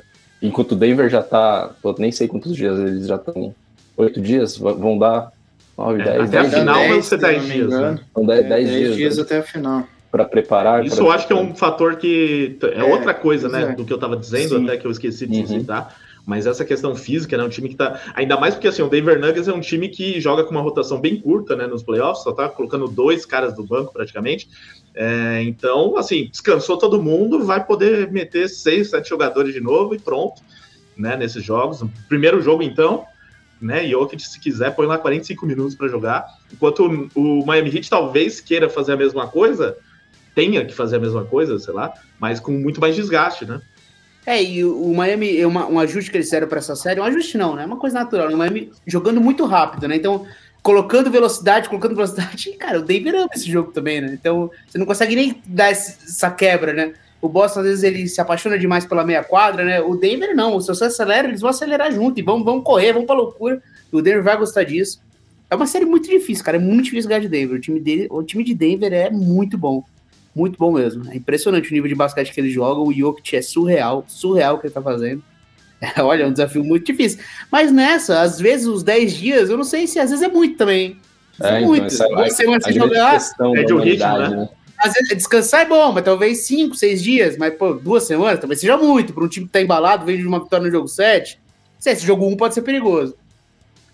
enquanto 0.41 0.73
o 0.73 0.77
Denver 0.77 1.11
já 1.11 1.23
tá, 1.23 1.75
pô, 1.83 1.95
nem 1.99 2.11
sei 2.11 2.27
quantos 2.27 2.57
dias 2.57 2.79
eles 2.79 3.07
já 3.07 3.17
estão, 3.17 3.55
oito 3.99 4.19
dias, 4.19 4.57
vão 4.57 4.99
dar 4.99 5.31
nove, 5.79 6.03
é, 6.03 6.05
dez. 6.05 6.29
Até 6.29 6.39
a 6.39 6.51
final 6.51 6.89
vão 6.89 7.03
ser 7.03 7.19
dez 7.19 7.47
dias. 7.47 7.71
Né? 7.71 7.99
São 8.13 8.27
dez, 8.27 8.45
é, 8.45 8.49
dez 8.49 8.69
dias, 8.69 8.97
dias 8.97 9.17
né? 9.17 9.23
até 9.23 9.39
a 9.39 9.43
final 9.43 9.87
para 10.11 10.25
preparar. 10.25 10.85
Isso 10.85 10.97
pra... 10.97 11.05
eu 11.05 11.11
acho 11.11 11.27
que 11.27 11.33
é 11.33 11.37
um 11.37 11.55
fator 11.55 11.97
que 11.97 12.59
é, 12.63 12.81
é 12.81 12.85
outra 12.85 13.15
coisa, 13.15 13.49
né, 13.49 13.71
é. 13.71 13.73
do 13.75 13.85
que 13.85 13.93
eu 13.93 13.97
estava 13.97 14.17
dizendo, 14.17 14.57
Sim. 14.57 14.65
até 14.65 14.77
que 14.77 14.87
eu 14.87 14.91
esqueci 14.91 15.27
de 15.27 15.41
uhum. 15.41 15.47
citar. 15.47 15.95
Mas 16.27 16.47
essa 16.47 16.63
questão 16.63 16.95
física, 16.95 17.39
né? 17.39 17.43
Um 17.43 17.49
time 17.49 17.71
que 17.71 17.75
tá. 17.75 18.03
Ainda 18.15 18.39
mais 18.39 18.53
porque 18.53 18.69
assim, 18.69 18.83
o 18.83 18.89
Denver 18.89 19.19
Nuggets 19.19 19.49
é 19.49 19.53
um 19.53 19.61
time 19.61 19.89
que 19.89 20.21
joga 20.21 20.45
com 20.45 20.51
uma 20.51 20.61
rotação 20.61 21.01
bem 21.01 21.17
curta, 21.17 21.57
né? 21.57 21.67
Nos 21.67 21.83
playoffs, 21.83 22.23
só 22.23 22.33
tá 22.33 22.51
colocando 22.51 22.87
dois 22.87 23.25
caras 23.25 23.55
do 23.55 23.65
banco 23.65 23.95
praticamente. 23.95 24.47
É, 24.95 25.43
então, 25.43 25.97
assim, 25.97 26.29
descansou 26.31 26.77
todo 26.77 27.03
mundo, 27.03 27.45
vai 27.45 27.65
poder 27.65 28.13
meter 28.13 28.47
seis, 28.47 28.91
sete 28.91 29.09
jogadores 29.09 29.55
de 29.55 29.61
novo 29.61 29.95
e 29.95 29.99
pronto, 29.99 30.43
né? 30.95 31.17
Nesses 31.17 31.43
jogos. 31.43 31.83
Primeiro 32.11 32.43
jogo, 32.43 32.63
então, 32.63 33.07
né? 33.61 33.87
Jokic, 33.87 34.23
se 34.23 34.39
quiser, 34.39 34.75
põe 34.75 34.87
lá 34.87 34.99
45 34.99 35.47
minutos 35.47 35.75
para 35.75 35.89
jogar. 35.89 36.27
Enquanto 36.53 37.11
o, 37.15 37.45
Miami 37.45 37.75
Heat 37.75 37.91
talvez 37.91 38.41
queira 38.41 38.69
fazer 38.69 38.93
a 38.93 38.97
mesma 38.97 39.27
coisa, 39.27 39.77
tenha 40.35 40.65
que 40.65 40.75
fazer 40.75 40.97
a 40.97 41.01
mesma 41.01 41.25
coisa, 41.25 41.59
sei 41.59 41.75
lá, 41.75 41.93
mas 42.19 42.41
com 42.41 42.53
muito 42.53 42.81
mais 42.81 42.95
desgaste, 42.95 43.45
né? 43.45 43.61
É, 44.27 44.43
e 44.43 44.65
o 44.65 44.93
Miami, 44.95 45.45
uma, 45.47 45.67
um 45.67 45.81
ajuste 45.81 46.11
que 46.11 46.17
eles 46.19 46.27
fizeram 46.27 46.47
para 46.47 46.59
essa 46.59 46.77
série, 46.77 47.01
um 47.01 47.05
ajuste 47.05 47.39
não, 47.39 47.57
né? 47.57 47.63
É 47.63 47.67
uma 47.67 47.79
coisa 47.79 47.99
natural. 47.99 48.29
O 48.29 48.37
Miami 48.37 48.71
jogando 48.87 49.21
muito 49.21 49.45
rápido, 49.47 49.89
né? 49.89 49.97
Então, 49.97 50.27
colocando 50.63 51.11
velocidade, 51.11 51.69
colocando 51.69 51.95
velocidade. 51.95 52.53
Cara, 52.61 52.79
o 52.79 52.83
Denver 52.83 53.15
ama 53.15 53.31
esse 53.35 53.51
jogo 53.51 53.73
também, 53.73 54.03
né? 54.03 54.11
Então, 54.13 54.51
você 54.67 54.77
não 54.77 54.85
consegue 54.85 55.17
nem 55.17 55.43
dar 55.47 55.71
essa 55.71 56.31
quebra, 56.31 56.75
né? 56.75 56.93
O 57.21 57.29
Boston, 57.29 57.61
às 57.61 57.67
vezes, 57.67 57.83
ele 57.83 58.07
se 58.07 58.21
apaixona 58.21 58.59
demais 58.59 58.87
pela 58.87 59.05
meia 59.05 59.25
quadra, 59.25 59.65
né? 59.65 59.81
O 59.81 59.97
Denver 59.97 60.37
não. 60.37 60.61
Se 60.61 60.69
você 60.69 60.85
acelera, 60.85 61.27
eles 61.27 61.41
vão 61.41 61.51
acelerar 61.51 61.93
junto 61.93 62.21
e 62.21 62.23
vão, 62.23 62.45
vão 62.45 62.61
correr, 62.61 62.93
vão 62.93 63.05
pra 63.05 63.15
loucura. 63.15 63.61
E 63.93 63.97
o 63.97 64.01
Denver 64.01 64.23
vai 64.23 64.37
gostar 64.37 64.63
disso. 64.65 65.01
É 65.51 65.57
uma 65.57 65.67
série 65.67 65.85
muito 65.85 66.09
difícil, 66.09 66.45
cara. 66.45 66.59
É 66.59 66.61
muito 66.61 66.85
difícil 66.85 67.09
ganhar 67.09 67.21
de 67.21 67.29
Denver. 67.29 67.57
O 67.57 67.61
time, 67.61 67.81
dele, 67.81 68.07
o 68.11 68.23
time 68.23 68.45
de 68.45 68.55
Denver 68.55 68.93
é 68.93 69.11
muito 69.11 69.59
bom. 69.59 69.83
Muito 70.35 70.57
bom 70.57 70.73
mesmo. 70.73 71.11
É 71.11 71.17
impressionante 71.17 71.71
o 71.71 71.75
nível 71.75 71.89
de 71.89 71.95
basquete 71.95 72.33
que 72.33 72.41
eles 72.41 72.53
jogam. 72.53 72.85
O 72.85 72.93
Jokic 72.93 73.37
é 73.37 73.43
surreal, 73.43 74.05
surreal 74.07 74.55
o 74.55 74.59
que 74.59 74.67
ele 74.67 74.75
tá 74.75 74.83
fazendo. 74.83 75.23
É, 75.81 76.01
olha, 76.03 76.23
é 76.23 76.27
um 76.27 76.33
desafio 76.33 76.63
muito 76.63 76.87
difícil. 76.87 77.19
Mas 77.51 77.73
nessa, 77.73 78.21
às 78.21 78.39
vezes, 78.39 78.67
os 78.67 78.83
10 78.85 79.15
dias, 79.15 79.51
eu 79.51 79.57
não 79.57 79.65
sei 79.65 79.87
se 79.87 79.99
às 79.99 80.11
vezes 80.11 80.25
é 80.25 80.29
muito 80.29 80.57
também. 80.57 80.97
É, 81.41 81.57
é 81.57 81.61
muito. 81.61 81.93
Então, 81.93 82.09
Duas 82.09 82.35
semanas 82.35 82.65
sem 82.65 82.75
jogar. 82.75 83.17
É 83.57 83.63
de 83.65 83.75
um 83.75 83.81
ritmo, 83.81 84.19
né? 84.19 84.29
né? 84.29 84.49
Às 84.79 84.93
vezes, 84.93 85.09
descansar 85.17 85.63
é 85.63 85.65
bom, 85.65 85.93
mas 85.93 86.05
talvez 86.05 86.47
5, 86.47 86.75
6 86.75 87.03
dias. 87.03 87.37
Mas, 87.37 87.55
pô, 87.55 87.73
duas 87.75 88.05
semanas 88.05 88.39
talvez 88.39 88.61
seja 88.61 88.77
muito. 88.77 89.13
Para 89.13 89.25
um 89.25 89.29
time 89.29 89.47
que 89.47 89.53
tá 89.53 89.61
embalado, 89.61 90.07
vem 90.07 90.17
de 90.17 90.27
uma 90.27 90.41
vitória 90.41 90.67
no 90.67 90.71
jogo 90.71 90.89
7. 90.89 91.41
Se 91.79 91.91
esse 91.91 92.07
jogo 92.07 92.27
1 92.27 92.37
pode 92.37 92.55
ser 92.55 92.63
perigoso. 92.63 93.15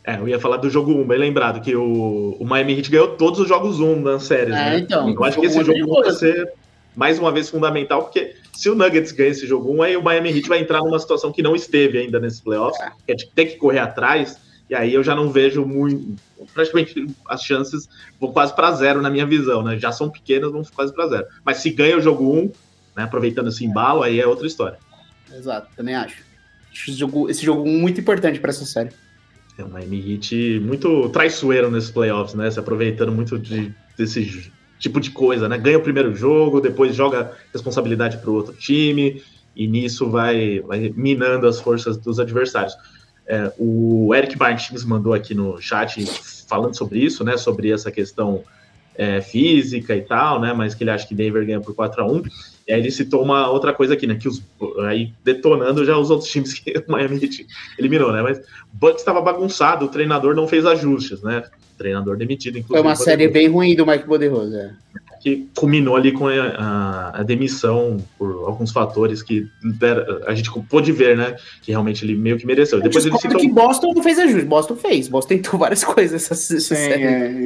É, 0.06 0.16
eu 0.16 0.28
ia 0.28 0.38
falar 0.38 0.58
do 0.58 0.68
jogo 0.68 0.92
1, 0.92 1.06
bem 1.06 1.18
lembrado, 1.18 1.62
que 1.62 1.74
o, 1.74 2.36
o 2.38 2.44
Miami 2.44 2.76
Heat 2.76 2.90
ganhou 2.90 3.08
todos 3.16 3.40
os 3.40 3.48
jogos 3.48 3.80
1 3.80 4.02
das 4.02 4.24
séries, 4.24 4.54
é, 4.54 4.56
né? 4.58 4.78
Então, 4.78 5.08
eu 5.08 5.24
acho 5.24 5.40
que 5.40 5.46
esse 5.46 5.64
jogo 5.64 6.02
vai 6.02 6.12
ser 6.12 6.52
mais 6.94 7.18
uma 7.18 7.32
vez 7.32 7.48
fundamental, 7.48 8.02
porque 8.02 8.34
se 8.52 8.68
o 8.68 8.74
Nuggets 8.74 9.12
ganha 9.12 9.30
esse 9.30 9.46
jogo 9.46 9.72
1, 9.72 9.82
aí 9.82 9.96
o 9.96 10.02
Miami 10.02 10.30
Heat 10.30 10.48
vai 10.48 10.60
entrar 10.60 10.80
numa 10.80 10.98
situação 10.98 11.32
que 11.32 11.42
não 11.42 11.56
esteve 11.56 11.98
ainda 11.98 12.20
nesse 12.20 12.42
playoffs, 12.42 12.80
é. 12.80 12.92
que 13.06 13.12
é 13.12 13.14
de 13.14 13.26
ter 13.30 13.46
que 13.46 13.56
correr 13.56 13.78
atrás, 13.78 14.38
e 14.74 14.76
aí 14.76 14.92
eu 14.92 15.04
já 15.04 15.14
não 15.14 15.30
vejo 15.30 15.64
muito, 15.64 16.20
praticamente 16.52 17.06
as 17.28 17.44
chances 17.44 17.88
vão 18.20 18.32
quase 18.32 18.52
para 18.56 18.72
zero 18.72 19.00
na 19.00 19.08
minha 19.08 19.24
visão, 19.24 19.62
né? 19.62 19.78
Já 19.78 19.92
são 19.92 20.10
pequenas, 20.10 20.50
vão 20.50 20.64
quase 20.74 20.92
para 20.92 21.06
zero. 21.06 21.26
Mas 21.44 21.58
se 21.58 21.70
ganha 21.70 21.96
o 21.96 22.00
jogo 22.00 22.28
1, 22.28 22.52
né, 22.96 23.04
aproveitando 23.04 23.50
esse 23.50 23.64
embalo, 23.64 24.02
aí 24.02 24.18
é 24.18 24.26
outra 24.26 24.48
história. 24.48 24.76
Exato, 25.32 25.68
também 25.76 25.94
acho. 25.94 26.24
Esse 26.74 26.92
jogo, 26.92 27.30
esse 27.30 27.44
jogo 27.44 27.64
muito 27.64 28.00
importante 28.00 28.40
para 28.40 28.50
essa 28.50 28.66
série. 28.66 28.90
É 29.56 29.62
Miami 29.62 30.14
Heat 30.14 30.58
muito 30.58 31.08
traiçoeiro 31.10 31.70
nesses 31.70 31.92
playoffs, 31.92 32.34
né? 32.34 32.50
Se 32.50 32.58
aproveitando 32.58 33.12
muito 33.12 33.38
de, 33.38 33.72
desse 33.96 34.50
tipo 34.80 34.98
de 34.98 35.12
coisa, 35.12 35.48
né? 35.48 35.56
Ganha 35.56 35.78
o 35.78 35.82
primeiro 35.82 36.12
jogo, 36.16 36.60
depois 36.60 36.96
joga 36.96 37.30
responsabilidade 37.52 38.18
para 38.18 38.28
o 38.28 38.34
outro 38.34 38.54
time, 38.54 39.22
e 39.54 39.68
nisso 39.68 40.10
vai, 40.10 40.58
vai, 40.58 40.92
minando 40.96 41.46
as 41.46 41.60
forças 41.60 41.96
dos 41.96 42.18
adversários. 42.18 42.74
É, 43.26 43.52
o 43.58 44.14
Eric 44.14 44.38
Martins 44.38 44.84
mandou 44.84 45.14
aqui 45.14 45.34
no 45.34 45.60
chat 45.60 46.04
falando 46.46 46.76
sobre 46.76 46.98
isso, 46.98 47.24
né? 47.24 47.36
Sobre 47.36 47.70
essa 47.70 47.90
questão 47.90 48.42
é, 48.96 49.20
física 49.20 49.96
e 49.96 50.02
tal, 50.02 50.40
né? 50.40 50.52
Mas 50.52 50.74
que 50.74 50.84
ele 50.84 50.90
acha 50.90 51.06
que 51.06 51.14
Denver 51.14 51.44
ganha 51.46 51.60
por 51.60 51.74
4 51.74 52.02
a 52.02 52.06
1 52.06 52.22
e 52.66 52.72
aí 52.72 52.80
ele 52.80 52.90
citou 52.90 53.22
uma 53.22 53.50
outra 53.50 53.72
coisa 53.72 53.94
aqui, 53.94 54.06
né? 54.06 54.14
Que 54.14 54.28
os, 54.28 54.42
aí 54.86 55.12
detonando 55.22 55.84
já 55.84 55.96
os 55.98 56.10
outros 56.10 56.30
times 56.30 56.54
que 56.54 56.72
o 56.86 56.90
Miami 56.90 57.20
eliminou, 57.78 58.12
né? 58.12 58.22
Mas 58.22 58.38
o 58.38 58.42
Bucks 58.72 59.00
estava 59.00 59.20
bagunçado, 59.20 59.86
o 59.86 59.88
treinador 59.88 60.34
não 60.34 60.48
fez 60.48 60.64
ajustes, 60.64 61.22
né? 61.22 61.42
O 61.74 61.78
treinador 61.78 62.16
demitido, 62.16 62.58
inclusive. 62.58 62.82
Foi 62.82 62.88
uma 62.88 62.96
série 62.96 63.28
bem 63.28 63.48
ruim 63.48 63.74
do 63.74 63.86
Mike 63.86 64.06
Poderoso, 64.06 64.54
é 64.56 64.74
que 65.24 65.48
culminou 65.54 65.96
ali 65.96 66.12
com 66.12 66.28
a, 66.28 66.32
a, 66.34 67.20
a, 67.20 67.22
demissão 67.22 67.96
por 68.18 68.44
alguns 68.46 68.70
fatores 68.70 69.22
que 69.22 69.48
a 70.26 70.34
gente 70.34 70.50
pôde 70.68 70.92
ver, 70.92 71.16
né? 71.16 71.34
Que 71.62 71.70
realmente 71.70 72.04
ele 72.04 72.14
meio 72.14 72.36
que 72.36 72.46
mereceu. 72.46 72.78
Depois 72.78 73.06
ele 73.06 73.16
citou... 73.16 73.40
que 73.40 73.48
Boston 73.48 73.94
não 73.94 74.02
fez 74.02 74.18
ajuste, 74.18 74.44
Boston 74.44 74.76
fez. 74.76 75.08
Boston 75.08 75.36
tentou 75.36 75.58
várias 75.58 75.82
coisas 75.82 76.30
essa, 76.30 76.34
essa 76.34 76.60
Sim, 76.60 76.74
série. 76.74 77.02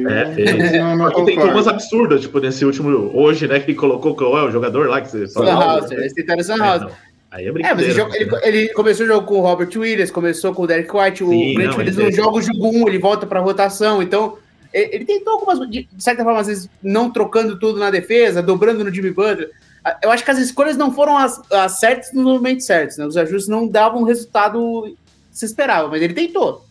É, 0.09 0.21
é 0.21 0.33
fez. 0.33 0.71
Não, 0.73 0.97
não 0.97 1.23
tentou 1.23 1.45
umas 1.45 1.69
absurdas, 1.69 2.19
tipo, 2.19 2.37
nesse 2.41 2.65
último, 2.65 3.11
hoje, 3.17 3.47
né? 3.47 3.61
Que 3.61 3.73
colocou 3.73 4.13
qual 4.13 4.37
é 4.37 4.43
o 4.43 4.51
jogador 4.51 4.89
lá 4.89 4.99
que 4.99 5.09
você 5.09 5.29
falou. 5.29 5.49
House, 5.49 5.89
eles 5.89 6.11
tentaram 6.11 6.43
Sam 6.43 6.57
House. 6.57 6.91
Aí 7.31 7.45
é 7.45 7.49
É, 7.49 7.73
mas 7.73 7.87
ele, 7.87 8.01
ele, 8.01 8.29
ele, 8.43 8.73
começou 8.73 9.05
o 9.05 9.07
jogo 9.07 9.25
com 9.25 9.35
o 9.35 9.41
Robert 9.41 9.69
Williams, 9.73 10.11
começou 10.11 10.53
com 10.53 10.63
o 10.63 10.67
Derek 10.67 10.93
White, 10.93 11.19
Sim, 11.19 11.53
o 11.53 11.55
Grant 11.55 11.77
Williams 11.77 11.97
não 11.97 12.11
joga 12.11 12.37
o 12.39 12.41
jogo 12.41 12.67
1, 12.67 12.87
ele 12.89 12.99
volta 12.99 13.25
pra 13.25 13.39
rotação, 13.39 14.03
então 14.03 14.37
ele 14.73 15.05
tentou 15.05 15.33
algumas, 15.33 15.59
de 15.69 15.87
certa 15.97 16.23
forma, 16.23 16.39
às 16.39 16.47
vezes, 16.47 16.69
não 16.81 17.11
trocando 17.11 17.57
tudo 17.59 17.79
na 17.79 17.89
defesa, 17.89 18.41
dobrando 18.41 18.83
no 18.83 18.93
Jimmy 18.93 19.11
Butler. 19.11 19.51
Eu 20.01 20.11
acho 20.11 20.23
que 20.23 20.31
as 20.31 20.37
escolhas 20.37 20.77
não 20.77 20.93
foram 20.93 21.17
as, 21.17 21.41
as 21.51 21.79
certas 21.79 22.13
nos 22.13 22.25
momentos 22.25 22.65
certos, 22.65 22.97
né? 22.97 23.05
Os 23.05 23.17
ajustes 23.17 23.47
não 23.47 23.67
davam 23.67 24.01
o 24.01 24.05
resultado 24.05 24.95
se 25.31 25.45
esperava, 25.45 25.87
mas 25.87 26.01
ele 26.01 26.13
tentou. 26.13 26.65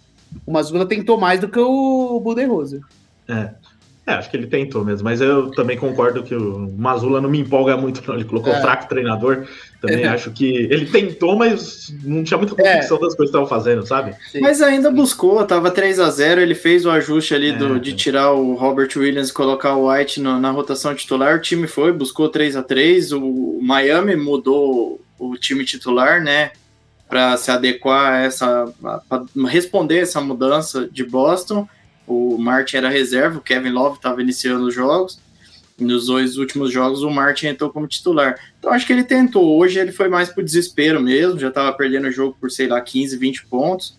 O 0.47 0.53
Mazula 0.53 0.87
tentou 0.87 1.19
mais 1.19 1.41
do 1.41 1.49
que 1.49 1.59
o 1.59 2.21
Budenholzer. 2.21 2.81
É. 3.29 3.51
É, 4.09 4.15
acho 4.15 4.31
que 4.31 4.39
ele 4.39 4.47
tentou 4.47 4.83
mesmo, 4.83 5.05
mas 5.05 5.21
eu 5.21 5.51
também 5.51 5.77
concordo 5.77 6.23
que 6.23 6.35
o 6.35 6.73
Mazula 6.79 7.21
não 7.21 7.29
me 7.29 7.41
empolga 7.41 7.77
muito, 7.77 8.03
não. 8.09 8.15
Ele 8.15 8.25
colocou 8.25 8.51
é. 8.55 8.61
fraco 8.63 8.89
treinador. 8.89 9.47
Também 9.83 10.05
é. 10.05 10.09
acho 10.09 10.31
que 10.31 10.67
ele 10.71 10.87
tentou, 10.87 11.37
mas 11.37 11.95
não 12.03 12.25
tinha 12.25 12.39
muita 12.39 12.55
convicção 12.55 12.97
é. 12.97 13.01
das 13.01 13.15
coisas 13.15 13.17
que 13.17 13.25
estavam 13.25 13.47
fazendo, 13.47 13.87
sabe? 13.87 14.17
Sim. 14.33 14.41
Mas 14.41 14.63
ainda 14.63 14.91
buscou, 14.91 15.45
tava 15.45 15.71
3 15.71 16.01
a 16.01 16.09
0 16.09 16.41
ele 16.41 16.55
fez 16.55 16.87
o 16.87 16.91
ajuste 16.91 17.35
ali 17.35 17.53
do, 17.53 17.77
é. 17.77 17.79
de 17.79 17.93
tirar 17.93 18.33
o 18.33 18.55
Robert 18.55 18.89
Williams 18.97 19.29
e 19.29 19.33
colocar 19.35 19.75
o 19.75 19.93
White 19.93 20.23
no, 20.23 20.41
na 20.41 20.51
rotação 20.53 20.95
titular. 20.95 21.37
O 21.37 21.43
time 21.43 21.67
foi, 21.67 21.93
buscou 21.93 22.31
3 22.31 22.57
a 22.57 22.63
3 22.63 23.13
O 23.13 23.61
Miami 23.61 24.17
mudou 24.17 24.99
o 25.19 25.37
time 25.37 25.67
titular, 25.67 26.23
né? 26.23 26.53
Para 27.07 27.37
se 27.37 27.51
adequar 27.51 28.15
a 28.15 28.19
essa. 28.21 28.73
para 29.07 29.23
responder 29.49 29.99
essa 29.99 30.19
mudança 30.23 30.89
de 30.91 31.05
Boston. 31.05 31.69
O 32.09 32.39
Martin 32.39 32.79
era 32.79 32.89
reserva, 32.89 33.39
o 33.39 33.43
Kevin 33.43 33.71
Love 33.71 33.97
estava 33.97 34.23
iniciando 34.23 34.67
os 34.67 34.75
jogos. 34.75 35.21
Nos 35.79 36.07
dois 36.07 36.39
últimos 36.39 36.73
jogos, 36.73 37.03
o 37.03 37.11
Martin 37.11 37.49
entrou 37.49 37.71
como 37.71 37.87
titular. 37.87 38.35
Então, 38.59 38.73
acho 38.73 38.87
que 38.87 38.93
ele 38.93 39.05
tentou. 39.05 39.57
Hoje, 39.59 39.79
ele 39.79 39.93
foi 39.93 40.09
mais 40.09 40.29
por 40.29 40.43
desespero 40.43 41.01
mesmo. 41.01 41.39
Já 41.39 41.49
estava 41.49 41.73
perdendo 41.73 42.09
o 42.09 42.11
jogo 42.11 42.37
por, 42.41 42.51
sei 42.51 42.67
lá, 42.67 42.81
15, 42.81 43.17
20 43.17 43.47
pontos. 43.47 43.97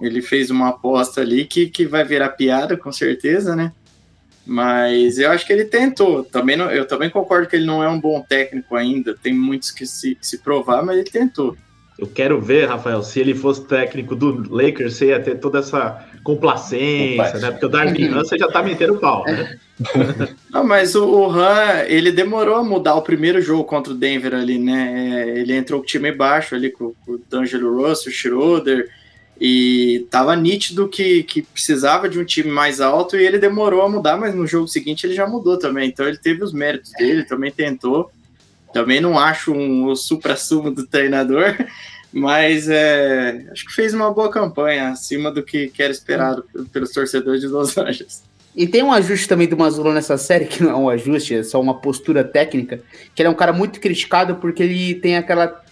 Ele 0.00 0.22
fez 0.22 0.50
uma 0.50 0.68
aposta 0.68 1.20
ali 1.20 1.44
que, 1.44 1.68
que 1.68 1.84
vai 1.84 2.04
virar 2.04 2.30
piada, 2.30 2.76
com 2.76 2.92
certeza, 2.92 3.54
né? 3.54 3.72
Mas 4.46 5.18
eu 5.18 5.30
acho 5.30 5.46
que 5.46 5.52
ele 5.52 5.66
tentou. 5.66 6.24
Também 6.24 6.56
não, 6.56 6.70
eu 6.70 6.86
também 6.86 7.10
concordo 7.10 7.46
que 7.46 7.56
ele 7.56 7.66
não 7.66 7.82
é 7.82 7.88
um 7.88 8.00
bom 8.00 8.22
técnico 8.26 8.74
ainda. 8.74 9.14
Tem 9.14 9.34
muitos 9.34 9.70
que 9.70 9.84
se, 9.84 10.16
se 10.22 10.38
provar, 10.38 10.82
mas 10.82 10.96
ele 10.96 11.10
tentou. 11.10 11.54
Eu 11.98 12.06
quero 12.06 12.40
ver, 12.40 12.66
Rafael, 12.66 13.02
se 13.02 13.20
ele 13.20 13.34
fosse 13.34 13.66
técnico 13.66 14.14
do 14.14 14.48
Lakers, 14.48 14.94
você 14.94 15.08
ia 15.08 15.20
ter 15.20 15.34
toda 15.40 15.58
essa 15.58 16.07
complacência, 16.28 17.38
né? 17.38 17.50
Porque 17.50 17.64
o 17.64 17.70
Darwin 17.70 18.08
Han 18.08 18.22
você 18.22 18.36
já 18.36 18.48
tá 18.48 18.62
metendo 18.62 18.98
pau, 18.98 19.24
né? 19.24 19.58
Não, 20.52 20.62
mas 20.62 20.94
o, 20.94 21.08
o 21.08 21.30
Han, 21.30 21.84
ele 21.86 22.12
demorou 22.12 22.56
a 22.56 22.62
mudar 22.62 22.96
o 22.96 23.02
primeiro 23.02 23.40
jogo 23.40 23.64
contra 23.64 23.94
o 23.94 23.96
Denver 23.96 24.34
ali, 24.34 24.58
né? 24.58 25.22
É, 25.24 25.38
ele 25.38 25.54
entrou 25.54 25.80
com 25.80 25.84
o 25.84 25.86
time 25.86 26.12
baixo 26.12 26.54
ali, 26.54 26.70
com, 26.70 26.92
com 27.06 27.12
o 27.12 27.20
D'Angelo 27.30 27.74
Russell, 27.74 28.12
o 28.12 28.14
Schroeder, 28.14 28.90
e 29.40 30.06
tava 30.10 30.36
nítido 30.36 30.86
que, 30.86 31.22
que 31.22 31.40
precisava 31.40 32.10
de 32.10 32.18
um 32.18 32.24
time 32.26 32.50
mais 32.50 32.78
alto 32.78 33.16
e 33.16 33.24
ele 33.24 33.38
demorou 33.38 33.80
a 33.80 33.88
mudar, 33.88 34.18
mas 34.18 34.34
no 34.34 34.46
jogo 34.46 34.68
seguinte 34.68 35.06
ele 35.06 35.14
já 35.14 35.26
mudou 35.26 35.58
também. 35.58 35.88
Então 35.88 36.06
ele 36.06 36.18
teve 36.18 36.44
os 36.44 36.52
méritos 36.52 36.92
dele, 36.92 37.24
também 37.24 37.50
tentou. 37.50 38.10
Também 38.70 39.00
não 39.00 39.18
acho 39.18 39.50
um, 39.50 39.96
supra-sumo 39.96 40.70
do 40.70 40.86
treinador, 40.86 41.56
mas 42.18 42.68
é, 42.68 43.46
acho 43.50 43.64
que 43.66 43.72
fez 43.72 43.94
uma 43.94 44.10
boa 44.12 44.30
campanha, 44.30 44.90
acima 44.90 45.30
do 45.30 45.42
que, 45.42 45.72
era 45.78 45.92
esperado 45.92 46.44
pelos 46.72 46.90
torcedores 46.90 47.40
de 47.40 47.46
Los 47.46 47.76
Angeles. 47.78 48.22
E 48.56 48.66
tem 48.66 48.82
um 48.82 48.92
ajuste 48.92 49.28
também 49.28 49.46
do 49.46 49.56
Mazzulo 49.56 49.92
nessa 49.92 50.18
série, 50.18 50.46
que 50.46 50.62
não 50.62 50.70
é 50.70 50.74
um 50.74 50.88
ajuste, 50.88 51.36
é 51.36 51.42
só 51.42 51.60
uma 51.60 51.74
postura 51.74 52.24
técnica, 52.24 52.80
que 53.14 53.22
ele 53.22 53.28
é 53.28 53.30
um 53.30 53.34
cara 53.34 53.52
muito 53.52 53.80
criticado 53.80 54.36
porque 54.36 54.62
ele 54.62 54.94
tem 54.96 55.16
aquela... 55.16 55.62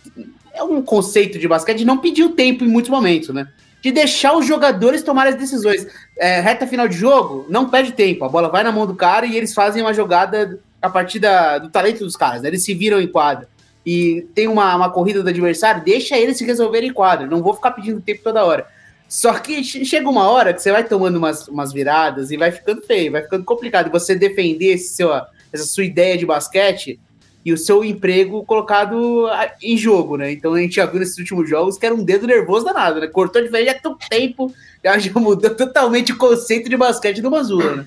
É 0.54 0.62
um 0.62 0.80
conceito 0.80 1.38
de 1.38 1.48
basquete 1.48 1.78
de 1.78 1.84
não 1.84 1.98
pedir 1.98 2.22
o 2.22 2.30
tempo 2.30 2.64
em 2.64 2.68
muitos 2.68 2.90
momentos, 2.90 3.28
né? 3.30 3.48
De 3.82 3.92
deixar 3.92 4.36
os 4.36 4.46
jogadores 4.46 5.02
tomarem 5.02 5.32
as 5.32 5.38
decisões. 5.38 5.86
É, 6.16 6.40
reta 6.40 6.66
final 6.66 6.88
de 6.88 6.96
jogo, 6.96 7.44
não 7.48 7.68
perde 7.68 7.92
tempo. 7.92 8.24
A 8.24 8.28
bola 8.28 8.48
vai 8.48 8.62
na 8.62 8.72
mão 8.72 8.86
do 8.86 8.94
cara 8.94 9.26
e 9.26 9.36
eles 9.36 9.52
fazem 9.52 9.82
uma 9.82 9.92
jogada 9.92 10.58
a 10.80 10.88
partir 10.88 11.18
da, 11.18 11.58
do 11.58 11.68
talento 11.68 12.04
dos 12.04 12.16
caras, 12.16 12.42
né? 12.42 12.48
Eles 12.48 12.64
se 12.64 12.72
viram 12.72 13.00
em 13.00 13.06
quadra. 13.06 13.48
E 13.86 14.26
tem 14.34 14.48
uma, 14.48 14.74
uma 14.74 14.90
corrida 14.90 15.22
do 15.22 15.28
adversário, 15.28 15.84
deixa 15.84 16.18
eles 16.18 16.36
se 16.36 16.44
resolverem 16.44 16.90
em 16.90 16.92
quadra. 16.92 17.28
Não 17.28 17.40
vou 17.40 17.54
ficar 17.54 17.70
pedindo 17.70 18.00
tempo 18.00 18.20
toda 18.24 18.44
hora. 18.44 18.66
Só 19.08 19.32
que 19.34 19.62
chega 19.62 20.10
uma 20.10 20.28
hora 20.28 20.52
que 20.52 20.60
você 20.60 20.72
vai 20.72 20.82
tomando 20.82 21.16
umas, 21.16 21.46
umas 21.46 21.72
viradas 21.72 22.32
e 22.32 22.36
vai 22.36 22.50
ficando 22.50 22.82
feio, 22.82 23.12
vai 23.12 23.22
ficando 23.22 23.44
complicado. 23.44 23.88
Você 23.92 24.16
defender 24.16 24.72
esse 24.72 24.94
seu, 24.94 25.12
essa 25.52 25.64
sua 25.64 25.84
ideia 25.84 26.18
de 26.18 26.26
basquete 26.26 26.98
e 27.44 27.52
o 27.52 27.56
seu 27.56 27.84
emprego 27.84 28.44
colocado 28.44 29.28
em 29.62 29.76
jogo, 29.76 30.16
né? 30.16 30.32
Então 30.32 30.54
a 30.54 30.60
gente 30.60 30.74
já 30.74 30.86
viu 30.86 30.98
nesses 30.98 31.16
últimos 31.18 31.48
jogos 31.48 31.78
que 31.78 31.86
era 31.86 31.94
um 31.94 32.02
dedo 32.02 32.26
nervoso 32.26 32.64
danado, 32.64 32.98
né? 32.98 33.06
Cortou 33.06 33.40
de 33.40 33.46
velho 33.46 33.70
há 33.70 33.74
tanto 33.74 34.04
tempo, 34.10 34.52
já 34.82 34.96
mudou 35.20 35.54
totalmente 35.54 36.10
o 36.10 36.18
conceito 36.18 36.68
de 36.68 36.76
basquete 36.76 37.22
do 37.22 37.30
Mazula, 37.30 37.76
né? 37.76 37.86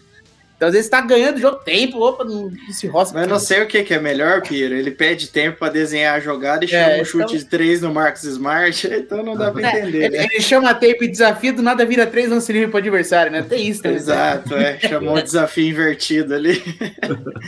Então, 0.60 0.68
às 0.68 0.74
vezes, 0.74 0.90
tá 0.90 1.00
ganhando 1.00 1.40
jogo 1.40 1.60
tempo, 1.64 2.02
opa, 2.02 2.26
não 2.26 2.52
se 2.70 2.86
roça. 2.86 3.14
Mas 3.14 3.30
não 3.30 3.40
sei 3.40 3.64
o 3.64 3.66
que, 3.66 3.82
que 3.82 3.94
é 3.94 4.00
melhor, 4.00 4.42
Piro. 4.42 4.76
Ele 4.76 4.92
pede 4.92 5.30
tempo 5.30 5.58
para 5.58 5.72
desenhar 5.72 6.18
a 6.18 6.20
jogada 6.20 6.66
e 6.66 6.68
é, 6.68 6.70
chama 6.70 7.02
um 7.02 7.06
chute 7.06 7.24
então... 7.24 7.38
de 7.38 7.46
três 7.46 7.82
no 7.82 7.94
Marcos 7.94 8.26
Smart, 8.26 8.86
então 8.92 9.24
não 9.24 9.38
dá 9.38 9.52
para 9.52 9.66
é, 9.66 9.80
entender. 9.80 10.04
Ele, 10.04 10.18
né? 10.18 10.28
ele, 10.30 10.42
chama 10.42 10.74
tempo 10.74 11.06
e 11.06 11.08
desafio, 11.08 11.56
do 11.56 11.62
nada 11.62 11.86
vira 11.86 12.06
três 12.06 12.30
lance 12.30 12.52
livre 12.52 12.68
pro 12.68 12.80
adversário, 12.80 13.32
né? 13.32 13.42
Tem 13.42 13.70
isso, 13.70 13.82
né? 13.86 13.94
Exato, 13.94 14.54
é. 14.54 14.78
Chamou 14.80 15.16
o 15.16 15.22
desafio 15.22 15.70
invertido 15.70 16.36
ali. 16.36 16.62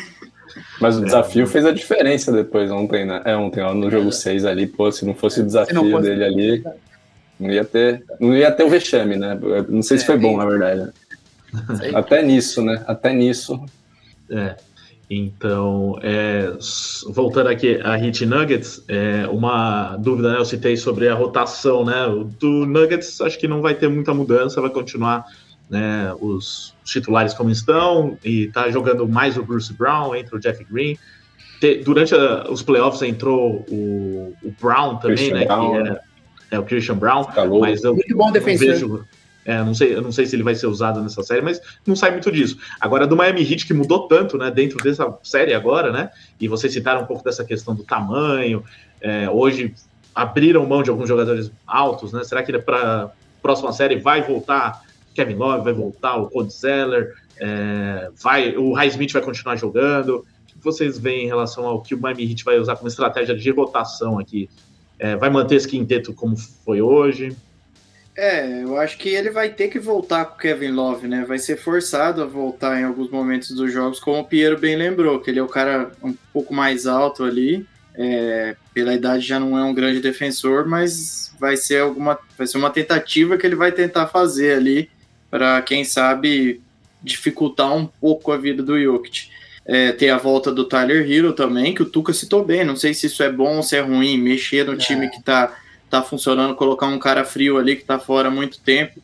Mas 0.80 0.95
o 0.95 1.03
desafio 1.03 1.45
fez 1.45 1.66
a 1.66 1.74
diferença 1.74 2.32
depois 2.32 2.72
ontem, 2.72 3.05
né? 3.05 3.22
É 3.26 3.36
ontem, 3.36 3.59
ó, 3.59 3.74
no 3.74 3.91
jogo 3.91 4.09
6 4.09 4.45
ali, 4.45 4.66
pô, 4.66 4.89
se 4.89 5.05
não 5.05 5.14
fosse 5.14 5.41
o 5.41 5.45
desafio 5.45 5.91
fosse... 5.91 6.07
dele 6.07 6.24
ali, 6.24 6.64
não 7.38 7.51
ia 7.51 7.66
ter, 7.66 8.05
não 8.22 8.34
ia 8.34 8.51
ter 8.51 8.64
o 8.64 8.70
vexame, 8.70 9.18
né? 9.18 9.38
Não 9.68 9.82
sei 9.82 9.97
se 9.97 10.05
foi 10.05 10.18
bom, 10.18 10.38
na 10.38 10.45
verdade. 10.45 10.93
Até 11.93 12.22
nisso, 12.24 12.62
né? 12.62 12.84
Até 12.88 13.14
nisso. 13.14 13.64
É. 14.30 14.56
Então, 15.14 15.99
é, 16.02 16.54
voltando 17.10 17.47
aqui 17.47 17.82
a 17.84 17.95
Hit 17.97 18.26
Nuggets, 18.26 18.82
é, 18.88 19.28
uma 19.28 19.97
dúvida, 19.97 20.32
né? 20.32 20.39
Eu 20.39 20.45
citei 20.45 20.78
sobre 20.78 21.10
a 21.10 21.14
rotação, 21.14 21.84
né? 21.84 22.08
O 22.08 22.24
do 22.24 22.66
Nuggets 22.66 23.20
acho 23.20 23.38
que 23.38 23.45
não 23.45 23.62
vai 23.62 23.76
ter 23.76 23.89
muita 23.89 24.14
mudança, 24.14 24.62
vai 24.62 24.70
continuar 24.70 25.26
né, 25.70 26.14
os 26.20 26.74
titulares 26.84 27.34
como 27.34 27.49
estão, 27.49 28.18
e 28.24 28.47
tá 28.47 28.70
jogando 28.70 29.08
mais 29.08 29.38
o 29.38 29.43
Bruce 29.43 29.74
Brown, 29.74 30.14
entra 30.14 30.36
o 30.36 30.39
Jeff 30.39 30.64
Green. 30.66 30.97
durante 31.84 32.14
a, 32.14 32.49
os 32.49 32.62
playoffs 32.62 33.02
entrou 33.02 33.66
o, 33.70 34.36
o 34.43 34.54
Brown 34.62 34.97
também, 34.97 35.18
Christian 35.18 35.39
né? 35.39 35.45
Brown, 35.45 35.72
que 35.72 35.89
é, 35.89 36.02
é, 36.52 36.60
o 36.60 36.64
Christian 36.64 36.95
Brown, 36.95 37.24
Calou. 37.26 37.62
mas 37.62 37.84
eu 37.84 37.93
Muito 37.95 38.16
bom 38.16 38.32
defensor. 38.32 38.68
vejo 38.68 39.06
é, 39.44 39.58
não 39.64 39.74
sei, 39.74 39.96
eu 39.96 40.02
não 40.02 40.12
sei 40.12 40.26
se 40.26 40.36
ele 40.36 40.44
vai 40.44 40.56
ser 40.56 40.68
usado 40.68 41.02
nessa 41.02 41.24
série, 41.24 41.42
mas 41.42 41.60
não 41.86 41.96
sai 41.96 42.12
muito 42.12 42.32
disso. 42.32 42.58
Agora, 42.80 43.08
do 43.08 43.16
Miami 43.16 43.42
Heat, 43.42 43.66
que 43.66 43.74
mudou 43.74 44.08
tanto, 44.08 44.38
né, 44.38 44.52
dentro 44.52 44.78
dessa 44.78 45.12
série 45.24 45.54
agora, 45.54 45.92
né, 45.92 46.12
e 46.39 46.48
vocês 46.48 46.72
citaram 46.72 47.02
um 47.02 47.06
pouco 47.06 47.24
dessa 47.24 47.44
questão 47.44 47.74
do 47.74 47.84
tamanho, 47.84 48.64
é, 49.02 49.30
hoje 49.30 49.74
abriram 50.14 50.66
mão 50.66 50.84
de 50.84 50.89
alguns 50.89 51.08
jogadores 51.08 51.52
altos, 51.66 52.14
né, 52.14 52.24
será 52.24 52.44
que 52.44 52.58
para 52.60 53.12
próxima 53.42 53.74
série 53.74 53.96
vai 53.96 54.22
voltar 54.22 54.84
Kevin 55.16 55.36
Love, 55.36 55.64
vai 55.64 55.74
voltar 55.74 56.18
o 56.18 56.28
Cody 56.30 56.54
Zeller, 56.54 57.16
é, 57.39 58.12
vai, 58.22 58.56
o 58.56 58.74
Highsmith 58.74 59.12
vai 59.12 59.22
continuar 59.22 59.56
jogando, 59.56 60.18
o 60.18 60.46
que 60.46 60.64
vocês 60.64 61.00
veem 61.00 61.26
em 61.26 61.28
relação 61.28 61.66
ao 61.66 61.82
que 61.82 61.96
o 61.96 62.00
Miami 62.00 62.30
Heat 62.30 62.44
vai 62.44 62.60
usar 62.60 62.76
como 62.76 62.88
estratégia 62.88 63.36
de 63.36 63.50
rotação 63.50 64.20
aqui? 64.20 64.48
É, 65.00 65.16
vai 65.16 65.32
manter 65.32 65.56
esse 65.56 65.68
quinteto 65.68 66.14
como 66.14 66.38
foi 66.38 66.80
hoje? 66.80 67.36
É, 68.16 68.64
eu 68.64 68.78
acho 68.78 68.97
que 68.97 69.09
ele 69.09 69.30
vai 69.30 69.49
ter 69.49 69.70
que 69.70 69.80
voltar 69.80 70.26
com 70.26 70.36
o 70.36 70.38
Kevin 70.38 70.72
Love, 70.72 71.07
né? 71.07 71.24
Vai 71.26 71.39
ser 71.39 71.57
forçado 71.57 72.22
a 72.22 72.26
voltar 72.26 72.80
em 72.80 72.84
alguns 72.84 73.09
momentos 73.09 73.51
dos 73.51 73.72
jogos, 73.72 73.99
como 73.99 74.20
o 74.20 74.26
Piero 74.26 74.59
bem 74.59 74.76
lembrou, 74.76 75.20
que 75.20 75.30
ele 75.30 75.39
é 75.39 75.43
o 75.43 75.47
cara 75.47 75.91
um 76.03 76.14
pouco 76.34 76.53
mais 76.53 76.86
alto 76.86 77.24
ali. 77.24 77.66
É, 77.95 78.55
pela 78.74 78.93
idade 78.93 79.26
já 79.26 79.39
não 79.39 79.57
é 79.57 79.64
um 79.64 79.74
grande 79.74 80.01
defensor, 80.01 80.68
mas 80.68 81.34
vai 81.39 81.57
ser 81.57 81.82
alguma, 81.82 82.20
vai 82.38 82.47
ser 82.47 82.57
uma 82.57 82.70
tentativa 82.70 83.38
que 83.38 83.45
ele 83.45 83.55
vai 83.55 83.72
tentar 83.72 84.07
fazer 84.07 84.53
ali 84.53 84.89
para 85.30 85.62
quem 85.62 85.84
sabe 85.84 86.62
dificultar 87.01 87.74
um 87.74 87.86
pouco 87.86 88.32
a 88.32 88.38
vida 88.38 88.62
do 88.62 88.80
Jokic. 88.80 89.30
É, 89.66 89.91
tem 89.91 90.09
a 90.09 90.18
volta 90.18 90.51
do 90.51 90.66
Tyler 90.66 91.09
Hero 91.09 91.34
também, 91.34 91.74
que 91.74 91.82
o 91.82 91.89
Tuca 91.89 92.14
citou 92.14 92.43
bem. 92.43 92.64
Não 92.64 92.76
sei 92.76 92.93
se 92.93 93.07
isso 93.07 93.24
é 93.24 93.32
bom 93.32 93.57
ou 93.57 93.64
se 93.64 93.78
é 93.78 93.82
ruim, 93.82 94.18
mexer 94.18 94.66
no 94.66 94.74
é. 94.74 94.78
time 94.78 95.09
que 95.09 95.18
está 95.20 95.55
tá 95.92 96.02
funcionando, 96.02 96.56
colocar 96.56 96.88
um 96.88 96.98
cara 96.98 97.24
frio 97.26 97.58
ali 97.58 97.76
que 97.76 97.84
tá 97.84 98.00
fora 98.00 98.30
há 98.30 98.32
muito 98.32 98.60
tempo. 98.60 99.02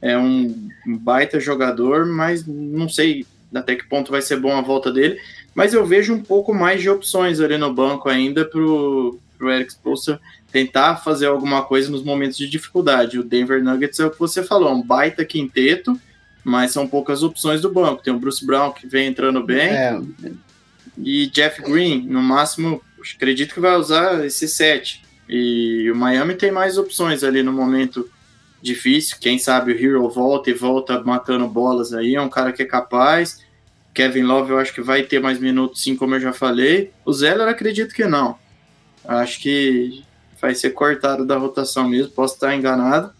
É 0.00 0.16
um 0.16 0.68
baita 0.86 1.40
jogador, 1.40 2.06
mas 2.06 2.46
não 2.46 2.88
sei 2.88 3.26
até 3.54 3.74
que 3.74 3.88
ponto 3.88 4.10
vai 4.10 4.22
ser 4.22 4.38
bom 4.38 4.56
a 4.56 4.60
volta 4.60 4.92
dele. 4.92 5.18
Mas 5.54 5.74
eu 5.74 5.84
vejo 5.84 6.14
um 6.14 6.22
pouco 6.22 6.54
mais 6.54 6.80
de 6.80 6.88
opções 6.88 7.40
ali 7.40 7.58
no 7.58 7.72
banco 7.72 8.08
ainda 8.08 8.44
pro, 8.44 9.18
pro 9.36 9.50
Eric 9.50 9.72
Spoelstra 9.72 10.20
tentar 10.52 10.96
fazer 10.96 11.26
alguma 11.26 11.62
coisa 11.62 11.90
nos 11.90 12.02
momentos 12.02 12.38
de 12.38 12.48
dificuldade. 12.48 13.18
O 13.18 13.24
Denver 13.24 13.62
Nuggets 13.62 13.98
é 14.00 14.06
o 14.06 14.10
que 14.10 14.18
você 14.18 14.42
falou, 14.42 14.68
é 14.68 14.72
um 14.72 14.82
baita 14.82 15.24
quinteto, 15.24 15.98
mas 16.44 16.70
são 16.70 16.86
poucas 16.86 17.22
opções 17.22 17.60
do 17.60 17.72
banco. 17.72 18.02
Tem 18.02 18.12
o 18.12 18.18
Bruce 18.18 18.44
Brown 18.44 18.72
que 18.72 18.86
vem 18.86 19.08
entrando 19.08 19.42
bem. 19.42 19.70
É. 19.70 20.00
E 20.96 21.26
Jeff 21.28 21.62
Green, 21.62 22.06
no 22.06 22.22
máximo, 22.22 22.82
acredito 23.14 23.54
que 23.54 23.60
vai 23.60 23.76
usar 23.76 24.24
esse 24.24 24.48
set. 24.48 25.02
E 25.28 25.90
o 25.90 25.96
Miami 25.96 26.34
tem 26.34 26.50
mais 26.50 26.78
opções 26.78 27.22
ali 27.22 27.42
no 27.42 27.52
momento 27.52 28.08
difícil. 28.62 29.16
Quem 29.20 29.38
sabe 29.38 29.72
o 29.72 29.76
Hero 29.78 30.08
volta 30.08 30.50
e 30.50 30.54
volta 30.54 31.02
matando 31.02 31.46
bolas 31.46 31.92
aí. 31.92 32.14
É 32.14 32.20
um 32.20 32.28
cara 32.28 32.52
que 32.52 32.62
é 32.62 32.66
capaz. 32.66 33.40
Kevin 33.94 34.22
Love 34.22 34.52
eu 34.52 34.58
acho 34.58 34.72
que 34.72 34.80
vai 34.80 35.02
ter 35.02 35.20
mais 35.20 35.38
minutos, 35.40 35.82
sim, 35.82 35.96
como 35.96 36.14
eu 36.14 36.20
já 36.20 36.32
falei. 36.32 36.92
O 37.04 37.12
Zeller 37.12 37.48
acredito 37.48 37.94
que 37.94 38.04
não. 38.04 38.38
Acho 39.04 39.40
que 39.40 40.04
vai 40.40 40.54
ser 40.54 40.70
cortado 40.70 41.26
da 41.26 41.36
rotação 41.36 41.88
mesmo. 41.88 42.12
Posso 42.12 42.34
estar 42.34 42.54
enganado, 42.54 43.12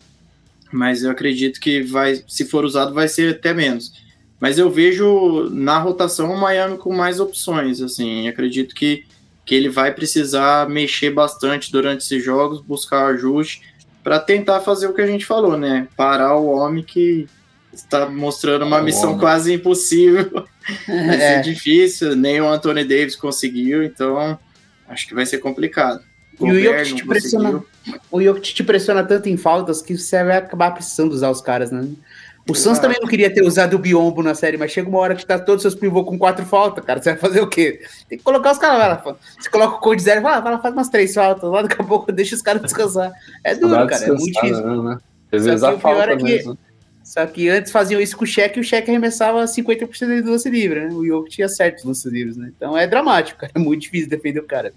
mas 0.72 1.02
eu 1.02 1.10
acredito 1.10 1.58
que 1.58 1.82
vai, 1.82 2.22
se 2.28 2.44
for 2.44 2.64
usado, 2.64 2.94
vai 2.94 3.08
ser 3.08 3.34
até 3.34 3.52
menos. 3.52 3.92
Mas 4.40 4.56
eu 4.56 4.70
vejo 4.70 5.48
na 5.50 5.78
rotação 5.78 6.32
o 6.32 6.40
Miami 6.40 6.78
com 6.78 6.94
mais 6.94 7.18
opções, 7.18 7.80
assim, 7.80 8.28
acredito 8.28 8.74
que, 8.74 9.04
que 9.48 9.54
ele 9.54 9.70
vai 9.70 9.94
precisar 9.94 10.68
mexer 10.68 11.08
bastante 11.08 11.72
durante 11.72 12.04
esses 12.04 12.22
jogos, 12.22 12.60
buscar 12.60 13.06
ajuste 13.06 13.62
para 14.04 14.20
tentar 14.20 14.60
fazer 14.60 14.86
o 14.88 14.92
que 14.92 15.00
a 15.00 15.06
gente 15.06 15.24
falou, 15.24 15.56
né? 15.56 15.88
Parar 15.96 16.36
o 16.36 16.48
homem 16.48 16.84
que 16.84 17.26
está 17.72 18.10
mostrando 18.10 18.66
uma 18.66 18.82
missão 18.82 19.18
quase 19.18 19.54
impossível. 19.54 20.44
vai 20.86 21.16
ser 21.16 21.22
é. 21.22 21.40
difícil, 21.40 22.14
nem 22.14 22.42
o 22.42 22.46
Anthony 22.46 22.84
Davis 22.84 23.16
conseguiu, 23.16 23.82
então 23.82 24.38
acho 24.86 25.08
que 25.08 25.14
vai 25.14 25.24
ser 25.24 25.38
complicado. 25.38 26.02
E 26.38 26.52
o 26.52 26.62
Jokic 26.62 27.06
pressiona, 27.06 27.64
o 28.10 28.22
Jokic 28.22 28.52
te 28.52 28.62
pressiona 28.62 29.02
tanto 29.02 29.30
em 29.30 29.38
faltas 29.38 29.80
que 29.80 29.96
você 29.96 30.22
vai 30.24 30.36
acabar 30.36 30.72
precisando 30.72 31.12
usar 31.12 31.30
os 31.30 31.40
caras, 31.40 31.70
né? 31.70 31.88
O 32.48 32.54
Suns 32.54 32.78
também 32.78 32.98
não 32.98 33.06
queria 33.06 33.32
ter 33.32 33.42
usado 33.42 33.74
o 33.74 33.78
biombo 33.78 34.22
na 34.22 34.34
série, 34.34 34.56
mas 34.56 34.72
chega 34.72 34.88
uma 34.88 34.98
hora 34.98 35.14
que 35.14 35.26
tá 35.26 35.38
todos 35.38 35.64
os 35.64 35.70
seus 35.70 35.80
pivôs 35.80 36.06
com 36.06 36.18
quatro 36.18 36.46
faltas, 36.46 36.82
cara. 36.82 37.02
Você 37.02 37.10
vai 37.10 37.18
fazer 37.18 37.42
o 37.42 37.46
quê? 37.46 37.82
Tem 38.08 38.16
que 38.16 38.24
colocar 38.24 38.52
os 38.52 38.58
caras 38.58 38.78
lá. 38.78 39.16
Você 39.38 39.50
coloca 39.50 39.76
o 39.76 39.80
code 39.80 40.02
zero 40.02 40.20
e 40.20 40.22
fala, 40.22 40.56
ah, 40.56 40.58
faz 40.58 40.74
umas 40.74 40.88
três 40.88 41.14
faltas. 41.14 41.50
Lá 41.50 41.60
daqui 41.60 41.80
a 41.80 41.84
pouco 41.84 42.10
deixa 42.10 42.34
os 42.34 42.40
caras 42.40 42.62
descansar. 42.62 43.12
É 43.44 43.54
duro, 43.54 43.86
cara. 43.86 44.02
É 44.02 44.08
muito 44.08 44.32
difícil. 44.32 44.82
Né? 44.82 44.98
Às 45.30 45.44
vezes 45.44 45.62
a 45.62 45.78
falta 45.78 46.12
é 46.12 46.16
que, 46.16 46.22
mesmo. 46.22 46.58
Só 47.04 47.26
que 47.26 47.50
antes 47.50 47.70
faziam 47.70 48.00
isso 48.00 48.16
com 48.16 48.24
o 48.24 48.26
cheque 48.26 48.58
e 48.58 48.60
o 48.60 48.64
cheque 48.64 48.90
arremessava 48.90 49.44
50% 49.44 50.22
do 50.22 50.30
lance 50.30 50.48
livre, 50.48 50.80
né? 50.80 50.88
O 50.92 51.04
Yoke 51.04 51.30
tinha 51.30 51.48
certos 51.48 51.84
lances 51.84 52.04
livres, 52.10 52.36
né? 52.36 52.50
Então 52.56 52.76
é 52.76 52.86
dramático, 52.86 53.40
cara. 53.40 53.52
É 53.54 53.58
muito 53.58 53.82
difícil 53.82 54.08
defender 54.08 54.40
o 54.40 54.44
cara. 54.44 54.72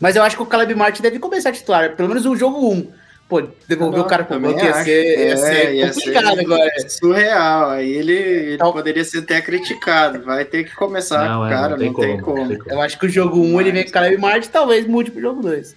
Mas 0.00 0.16
eu 0.16 0.22
acho 0.22 0.36
que 0.36 0.42
o 0.42 0.46
Caleb 0.46 0.74
Martin 0.74 1.02
deve 1.02 1.18
começar 1.18 1.48
a 1.48 1.52
titular, 1.52 1.96
pelo 1.96 2.08
menos 2.08 2.24
no 2.24 2.36
jogo 2.36 2.70
1. 2.72 2.99
Pô, 3.30 3.40
devolver 3.68 4.00
o 4.00 4.04
cara 4.04 4.24
pro 4.24 4.40
banco 4.40 4.58
ia 4.58 4.74
ser, 4.82 5.28
ia 5.28 5.36
ser 5.36 5.54
é, 5.54 5.86
complicado 5.86 6.24
ia 6.24 6.34
ser 6.34 6.40
agora. 6.40 6.88
Surreal. 6.88 7.70
Aí 7.70 7.92
ele, 7.92 8.12
ele 8.12 8.54
então, 8.54 8.72
poderia 8.72 9.04
ser 9.04 9.18
até 9.18 9.40
criticado. 9.40 10.20
Vai 10.24 10.44
ter 10.44 10.64
que 10.64 10.74
começar 10.74 11.28
não, 11.28 11.38
com 11.38 11.44
o 11.44 11.46
é, 11.46 11.50
cara, 11.50 11.68
não, 11.70 11.78
tem, 11.78 11.86
não 11.86 11.94
como, 11.94 12.06
tem, 12.08 12.20
como. 12.20 12.48
tem, 12.48 12.58
como. 12.58 12.74
Eu 12.74 12.80
acho 12.80 12.98
que 12.98 13.06
o 13.06 13.08
jogo 13.08 13.38
1 13.38 13.54
um, 13.54 13.60
ele 13.60 13.70
vem 13.70 13.84
com 13.84 13.90
o 13.90 13.92
Caleb 13.92 14.18
Martin, 14.18 14.48
talvez 14.50 14.84
mude 14.84 15.12
pro 15.12 15.20
jogo 15.20 15.42
2. 15.42 15.76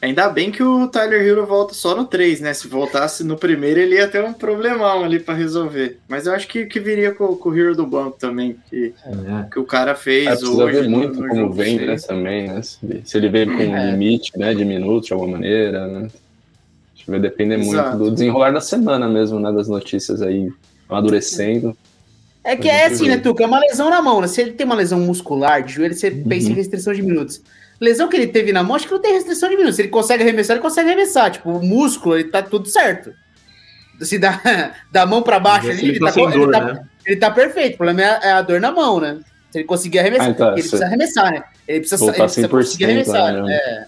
Ainda 0.00 0.30
bem 0.30 0.52
que 0.52 0.62
o 0.62 0.86
Tyler 0.86 1.20
Hero 1.26 1.44
volta 1.44 1.74
só 1.74 1.94
no 1.96 2.06
3, 2.06 2.40
né? 2.40 2.54
Se 2.54 2.68
voltasse 2.68 3.24
no 3.24 3.36
primeiro, 3.36 3.80
ele 3.80 3.96
ia 3.96 4.06
ter 4.06 4.24
um 4.24 4.32
problemão 4.32 5.02
ali 5.04 5.18
para 5.18 5.34
resolver. 5.34 5.98
Mas 6.08 6.26
eu 6.26 6.32
acho 6.32 6.46
que, 6.46 6.66
que 6.66 6.78
viria 6.78 7.12
com, 7.12 7.34
com 7.34 7.48
o 7.48 7.58
Hero 7.58 7.74
do 7.74 7.84
banco 7.84 8.16
também, 8.16 8.56
que, 8.70 8.94
é. 9.04 9.50
que 9.50 9.58
o 9.58 9.64
cara 9.64 9.96
fez 9.96 10.40
é, 10.40 10.46
hoje. 10.46 10.82
ver 10.82 10.88
muito 10.88 11.20
no, 11.20 11.26
no 11.26 11.28
como 11.28 11.52
vem, 11.52 11.84
né, 11.84 11.96
também, 11.96 12.46
né? 12.46 12.62
Se, 12.62 12.78
se 13.04 13.18
ele 13.18 13.28
veio 13.28 13.48
com 13.48 13.62
um 13.64 13.76
é. 13.76 13.90
limite, 13.90 14.38
né, 14.38 14.54
de 14.54 14.64
minutos 14.64 15.08
de 15.08 15.12
alguma 15.12 15.32
maneira, 15.32 15.86
né? 15.88 16.08
Vai 17.06 17.20
depender 17.20 17.58
Exato. 17.58 17.88
muito 17.90 18.04
do 18.04 18.10
desenrolar 18.12 18.52
da 18.52 18.60
semana 18.60 19.08
mesmo, 19.08 19.38
né? 19.40 19.52
Das 19.52 19.68
notícias 19.68 20.22
aí 20.22 20.50
amadurecendo. 20.88 21.76
É 22.42 22.56
que 22.56 22.68
é 22.68 22.86
assim, 22.86 23.08
né, 23.08 23.18
Tuca? 23.18 23.44
É 23.44 23.46
uma 23.46 23.60
lesão 23.60 23.90
na 23.90 24.00
mão, 24.00 24.20
né? 24.20 24.26
Se 24.26 24.40
ele 24.40 24.52
tem 24.52 24.64
uma 24.64 24.74
lesão 24.74 24.98
muscular 25.00 25.62
de 25.62 25.74
joelho, 25.74 25.94
você 25.94 26.08
uhum. 26.08 26.24
pensa 26.24 26.48
em 26.48 26.54
restrição 26.54 26.92
de 26.92 27.02
minutos. 27.02 27.42
Lesão 27.80 28.08
que 28.08 28.16
ele 28.16 28.26
teve 28.26 28.52
na 28.52 28.62
mão, 28.62 28.76
acho 28.76 28.86
que 28.86 28.92
não 28.92 29.00
tem 29.00 29.12
restrição 29.12 29.48
de 29.48 29.56
minutos. 29.56 29.76
Se 29.76 29.82
ele 29.82 29.88
consegue 29.88 30.22
arremessar, 30.22 30.56
ele 30.56 30.62
consegue 30.62 30.88
arremessar. 30.88 31.30
Tipo, 31.30 31.50
o 31.50 31.64
músculo, 31.64 32.16
ele 32.16 32.28
tá 32.28 32.42
tudo 32.42 32.68
certo. 32.68 33.12
Se 34.00 34.18
dá 34.18 34.40
da 34.90 35.04
mão 35.04 35.22
para 35.22 35.38
baixo 35.38 35.70
ali, 35.70 35.88
ele, 35.90 36.00
tá, 36.00 36.10
dor, 36.10 36.32
ele, 36.32 36.50
tá, 36.50 36.64
né? 36.64 36.84
ele 37.04 37.16
tá 37.16 37.30
perfeito. 37.30 37.74
O 37.74 37.76
problema 37.76 38.02
é 38.02 38.04
a, 38.04 38.20
é 38.22 38.32
a, 38.32 38.42
dor 38.42 38.60
na 38.60 38.72
mão, 38.72 39.00
né? 39.00 39.18
Se 39.50 39.58
ele 39.58 39.66
conseguir 39.66 39.98
arremessar, 39.98 40.28
ah, 40.28 40.30
então, 40.30 40.48
ele 40.48 40.62
precisa 40.62 40.84
arremessar, 40.84 41.32
né? 41.32 41.42
Ele 41.66 41.80
precisa, 41.80 42.04
ele 42.04 42.14
precisa 42.14 42.48
conseguir 42.48 42.84
arremessar. 42.84 43.32
Né? 43.32 43.54
É. 43.54 43.86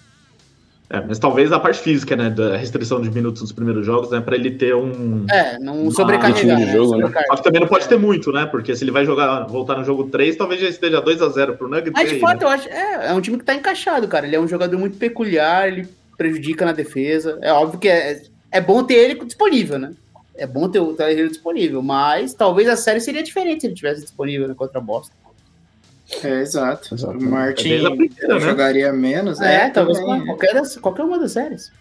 É, 0.93 1.01
mas 1.01 1.19
talvez 1.19 1.51
a 1.51 1.59
parte 1.59 1.81
física, 1.81 2.15
né, 2.15 2.29
da 2.29 2.55
restrição 2.55 3.01
de 3.01 3.11
minutos 3.11 3.41
nos 3.41 3.51
primeiros 3.51 3.87
jogos, 3.87 4.11
né, 4.11 4.21
para 4.21 4.37
ele 4.37 4.51
ter 4.51 4.75
um. 4.75 5.25
É, 5.31 5.59
não 5.59 5.91
sobrecarregar. 5.91 6.61
Né, 6.61 6.71
jogo, 6.71 6.99
né? 6.99 7.11
Só 7.29 7.37
que 7.37 7.43
também 7.43 7.63
não 7.63 7.67
pode 7.67 7.89
ter 7.89 7.99
muito, 7.99 8.31
né, 8.31 8.45
porque 8.45 8.77
se 8.77 8.85
ele 8.85 8.91
vai 8.91 9.07
jogar, 9.07 9.47
voltar 9.47 9.79
no 9.79 9.85
jogo 9.85 10.05
3, 10.11 10.37
talvez 10.37 10.61
já 10.61 10.69
esteja 10.69 11.01
2 11.01 11.23
a 11.23 11.31
0 11.31 11.57
pro 11.57 11.67
Nuggets. 11.67 11.93
Mas 11.95 12.11
de 12.11 12.21
fato, 12.21 12.41
né? 12.41 12.45
eu 12.45 12.49
acho. 12.49 12.69
É, 12.69 13.07
é 13.09 13.15
um 13.15 13.23
time 13.23 13.39
que 13.39 13.45
tá 13.45 13.55
encaixado, 13.55 14.07
cara. 14.07 14.27
Ele 14.27 14.37
é 14.37 14.41
um 14.41 14.47
jogador 14.47 14.79
muito 14.79 14.99
peculiar, 14.99 15.67
ele 15.67 15.89
prejudica 16.19 16.67
na 16.67 16.73
defesa. 16.73 17.39
É 17.41 17.51
óbvio 17.55 17.81
que 17.81 17.89
é, 17.89 18.21
é 18.51 18.61
bom 18.61 18.85
ter 18.85 18.97
ele 18.97 19.25
disponível, 19.25 19.79
né? 19.79 19.95
É 20.37 20.47
bom 20.47 20.69
ter 20.69 20.81
o 20.81 20.93
Tyler 20.93 21.29
disponível, 21.29 21.83
mas 21.83 22.35
talvez 22.35 22.69
a 22.69 22.77
série 22.77 23.01
seria 23.01 23.23
diferente 23.23 23.63
se 23.63 23.67
ele 23.67 23.75
tivesse 23.75 24.03
disponível 24.03 24.47
né, 24.47 24.55
contra 24.55 24.79
a 24.79 24.83
Boston. 24.83 25.15
É, 26.23 26.41
exato. 26.41 26.95
exato. 26.95 27.19
O 27.19 27.23
Martin 27.23 27.81
primeira, 27.81 28.35
né? 28.35 28.41
jogaria 28.41 28.93
menos. 28.93 29.41
É, 29.41 29.67
é 29.67 29.71
talvez 29.71 29.99
qualquer, 29.99 30.55
das, 30.55 30.77
qualquer 30.77 31.05
uma 31.05 31.19
das 31.19 31.33
séries. 31.33 31.73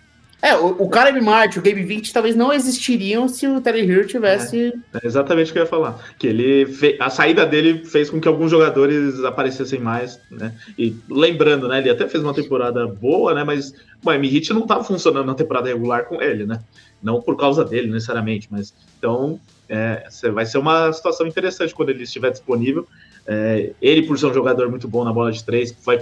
É, 0.41 0.55
o, 0.55 0.69
o 0.69 0.89
Caleb 0.89 1.21
Martin, 1.21 1.59
o 1.59 1.61
Game 1.61 1.83
20 1.83 2.11
talvez 2.11 2.35
não 2.35 2.51
existiriam 2.51 3.27
se 3.27 3.47
o 3.47 3.61
Terry 3.61 3.85
Hill 3.85 4.07
tivesse. 4.07 4.73
É, 4.93 4.97
é, 4.97 5.07
exatamente 5.07 5.51
o 5.51 5.53
que 5.53 5.59
eu 5.59 5.63
ia 5.63 5.69
falar. 5.69 5.99
Que 6.17 6.27
ele 6.27 6.65
fe... 6.65 6.97
a 6.99 7.11
saída 7.11 7.45
dele 7.45 7.85
fez 7.85 8.09
com 8.09 8.19
que 8.19 8.27
alguns 8.27 8.49
jogadores 8.49 9.23
aparecessem 9.23 9.79
mais, 9.79 10.19
né? 10.31 10.55
E 10.77 10.95
lembrando, 11.07 11.67
né? 11.67 11.77
Ele 11.77 11.91
até 11.91 12.07
fez 12.07 12.23
uma 12.23 12.33
temporada 12.33 12.87
boa, 12.87 13.35
né? 13.35 13.43
Mas 13.43 13.69
o 13.69 14.05
Miami 14.05 14.35
Heat 14.35 14.51
não 14.51 14.63
estava 14.63 14.83
funcionando 14.83 15.27
na 15.27 15.35
temporada 15.35 15.69
regular 15.69 16.05
com 16.05 16.19
ele, 16.19 16.47
né? 16.47 16.59
Não 17.03 17.21
por 17.21 17.37
causa 17.37 17.63
dele 17.63 17.91
necessariamente, 17.91 18.47
mas 18.49 18.73
então 18.97 19.39
é, 19.69 20.07
vai 20.33 20.45
ser 20.45 20.57
uma 20.57 20.91
situação 20.91 21.27
interessante 21.27 21.73
quando 21.75 21.89
ele 21.89 22.03
estiver 22.03 22.31
disponível. 22.31 22.87
É, 23.27 23.71
ele, 23.81 24.03
por 24.03 24.17
ser 24.17 24.27
um 24.27 24.33
jogador 24.33 24.69
muito 24.69 24.87
bom 24.87 25.03
na 25.03 25.13
bola 25.13 25.31
de 25.31 25.43
três, 25.43 25.75
vai, 25.85 25.99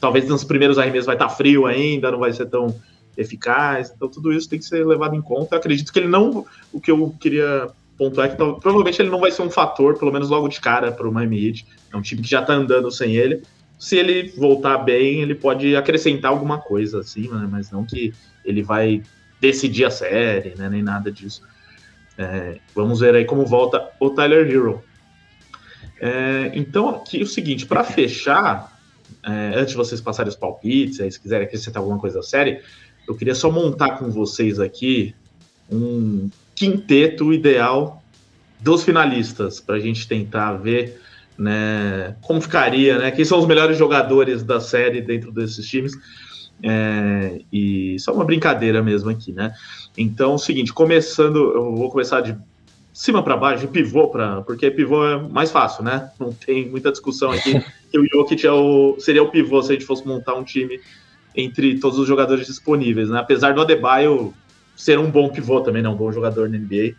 talvez 0.00 0.28
nos 0.28 0.44
primeiros 0.44 0.78
arremessos 0.78 1.06
vai 1.06 1.14
estar 1.14 1.28
frio 1.28 1.66
ainda, 1.66 2.10
não 2.10 2.18
vai 2.18 2.32
ser 2.32 2.46
tão 2.46 2.74
eficaz. 3.16 3.92
Então, 3.94 4.08
tudo 4.08 4.32
isso 4.32 4.48
tem 4.48 4.58
que 4.58 4.64
ser 4.64 4.86
levado 4.86 5.14
em 5.14 5.22
conta. 5.22 5.54
Eu 5.54 5.58
acredito 5.58 5.92
que 5.92 5.98
ele 5.98 6.08
não. 6.08 6.44
O 6.72 6.80
que 6.80 6.90
eu 6.90 7.14
queria 7.20 7.68
pontuar 7.96 8.26
é 8.26 8.30
que 8.30 8.36
provavelmente 8.36 9.00
ele 9.00 9.10
não 9.10 9.20
vai 9.20 9.30
ser 9.30 9.42
um 9.42 9.50
fator, 9.50 9.98
pelo 9.98 10.12
menos 10.12 10.28
logo 10.28 10.48
de 10.48 10.60
cara, 10.60 10.90
para 10.90 11.08
o 11.08 11.12
Miami 11.12 11.46
Heat. 11.46 11.66
É 11.92 11.96
um 11.96 12.02
time 12.02 12.22
que 12.22 12.30
já 12.30 12.40
está 12.40 12.54
andando 12.54 12.90
sem 12.90 13.14
ele. 13.16 13.42
Se 13.78 13.96
ele 13.96 14.32
voltar 14.36 14.78
bem, 14.78 15.20
ele 15.22 15.34
pode 15.34 15.74
acrescentar 15.74 16.30
alguma 16.30 16.58
coisa 16.58 17.00
assim, 17.00 17.28
né? 17.28 17.48
mas 17.50 17.70
não 17.70 17.84
que 17.84 18.14
ele 18.44 18.62
vai 18.62 19.02
decidir 19.40 19.84
a 19.84 19.90
série, 19.90 20.54
né? 20.56 20.68
nem 20.68 20.82
nada 20.82 21.10
disso. 21.10 21.42
É, 22.16 22.58
vamos 22.74 23.00
ver 23.00 23.14
aí 23.14 23.24
como 23.24 23.44
volta 23.44 23.88
o 23.98 24.10
Tyler 24.10 24.48
Hero. 24.48 24.82
É, 26.04 26.50
então, 26.56 26.88
aqui 26.88 27.20
é 27.20 27.22
o 27.22 27.26
seguinte, 27.26 27.64
para 27.64 27.84
fechar, 27.84 28.76
é, 29.22 29.52
antes 29.54 29.68
de 29.68 29.76
vocês 29.76 30.00
passarem 30.00 30.28
os 30.28 30.34
palpites, 30.34 30.98
aí, 30.98 31.12
se 31.12 31.20
quiserem 31.20 31.46
acrescentar 31.46 31.80
alguma 31.80 32.00
coisa 32.00 32.16
da 32.16 32.24
série, 32.24 32.60
eu 33.06 33.14
queria 33.14 33.36
só 33.36 33.48
montar 33.48 33.98
com 33.98 34.10
vocês 34.10 34.58
aqui 34.58 35.14
um 35.70 36.28
quinteto 36.56 37.32
ideal 37.32 38.02
dos 38.58 38.82
finalistas, 38.82 39.60
para 39.60 39.76
a 39.76 39.80
gente 39.80 40.08
tentar 40.08 40.54
ver 40.54 41.00
né, 41.38 42.16
como 42.20 42.40
ficaria, 42.40 42.98
né, 42.98 43.12
quem 43.12 43.24
são 43.24 43.38
os 43.38 43.46
melhores 43.46 43.78
jogadores 43.78 44.42
da 44.42 44.60
série 44.60 45.00
dentro 45.00 45.30
desses 45.30 45.64
times. 45.68 45.92
É, 46.64 47.40
e 47.52 47.96
só 48.00 48.12
uma 48.12 48.24
brincadeira 48.24 48.82
mesmo 48.82 49.10
aqui, 49.10 49.32
né? 49.32 49.52
Então, 49.96 50.32
é 50.32 50.34
o 50.34 50.38
seguinte, 50.38 50.72
começando, 50.72 51.38
eu 51.52 51.74
vou 51.74 51.90
começar 51.90 52.20
de 52.20 52.36
cima 52.92 53.22
para 53.22 53.36
baixo, 53.36 53.66
de 53.66 53.72
pivô 53.72 54.08
para, 54.08 54.42
porque 54.42 54.70
pivô 54.70 55.04
é 55.04 55.16
mais 55.16 55.50
fácil, 55.50 55.82
né? 55.82 56.10
Não 56.20 56.32
tem 56.32 56.68
muita 56.68 56.92
discussão 56.92 57.30
aqui 57.30 57.58
que 57.90 57.98
o 57.98 58.06
Jokic 58.06 58.46
é 58.46 58.52
o, 58.52 58.96
seria 58.98 59.22
o 59.22 59.30
pivô 59.30 59.62
se 59.62 59.70
a 59.70 59.74
gente 59.74 59.86
fosse 59.86 60.06
montar 60.06 60.34
um 60.34 60.44
time 60.44 60.78
entre 61.34 61.78
todos 61.78 61.98
os 61.98 62.06
jogadores 62.06 62.46
disponíveis, 62.46 63.08
né? 63.08 63.18
Apesar 63.18 63.54
do 63.54 63.62
Adebayo 63.62 64.34
ser 64.76 64.98
um 64.98 65.10
bom 65.10 65.28
pivô 65.30 65.60
também, 65.62 65.82
né? 65.82 65.88
Um 65.88 65.96
bom 65.96 66.12
jogador 66.12 66.48
na 66.50 66.58
NBA, 66.58 66.94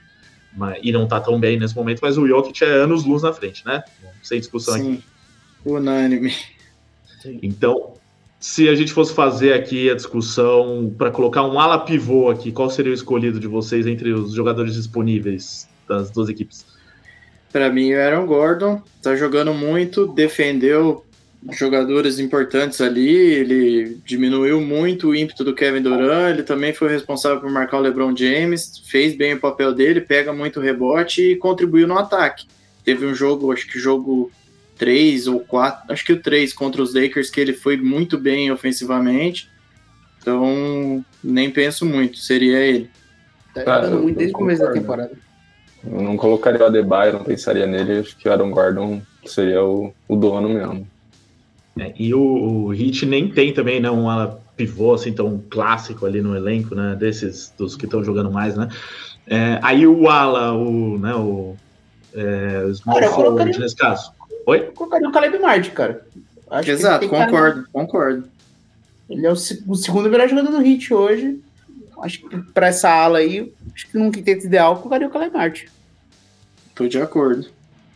mas, 0.56 0.80
e 0.82 0.92
não 0.92 1.08
tá 1.08 1.20
tão 1.20 1.40
bem 1.40 1.60
nesse 1.60 1.76
momento, 1.76 2.00
mas 2.02 2.18
o 2.18 2.28
Jokic 2.28 2.64
é 2.64 2.68
anos 2.68 3.06
luz 3.06 3.22
na 3.22 3.32
frente, 3.32 3.64
né? 3.66 3.84
Sem 4.24 4.40
discussão 4.40 4.74
Sim. 4.76 4.94
aqui. 4.94 5.04
Unânime. 5.64 6.34
Então, 7.42 7.94
se 8.40 8.68
a 8.68 8.76
gente 8.76 8.92
fosse 8.92 9.14
fazer 9.14 9.54
aqui 9.54 9.90
a 9.90 9.96
discussão 9.96 10.94
para 10.98 11.12
colocar 11.12 11.44
um 11.44 11.60
ala 11.60 11.80
pivô 11.80 12.30
aqui, 12.30 12.52
qual 12.52 12.70
seria 12.70 12.92
o 12.92 12.96
escolhido 12.96 13.40
de 13.40 13.48
vocês 13.48 13.86
entre 13.86 14.12
os 14.12 14.34
jogadores 14.34 14.74
disponíveis 14.74 15.72
das 15.88 16.12
duas 16.12 16.30
equipes? 16.30 16.66
Para 17.52 17.70
mim, 17.70 17.94
o 17.94 18.00
Aaron 18.00 18.26
Gordon 18.26 18.82
tá 19.02 19.16
jogando 19.16 19.54
muito, 19.54 20.08
defendeu 20.08 21.06
jogadores 21.52 22.20
importantes 22.20 22.80
ali, 22.80 23.10
ele 23.10 23.98
diminuiu 24.06 24.62
muito 24.62 25.10
o 25.10 25.16
ímpeto 25.16 25.44
do 25.44 25.54
Kevin 25.54 25.82
Durant, 25.82 26.34
ele 26.34 26.44
também 26.44 26.74
foi 26.74 26.90
responsável 26.90 27.42
por 27.42 27.52
marcar 27.52 27.78
o 27.78 27.82
LeBron 27.82 28.16
James, 28.16 28.82
fez 28.86 29.16
bem 29.16 29.34
o 29.34 29.40
papel 29.40 29.74
dele, 29.74 30.00
pega 30.00 30.32
muito 30.32 30.60
rebote 30.60 31.22
e 31.22 31.36
contribuiu 31.36 31.88
no 31.88 31.98
ataque. 31.98 32.48
Teve 32.84 33.06
um 33.06 33.14
jogo, 33.14 33.52
acho 33.52 33.68
que 33.68 33.78
jogo 33.78 34.32
3 34.78 35.28
ou 35.28 35.40
4, 35.42 35.94
acho 35.94 36.06
que 36.06 36.14
o 36.14 36.22
3 36.22 36.54
contra 36.54 36.82
os 36.82 36.94
Lakers, 36.94 37.30
que 37.30 37.42
ele 37.42 37.54
foi 37.54 37.78
muito 37.78 38.18
bem 38.18 38.52
ofensivamente. 38.52 39.50
Então, 40.22 41.04
nem 41.24 41.52
penso 41.52 41.86
muito, 41.86 42.18
seria 42.18 42.60
ele. 42.60 42.90
Tá 43.54 43.82
dando 43.82 44.02
muito 44.02 44.18
desde 44.18 44.34
o 44.34 44.38
começo 44.38 44.62
da 44.62 44.72
temporada. 44.72 45.12
Eu 45.86 46.02
não 46.02 46.16
colocaria 46.18 46.62
o 46.62 46.66
Adebayo, 46.66 47.14
não 47.14 47.24
pensaria 47.24 47.66
nele. 47.68 48.00
Acho 48.00 48.16
que 48.18 48.28
o 48.28 48.32
Aaron 48.32 48.52
Gordon 48.52 49.02
seria 49.26 49.64
o, 49.64 49.94
o 50.08 50.16
dono 50.16 50.50
mesmo. 50.50 50.88
É, 51.80 51.94
e 51.98 52.14
o, 52.14 52.66
o 52.68 52.74
Heat 52.74 53.06
nem 53.06 53.30
tem 53.30 53.54
também 53.54 53.80
né, 53.80 53.90
um 53.90 54.06
pivô 54.56 54.94
assim 54.94 55.12
tão 55.12 55.42
clássico 55.50 56.06
ali 56.06 56.22
no 56.22 56.36
elenco, 56.36 56.76
né? 56.76 56.96
Desses 56.98 57.52
dos 57.58 57.76
que 57.76 57.86
estão 57.86 58.04
jogando 58.04 58.32
mais, 58.32 58.56
né? 58.56 58.70
É, 59.28 59.60
aí 59.62 59.88
o 59.88 60.08
ala, 60.10 60.54
o, 60.54 60.98
né, 61.00 61.16
o 61.16 61.56
é, 62.14 62.72
small 62.76 63.00
Cara, 63.00 63.08
forward 63.12 63.36
colocaria- 63.36 63.60
nesse 63.60 63.76
caso. 63.76 64.12
Oi? 64.46 64.60
Eu 64.68 64.72
colocaria 64.74 65.10
o 65.10 65.12
Caleb 65.12 65.40
Martin, 65.40 65.72
cara. 65.72 66.06
Acho 66.52 66.70
Exato, 66.72 67.00
tem 67.00 67.10
cara- 67.10 67.26
concordo, 67.26 67.68
concordo. 67.74 68.24
Ele 69.10 69.26
é 69.26 69.30
o, 69.30 69.34
o 69.34 69.76
segundo 69.76 70.10
melhor 70.10 70.30
jogador 70.30 70.52
do 70.52 70.60
Hit 70.60 70.94
hoje. 70.94 71.40
Acho 72.02 72.20
que 72.28 72.38
pra 72.54 72.68
essa 72.68 72.90
ala 72.90 73.18
aí, 73.20 73.52
acho 73.76 73.88
que 73.88 73.98
num 73.98 74.12
quinteto 74.12 74.46
ideal, 74.46 74.76
colocaria 74.78 75.08
o 75.08 75.10
Caleb 75.12 75.34
Martin. 75.34 75.66
Tô 76.76 76.88
de 76.88 77.00
acordo. 77.02 77.46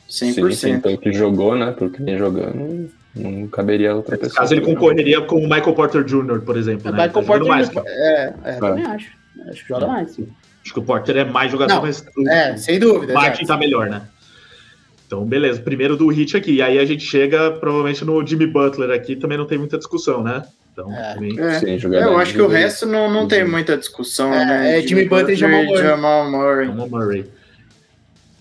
100%. 0.10 0.34
Sim, 0.34 0.52
sim, 0.52 0.80
pelo 0.80 0.98
que 0.98 1.12
jogou, 1.12 1.56
né? 1.56 1.72
Pelo 1.72 1.90
que 1.90 2.02
vem 2.02 2.18
jogando, 2.18 2.90
não 3.16 3.48
caberia 3.48 3.94
outra 3.96 4.12
Nesse 4.16 4.24
pessoa. 4.30 4.40
caso, 4.42 4.54
ele 4.54 4.62
concorreria 4.62 5.22
com 5.22 5.36
o 5.38 5.44
Michael 5.44 5.74
Porter 5.74 6.04
Jr., 6.04 6.42
por 6.42 6.56
exemplo. 6.58 6.90
Né? 6.92 6.98
Vai 6.98 7.06
Ele 7.08 7.14
tá 7.14 7.22
jogando 7.22 7.48
mais. 7.48 7.68
comportar. 7.68 7.94
É, 7.94 8.34
é, 8.44 8.54
também 8.54 8.86
acho. 8.86 9.12
Acho 9.50 9.62
que 9.64 9.68
joga 9.70 9.88
mais. 9.88 10.10
Acho 10.64 10.74
que 10.74 10.80
o 10.80 10.84
Porter 10.84 11.18
é 11.18 11.24
mais 11.26 11.52
jogador, 11.52 11.74
Não, 11.76 11.82
mas 11.82 12.06
É, 12.28 12.56
sem 12.58 12.80
dúvida. 12.80 13.14
o 13.14 13.16
Martin 13.16 13.46
tá 13.46 13.58
melhor, 13.58 13.90
né? 13.90 14.02
Então, 15.06 15.24
beleza. 15.26 15.62
Primeiro 15.62 15.96
do 15.96 16.08
hit 16.10 16.36
aqui. 16.36 16.54
E 16.56 16.62
aí 16.62 16.78
a 16.78 16.86
gente 16.86 17.04
chega, 17.04 17.52
provavelmente, 17.52 18.04
no 18.04 18.26
Jimmy 18.26 18.46
Butler 18.48 18.92
aqui. 18.92 19.16
Também 19.16 19.38
não 19.38 19.46
tem 19.46 19.58
muita 19.58 19.78
discussão, 19.78 20.22
né? 20.24 20.44
Então, 20.78 20.94
É. 20.94 21.14
também... 21.16 21.40
É. 21.40 21.60
Sim, 21.60 21.72
É, 21.74 21.78
jogador 21.80 22.12
eu 22.12 22.18
acho 22.20 22.34
que 22.34 22.42
o 22.42 22.48
resto 22.48 22.86
não, 22.86 23.12
não 23.12 23.28
tem 23.28 23.44
muita 23.44 23.76
discussão, 23.76 24.32
É, 24.32 24.46
né? 24.46 24.78
é 24.78 24.82
Jimmy 24.88 25.06
Butler 25.06 25.32
e 25.32 25.36
Jamal 25.36 25.64
Murray. 25.66 25.82
Jamal 25.84 26.30
Murray. 26.32 26.68
Jamal 26.68 26.90
Murray. 26.90 27.26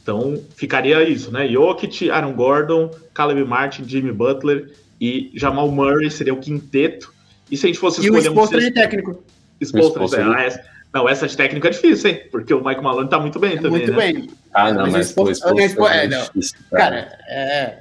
Então, 0.02 0.38
ficaria 0.54 1.02
isso, 1.08 1.32
né? 1.32 1.48
Jokic, 1.48 2.10
Aaron 2.10 2.34
Gordon, 2.34 2.90
Caleb 3.14 3.42
Martin, 3.44 3.84
Jimmy 3.88 4.12
Butler 4.12 4.70
e 5.00 5.30
Jamal 5.34 5.70
Murray 5.70 6.10
seria 6.10 6.34
o 6.34 6.36
quinteto. 6.36 7.12
E 7.50 7.56
se 7.56 7.64
a 7.66 7.68
gente 7.68 7.78
fosse 7.78 8.00
E 8.04 8.10
o 8.10 8.14
escolher 8.14 8.28
um 8.28 8.32
exposto 8.32 8.54
de 8.56 8.62
sexto... 8.64 8.74
técnico. 8.74 9.24
Exposto, 9.58 10.14
é, 10.16 10.22
ah, 10.22 10.42
essa- 10.44 10.60
Não, 10.92 11.08
essa 11.08 11.26
de 11.26 11.36
técnico 11.36 11.66
é 11.66 11.70
difícil, 11.70 12.10
hein? 12.10 12.20
Porque 12.30 12.52
o 12.54 12.62
Mike 12.64 12.82
Malone 12.82 13.08
tá 13.08 13.18
muito 13.18 13.38
bem 13.38 13.52
É 13.52 13.56
também, 13.56 13.70
muito 13.70 13.90
né? 13.92 13.96
bem. 14.12 14.30
Ah, 14.54 14.72
não, 14.72 14.82
Mas 14.82 14.92
mas, 14.92 15.06
expo- 15.40 15.88
é, 15.88 16.06
não. 16.08 16.22
difícil, 16.24 16.56
Cara, 16.70 17.18
é. 17.28 17.78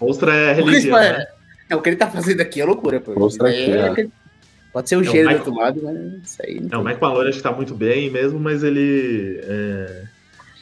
Mostra 0.00 0.32
é 0.34 0.52
O 0.52 0.56
que, 0.56 0.62
religião, 0.62 0.98
isso 1.00 1.12
né? 1.12 1.26
É, 1.68 1.72
é, 1.74 1.76
o 1.76 1.80
que 1.82 1.88
ele 1.88 1.96
tá 1.96 2.08
fazendo 2.10 2.40
aqui 2.40 2.60
é 2.60 2.64
loucura, 2.64 3.00
pô. 3.00 3.14
Mostra 3.18 3.48
aí 3.48 3.78
aqui, 3.80 4.00
é- 4.02 4.08
Pode 4.72 4.90
ser 4.90 4.96
o 4.96 4.98
É, 5.04 5.08
o 5.08 5.10
cheiro 5.10 5.28
do 5.28 5.32
Michael- 5.32 5.46
outro 5.46 5.54
lado, 5.62 5.80
mas 5.82 6.30
isso 6.30 6.42
aí. 6.44 6.60
não 6.60 6.68
Não, 6.68 6.80
o 6.80 6.82
tem. 6.84 6.92
Mike 6.92 7.00
Malone 7.00 7.28
acho 7.30 7.38
que 7.38 7.42
tá 7.42 7.52
muito 7.52 7.74
bem 7.74 8.10
mesmo, 8.10 8.38
mas 8.38 8.62
ele. 8.62 9.40
é, 9.44 10.02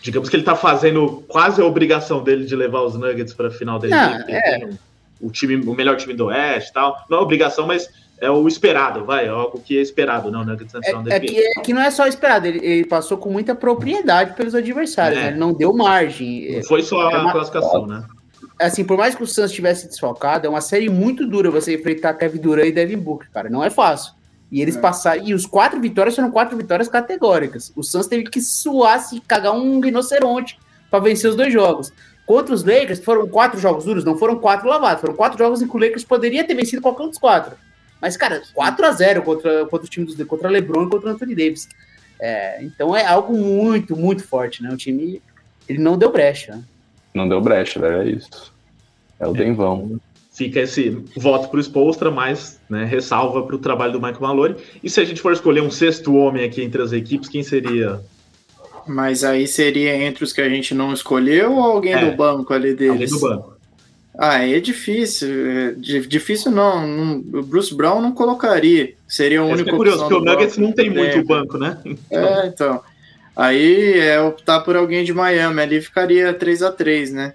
Digamos 0.02 0.28
que 0.28 0.36
ele 0.36 0.43
tá 0.44 0.55
fazendo 0.55 1.24
quase 1.26 1.62
a 1.62 1.64
obrigação 1.64 2.22
dele 2.22 2.44
de 2.44 2.55
levar 2.55 2.82
os 2.82 2.94
Nuggets 2.94 3.32
pra 3.32 3.51
final 3.51 3.78
da 3.78 3.89
Não, 3.89 4.18
NBA, 4.18 4.32
é. 4.36 4.59
tem 4.60 4.78
O, 5.20 5.31
time, 5.31 5.56
o 5.66 5.74
melhor 5.74 5.97
time 5.97 6.12
do 6.12 6.26
Oeste 6.26 6.70
e 6.70 6.74
tal. 6.74 6.94
Não 7.09 7.18
é 7.18 7.20
obrigação, 7.22 7.66
mas 7.66 7.89
é 8.20 8.31
o 8.31 8.47
esperado, 8.47 9.05
vai. 9.06 9.24
É 9.24 9.28
algo 9.31 9.59
que 9.60 9.78
é 9.78 9.81
esperado, 9.81 10.31
não, 10.31 10.44
Nuggets 10.44 10.74
na 10.74 10.82
final 10.82 11.02
da 11.02 11.10
É, 11.10 11.16
é 11.16 11.20
que, 11.20 11.39
é 11.40 11.60
que 11.62 11.72
não 11.72 11.81
é 11.81 11.90
só 11.90 12.06
esperado, 12.06 12.47
ele, 12.47 12.59
ele 12.64 12.85
passou 12.85 13.16
com 13.16 13.31
muita 13.31 13.55
propriedade 13.55 14.35
pelos 14.36 14.55
adversários, 14.55 15.18
É. 15.18 15.22
né? 15.22 15.28
Ele 15.31 15.39
não 15.39 15.55
deu 15.55 15.72
margem. 15.72 16.56
Não 16.56 16.62
foi 16.64 16.82
só 16.82 17.10
É 17.10 17.14
a 17.14 17.20
uma- 17.22 17.32
classificação, 17.32 17.86
né? 17.86 18.05
Assim, 18.60 18.85
por 18.85 18.97
mais 18.97 19.14
que 19.14 19.22
o 19.22 19.26
Suns 19.26 19.51
tivesse 19.52 19.89
desfalcado, 19.89 20.47
é 20.47 20.51
uma 20.51 20.60
série 20.60 20.89
muito 20.89 21.26
dura 21.26 21.51
você 21.51 21.74
enfrentar 21.74 22.14
Kevin 22.14 22.39
Durant 22.39 22.66
e 22.66 22.72
Devin 22.72 22.98
Booker, 22.98 23.28
cara. 23.32 23.51
Não 23.51 23.64
é 23.64 23.70
fácil. 23.70 24.12
E 24.51 24.62
eles 24.62 24.76
É. 24.76 24.81
passaram. 24.81 25.22
E 25.26 25.35
os 25.35 25.44
quatro 25.47 25.81
vitórias 25.81 26.14
foram 26.14 26.31
quatro 26.31 26.56
vitórias 26.56 26.89
categóricas. 26.89 27.72
O 27.74 27.82
Suns 27.82 28.06
teve 28.06 28.24
que 28.24 28.40
suar, 28.40 29.01
se 29.01 29.20
cagar 29.20 29.52
um 29.55 29.81
rinoceronte 29.81 30.59
pra 30.90 31.01
vencer 31.01 31.28
os 31.28 31.36
dois 31.36 31.52
jogos. 31.52 31.93
Contra 32.24 32.55
os 32.55 32.62
Lakers, 32.64 33.01
foram 33.01 33.26
quatro 33.26 33.59
jogos 33.59 33.85
duros, 33.85 34.05
não 34.05 34.16
foram 34.16 34.36
quatro 34.36 34.68
lavados. 34.68 35.01
Foram 35.01 35.14
quatro 35.14 35.36
jogos 35.39 35.60
em 35.60 35.68
que 35.68 35.76
o 35.76 35.81
Lakers 35.81 36.05
poderia 36.05 36.44
ter 36.44 36.55
vencido 36.55 36.81
qualquer 36.81 37.02
um 37.02 37.09
dos 37.09 37.18
quatro. 37.18 37.56
Mas, 38.01 38.16
cara, 38.16 38.43
4 38.55 38.86
a 38.86 38.90
0 38.93 39.22
contra, 39.22 39.66
contra 39.66 39.86
o 39.86 39.90
time 39.90 40.06
dos 40.06 40.26
contra 40.26 40.48
LeBron 40.48 40.85
e 40.85 40.90
contra 40.90 41.09
o 41.09 41.12
Anthony 41.12 41.35
Davis. 41.35 41.68
É, 42.20 42.62
então 42.62 42.94
é 42.97 43.05
algo 43.05 43.36
muito, 43.36 43.97
muito 43.97 44.22
forte, 44.26 44.62
né? 44.62 44.70
O 44.70 44.76
time 44.76 45.20
ele 45.68 45.78
não 45.78 45.98
deu 45.98 46.12
brecha. 46.12 46.62
Não 47.15 47.28
deu 47.28 47.41
brecha, 47.41 47.78
velho, 47.81 48.03
é 48.03 48.09
isso. 48.11 48.53
É 49.20 49.27
o 49.27 49.32
Denvão. 49.32 50.01
Fica 50.32 50.61
esse 50.61 50.91
voto 51.16 51.49
pro 51.49 51.61
Spolstra, 51.61 52.11
mas 52.11 52.61
né, 52.69 52.85
ressalva 52.85 53.45
pro 53.45 53.57
trabalho 53.59 53.93
do 53.93 54.01
Michael 54.01 54.20
Malone. 54.20 54.57
E 54.82 54.91
se 54.91 55.01
a 55.01 55.05
gente 55.05 55.20
for 55.20 55.32
escolher 55.32 55.61
um 55.62 55.70
sexto 55.70 56.12
homem 56.16 56.45
aqui 56.45 56.61
entre 56.62 56.82
as 56.82 56.93
equipes, 56.93 57.28
quem 57.28 57.45
seria? 57.45 58.01
Mas 58.86 59.23
aí 59.23 59.47
seria 59.47 59.95
entre 59.97 60.24
os 60.24 60.32
que 60.32 60.41
a 60.41 60.49
gente 60.49 60.74
não 60.74 60.93
escolheu 60.93 61.53
ou 61.53 61.62
alguém 61.62 61.93
É. 61.95 62.11
do 62.11 62.16
banco 62.16 62.53
ali 62.53 62.70
Alguém 62.70 62.89
deles? 62.97 63.11
do 63.12 63.20
banco. 63.20 63.55
Ah, 64.19 64.45
é 64.47 64.59
difícil. 64.61 65.28
é 65.49 65.73
di- 65.73 66.07
difícil 66.07 66.51
não. 66.51 67.19
O 67.32 67.43
Bruce 67.43 67.74
Brown 67.74 68.01
não 68.01 68.12
colocaria. 68.12 68.93
Seria 69.09 69.43
o 69.43 69.47
único. 69.47 69.65
que 69.65 69.70
é 69.70 69.77
curioso, 69.77 70.01
porque 70.01 70.15
o 70.15 70.20
Nuggets 70.20 70.57
não 70.59 70.73
tem 70.73 70.91
muito 70.91 71.19
É. 71.19 71.23
banco, 71.23 71.59
né? 71.59 71.78
É, 72.11 72.47
então. 72.49 72.81
Aí 73.36 73.98
é 73.98 74.20
optar 74.20 74.61
por 74.61 74.77
alguém 74.77 75.05
de 75.05 75.12
Miami. 75.12 75.61
Ali 75.61 75.81
ficaria 75.81 76.32
3 76.32 76.62
a 76.62 76.70
3 76.73 77.12
né? 77.12 77.32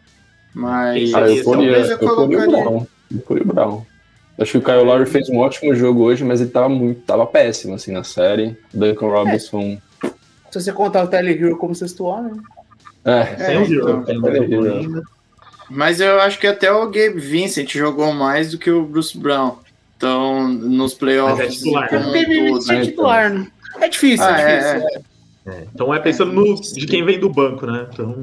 Mas. 0.54 1.14
Ah, 1.14 1.22
eu 1.30 1.44
poria, 1.44 1.74
talvez 1.74 1.90
eu 1.90 1.92
eu 1.92 2.00
poria 2.00 2.14
o 2.14 2.16
colocaria. 2.16 2.64
Brown. 2.64 2.88
Eu 3.12 3.20
poria 3.22 3.44
o 3.44 3.46
Brown. 3.48 3.82
Acho 4.40 4.52
que 4.54 4.58
o 4.60 4.62
Kyle 4.62 4.84
Lowry 4.84 5.06
fez 5.06 5.30
um 5.30 5.38
ótimo 5.40 5.76
jogo 5.76 6.04
hoje, 6.04 6.24
mas 6.24 6.40
ele 6.40 6.50
tava 6.50 6.70
muito, 6.70 7.02
tava 7.02 7.26
péssimo 7.26 7.76
assim 7.76 7.92
na 7.92 8.04
série. 8.06 8.58
Duncan 8.74 9.08
Robinson. 9.08 9.78
Se 10.50 10.62
você 10.62 10.72
contar 10.72 11.04
o 11.04 11.08
Tyler 11.08 11.38
Hero 11.38 11.58
como 11.58 11.76
sexto 11.76 12.06
homem, 12.06 12.34
né? 12.34 12.42
É, 13.38 13.58
o 13.58 13.64
Hero, 13.64 14.04
então, 14.08 14.36
jogou 14.36 14.66
Hero. 14.66 14.78
ainda. 14.78 15.04
Mas 15.70 16.00
eu 16.00 16.20
acho 16.22 16.40
que 16.40 16.48
até 16.48 16.72
o 16.72 16.86
Gabe 16.86 17.20
Vincent 17.20 17.72
jogou 17.74 18.12
mais 18.14 18.52
do 18.52 18.58
que 18.58 18.72
o 18.72 18.84
Bruce 18.86 19.16
Brown. 19.18 19.58
Então, 19.98 20.48
nos 20.48 20.94
playoffs. 20.94 21.38
Mas 21.38 21.48
é 21.48 21.58
titular, 21.58 21.90
como 21.90 22.12
né? 22.12 22.22
é 22.22 22.74
né, 22.74 22.82
titular, 22.82 23.30
né? 23.30 23.48
É 23.82 23.90
difícil, 23.90 24.26
Ah, 24.26 24.42
é 24.42 24.52
é, 24.52 24.74
difícil. 24.80 25.02
É, 25.50 25.68
então 25.74 25.94
é 25.94 26.00
pensando 26.00 26.32
no, 26.32 26.56
de 26.56 26.86
quem 26.86 27.04
vem 27.04 27.20
do 27.20 27.30
banco, 27.30 27.66
né? 27.66 27.88
Então, 27.92 28.16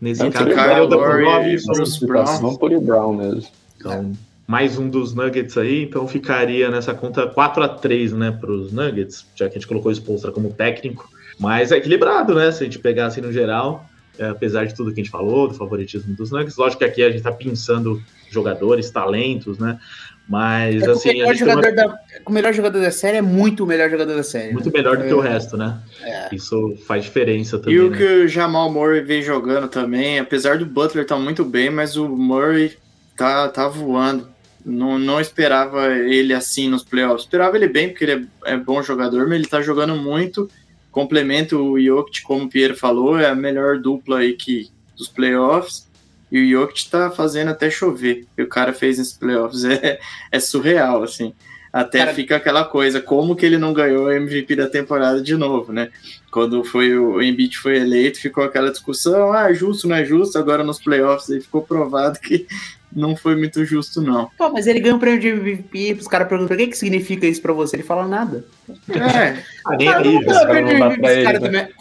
nesse 0.00 0.22
É, 0.22 0.30
caso, 0.30 0.44
Kyle 0.44 0.56
ficaria 0.56 0.84
o. 0.84 1.66
Bruce 1.66 2.06
Brown. 2.06 2.40
Vamos 2.40 2.58
por 2.58 2.72
o 2.72 2.80
Brown 2.80 3.14
mesmo. 3.14 3.50
Então, 3.76 4.12
mais 4.46 4.78
um 4.78 4.88
dos 4.88 5.14
Nuggets 5.14 5.56
aí, 5.56 5.84
então 5.84 6.06
ficaria 6.06 6.70
nessa 6.70 6.92
conta 6.94 7.26
4 7.26 7.62
a 7.62 7.68
3 7.68 8.12
né, 8.12 8.30
para 8.30 8.50
os 8.50 8.72
Nuggets, 8.72 9.26
já 9.34 9.48
que 9.48 9.56
a 9.56 9.58
gente 9.58 9.66
colocou 9.66 9.90
o 9.90 9.94
Spolstra 9.94 10.30
como 10.30 10.52
técnico. 10.52 11.08
Mas 11.38 11.72
é 11.72 11.76
equilibrado, 11.76 12.34
né? 12.34 12.52
Se 12.52 12.62
a 12.62 12.66
gente 12.66 12.78
pegar 12.78 13.06
assim 13.06 13.20
no 13.20 13.32
geral, 13.32 13.86
é, 14.18 14.28
apesar 14.28 14.66
de 14.66 14.74
tudo 14.74 14.92
que 14.92 15.00
a 15.00 15.02
gente 15.02 15.10
falou, 15.10 15.48
do 15.48 15.54
favoritismo 15.54 16.14
dos 16.14 16.30
Nuggets. 16.30 16.56
Lógico 16.56 16.80
que 16.80 16.84
aqui 16.84 17.02
a 17.02 17.10
gente 17.10 17.22
tá 17.22 17.32
pensando 17.32 18.00
jogadores, 18.30 18.90
talentos, 18.90 19.58
né? 19.58 19.78
Mas 20.26 20.82
É 20.82 20.88
o, 20.88 20.92
assim, 20.92 21.10
a 21.10 21.12
melhor 21.12 21.26
gente 21.34 21.44
tem 21.44 21.54
uma- 21.54 21.62
jogador 21.62 21.74
da, 21.76 21.98
o 22.26 22.32
melhor 22.32 22.54
jogador 22.54 22.80
da 22.80 22.90
série 22.90 23.18
é 23.18 23.22
muito 23.22 23.64
o 23.64 23.66
melhor 23.66 23.90
jogador 23.90 24.14
da 24.14 24.22
série. 24.22 24.52
muito 24.54 24.66
né? 24.66 24.72
melhor 24.74 24.96
do 24.96 25.04
que 25.04 25.12
o 25.12 25.20
resto, 25.20 25.56
né? 25.56 25.78
É. 26.02 26.34
Isso 26.34 26.76
faz 26.86 27.04
diferença 27.04 27.58
também. 27.58 27.74
E 27.74 27.80
o 27.80 27.90
né? 27.90 27.96
que 27.98 28.04
o 28.24 28.28
Jamal 28.28 28.72
Murray 28.72 29.02
vem 29.02 29.20
jogando 29.22 29.68
também, 29.68 30.18
apesar 30.18 30.56
do 30.56 30.64
Butler 30.64 31.02
estar 31.02 31.18
muito 31.18 31.44
bem, 31.44 31.68
mas 31.68 31.96
o 31.96 32.08
Murray 32.08 32.72
tá, 33.16 33.48
tá 33.48 33.68
voando. 33.68 34.32
Não, 34.64 34.98
não 34.98 35.20
esperava 35.20 35.88
ele 35.94 36.32
assim 36.32 36.70
nos 36.70 36.82
playoffs. 36.82 37.24
Esperava 37.24 37.54
ele 37.56 37.68
bem, 37.68 37.90
porque 37.90 38.04
ele 38.04 38.26
é, 38.46 38.54
é 38.54 38.56
bom 38.56 38.82
jogador, 38.82 39.28
mas 39.28 39.38
ele 39.38 39.46
tá 39.46 39.60
jogando 39.60 39.94
muito. 39.94 40.48
Complementa 40.90 41.54
o 41.54 41.78
Jokic, 41.78 42.22
como 42.22 42.44
o 42.44 42.48
Pierre 42.48 42.74
falou, 42.74 43.18
é 43.18 43.26
a 43.26 43.34
melhor 43.34 43.78
dupla 43.78 44.20
aí 44.20 44.32
que, 44.32 44.70
dos 44.96 45.06
playoffs. 45.08 45.86
E 46.36 46.42
o 46.42 46.50
Jokic 46.60 46.90
tá 46.90 47.10
fazendo 47.12 47.50
até 47.50 47.70
chover. 47.70 48.26
E 48.36 48.42
o 48.42 48.48
cara 48.48 48.72
fez 48.72 48.98
nesses 48.98 49.12
playoffs. 49.14 49.64
É, 49.64 49.98
é 50.32 50.40
surreal, 50.40 51.02
assim. 51.04 51.32
Até 51.72 51.98
Cara- 51.98 52.14
fica 52.14 52.36
aquela 52.36 52.64
coisa, 52.64 53.00
como 53.00 53.34
que 53.34 53.44
ele 53.44 53.58
não 53.58 53.72
ganhou 53.72 54.04
o 54.06 54.10
MVP 54.12 54.54
da 54.56 54.68
temporada 54.68 55.20
de 55.20 55.36
novo, 55.36 55.72
né? 55.72 55.90
Quando 56.30 56.62
foi 56.64 56.96
o 56.96 57.20
Embiid 57.20 57.58
foi 57.58 57.76
eleito, 57.78 58.20
ficou 58.20 58.44
aquela 58.44 58.70
discussão, 58.70 59.32
ah, 59.32 59.50
é 59.50 59.54
justo, 59.54 59.88
não 59.88 59.96
é 59.96 60.04
justo, 60.04 60.38
agora 60.38 60.62
nos 60.62 60.80
playoffs 60.80 61.30
aí 61.30 61.40
ficou 61.40 61.62
provado 61.62 62.18
que 62.20 62.46
não 62.92 63.16
foi 63.16 63.34
muito 63.34 63.64
justo, 63.64 64.00
não. 64.00 64.30
Pô, 64.38 64.50
mas 64.50 64.68
ele 64.68 64.78
ganhou 64.78 64.98
o 64.98 65.00
prêmio 65.00 65.20
de 65.20 65.28
MVP, 65.28 65.96
os 66.00 66.06
caras 66.06 66.28
perguntam 66.28 66.54
o 66.56 66.58
que, 66.58 66.68
que 66.68 66.78
significa 66.78 67.26
isso 67.26 67.42
pra 67.42 67.52
você. 67.52 67.74
Ele 67.74 67.82
fala 67.82 68.06
nada. 68.06 68.44
É, 68.88 69.42
Ah, 69.66 69.76
nem 69.76 69.88
aí, 69.88 70.12
não 70.14 70.20
velho. 70.20 70.26
dá 70.26 70.32
cara 70.32 71.40
prêmio 71.40 71.68
de 71.68 71.74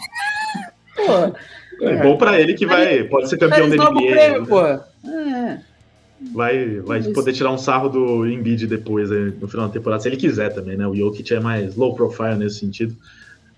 não. 1.79 1.87
Pô, 1.87 1.89
É 1.89 2.03
bom 2.03 2.17
pra 2.17 2.39
ele 2.39 2.53
que 2.53 2.65
vai, 2.65 3.03
pode 3.05 3.29
ser 3.29 3.37
campeão 3.37 3.69
da 3.69 3.75
NBA. 3.91 4.11
prêmio, 4.11 4.41
né? 4.41 4.47
pô. 4.47 4.61
É. 5.09 5.59
Vai, 6.33 6.79
vai 6.79 6.99
Isso. 6.99 7.11
poder 7.11 7.33
tirar 7.33 7.51
um 7.51 7.57
sarro 7.57 7.89
do 7.89 8.25
Embiid 8.25 8.65
depois, 8.65 9.09
no 9.09 9.47
final 9.47 9.67
da 9.67 9.73
temporada, 9.73 10.01
se 10.01 10.07
ele 10.07 10.15
quiser 10.15 10.53
também, 10.53 10.77
né? 10.77 10.87
O 10.87 10.95
Jokic 10.95 11.33
é 11.33 11.39
mais 11.39 11.75
low 11.75 11.93
profile 11.95 12.35
nesse 12.35 12.59
sentido. 12.59 12.95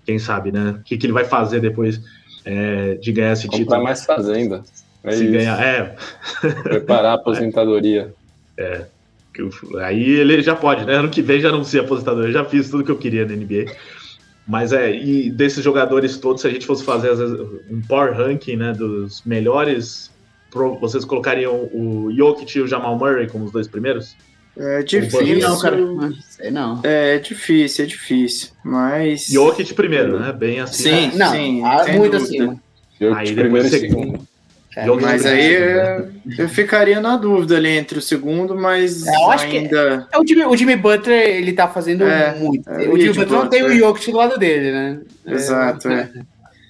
Quem 0.04 0.18
sabe, 0.18 0.50
né? 0.50 0.76
O 0.80 0.82
que, 0.82 0.96
que 0.96 1.06
ele 1.06 1.12
vai 1.12 1.24
fazer 1.24 1.60
depois 1.60 2.00
é, 2.44 2.94
de 2.94 3.12
ganhar 3.12 3.32
esse 3.34 3.46
Comprar 3.46 3.58
título? 3.60 3.82
mais 3.84 4.04
fazenda. 4.04 4.64
É 5.04 5.12
se 5.12 5.22
isso. 5.24 5.32
ganhar, 5.32 5.62
é, 5.64 5.94
Preparar 6.64 7.12
a 7.12 7.14
aposentadoria. 7.14 8.12
o- 9.38 9.76
aí 9.78 10.02
ele 10.10 10.42
já 10.42 10.56
pode, 10.56 10.84
né? 10.84 10.94
Ano 10.94 11.08
que 11.10 11.22
vem 11.22 11.40
já 11.40 11.50
anuncia 11.50 11.82
aposentador. 11.82 12.24
Eu 12.24 12.32
já 12.32 12.44
fiz 12.44 12.68
tudo 12.70 12.82
que 12.84 12.90
eu 12.90 12.96
queria 12.98 13.24
na 13.26 13.34
NBA. 13.36 13.66
Mas 14.46 14.72
é, 14.72 14.94
e 14.94 15.30
desses 15.30 15.62
jogadores 15.64 16.16
todos, 16.18 16.42
se 16.42 16.46
a 16.46 16.50
gente 16.50 16.66
fosse 16.66 16.84
fazer 16.84 17.10
às 17.10 17.18
vezes, 17.18 17.38
um 17.68 17.80
power 17.82 18.14
ranking, 18.14 18.56
né, 18.56 18.72
dos 18.72 19.22
melhores, 19.26 20.10
vocês 20.80 21.04
colocariam 21.04 21.68
o 21.72 22.12
Jokic 22.16 22.56
e 22.56 22.60
o 22.62 22.66
Jamal 22.66 22.96
Murray 22.96 23.28
como 23.28 23.44
os 23.44 23.50
dois 23.50 23.66
primeiros? 23.66 24.16
é 24.56 24.82
difícil. 24.82 25.38
não, 25.40 25.58
cara. 25.58 25.76
Sei 26.30 26.50
não. 26.50 26.80
É 26.82 27.18
difícil, 27.18 27.84
é 27.84 27.88
difícil. 27.88 28.48
Mas. 28.64 29.26
Jokic 29.26 29.74
primeiro, 29.74 30.18
né? 30.18 30.32
Bem 30.32 30.60
assim. 30.60 31.10
Sim, 31.10 31.18
Não, 31.18 31.30
sim. 31.30 31.62
ah, 31.64 31.84
muito 31.88 32.12
dúvida. 32.12 32.16
acima. 32.18 32.62
Eu 32.98 33.14
Aí 33.14 33.26
de 33.26 33.34
depois 33.34 33.66
primeiro 33.66 33.66
e 33.66 33.70
segundo. 33.90 34.04
segundo. 34.12 34.28
É, 34.76 34.86
Mas 34.86 35.24
aí 35.24 35.54
eu, 35.54 36.10
eu 36.38 36.48
ficaria 36.50 37.00
na 37.00 37.16
dúvida 37.16 37.56
ali 37.56 37.70
entre 37.70 37.98
o 37.98 38.02
segundo, 38.02 38.54
mas 38.54 39.06
É, 39.06 39.14
eu 39.16 39.30
acho 39.30 39.48
que- 39.48 39.56
ainda. 39.56 40.06
É, 40.12 40.18
o, 40.18 40.26
Jimmy, 40.26 40.44
o 40.44 40.54
Jimmy 40.56 40.76
Butler, 40.76 41.28
ele 41.36 41.52
tá 41.54 41.66
fazendo 41.66 42.04
É, 42.04 42.34
muito. 42.34 42.68
é, 42.68 42.86
o 42.86 42.92
o 42.92 42.98
Jimmy 43.00 43.14
Butler 43.14 43.28
não 43.40 43.48
tem 43.48 43.62
o. 43.62 43.72
Jokic 43.74 44.10
do 44.12 44.18
lado 44.18 44.38
dele, 44.38 44.70
né? 44.72 45.00
Exato, 45.26 45.88
é. 45.88 46.10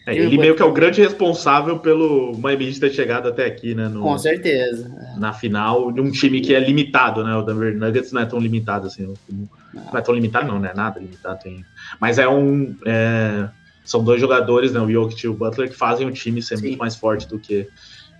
É, 0.07 0.15
ele 0.15 0.39
meio 0.39 0.55
que 0.55 0.63
é 0.63 0.65
o 0.65 0.73
grande 0.73 1.03
responsável 1.03 1.81
pelo 1.81 2.39
Miami 2.39 2.69
Heat 2.69 2.79
ter 2.79 2.93
chegado 2.93 3.27
até 3.29 3.45
aqui, 3.45 3.75
né? 3.75 3.89
no- 3.89 4.03
Com 4.03 4.17
certeza. 4.17 4.89
na 5.19 5.33
final, 5.33 5.91
de 5.91 6.01
um 6.01 6.09
time 6.13 6.41
que 6.41 6.55
é 6.55 6.61
limitado, 6.61 7.25
né? 7.25 7.35
O 7.35 7.43
Denver 7.43 7.77
Nuggets 7.77 8.13
não 8.13 8.23
é 8.23 8.25
tão 8.27 8.39
limitado 8.39 8.87
assim. 8.87 9.13
Não 9.29 9.99
é 9.99 10.01
tão 10.01 10.15
limitado, 10.15 10.47
não, 10.47 10.61
né? 10.61 10.71
Nada 10.77 11.01
limitado. 11.01 11.41
Tem... 11.43 11.65
Mas 12.01 12.19
é 12.21 12.29
um. 12.29 12.73
é, 12.87 13.49
São 13.85 14.03
dois 14.05 14.21
jogadores, 14.21 14.73
né? 14.73 14.79
O 14.81 14.89
Jokic 14.91 15.25
e 15.25 15.29
o 15.29 15.35
Butler, 15.35 15.69
que 15.69 15.77
fazem 15.77 16.07
o 16.07 16.13
time 16.13 16.41
ser 16.41 16.57
Sim. 16.57 16.67
muito 16.69 16.79
mais 16.79 16.95
forte 16.95 17.27
do 17.29 17.37
que 17.39 17.67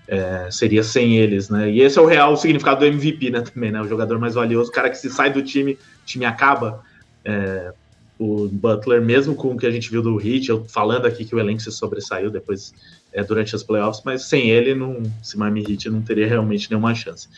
é, 0.09 0.49
seria 0.51 0.83
sem 0.83 1.17
eles, 1.17 1.49
né? 1.49 1.71
E 1.71 1.81
esse 1.81 1.99
é 1.99 2.03
o 2.03 2.07
real 2.07 2.37
significado 2.37 2.81
do 2.81 2.87
MVP, 2.87 3.31
né? 3.31 3.41
Também, 3.41 3.73
né? 3.73 3.81
O 3.81 3.89
jogador 3.89 4.19
mais 4.19 4.35
valioso, 4.35 4.71
o 4.71 4.73
cara 4.73 4.91
que 4.91 4.99
se 4.99 5.11
sai 5.11 5.33
do 5.33 5.43
time, 5.43 5.73
o 5.73 6.07
time 6.07 6.25
acaba. 6.25 6.83
É, 7.25 7.73
o 8.19 8.49
Butler, 8.49 9.03
mesmo 9.03 9.35
com 9.35 9.53
o 9.53 9.59
que 9.59 9.67
a 9.67 9.71
gente 9.71 9.91
viu 9.91 10.01
do 10.01 10.19
Heat, 10.19 10.49
eu 10.49 10.65
falando 10.65 11.07
aqui 11.07 11.25
que 11.25 11.35
o 11.35 11.39
elenco 11.39 11.61
se 11.61 11.71
sobressaiu 11.71 12.31
depois 12.31 12.73
é, 13.13 13.23
durante 13.23 13.55
as 13.55 13.63
playoffs, 13.63 14.03
mas 14.05 14.23
sem 14.23 14.49
ele, 14.49 14.75
não, 14.75 15.03
esse 15.23 15.37
Miami 15.37 15.65
Heat 15.69 15.91
não 15.91 16.01
teria 16.01 16.27
realmente 16.27 16.71
nenhuma 16.71 16.95
chance. 16.95 17.29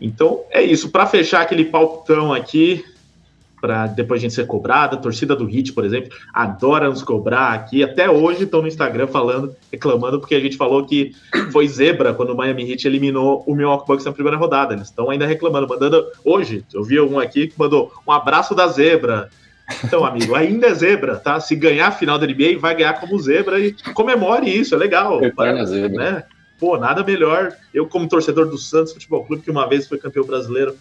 Então 0.00 0.44
é 0.50 0.60
isso. 0.60 0.90
Para 0.90 1.06
fechar 1.06 1.42
aquele 1.42 1.66
palpitão 1.66 2.32
aqui, 2.32 2.84
para 3.62 3.86
depois 3.86 4.20
a 4.20 4.22
gente 4.22 4.34
ser 4.34 4.44
cobrada, 4.44 4.96
a 4.96 4.98
torcida 4.98 5.36
do 5.36 5.48
Heat, 5.48 5.72
por 5.72 5.84
exemplo, 5.84 6.10
adora 6.34 6.90
nos 6.90 7.00
cobrar 7.00 7.52
aqui. 7.52 7.84
Até 7.84 8.10
hoje 8.10 8.42
estão 8.42 8.60
no 8.60 8.66
Instagram 8.66 9.06
falando, 9.06 9.54
reclamando, 9.70 10.18
porque 10.18 10.34
a 10.34 10.40
gente 10.40 10.56
falou 10.56 10.84
que 10.84 11.12
foi 11.52 11.68
zebra 11.68 12.12
quando 12.12 12.30
o 12.30 12.36
Miami 12.36 12.68
Heat 12.68 12.88
eliminou 12.88 13.44
o 13.46 13.54
Milwaukee 13.54 13.86
Bucks 13.86 14.04
na 14.04 14.12
primeira 14.12 14.36
rodada. 14.36 14.74
Eles 14.74 14.88
estão 14.88 15.08
ainda 15.08 15.24
reclamando, 15.24 15.68
mandando. 15.68 16.04
Hoje, 16.24 16.64
eu 16.74 16.82
vi 16.82 17.00
um 17.00 17.20
aqui 17.20 17.46
que 17.46 17.54
mandou 17.56 17.92
um 18.06 18.10
abraço 18.10 18.52
da 18.52 18.66
zebra. 18.66 19.30
Então, 19.84 20.04
amigo, 20.04 20.34
ainda 20.34 20.66
é 20.66 20.74
zebra, 20.74 21.14
tá? 21.16 21.38
Se 21.38 21.54
ganhar 21.54 21.86
a 21.86 21.92
final 21.92 22.18
da 22.18 22.26
NBA, 22.26 22.58
vai 22.58 22.74
ganhar 22.74 22.94
como 22.94 23.16
zebra 23.20 23.60
e 23.60 23.72
comemore 23.94 24.50
isso, 24.50 24.74
é 24.74 24.78
legal. 24.78 25.20
Zebra. 25.64 25.96
Né? 25.96 26.24
Pô, 26.58 26.76
nada 26.76 27.04
melhor. 27.04 27.52
Eu, 27.72 27.86
como 27.86 28.08
torcedor 28.08 28.48
do 28.48 28.58
Santos 28.58 28.92
Futebol 28.92 29.24
Clube, 29.24 29.42
que 29.42 29.50
uma 29.52 29.68
vez 29.68 29.86
foi 29.86 29.98
campeão 29.98 30.24
brasileiro 30.24 30.76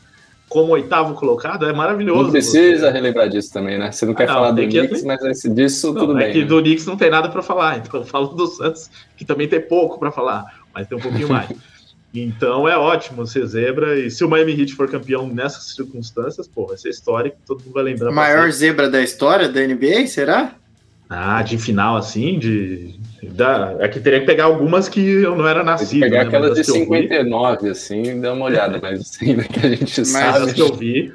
como 0.52 0.74
oitavo 0.74 1.14
colocado, 1.14 1.66
é 1.66 1.72
maravilhoso. 1.72 2.24
Não 2.24 2.32
precisa 2.32 2.88
você. 2.88 2.92
relembrar 2.92 3.30
disso 3.30 3.54
também, 3.54 3.80
né? 3.80 3.90
Você 3.90 4.06
não 4.06 4.14
quer 4.14 4.24
Ah, 4.24 4.28
não, 4.28 4.34
falar 4.34 4.52
do 4.52 4.62
que- 4.62 4.68
Knicks, 4.68 5.04
mas 5.06 5.24
esse- 5.24 5.50
disso 5.50 5.94
Não, 5.94 6.02
tudo 6.02 6.18
é 6.20 6.26
bem. 6.26 6.34
que 6.34 6.40
né? 6.40 6.46
do 6.46 6.62
Knicks 6.62 6.86
não 6.86 6.98
tem 6.98 7.10
nada 7.10 7.30
para 7.30 7.42
falar, 7.42 7.78
então 7.80 8.02
eu 8.02 8.06
falo 8.06 8.28
do 8.28 8.46
Santos, 8.48 8.90
que 9.16 9.24
também 9.24 9.48
tem 9.48 9.62
pouco 9.62 9.98
para 9.98 10.12
falar, 10.12 10.44
mas 10.76 10.88
tem 10.90 10.98
um 10.98 11.02
pouquinho 11.02 11.30
mais. 11.32 11.50
Então 12.14 12.68
é 12.68 12.78
ótimo 12.78 13.26
ser 13.26 13.46
zebra, 13.48 13.98
e 13.98 14.12
se 14.12 14.26
o 14.26 14.30
Miami 14.30 14.52
Heat 14.60 14.74
for 14.76 14.90
campeão 14.90 15.26
nessas 15.26 15.74
circunstâncias, 15.74 16.46
pô, 16.46 16.68
vai 16.68 16.76
ser 16.78 16.90
histórico, 16.90 17.38
todo 17.48 17.62
mundo 17.64 17.74
vai 17.74 17.84
lembrar. 17.84 18.10
A 18.10 18.12
maior 18.12 18.40
sempre. 18.42 18.52
zebra 18.52 18.90
da 18.90 19.02
história 19.02 19.48
da 19.48 19.62
NBA, 19.66 20.06
será? 20.08 20.52
Ah, 21.10 21.42
de 21.42 21.58
final 21.58 21.96
assim, 21.96 22.38
de. 22.38 23.00
Da, 23.24 23.76
é 23.80 23.88
que 23.88 24.00
teria 24.00 24.20
que 24.22 24.26
pegar 24.26 24.46
algumas 24.46 24.90
que 24.90 25.00
eu 25.00 25.36
não 25.36 25.48
era 25.48 25.64
Tem 25.64 25.66
que 25.66 25.72
nascido. 25.72 26.00
pegar 26.00 26.20
né, 26.22 26.28
aquela 26.28 26.48
mas 26.48 26.56
de 26.56 26.62
as 26.62 26.66
que 26.66 26.72
eu 26.72 26.76
vi- 26.76 26.86
59, 26.86 27.70
assim, 27.70 28.20
dá 28.20 28.34
uma 28.34 28.46
olhada, 28.46 28.80
mas 28.82 29.00
assim, 29.02 29.38
que 29.44 29.60
a 29.66 29.70
gente 29.70 30.00
Mas 30.00 30.08
sabe. 30.08 30.46
as 30.46 30.54
que 30.54 30.62
eu 30.62 30.74
vi. 30.76 31.14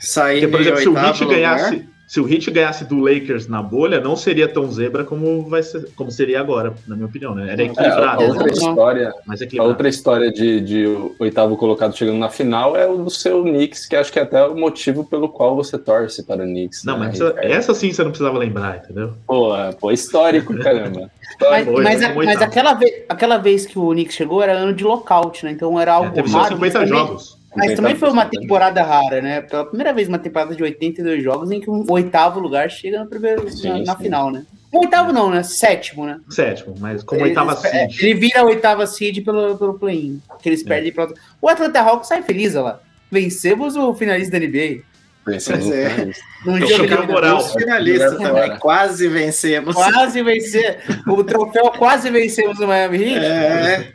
Sair 0.00 0.40
Porque, 0.40 0.48
por 0.48 0.60
em 0.60 0.62
exemplo, 0.62 0.80
se 0.80 0.88
o 0.88 0.98
Heat 0.98 1.24
lugar. 1.24 1.70
Se 2.08 2.18
o 2.20 2.26
Heat 2.26 2.50
ganhasse 2.50 2.86
do 2.86 2.98
Lakers 3.00 3.46
na 3.48 3.62
bolha, 3.62 4.00
não 4.00 4.16
seria 4.16 4.48
tão 4.48 4.72
zebra 4.72 5.04
como, 5.04 5.42
vai 5.42 5.62
ser, 5.62 5.90
como 5.94 6.10
seria 6.10 6.40
agora, 6.40 6.72
na 6.86 6.96
minha 6.96 7.06
opinião, 7.06 7.34
né? 7.34 7.52
Era 7.52 7.62
É, 7.62 7.66
a, 7.66 7.68
equilibrado, 7.70 8.22
a 8.22 8.26
outra 8.26 8.44
né? 8.46 8.50
história, 8.52 9.14
mais 9.26 9.40
a 9.42 9.62
outra 9.62 9.88
história 9.90 10.32
de, 10.32 10.60
de 10.62 10.86
o 10.86 11.14
oitavo 11.18 11.54
colocado 11.58 11.94
chegando 11.94 12.16
na 12.18 12.30
final 12.30 12.74
é 12.74 12.86
o 12.88 12.96
do 12.96 13.10
seu 13.10 13.42
Knicks, 13.42 13.84
que 13.86 13.94
acho 13.94 14.10
que 14.10 14.18
é 14.18 14.22
até 14.22 14.42
o 14.42 14.56
motivo 14.56 15.04
pelo 15.04 15.28
qual 15.28 15.54
você 15.54 15.76
torce 15.76 16.22
para 16.24 16.42
o 16.42 16.46
Knicks. 16.46 16.82
Não, 16.82 16.98
né, 16.98 17.08
mas 17.08 17.20
essa, 17.20 17.34
essa 17.40 17.74
sim 17.74 17.92
você 17.92 18.02
não 18.02 18.10
precisava 18.10 18.38
lembrar, 18.38 18.78
entendeu? 18.78 19.12
Pô, 19.26 19.54
é, 19.54 19.72
pô, 19.72 19.92
histórico, 19.92 20.56
caramba. 20.58 21.10
Mas, 21.40 21.66
Foi, 21.66 21.82
mas, 21.84 22.02
a- 22.02 22.14
mas 22.14 22.40
aquela, 22.40 22.72
vez, 22.72 23.02
aquela 23.06 23.36
vez 23.36 23.66
que 23.66 23.78
o 23.78 23.90
Knicks 23.90 24.16
chegou 24.16 24.42
era 24.42 24.54
ano 24.54 24.72
de 24.72 24.82
lockout, 24.82 25.44
né? 25.44 25.50
Então 25.52 25.78
era 25.78 25.90
É, 25.92 25.94
algo 25.94 26.14
teve 26.14 26.28
só 26.30 26.38
raro. 26.38 26.54
50 26.54 26.78
mas 26.80 26.88
também- 26.88 27.06
jogos. 27.06 27.37
Mas 27.56 27.74
também 27.74 27.94
foi 27.94 28.10
uma 28.10 28.26
50%. 28.26 28.30
temporada 28.30 28.82
rara, 28.82 29.20
né? 29.22 29.40
Pela 29.40 29.64
primeira 29.64 29.92
vez, 29.92 30.06
uma 30.08 30.18
temporada 30.18 30.54
de 30.54 30.62
82 30.62 31.22
jogos 31.24 31.50
em 31.50 31.60
que 31.60 31.70
um 31.70 31.84
oitavo 31.88 32.38
lugar 32.40 32.70
chega 32.70 33.00
no 33.00 33.06
primeiro, 33.06 33.50
Sim, 33.50 33.68
na, 33.68 33.78
na 33.78 33.96
sim. 33.96 34.02
final, 34.04 34.30
né? 34.30 34.44
Um 34.72 34.80
oitavo 34.80 35.12
não, 35.12 35.30
né? 35.30 35.42
Sétimo, 35.42 36.04
né? 36.04 36.20
Sétimo, 36.28 36.74
mas 36.78 37.02
como 37.02 37.22
Ele- 37.22 37.30
oitava 37.30 37.52
é, 37.52 37.88
seed. 37.88 38.02
Ele 38.02 38.14
vira 38.14 38.40
a 38.40 38.44
oitava 38.44 38.86
seed 38.86 39.24
pelo, 39.24 39.56
pelo 39.56 39.74
play-in. 39.78 40.20
Que 40.42 40.50
eles 40.50 40.62
É. 40.62 40.68
perdem 40.68 40.92
pra... 40.92 41.08
O 41.40 41.48
Atlanta 41.48 41.80
Hawks 41.80 42.08
sai 42.08 42.22
feliz, 42.22 42.54
olha 42.54 42.64
lá. 42.64 42.80
Vencemos 43.10 43.76
o 43.76 43.94
finalista 43.94 44.38
da 44.38 44.46
NBA. 44.46 44.82
Vencemos 45.26 45.66
o 45.66 45.72
é. 45.72 45.88
finalista. 45.90 46.22
Num 46.44 46.58
jogo 46.66 46.86
de 46.86 47.06
moral. 47.12 47.38
Melhor 47.56 48.10
também. 48.10 48.26
fora. 48.26 48.58
Quase 48.58 49.08
vencemos. 49.08 49.74
Quase 49.74 50.22
vencer. 50.22 50.80
O 51.06 51.24
troféu 51.24 51.70
quase 51.70 52.10
vencemos 52.10 52.58
o 52.60 52.66
Miami 52.66 53.02
Heat. 53.02 53.24
É, 53.24 53.92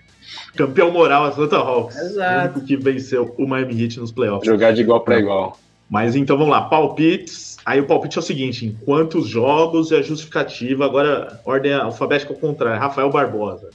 Campeão 0.56 0.92
moral 0.92 1.26
Atlanta 1.26 1.58
Hawks. 1.58 1.96
Exato. 1.96 2.38
O 2.38 2.42
único 2.44 2.68
que 2.68 2.78
venceu 2.78 3.34
o 3.38 3.48
Miami 3.48 3.82
Heat 3.82 4.00
nos 4.00 4.12
playoffs. 4.12 4.46
Jogar 4.46 4.74
de 4.74 4.82
igual 4.82 5.02
para 5.02 5.20
igual. 5.20 5.60
Mas 5.90 6.16
então 6.16 6.38
vamos 6.38 6.52
lá, 6.52 6.62
palpites. 6.62 7.58
Aí 7.66 7.80
o 7.80 7.86
palpite 7.86 8.18
é 8.18 8.22
o 8.22 8.24
seguinte: 8.24 8.66
em 8.66 8.74
quantos 8.86 9.28
jogos 9.28 9.92
e 9.92 9.96
a 9.96 10.02
justificativa? 10.02 10.86
Agora, 10.86 11.40
ordem 11.46 11.74
alfabética 11.74 12.34
ao 12.34 12.40
contrário. 12.40 12.80
Rafael 12.80 13.10
Barbosa. 13.10 13.70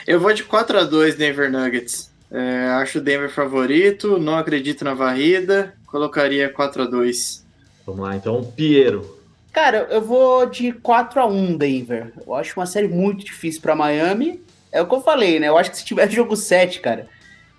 eu 0.06 0.20
vou 0.20 0.32
de 0.32 0.44
4 0.44 0.78
a 0.78 0.84
2 0.84 1.14
Denver 1.16 1.50
Nuggets. 1.50 2.12
É, 2.30 2.66
acho 2.80 2.98
o 2.98 3.00
Denver 3.00 3.30
favorito, 3.30 4.18
não 4.18 4.36
acredito 4.36 4.84
na 4.84 4.92
varrida, 4.92 5.72
colocaria 5.86 6.48
4 6.48 6.82
a 6.82 6.86
2 6.86 7.44
Vamos 7.86 8.00
lá, 8.00 8.16
então, 8.16 8.42
Piero. 8.42 9.18
Cara, 9.52 9.86
eu 9.90 10.02
vou 10.02 10.46
de 10.46 10.72
4 10.72 11.20
a 11.20 11.26
1 11.26 11.56
Denver. 11.56 12.12
Eu 12.26 12.34
acho 12.34 12.58
uma 12.58 12.66
série 12.66 12.88
muito 12.88 13.24
difícil 13.24 13.60
pra 13.60 13.76
Miami. 13.76 14.42
É 14.74 14.82
o 14.82 14.86
que 14.86 14.94
eu 14.94 15.00
falei, 15.00 15.38
né? 15.38 15.48
Eu 15.48 15.56
acho 15.56 15.70
que 15.70 15.78
se 15.78 15.84
tiver 15.84 16.10
jogo 16.10 16.36
7, 16.36 16.80
cara, 16.80 17.06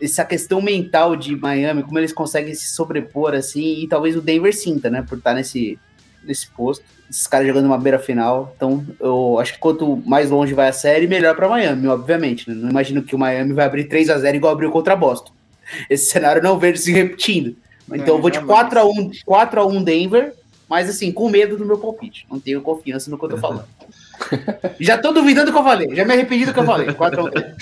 essa 0.02 0.26
questão 0.26 0.62
mental 0.62 1.16
de 1.16 1.34
Miami, 1.34 1.82
como 1.82 1.98
eles 1.98 2.12
conseguem 2.12 2.54
se 2.54 2.68
sobrepor 2.76 3.34
assim, 3.34 3.84
e 3.84 3.88
talvez 3.88 4.18
o 4.18 4.22
Denver 4.22 4.54
sinta, 4.54 4.90
né? 4.90 5.02
Por 5.02 5.18
estar 5.18 5.34
nesse, 5.34 5.80
nesse 6.22 6.48
posto. 6.50 6.84
Esses 7.10 7.26
caras 7.26 7.48
jogando 7.48 7.68
uma 7.68 7.78
beira 7.78 8.00
final. 8.00 8.54
Então, 8.58 8.86
eu 9.00 9.40
acho 9.40 9.54
que 9.54 9.60
quanto 9.60 9.96
mais 10.06 10.30
longe 10.30 10.54
vai 10.54 10.68
a 10.68 10.74
série, 10.74 11.08
melhor 11.08 11.36
pra 11.36 11.48
Miami, 11.48 11.88
obviamente. 11.88 12.50
Né? 12.50 12.56
Não 12.56 12.70
imagino 12.70 13.02
que 13.02 13.16
o 13.16 13.20
Miami 13.20 13.54
vai 13.54 13.66
abrir 13.66 13.86
3 13.86 14.10
a 14.10 14.18
0 14.18 14.36
igual 14.36 14.52
abriu 14.52 14.70
contra 14.70 14.96
Boston. 14.96 15.32
Esse 15.90 16.12
cenário 16.12 16.42
eu 16.42 16.44
não 16.44 16.60
vejo 16.60 16.82
se 16.82 16.92
repetindo. 16.92 17.56
Então, 17.88 18.16
É, 18.16 18.18
eu 18.18 18.22
vou 18.22 18.30
de 18.30 18.38
jamais. 18.38 18.52
4 18.52 18.80
a 18.80 18.86
1 18.86 19.12
4 19.24 19.62
a 19.62 19.66
1 19.66 19.84
Denver, 19.84 20.34
mas 20.68 20.90
assim, 20.90 21.12
com 21.12 21.30
medo 21.30 21.56
do 21.56 21.66
meu 21.66 21.78
palpite. 21.78 22.26
Não 22.30 22.40
tenho 22.40 22.62
confiança 22.62 23.10
no 23.10 23.18
que 23.18 23.24
eu 23.26 23.30
tô 23.30 23.38
falando. 23.38 23.66
já 24.80 24.98
tô 24.98 25.12
duvidando 25.12 25.48
do 25.48 25.54
que 25.54 25.60
eu 25.60 25.64
falei. 25.64 25.96
Já 25.96 26.06
me 26.06 26.14
arrependi 26.14 26.46
do 26.46 26.54
que 26.54 26.60
eu 26.60 26.66
falei. 26.66 26.94
4 26.94 27.20
a 27.20 27.24
1 27.24 27.30
Denver. 27.30 27.56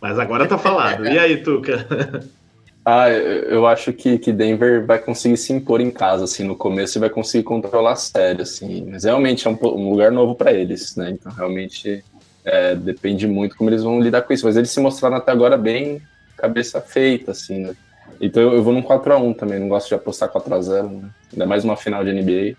Mas 0.00 0.18
agora 0.18 0.46
tá 0.46 0.58
falado. 0.58 1.06
E 1.06 1.18
aí, 1.18 1.38
Tuca? 1.38 1.86
Ah, 2.84 3.08
eu 3.08 3.66
acho 3.66 3.94
que, 3.94 4.18
que 4.18 4.30
Denver 4.30 4.84
vai 4.84 4.98
conseguir 4.98 5.38
se 5.38 5.52
impor 5.54 5.80
em 5.80 5.90
casa, 5.90 6.24
assim, 6.24 6.44
no 6.44 6.54
começo 6.54 6.98
e 6.98 7.00
vai 7.00 7.08
conseguir 7.08 7.42
controlar 7.42 7.92
a 7.92 7.96
série, 7.96 8.42
assim. 8.42 8.86
Mas 8.90 9.04
realmente 9.04 9.48
é 9.48 9.50
um, 9.50 9.58
um 9.62 9.90
lugar 9.90 10.12
novo 10.12 10.34
para 10.34 10.52
eles, 10.52 10.94
né? 10.94 11.08
Então 11.10 11.32
realmente 11.32 12.04
é, 12.44 12.74
depende 12.74 13.26
muito 13.26 13.56
como 13.56 13.70
eles 13.70 13.82
vão 13.82 14.00
lidar 14.00 14.20
com 14.22 14.34
isso. 14.34 14.44
Mas 14.44 14.58
eles 14.58 14.70
se 14.70 14.80
mostraram 14.80 15.16
até 15.16 15.32
agora 15.32 15.56
bem 15.56 16.02
cabeça 16.36 16.78
feita, 16.82 17.30
assim, 17.30 17.60
né? 17.60 17.74
Então 18.20 18.42
eu, 18.42 18.52
eu 18.52 18.62
vou 18.62 18.74
num 18.74 18.82
4x1 18.82 19.34
também, 19.34 19.58
não 19.58 19.68
gosto 19.68 19.88
de 19.88 19.94
apostar 19.94 20.28
4x0, 20.28 20.90
né? 20.90 21.08
Ainda 21.32 21.46
mais 21.46 21.64
uma 21.64 21.76
final 21.76 22.04
de 22.04 22.12
NBA. 22.12 22.56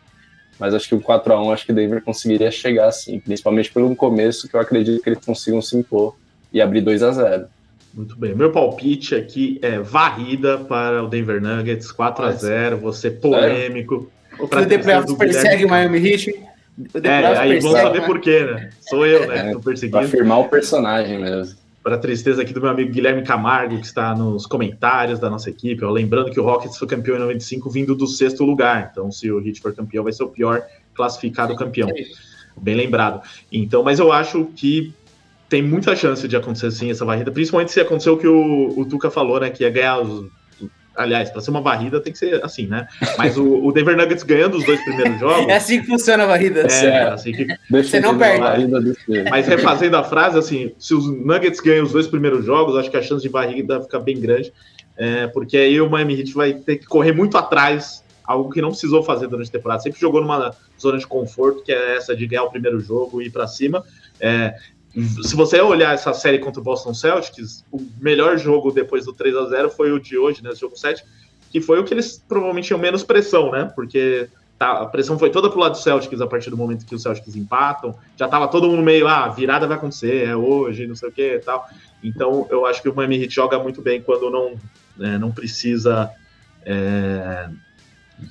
Mas 0.59 0.73
acho 0.73 0.87
que 0.87 0.95
o 0.95 1.01
4x1 1.01 1.53
acho 1.53 1.65
que 1.65 1.73
Denver 1.73 2.01
conseguiria 2.01 2.49
chegar, 2.49 2.87
assim, 2.87 3.19
principalmente 3.19 3.71
pelo 3.71 3.93
começo, 3.95 4.47
que 4.47 4.55
eu 4.55 4.59
acredito 4.59 5.01
que 5.01 5.09
eles 5.09 5.23
consigam 5.25 5.61
se 5.61 5.75
impor 5.75 6.15
e 6.53 6.61
abrir 6.61 6.81
2 6.81 7.03
a 7.03 7.11
0 7.11 7.45
Muito 7.93 8.15
bem. 8.17 8.33
Meu 8.33 8.51
palpite 8.51 9.15
aqui 9.15 9.59
é 9.61 9.79
varrida 9.79 10.57
para 10.57 11.03
o 11.03 11.07
Denver 11.07 11.41
Nuggets, 11.41 11.91
4 11.91 12.25
a 12.25 12.31
0 12.31 12.77
Você 12.77 13.11
polêmico. 13.11 14.09
O 14.39 14.47
Pra 14.47 14.65
Playoffs 14.65 15.13
persegue 15.13 15.65
o. 15.65 15.69
Miami 15.69 15.97
Heat. 15.99 16.29
O 16.77 17.07
É, 17.07 17.37
aí 17.37 17.59
vão 17.59 17.71
saber 17.71 18.05
por 18.05 18.19
quê, 18.19 18.43
né? 18.43 18.69
Sou 18.81 19.05
eu, 19.05 19.27
né? 19.27 19.37
É, 19.37 19.43
que 19.43 19.51
tô 19.53 19.59
Pra 19.59 19.71
perseguindo. 19.71 19.97
afirmar 19.99 20.39
o 20.39 20.49
personagem 20.49 21.19
mesmo. 21.19 21.55
Para 21.85 21.99
tristeza 21.99 22.41
aqui 22.41 22.51
do 22.51 22.59
meu 22.59 22.71
amigo 22.71 22.91
Guilherme 22.91 23.21
Camargo, 23.21 23.77
que 23.79 23.85
está 23.85 24.15
nos 24.15 24.47
comentários 24.47 25.19
da 25.19 25.29
nossa 25.29 25.51
equipe. 25.51 25.85
Ó, 25.85 25.91
lembrando 25.91 26.31
que 26.31 26.39
o 26.39 26.43
Rockets 26.43 26.79
foi 26.79 26.87
campeão 26.87 27.15
em 27.15 27.19
95, 27.19 27.69
vindo 27.69 27.93
do 27.93 28.07
sexto 28.07 28.43
lugar. 28.43 28.89
Então, 28.91 29.11
se 29.11 29.31
o 29.31 29.39
Heat 29.39 29.61
for 29.61 29.71
campeão, 29.71 30.03
vai 30.03 30.11
ser 30.11 30.23
o 30.23 30.27
pior 30.27 30.63
classificado 30.95 31.55
campeão. 31.55 31.87
Bem 32.57 32.73
lembrado. 32.73 33.21
Então, 33.51 33.83
mas 33.83 33.99
eu 33.99 34.11
acho 34.11 34.45
que 34.55 34.95
tem 35.47 35.61
muita 35.61 35.95
chance 35.95 36.27
de 36.27 36.35
acontecer 36.35 36.71
sim 36.71 36.89
essa 36.89 37.05
varrida, 37.05 37.31
principalmente 37.31 37.71
se 37.71 37.79
acontecer 37.79 38.09
o 38.09 38.17
que 38.17 38.27
o, 38.27 38.79
o 38.79 38.83
Tuca 38.85 39.11
falou, 39.11 39.39
né? 39.39 39.51
Que 39.51 39.61
ia 39.61 39.69
ganhar 39.69 39.99
os 39.99 40.27
Aliás, 40.95 41.29
para 41.29 41.41
ser 41.41 41.51
uma 41.51 41.61
varrida 41.61 41.99
tem 41.99 42.13
que 42.13 42.19
ser 42.19 42.43
assim, 42.43 42.67
né? 42.67 42.87
Mas 43.17 43.37
o, 43.37 43.63
o 43.63 43.71
Denver 43.71 43.97
Nuggets 43.97 44.23
ganhando 44.23 44.57
os 44.57 44.65
dois 44.65 44.81
primeiros 44.83 45.19
jogos. 45.19 45.45
É 45.55 45.57
assim 45.57 45.81
que 45.81 45.87
funciona 45.87 46.23
a 46.23 46.27
varrida. 46.27 46.61
É, 46.61 46.85
é 46.85 47.03
assim 47.09 47.31
que. 47.31 47.47
Você 47.69 47.99
não 47.99 48.17
perde. 48.17 48.67
Mas 49.29 49.47
refazendo 49.47 49.97
a 49.97 50.03
frase, 50.03 50.37
assim, 50.37 50.73
se 50.77 50.93
os 50.93 51.05
Nuggets 51.05 51.59
ganham 51.59 51.85
os 51.85 51.91
dois 51.91 52.07
primeiros 52.07 52.45
jogos, 52.45 52.75
acho 52.75 52.89
que 52.89 52.97
a 52.97 53.01
chance 53.01 53.21
de 53.21 53.29
varrida 53.29 53.81
fica 53.81 53.99
bem 53.99 54.19
grande. 54.19 54.51
É, 54.97 55.27
porque 55.27 55.57
aí 55.57 55.79
o 55.81 55.89
Miami 55.89 56.19
Heat 56.19 56.33
vai 56.33 56.53
ter 56.53 56.77
que 56.77 56.85
correr 56.85 57.11
muito 57.11 57.37
atrás, 57.37 58.03
algo 58.23 58.49
que 58.49 58.61
não 58.61 58.69
precisou 58.69 59.03
fazer 59.03 59.27
durante 59.27 59.49
a 59.49 59.51
temporada. 59.51 59.81
Sempre 59.81 59.99
jogou 59.99 60.21
numa 60.21 60.55
zona 60.79 60.97
de 60.97 61.05
conforto, 61.05 61.63
que 61.63 61.71
é 61.71 61.97
essa 61.97 62.15
de 62.15 62.25
ganhar 62.25 62.43
o 62.43 62.49
primeiro 62.49 62.79
jogo 62.79 63.21
e 63.21 63.27
ir 63.27 63.31
para 63.31 63.47
cima. 63.47 63.83
É, 64.19 64.55
se 65.23 65.35
você 65.35 65.59
olhar 65.59 65.93
essa 65.93 66.13
série 66.13 66.39
contra 66.39 66.61
o 66.61 66.63
Boston 66.63 66.93
Celtics, 66.93 67.65
o 67.71 67.85
melhor 67.99 68.37
jogo 68.37 68.71
depois 68.71 69.05
do 69.05 69.13
3 69.13 69.35
a 69.35 69.45
0 69.45 69.69
foi 69.69 69.91
o 69.91 69.99
de 69.99 70.17
hoje, 70.17 70.41
né, 70.41 70.55
jogo 70.55 70.77
7, 70.77 71.03
que 71.51 71.59
foi 71.59 71.79
o 71.79 71.83
que 71.83 71.93
eles 71.93 72.23
provavelmente 72.27 72.67
tinham 72.67 72.79
menos 72.79 73.03
pressão, 73.03 73.51
né? 73.51 73.71
Porque 73.75 74.29
tá, 74.57 74.81
a 74.81 74.85
pressão 74.85 75.19
foi 75.19 75.29
toda 75.29 75.49
pro 75.49 75.59
lado 75.59 75.73
do 75.73 75.77
Celtics 75.77 76.21
a 76.21 76.27
partir 76.27 76.49
do 76.49 76.57
momento 76.57 76.85
que 76.85 76.95
os 76.95 77.01
Celtics 77.01 77.35
empatam. 77.35 77.95
Já 78.17 78.27
tava 78.27 78.47
todo 78.47 78.69
mundo 78.69 78.81
meio, 78.81 79.07
ah, 79.07 79.27
virada 79.27 79.67
vai 79.67 79.77
acontecer, 79.77 80.27
é 80.27 80.35
hoje, 80.35 80.87
não 80.87 80.95
sei 80.95 81.09
o 81.09 81.11
que 81.11 81.35
e 81.35 81.39
tal. 81.39 81.67
Então, 82.03 82.47
eu 82.49 82.65
acho 82.65 82.81
que 82.81 82.89
o 82.89 82.95
Miami 82.95 83.21
Heat 83.21 83.33
joga 83.33 83.59
muito 83.59 83.81
bem 83.81 84.01
quando 84.01 84.29
não, 84.29 84.55
é, 84.99 85.17
não 85.17 85.31
precisa 85.31 86.09
é, 86.65 87.49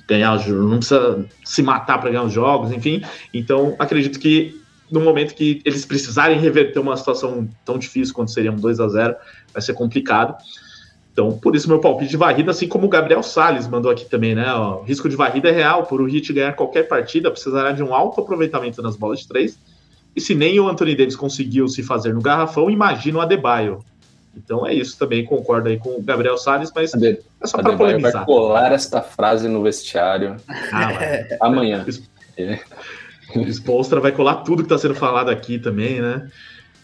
ganhar, 0.07 0.47
não 0.47 0.77
precisa 0.77 1.25
se 1.43 1.61
matar 1.61 1.99
para 1.99 2.09
ganhar 2.09 2.23
os 2.23 2.33
jogos, 2.33 2.71
enfim. 2.71 3.03
Então, 3.33 3.75
acredito 3.77 4.19
que 4.19 4.64
no 4.89 5.01
momento 5.01 5.33
que 5.33 5.61
eles 5.65 5.85
precisarem 5.85 6.39
reverter 6.39 6.79
uma 6.79 6.95
situação 6.95 7.47
tão 7.63 7.77
difícil 7.77 8.13
quanto 8.13 8.31
seria 8.31 8.51
um 8.51 8.55
2 8.55 8.79
a 8.79 8.87
0 8.87 9.15
vai 9.53 9.61
ser 9.61 9.73
complicado. 9.73 10.35
Então, 11.11 11.31
por 11.31 11.55
isso 11.55 11.69
meu 11.69 11.79
palpite 11.79 12.11
de 12.11 12.17
varrida, 12.17 12.51
assim 12.51 12.67
como 12.67 12.87
o 12.87 12.89
Gabriel 12.89 13.23
Sales 13.23 13.67
mandou 13.67 13.89
aqui 13.89 14.03
também, 14.03 14.35
né? 14.35 14.53
O 14.53 14.81
risco 14.81 15.07
de 15.07 15.15
varrida 15.15 15.47
é 15.47 15.51
real, 15.51 15.85
por 15.85 16.01
o 16.01 16.05
Hit 16.05 16.33
ganhar 16.33 16.53
qualquer 16.53 16.83
partida, 16.83 17.31
precisará 17.31 17.71
de 17.71 17.81
um 17.81 17.95
alto 17.95 18.19
aproveitamento 18.19 18.81
nas 18.81 18.97
bolas 18.97 19.19
de 19.19 19.27
três. 19.27 19.57
E 20.13 20.19
se 20.19 20.35
nem 20.35 20.59
o 20.59 20.67
Anthony 20.67 20.93
Davis 20.93 21.15
conseguiu 21.15 21.67
se 21.69 21.81
fazer 21.83 22.13
no 22.13 22.21
garrafão, 22.21 22.69
imagina 22.69 23.19
o 23.19 23.21
Adebayo. 23.21 23.83
Então 24.35 24.67
é 24.67 24.73
isso 24.73 24.97
também, 24.97 25.23
concordo 25.23 25.69
aí 25.69 25.77
com 25.77 25.91
o 25.97 26.01
Gabriel 26.01 26.37
Salles, 26.37 26.71
mas 26.75 26.93
Ade, 26.93 27.19
é 27.41 27.47
só 27.47 27.61
para 27.61 27.77
polemizar. 27.77 28.11
vai 28.11 28.25
colar 28.25 28.71
esta 28.73 29.01
frase 29.01 29.47
no 29.47 29.63
vestiário 29.63 30.35
ah, 30.73 30.89
amanhã. 31.39 31.81
O 31.81 31.85
Spolstra 33.51 33.99
vai 33.99 34.11
colar 34.11 34.35
tudo 34.37 34.63
que 34.63 34.73
está 34.73 34.77
sendo 34.77 34.95
falado 34.95 35.29
aqui 35.29 35.57
também, 35.57 36.01
né? 36.01 36.27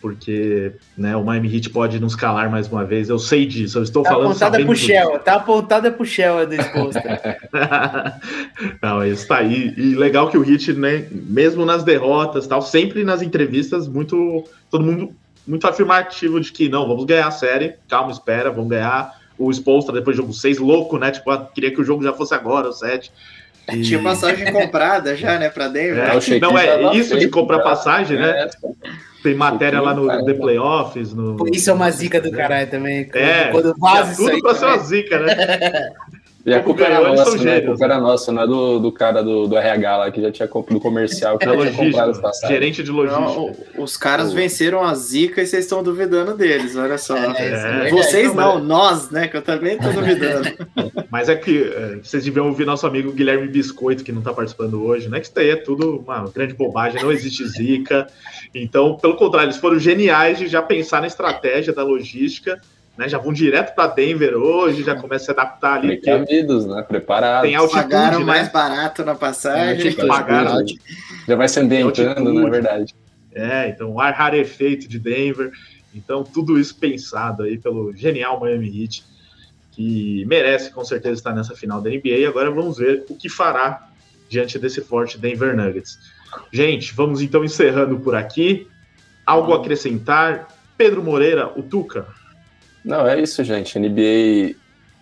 Porque 0.02 0.72
né, 0.98 1.16
o 1.16 1.24
Miami 1.24 1.56
Heat 1.56 1.70
pode 1.70 2.00
nos 2.00 2.16
calar 2.16 2.50
mais 2.50 2.68
uma 2.68 2.84
vez. 2.84 3.08
Eu 3.08 3.20
sei 3.20 3.46
disso, 3.46 3.78
eu 3.78 3.84
estou 3.84 4.02
tá 4.02 4.10
falando. 4.10 4.32
Apontada 4.32 4.66
pro 4.66 4.76
Shell, 4.76 5.20
tá 5.20 5.36
apontada 5.36 5.92
pro 5.92 6.06
Shell 6.06 6.48
do 6.48 6.56
Spolstra. 6.56 7.38
Não, 8.82 9.06
isso 9.06 9.28
tá 9.28 9.38
aí. 9.38 9.76
E 9.78 9.94
legal 9.94 10.28
que 10.28 10.38
o 10.38 10.44
Heat, 10.44 10.74
né, 10.74 11.06
mesmo 11.12 11.66
nas 11.68 11.84
derrotas, 11.84 12.48
tal, 12.48 12.64
sempre 12.64 13.04
nas 13.04 13.22
entrevistas, 13.22 13.88
muito. 13.88 14.44
Todo 14.72 14.84
mundo 14.84 15.16
muito 15.46 15.68
afirmativo 15.68 16.40
de 16.40 16.52
que 16.52 16.70
não, 16.70 16.88
vamos 16.88 17.06
ganhar 17.06 17.28
a 17.28 17.32
série, 17.32 17.76
calma, 17.88 18.12
espera, 18.12 18.52
vamos 18.52 18.70
ganhar. 18.70 19.20
O 19.38 19.52
Spolstra 19.52 19.94
depois 19.94 20.16
do 20.16 20.22
jogo 20.22 20.34
6, 20.34 20.60
louco, 20.60 20.98
né? 20.98 21.12
Tipo, 21.12 21.32
ah, 21.32 21.50
queria 21.54 21.74
que 21.74 21.82
o 21.82 21.84
jogo 21.84 22.04
já 22.04 22.14
fosse 22.14 22.34
agora, 22.34 22.70
o 22.70 22.74
7. 22.74 23.12
E... 23.70 23.82
Tinha 23.82 24.02
passagem 24.02 24.52
comprada 24.52 25.16
já, 25.16 25.38
né, 25.38 25.50
para 25.50 25.68
Denver. 25.68 26.04
É, 26.04 26.40
não, 26.40 26.58
é 26.58 26.96
isso 26.96 27.18
de 27.18 27.28
comprar 27.28 27.60
passagem, 27.60 28.18
né? 28.18 28.50
Tem 29.24 29.36
matéria 29.36 29.80
lá 29.80 29.94
no 29.94 30.26
The 30.26 30.34
Playoffs. 30.34 31.14
No... 31.14 31.38
Isso 31.54 31.70
é 31.70 31.74
uma 31.74 31.92
zica 31.92 32.20
do 32.20 32.32
caralho 32.32 32.70
também. 32.70 33.10
É, 33.14 33.46
quando 33.52 33.76
vaza 33.78 34.16
tudo 34.16 34.40
pra 34.42 34.56
ser 34.56 34.66
uma 34.66 34.78
zica, 34.80 35.20
né? 35.20 35.36
E 36.46 36.54
a 36.54 36.62
culpa 36.64 36.84
era 36.84 37.16
nossa, 37.16 37.38
né? 37.38 37.58
A 37.58 37.66
culpa 37.66 37.86
era 37.86 38.00
nossa, 38.00 38.32
não 38.32 38.42
é 38.42 38.48
do, 38.48 38.80
do 38.80 38.92
cara 38.92 39.22
do, 39.22 39.48
do 39.48 39.56
RH 39.56 39.98
lá 39.98 40.12
que 40.12 40.22
já 40.22 40.32
tinha 40.32 40.48
do 40.48 40.80
comercial 40.80 41.38
que 41.38 41.46
já 41.46 41.56
tinha 41.56 41.72
comprado 41.72 42.12
as 42.12 42.20
passagens. 42.20 42.50
Gerente 42.50 42.84
de 42.84 42.90
logística. 42.90 43.22
Não, 43.22 43.56
os 43.78 43.96
caras 43.96 44.34
venceram 44.34 44.84
a 44.84 44.94
zica 44.96 45.42
e 45.42 45.46
vocês 45.46 45.66
estão 45.66 45.84
duvidando 45.84 46.36
deles, 46.36 46.76
olha 46.76 46.98
só. 46.98 47.16
É, 47.16 47.88
é, 47.88 47.90
vocês 47.92 48.34
não, 48.34 48.60
nós, 48.60 49.12
né? 49.12 49.28
Que 49.28 49.38
eu 49.38 49.42
também 49.42 49.76
estou 49.76 49.94
duvidando. 49.94 50.50
Mas 51.12 51.30
é 51.30 51.36
que 51.36 51.64
é, 51.64 52.00
vocês 52.02 52.24
deviam 52.24 52.48
ouvir 52.48 52.66
nosso 52.66 52.88
amigo 52.88 53.12
Guilherme 53.12 53.48
Biscoito, 53.48 54.04
que 54.04 54.12
não 54.12 54.20
está 54.20 54.34
participando 54.34 54.84
hoje, 54.84 55.10
né? 55.10 55.20
Que 55.20 55.28
isso 55.28 55.36
daí 55.36 55.52
é 55.52 55.56
tudo 55.56 55.98
uma 55.98 56.28
grande 56.34 56.56
bobagem, 56.56 57.04
não 57.04 57.12
existe 57.12 57.48
zica. 57.48 58.08
Então, 58.54 58.96
pelo 58.96 59.16
contrário, 59.16 59.48
eles 59.48 59.58
foram 59.58 59.78
geniais 59.78 60.40
de 60.40 60.48
já 60.48 60.62
pensar 60.62 61.02
na 61.02 61.08
estratégia 61.08 61.72
da 61.72 61.84
logística 61.84 62.60
né? 63.02 63.10
Já 63.10 63.18
vão 63.18 63.34
direto 63.34 63.74
para 63.74 63.88
Denver 63.88 64.36
hoje, 64.36 64.84
já 64.84 64.96
começa 64.96 65.24
a 65.24 65.26
se 65.26 65.32
adaptar 65.32 65.80
ali. 65.80 65.98
Precavidos, 65.98 66.68
né? 66.68 66.84
Preparados. 66.84 67.50
Tem 67.50 67.56
altitude, 67.56 67.84
Pagaram 67.84 68.20
né? 68.20 68.26
mais 68.26 68.52
barato 68.52 69.04
na 69.04 69.16
passagem. 69.16 69.88
É, 69.88 70.06
pagaram. 70.06 70.64
Já 71.28 71.36
vai 71.36 71.50
se 71.50 71.60
ambientando, 71.60 72.32
na 72.32 72.48
verdade. 72.48 72.94
É, 73.34 73.70
então 73.70 73.94
o 73.94 74.00
ar 74.00 74.14
rarefeito 74.14 74.88
de 74.88 75.00
Denver. 75.00 75.52
Então, 75.96 76.24
tudo 76.24 76.60
isso 76.60 76.76
pensado 76.78 77.44
aí 77.44 77.58
pelo 77.58 77.94
genial 77.94 78.40
Miami 78.40 78.84
Heat, 78.84 79.04
que 79.72 80.24
merece 80.26 80.72
com 80.72 80.86
certeza 80.86 81.16
estar 81.16 81.34
nessa 81.34 81.56
final 81.56 81.82
da 81.82 81.90
NBA. 81.90 82.28
Agora 82.28 82.52
vamos 82.52 82.78
ver 82.78 83.04
o 83.10 83.16
que 83.16 83.28
fará 83.28 83.90
diante 84.30 84.60
desse 84.60 84.80
forte 84.80 85.18
Denver 85.18 85.56
Nuggets. 85.56 85.98
Gente, 86.54 86.94
vamos 86.94 87.22
então 87.22 87.44
encerrando 87.44 88.00
por 88.00 88.16
aqui. 88.16 88.68
Algo 89.26 89.54
a 89.54 89.58
acrescentar? 89.58 90.48
Pedro 90.78 91.04
Moreira, 91.04 91.52
o 91.58 91.64
Tuca. 91.64 92.06
Não, 92.84 93.08
é 93.08 93.20
isso, 93.20 93.44
gente. 93.44 93.78
NBA 93.78 94.56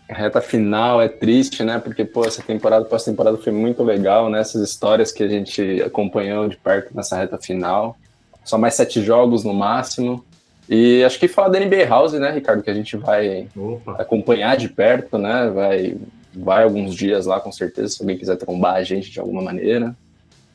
reta 0.09 0.41
final 0.41 1.01
é 1.01 1.07
triste, 1.07 1.63
né? 1.63 1.79
Porque, 1.79 2.03
pô, 2.03 2.25
essa 2.25 2.41
temporada, 2.41 2.83
pós-temporada 2.85 3.37
foi 3.37 3.53
muito 3.53 3.83
legal, 3.83 4.29
né? 4.29 4.39
Essas 4.39 4.67
histórias 4.67 5.11
que 5.11 5.23
a 5.23 5.27
gente 5.27 5.81
acompanhou 5.81 6.47
de 6.47 6.57
perto 6.57 6.95
nessa 6.95 7.17
reta 7.17 7.37
final. 7.37 7.95
Só 8.43 8.57
mais 8.57 8.73
sete 8.73 9.01
jogos 9.01 9.43
no 9.43 9.53
máximo. 9.53 10.25
E 10.67 11.03
acho 11.03 11.19
que 11.19 11.27
falar 11.27 11.49
da 11.49 11.59
NBA 11.59 11.85
House, 11.85 12.13
né, 12.13 12.31
Ricardo, 12.31 12.61
que 12.61 12.69
a 12.69 12.73
gente 12.73 12.95
vai 12.95 13.47
Opa. 13.55 13.93
acompanhar 13.93 14.55
de 14.55 14.69
perto, 14.69 15.17
né? 15.17 15.49
Vai, 15.49 15.97
vai 16.33 16.63
alguns 16.63 16.93
dias 16.93 17.25
lá, 17.25 17.39
com 17.39 17.51
certeza, 17.51 17.89
se 17.89 18.01
alguém 18.01 18.17
quiser 18.17 18.35
trombar 18.35 18.75
a 18.75 18.83
gente 18.83 19.09
de 19.09 19.19
alguma 19.19 19.41
maneira. 19.41 19.95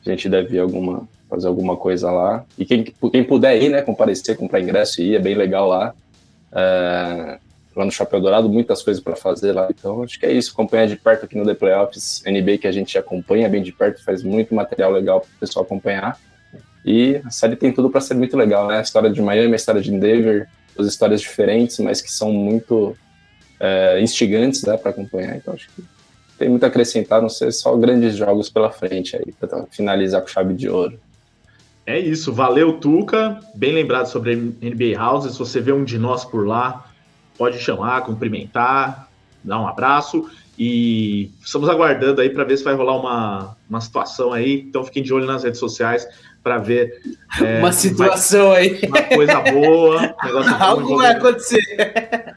A 0.05 0.09
gente 0.09 0.29
deve 0.29 0.55
ir 0.55 0.59
alguma, 0.59 1.07
fazer 1.29 1.47
alguma 1.47 1.75
coisa 1.75 2.11
lá. 2.11 2.45
E 2.57 2.65
quem, 2.65 2.83
quem 2.83 3.23
puder 3.23 3.61
ir, 3.61 3.69
né, 3.69 3.81
comparecer, 3.81 4.37
comprar 4.37 4.61
ingresso 4.61 5.01
e 5.01 5.11
ir, 5.11 5.15
é 5.15 5.19
bem 5.19 5.35
legal 5.35 5.67
lá. 5.67 5.93
É, 6.55 7.37
lá 7.75 7.85
no 7.85 7.91
Chapéu 7.91 8.21
Dourado, 8.21 8.49
muitas 8.49 8.81
coisas 8.81 9.03
para 9.03 9.15
fazer 9.15 9.51
lá. 9.51 9.67
Então, 9.69 10.01
acho 10.03 10.19
que 10.19 10.25
é 10.25 10.31
isso. 10.31 10.51
Acompanhar 10.51 10.87
de 10.87 10.95
perto 10.95 11.25
aqui 11.25 11.37
no 11.37 11.45
The 11.45 11.53
Playoffs, 11.53 12.23
NBA 12.25 12.59
que 12.59 12.67
a 12.67 12.71
gente 12.71 12.97
acompanha 12.97 13.49
bem 13.49 13.61
de 13.61 13.71
perto, 13.71 14.03
faz 14.03 14.23
muito 14.23 14.55
material 14.55 14.91
legal 14.91 15.21
para 15.21 15.29
o 15.29 15.39
pessoal 15.39 15.65
acompanhar. 15.65 16.17
E 16.85 17.19
a 17.25 17.31
série 17.31 17.55
tem 17.55 17.73
tudo 17.73 17.89
para 17.89 17.99
ser 17.99 18.13
muito 18.13 18.37
legal, 18.37 18.67
né? 18.67 18.77
A 18.77 18.81
história 18.81 19.09
de 19.09 19.21
Miami, 19.21 19.53
a 19.53 19.55
história 19.55 19.81
de 19.81 19.91
Denver, 19.91 20.47
as 20.77 20.85
histórias 20.85 21.19
diferentes, 21.19 21.79
mas 21.79 22.01
que 22.01 22.11
são 22.11 22.31
muito 22.31 22.95
é, 23.59 23.99
instigantes 24.01 24.63
né, 24.63 24.77
para 24.77 24.91
acompanhar. 24.91 25.35
Então, 25.35 25.53
acho 25.53 25.67
que 25.75 25.83
tem 26.37 26.49
muito 26.49 26.63
a 26.63 26.67
acrescentar, 26.67 27.21
não 27.21 27.29
sei, 27.29 27.51
só 27.51 27.75
grandes 27.75 28.15
jogos 28.15 28.49
pela 28.49 28.69
frente 28.69 29.15
aí, 29.15 29.31
para 29.39 29.65
finalizar 29.71 30.21
com 30.21 30.27
chave 30.27 30.53
de 30.53 30.69
ouro. 30.69 30.99
É 31.85 31.99
isso, 31.99 32.33
valeu 32.33 32.73
Tuca, 32.73 33.39
bem 33.53 33.71
lembrado 33.71 34.07
sobre 34.07 34.33
a 34.33 34.35
NBA 34.35 34.97
House, 34.97 35.31
se 35.31 35.37
você 35.37 35.61
vê 35.61 35.71
um 35.71 35.83
de 35.83 35.99
nós 35.99 36.25
por 36.25 36.47
lá, 36.47 36.85
pode 37.37 37.59
chamar, 37.59 38.01
cumprimentar, 38.01 39.07
dar 39.43 39.59
um 39.59 39.67
abraço. 39.67 40.27
E 40.57 41.31
estamos 41.43 41.67
aguardando 41.69 42.21
aí 42.21 42.29
para 42.29 42.43
ver 42.43 42.57
se 42.57 42.63
vai 42.63 42.73
rolar 42.73 42.97
uma, 42.97 43.57
uma 43.69 43.81
situação 43.81 44.31
aí, 44.33 44.61
então 44.61 44.83
fiquem 44.83 45.03
de 45.03 45.13
olho 45.13 45.25
nas 45.25 45.43
redes 45.43 45.59
sociais 45.59 46.07
para 46.41 46.57
ver 46.57 47.01
é, 47.41 47.59
uma 47.59 47.73
situação 47.73 48.49
vai, 48.49 48.69
aí, 48.69 48.79
uma 48.87 49.01
coisa 49.01 49.41
boa, 49.41 50.15
algo 50.59 50.97
vai 50.97 51.11
acontecer. 51.11 52.34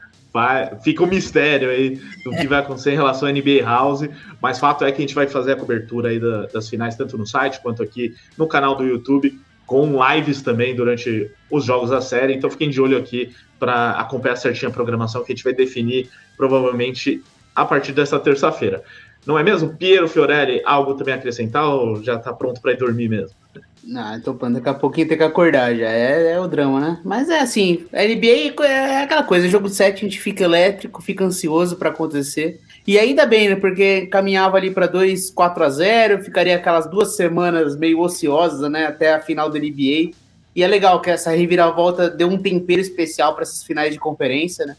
Fica 0.83 1.03
um 1.03 1.07
mistério 1.07 1.69
aí 1.69 1.99
do 2.23 2.31
que 2.31 2.47
vai 2.47 2.59
acontecer 2.59 2.91
em 2.91 2.95
relação 2.95 3.27
à 3.27 3.31
NBA 3.31 3.63
House, 3.63 4.07
mas 4.41 4.59
fato 4.59 4.85
é 4.85 4.91
que 4.91 4.97
a 4.97 5.01
gente 5.01 5.15
vai 5.15 5.27
fazer 5.27 5.53
a 5.53 5.55
cobertura 5.55 6.09
aí 6.09 6.19
da, 6.19 6.45
das 6.47 6.69
finais, 6.69 6.95
tanto 6.95 7.17
no 7.17 7.25
site 7.25 7.59
quanto 7.61 7.81
aqui 7.81 8.15
no 8.37 8.47
canal 8.47 8.75
do 8.75 8.83
YouTube, 8.85 9.39
com 9.65 9.99
lives 10.03 10.41
também 10.41 10.75
durante 10.75 11.31
os 11.49 11.65
jogos 11.65 11.89
da 11.89 12.01
série. 12.01 12.33
Então 12.33 12.49
fiquem 12.49 12.69
de 12.69 12.79
olho 12.79 12.97
aqui 12.97 13.35
para 13.59 13.91
acompanhar 13.91 14.35
certinho 14.35 14.69
a 14.69 14.73
programação 14.73 15.23
que 15.23 15.31
a 15.31 15.35
gente 15.35 15.43
vai 15.43 15.53
definir 15.53 16.09
provavelmente 16.37 17.23
a 17.55 17.65
partir 17.65 17.91
dessa 17.91 18.19
terça-feira. 18.19 18.83
Não 19.25 19.37
é 19.37 19.43
mesmo? 19.43 19.75
Piero 19.75 20.07
Fiorelli, 20.07 20.61
algo 20.65 20.93
também 20.93 21.13
a 21.13 21.17
acrescentar 21.17 21.67
ou 21.67 22.01
já 22.03 22.15
está 22.15 22.33
pronto 22.33 22.61
para 22.61 22.71
ir 22.71 22.77
dormir 22.77 23.09
mesmo? 23.09 23.35
Não, 23.89 24.21
falando, 24.37 24.53
daqui 24.53 24.69
a 24.69 24.73
pouquinho 24.75 25.07
tem 25.07 25.17
que 25.17 25.23
acordar 25.23 25.75
já. 25.75 25.89
É, 25.89 26.33
é 26.33 26.39
o 26.39 26.47
drama, 26.47 26.79
né? 26.79 26.99
Mas 27.03 27.27
é 27.27 27.39
assim, 27.39 27.87
NBA 27.91 28.63
é 28.63 29.01
aquela 29.01 29.23
coisa, 29.23 29.49
jogo 29.49 29.67
7 29.67 29.95
a 29.95 30.07
gente 30.07 30.21
fica 30.21 30.43
elétrico, 30.43 31.01
fica 31.01 31.25
ansioso 31.25 31.75
para 31.75 31.89
acontecer. 31.89 32.61
E 32.85 32.99
ainda 32.99 33.25
bem, 33.25 33.49
né? 33.49 33.55
Porque 33.55 34.05
caminhava 34.05 34.57
ali 34.57 34.69
para 34.69 34.85
2, 34.85 35.31
4 35.31 35.63
a 35.63 35.69
0, 35.71 36.23
ficaria 36.23 36.55
aquelas 36.55 36.87
duas 36.87 37.15
semanas 37.15 37.75
meio 37.75 37.99
ociosas, 37.99 38.69
né? 38.69 38.85
Até 38.85 39.11
a 39.11 39.21
final 39.21 39.49
da 39.49 39.57
NBA. 39.57 40.11
E 40.55 40.63
é 40.63 40.67
legal 40.67 41.01
que 41.01 41.09
essa 41.09 41.31
reviravolta 41.31 42.11
deu 42.11 42.27
um 42.27 42.37
tempero 42.37 42.81
especial 42.81 43.33
para 43.33 43.41
essas 43.41 43.63
finais 43.63 43.91
de 43.91 43.99
conferência, 43.99 44.67
né? 44.67 44.77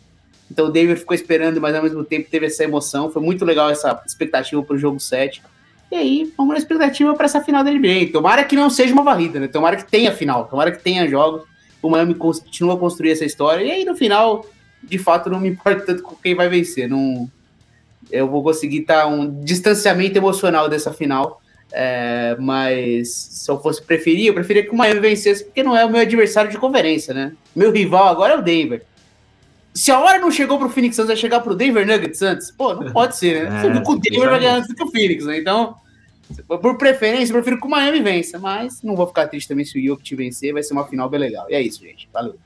Então 0.48 0.66
o 0.66 0.70
Denver 0.70 0.96
ficou 0.96 1.16
esperando, 1.16 1.60
mas 1.60 1.74
ao 1.74 1.82
mesmo 1.82 2.04
tempo 2.04 2.30
teve 2.30 2.46
essa 2.46 2.62
emoção. 2.62 3.10
Foi 3.10 3.20
muito 3.20 3.44
legal 3.44 3.70
essa 3.70 4.00
expectativa 4.06 4.62
para 4.62 4.76
o 4.76 4.78
jogo 4.78 5.00
7. 5.00 5.42
E 5.90 5.96
aí, 5.96 6.32
vamos 6.36 6.52
na 6.52 6.58
expectativa 6.58 7.14
para 7.14 7.26
essa 7.26 7.40
final 7.40 7.64
da 7.64 7.70
NBA. 7.70 8.10
Tomara 8.12 8.44
que 8.44 8.54
não 8.54 8.70
seja 8.70 8.92
uma 8.92 9.02
varrida, 9.02 9.40
né? 9.40 9.48
Tomara 9.48 9.76
que 9.76 9.90
tenha 9.90 10.12
final, 10.12 10.46
tomara 10.46 10.70
que 10.70 10.82
tenha 10.82 11.08
jogos. 11.08 11.42
O 11.82 11.90
Miami 11.90 12.14
continua 12.14 12.74
a 12.74 12.78
construir 12.78 13.10
essa 13.10 13.24
história. 13.24 13.64
E 13.64 13.70
aí, 13.70 13.84
no 13.84 13.96
final, 13.96 14.46
de 14.82 14.98
fato, 14.98 15.28
não 15.28 15.40
me 15.40 15.48
importa 15.48 15.86
tanto 15.86 16.02
com 16.02 16.14
quem 16.14 16.34
vai 16.34 16.48
vencer. 16.48 16.88
Não, 16.88 17.28
eu 18.10 18.28
vou 18.28 18.42
conseguir 18.42 18.80
estar 18.80 19.02
tá 19.02 19.06
um 19.08 19.42
distanciamento 19.42 20.16
emocional 20.16 20.68
dessa 20.68 20.92
final. 20.92 21.40
É, 21.72 22.36
mas 22.38 23.12
se 23.12 23.50
eu 23.50 23.60
fosse 23.60 23.82
preferir, 23.82 24.26
eu 24.26 24.34
preferia 24.34 24.64
que 24.64 24.70
o 24.70 24.76
Miami 24.76 25.00
vencesse, 25.00 25.44
porque 25.44 25.62
não 25.62 25.76
é 25.76 25.84
o 25.84 25.90
meu 25.90 26.00
adversário 26.00 26.50
de 26.50 26.58
conferência, 26.58 27.14
né? 27.14 27.32
Meu 27.54 27.70
rival 27.70 28.08
agora 28.08 28.34
é 28.34 28.36
o 28.36 28.42
Denver. 28.42 28.82
Se 29.74 29.90
a 29.90 30.00
hora 30.00 30.18
não 30.18 30.30
chegou 30.30 30.58
pro 30.58 30.68
Phoenix 30.68 30.96
Suns, 30.96 31.06
vai 31.06 31.16
chegar 31.16 31.40
pro 31.40 31.54
Denver 31.54 31.86
Nuggets 31.86 32.22
antes? 32.22 32.50
Pô, 32.50 32.74
não 32.74 32.92
pode 32.92 33.16
ser, 33.16 33.44
né? 33.44 33.62
É, 33.62 33.66
o 33.66 33.98
Denver 33.98 34.30
vai 34.30 34.40
ganhar 34.40 34.56
antes 34.56 34.68
do 34.68 34.74
que 34.74 34.82
o 34.82 34.90
Phoenix, 34.90 35.24
né? 35.24 35.38
Então, 35.38 35.76
por 36.46 36.76
preferência, 36.76 37.32
eu 37.32 37.36
prefiro 37.36 37.60
que 37.60 37.66
o 37.66 37.70
Miami 37.70 38.00
vença, 38.00 38.38
mas 38.38 38.82
não 38.82 38.96
vou 38.96 39.06
ficar 39.06 39.28
triste 39.28 39.48
também 39.48 39.64
se 39.64 39.78
o 39.78 39.82
Jokic 39.82 40.14
vencer, 40.14 40.52
vai 40.52 40.62
ser 40.62 40.72
uma 40.72 40.86
final 40.86 41.08
bem 41.08 41.20
legal. 41.20 41.46
E 41.48 41.54
é 41.54 41.62
isso, 41.62 41.80
gente. 41.80 42.08
Valeu. 42.12 42.36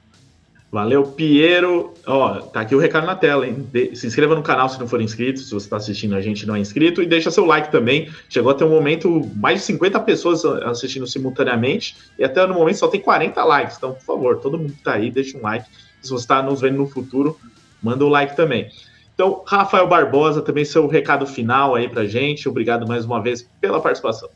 Valeu, 0.74 1.05
Piero. 1.05 1.94
Ó, 2.05 2.40
tá 2.40 2.62
aqui 2.62 2.74
o 2.74 2.80
recado 2.80 3.06
na 3.06 3.14
tela, 3.14 3.46
hein? 3.46 3.64
De 3.72 3.94
se 3.94 4.09
inscreva 4.09 4.34
no 4.34 4.42
canal 4.42 4.68
se 4.68 4.80
não 4.80 4.88
for 4.88 5.01
inscrito, 5.01 5.38
se 5.38 5.51
você 5.52 5.66
está 5.66 5.76
assistindo 5.76 6.16
a 6.16 6.20
gente 6.20 6.44
não 6.44 6.56
é 6.56 6.59
inscrito, 6.59 7.01
e 7.01 7.06
deixa 7.06 7.30
seu 7.30 7.44
like 7.44 7.70
também. 7.70 8.10
Chegou 8.28 8.51
até 8.51 8.64
um 8.64 8.70
momento, 8.70 9.30
mais 9.36 9.60
de 9.60 9.66
50 9.66 10.01
pessoas 10.01 10.44
assistindo 10.44 11.06
simultaneamente, 11.06 11.96
e 12.18 12.24
até 12.24 12.44
no 12.44 12.55
momento 12.55 12.78
só 12.78 12.88
tem 12.88 13.01
40 13.01 13.44
likes. 13.44 13.76
Então, 13.76 13.92
por 13.92 14.02
favor, 14.02 14.40
todo 14.40 14.59
mundo 14.59 14.72
que 14.72 14.82
tá 14.82 14.94
aí, 14.94 15.12
deixa 15.12 15.38
um 15.38 15.42
like. 15.42 15.64
Se 16.05 16.10
você 16.10 16.24
está 16.24 16.43
nos 16.43 16.60
vendo 16.60 16.76
no 16.76 16.89
futuro, 16.89 17.39
manda 17.82 18.05
o 18.05 18.09
like 18.09 18.36
também. 18.36 18.70
Então, 19.14 19.43
Rafael 19.47 19.86
Barbosa, 19.86 20.43
também 20.43 20.64
seu 20.64 20.86
recado 20.86 21.26
final 21.26 21.74
aí 21.74 21.89
pra 21.89 22.05
gente. 22.05 22.48
Obrigado 22.48 22.86
mais 22.86 23.05
uma 23.05 23.22
vez 23.22 23.48
pela 23.60 23.81
participação. 23.81 24.28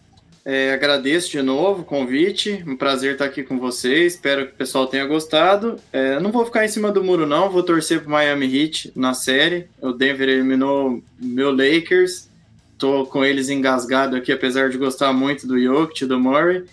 É, 0.45 0.73
agradeço 0.73 1.31
de 1.31 1.43
novo 1.43 1.83
o 1.83 1.85
convite, 1.85 2.65
um 2.67 2.75
prazer 2.75 3.13
estar 3.13 3.27
aqui 3.27 3.43
com 3.43 3.59
vocês. 3.59 4.15
Espero 4.15 4.47
que 4.47 4.53
o 4.53 4.57
pessoal 4.57 4.87
tenha 4.87 5.05
gostado. 5.05 5.77
É, 5.93 6.19
não 6.21 6.33
vou 6.33 6.47
ficar 6.47 6.65
em 6.65 6.69
cima 6.69 6.91
do 6.91 7.05
muro, 7.05 7.27
não. 7.27 7.51
Vou 7.51 7.63
torcer 7.63 8.01
pro 8.01 8.11
Miami 8.11 8.47
Heat 8.47 8.93
na 8.97 9.13
série. 9.13 9.69
O 9.83 9.93
Denver 9.93 10.29
eliminou 10.29 11.03
meu 11.21 11.51
Lakers. 11.51 12.31
Tô 12.79 13.05
com 13.05 13.25
eles 13.25 13.51
engasgado 13.51 14.17
aqui, 14.17 14.33
apesar 14.33 14.71
de 14.71 14.79
gostar 14.79 15.13
muito 15.13 15.47
do 15.47 15.61
Jokic, 15.61 16.07
do 16.07 16.19
Murray 16.19 16.65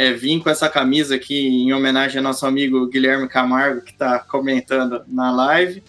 é, 0.00 0.14
vim 0.14 0.38
com 0.38 0.48
essa 0.48 0.66
camisa 0.66 1.14
aqui 1.14 1.46
em 1.46 1.74
homenagem 1.74 2.16
ao 2.16 2.24
nosso 2.24 2.46
amigo 2.46 2.86
Guilherme 2.86 3.28
Camargo, 3.28 3.82
que 3.82 3.90
está 3.90 4.18
comentando 4.18 5.02
na 5.06 5.30
live. 5.30 5.82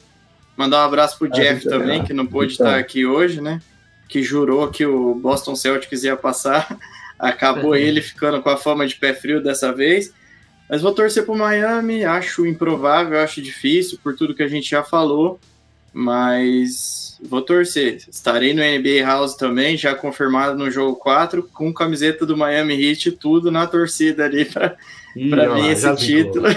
Mandar 0.57 0.81
um 0.81 0.85
abraço 0.85 1.17
pro 1.17 1.27
ah, 1.27 1.29
Jeff 1.29 1.63
também, 1.63 2.03
que 2.03 2.11
não 2.11 2.27
pôde 2.27 2.55
então. 2.55 2.67
estar 2.67 2.77
aqui 2.77 3.05
hoje, 3.05 3.39
né? 3.39 3.61
Que 4.09 4.21
jurou 4.21 4.67
que 4.67 4.85
o 4.85 5.15
Boston 5.15 5.55
Celtics 5.55 6.03
ia 6.03 6.17
passar. 6.17 6.77
Acabou 7.17 7.73
ele 7.73 8.01
ficando 8.01 8.41
com 8.41 8.49
a 8.49 8.57
fama 8.57 8.85
de 8.85 8.95
pé 8.95 9.13
frio 9.13 9.41
dessa 9.41 9.71
vez. 9.71 10.13
Mas 10.69 10.81
vou 10.81 10.93
torcer 10.93 11.25
pro 11.25 11.33
Miami, 11.33 12.03
acho 12.03 12.45
improvável, 12.45 13.17
acho 13.17 13.41
difícil, 13.41 13.97
por 14.03 14.13
tudo 14.13 14.35
que 14.35 14.43
a 14.43 14.47
gente 14.49 14.69
já 14.69 14.83
falou. 14.83 15.39
Mas 15.93 17.01
vou 17.22 17.41
torcer. 17.41 18.02
Estarei 18.10 18.53
no 18.53 18.61
NBA 18.61 19.06
House 19.06 19.35
também, 19.35 19.77
já 19.77 19.93
confirmado 19.93 20.57
no 20.57 20.72
jogo 20.72 20.95
4, 20.95 21.43
com 21.53 21.73
camiseta 21.73 22.26
do 22.26 22.35
Miami 22.35 22.73
Heat 22.73 23.11
tudo 23.11 23.52
na 23.52 23.68
torcida 23.68 24.26
ali 24.26 24.45
para 24.45 24.77
ver 25.15 25.72
esse 25.72 25.95
título. 25.95 26.48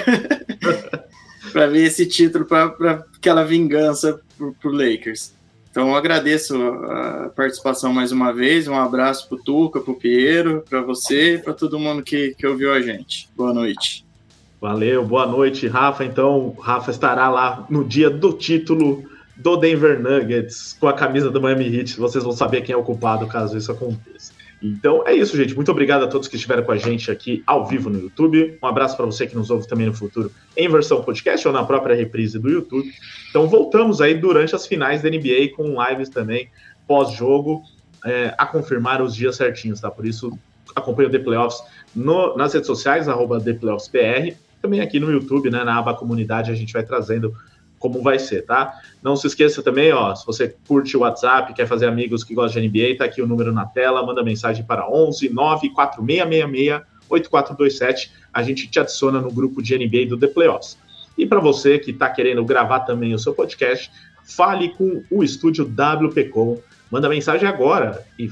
para 1.53 1.67
ver 1.67 1.85
esse 1.85 2.07
título, 2.07 2.45
para 2.45 3.05
aquela 3.17 3.45
vingança 3.45 4.21
para 4.39 4.71
o 4.71 4.73
Lakers. 4.73 5.33
Então 5.71 5.95
agradeço 5.95 6.57
a 6.57 7.33
participação 7.35 7.93
mais 7.93 8.13
uma 8.13 8.33
vez. 8.33 8.69
Um 8.69 8.77
abraço 8.77 9.29
para 9.29 9.39
o 9.39 9.43
Tuca, 9.43 9.81
para 9.81 9.93
o 9.93 9.97
Piero, 9.97 10.63
para 10.71 10.81
você 10.81 11.35
e 11.35 11.39
para 11.39 11.53
todo 11.53 11.81
mundo 11.81 12.03
que, 12.03 12.35
que 12.39 12.47
ouviu 12.47 12.73
a 12.73 12.81
gente. 12.81 13.29
Boa 13.37 13.53
noite. 13.53 14.05
Valeu, 14.61 15.05
boa 15.05 15.27
noite, 15.27 15.67
Rafa. 15.67 16.05
Então, 16.05 16.57
Rafa 16.61 16.91
estará 16.91 17.29
lá 17.29 17.67
no 17.69 17.85
dia 17.85 18.09
do 18.09 18.33
título 18.33 19.05
do 19.37 19.57
Denver 19.57 20.01
Nuggets 20.01 20.77
com 20.79 20.87
a 20.87 20.93
camisa 20.93 21.31
do 21.31 21.41
Miami 21.41 21.77
Heat. 21.77 21.99
Vocês 21.99 22.23
vão 22.23 22.33
saber 22.33 22.63
quem 22.63 22.73
é 22.73 22.77
o 22.77 22.83
culpado 22.83 23.27
caso 23.27 23.57
isso 23.57 23.71
aconteça. 23.73 24.33
Então 24.63 25.07
é 25.07 25.13
isso, 25.15 25.37
gente. 25.37 25.55
Muito 25.55 25.71
obrigado 25.71 26.05
a 26.05 26.07
todos 26.07 26.27
que 26.27 26.37
estiveram 26.37 26.63
com 26.63 26.73
a 26.73 26.77
gente 26.77 27.11
aqui 27.11 27.43
ao 27.47 27.67
vivo 27.67 27.91
no 27.91 27.99
YouTube. 27.99 28.59
Um 28.63 28.67
abraço 28.67 28.97
para 28.97 29.05
você 29.05 29.27
que 29.27 29.37
nos 29.37 29.51
ouve 29.51 29.69
também 29.69 29.87
no 29.87 29.95
futuro 29.95 30.33
em 30.57 30.69
versão 30.69 31.03
podcast 31.03 31.47
ou 31.47 31.53
na 31.53 31.65
própria 31.65 31.95
reprise 31.95 32.39
do 32.39 32.49
YouTube. 32.49 32.91
Então 33.29 33.47
voltamos 33.47 34.01
aí 34.01 34.15
durante 34.15 34.55
as 34.55 34.67
finais 34.67 35.03
da 35.03 35.11
NBA 35.11 35.51
com 35.55 35.77
lives 35.85 36.09
também 36.09 36.49
pós-jogo 36.87 37.63
é, 38.05 38.35
a 38.39 38.47
confirmar 38.47 39.03
os 39.03 39.15
dias 39.15 39.37
certinhos, 39.37 39.81
tá? 39.81 39.91
Por 39.91 40.07
isso 40.07 40.37
acompanhe 40.75 41.09
o 41.09 41.13
The 41.13 41.19
Playoffs 41.19 41.63
no, 41.95 42.37
nas 42.37 42.53
redes 42.53 42.67
sociais, 42.67 43.09
arroba 43.09 43.41
ThePlayoffsPR, 43.41 44.35
também 44.61 44.81
aqui 44.81 44.99
no 44.99 45.11
YouTube, 45.11 45.51
né? 45.51 45.63
Na 45.63 45.79
aba 45.79 45.95
comunidade 45.95 46.51
a 46.51 46.55
gente 46.55 46.73
vai 46.73 46.83
trazendo 46.83 47.35
como 47.85 48.01
vai 48.01 48.19
ser, 48.19 48.47
tá? 48.47 48.81
Não 49.03 49.15
se 49.15 49.27
esqueça 49.27 49.63
também, 49.63 49.93
ó, 49.93 50.15
se 50.15 50.25
você 50.25 50.57
curte 50.67 50.97
o 50.97 51.01
WhatsApp, 51.01 51.53
quer 51.53 51.67
fazer 51.67 51.87
amigos 51.87 52.25
que 52.25 52.35
gostam 52.35 52.63
de 52.63 52.67
NBA, 52.67 52.97
tá 52.97 53.05
aqui 53.05 53.21
o 53.21 53.27
número 53.27 53.53
na 53.53 53.67
tela, 53.67 54.03
manda 54.07 54.25
mensagem 54.25 54.65
para 54.65 54.89
11 54.89 55.29
94666 55.29 56.81
8427, 57.11 58.11
a 58.33 58.43
gente 58.43 58.67
te 58.69 58.81
adiciona 58.81 59.21
no 59.21 59.31
grupo 59.31 59.63
de 59.63 59.77
NBA 59.77 60.07
do 60.09 60.17
The 60.17 60.29
Playoffs. 60.29 60.79
E 61.19 61.27
para 61.27 61.41
você 61.41 61.79
que 61.79 61.91
está 61.91 62.09
querendo 62.09 62.43
gravar 62.43 62.81
também 62.81 63.13
o 63.13 63.19
seu 63.19 63.35
podcast, 63.35 63.91
fale 64.25 64.71
com 64.71 65.03
o 65.11 65.23
estúdio 65.23 65.67
WPcom, 65.67 66.59
manda 66.91 67.07
mensagem 67.07 67.47
agora 67.47 68.03
e 68.19 68.31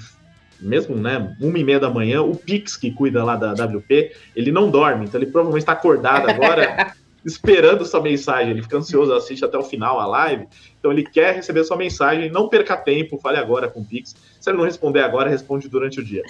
mesmo, 0.58 0.96
né, 0.96 1.36
uma 1.38 1.58
e 1.58 1.64
meia 1.64 1.80
da 1.80 1.90
manhã, 1.90 2.22
o 2.22 2.34
Pix 2.34 2.74
que 2.74 2.90
cuida 2.90 3.22
lá 3.22 3.36
da 3.36 3.52
WP, 3.52 4.12
ele 4.34 4.50
não 4.50 4.70
dorme, 4.70 5.04
então 5.04 5.20
ele 5.20 5.30
provavelmente 5.30 5.62
está 5.62 5.72
acordado 5.72 6.30
agora 6.30 6.94
esperando 7.24 7.84
sua 7.84 8.00
mensagem, 8.00 8.50
ele 8.50 8.62
fica 8.62 8.78
ansioso, 8.78 9.12
assiste 9.12 9.44
até 9.44 9.56
o 9.56 9.62
final 9.62 10.00
a 10.00 10.06
live, 10.06 10.48
então 10.78 10.90
ele 10.90 11.04
quer 11.04 11.36
receber 11.36 11.62
sua 11.64 11.76
mensagem, 11.76 12.30
não 12.30 12.48
perca 12.48 12.76
tempo, 12.76 13.18
fale 13.18 13.38
agora 13.38 13.68
com 13.68 13.80
o 13.80 13.84
Pix. 13.84 14.16
Se 14.40 14.50
ele 14.50 14.58
não 14.58 14.64
responder 14.64 15.00
agora, 15.00 15.30
responde 15.30 15.68
durante 15.68 16.00
o 16.00 16.04
dia. 16.04 16.22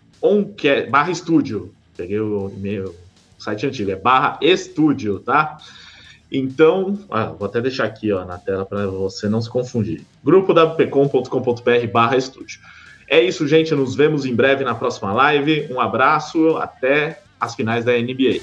barra 0.91 1.11
estúdio. 1.11 1.75
Peguei 1.97 2.21
o 2.21 2.51
e-mail, 2.51 2.95
site 3.39 3.67
antigo, 3.67 3.91
é 3.91 3.97
barra 3.97 4.39
estúdio, 4.41 5.19
tá? 5.21 5.59
Então, 6.31 6.99
ah, 7.11 7.27
vou 7.27 7.47
até 7.47 7.61
deixar 7.61 7.85
aqui 7.85 8.13
ó, 8.13 8.25
na 8.25 8.39
tela 8.39 8.65
para 8.65 8.87
você 8.87 9.29
não 9.29 9.41
se 9.41 9.51
confundir. 9.51 10.05
grupowpcom.com.br 10.25 11.87
barra 11.93 12.17
estúdio. 12.17 12.61
É 13.09 13.21
isso, 13.21 13.47
gente. 13.49 13.75
Nos 13.75 13.97
vemos 13.97 14.25
em 14.25 14.35
breve 14.35 14.63
na 14.63 14.75
próxima 14.75 15.13
live. 15.13 15.67
Um 15.73 15.81
abraço, 15.81 16.57
até 16.57 17.21
as 17.41 17.55
finais 17.55 17.85
da 17.85 17.93
NBA. 17.93 18.41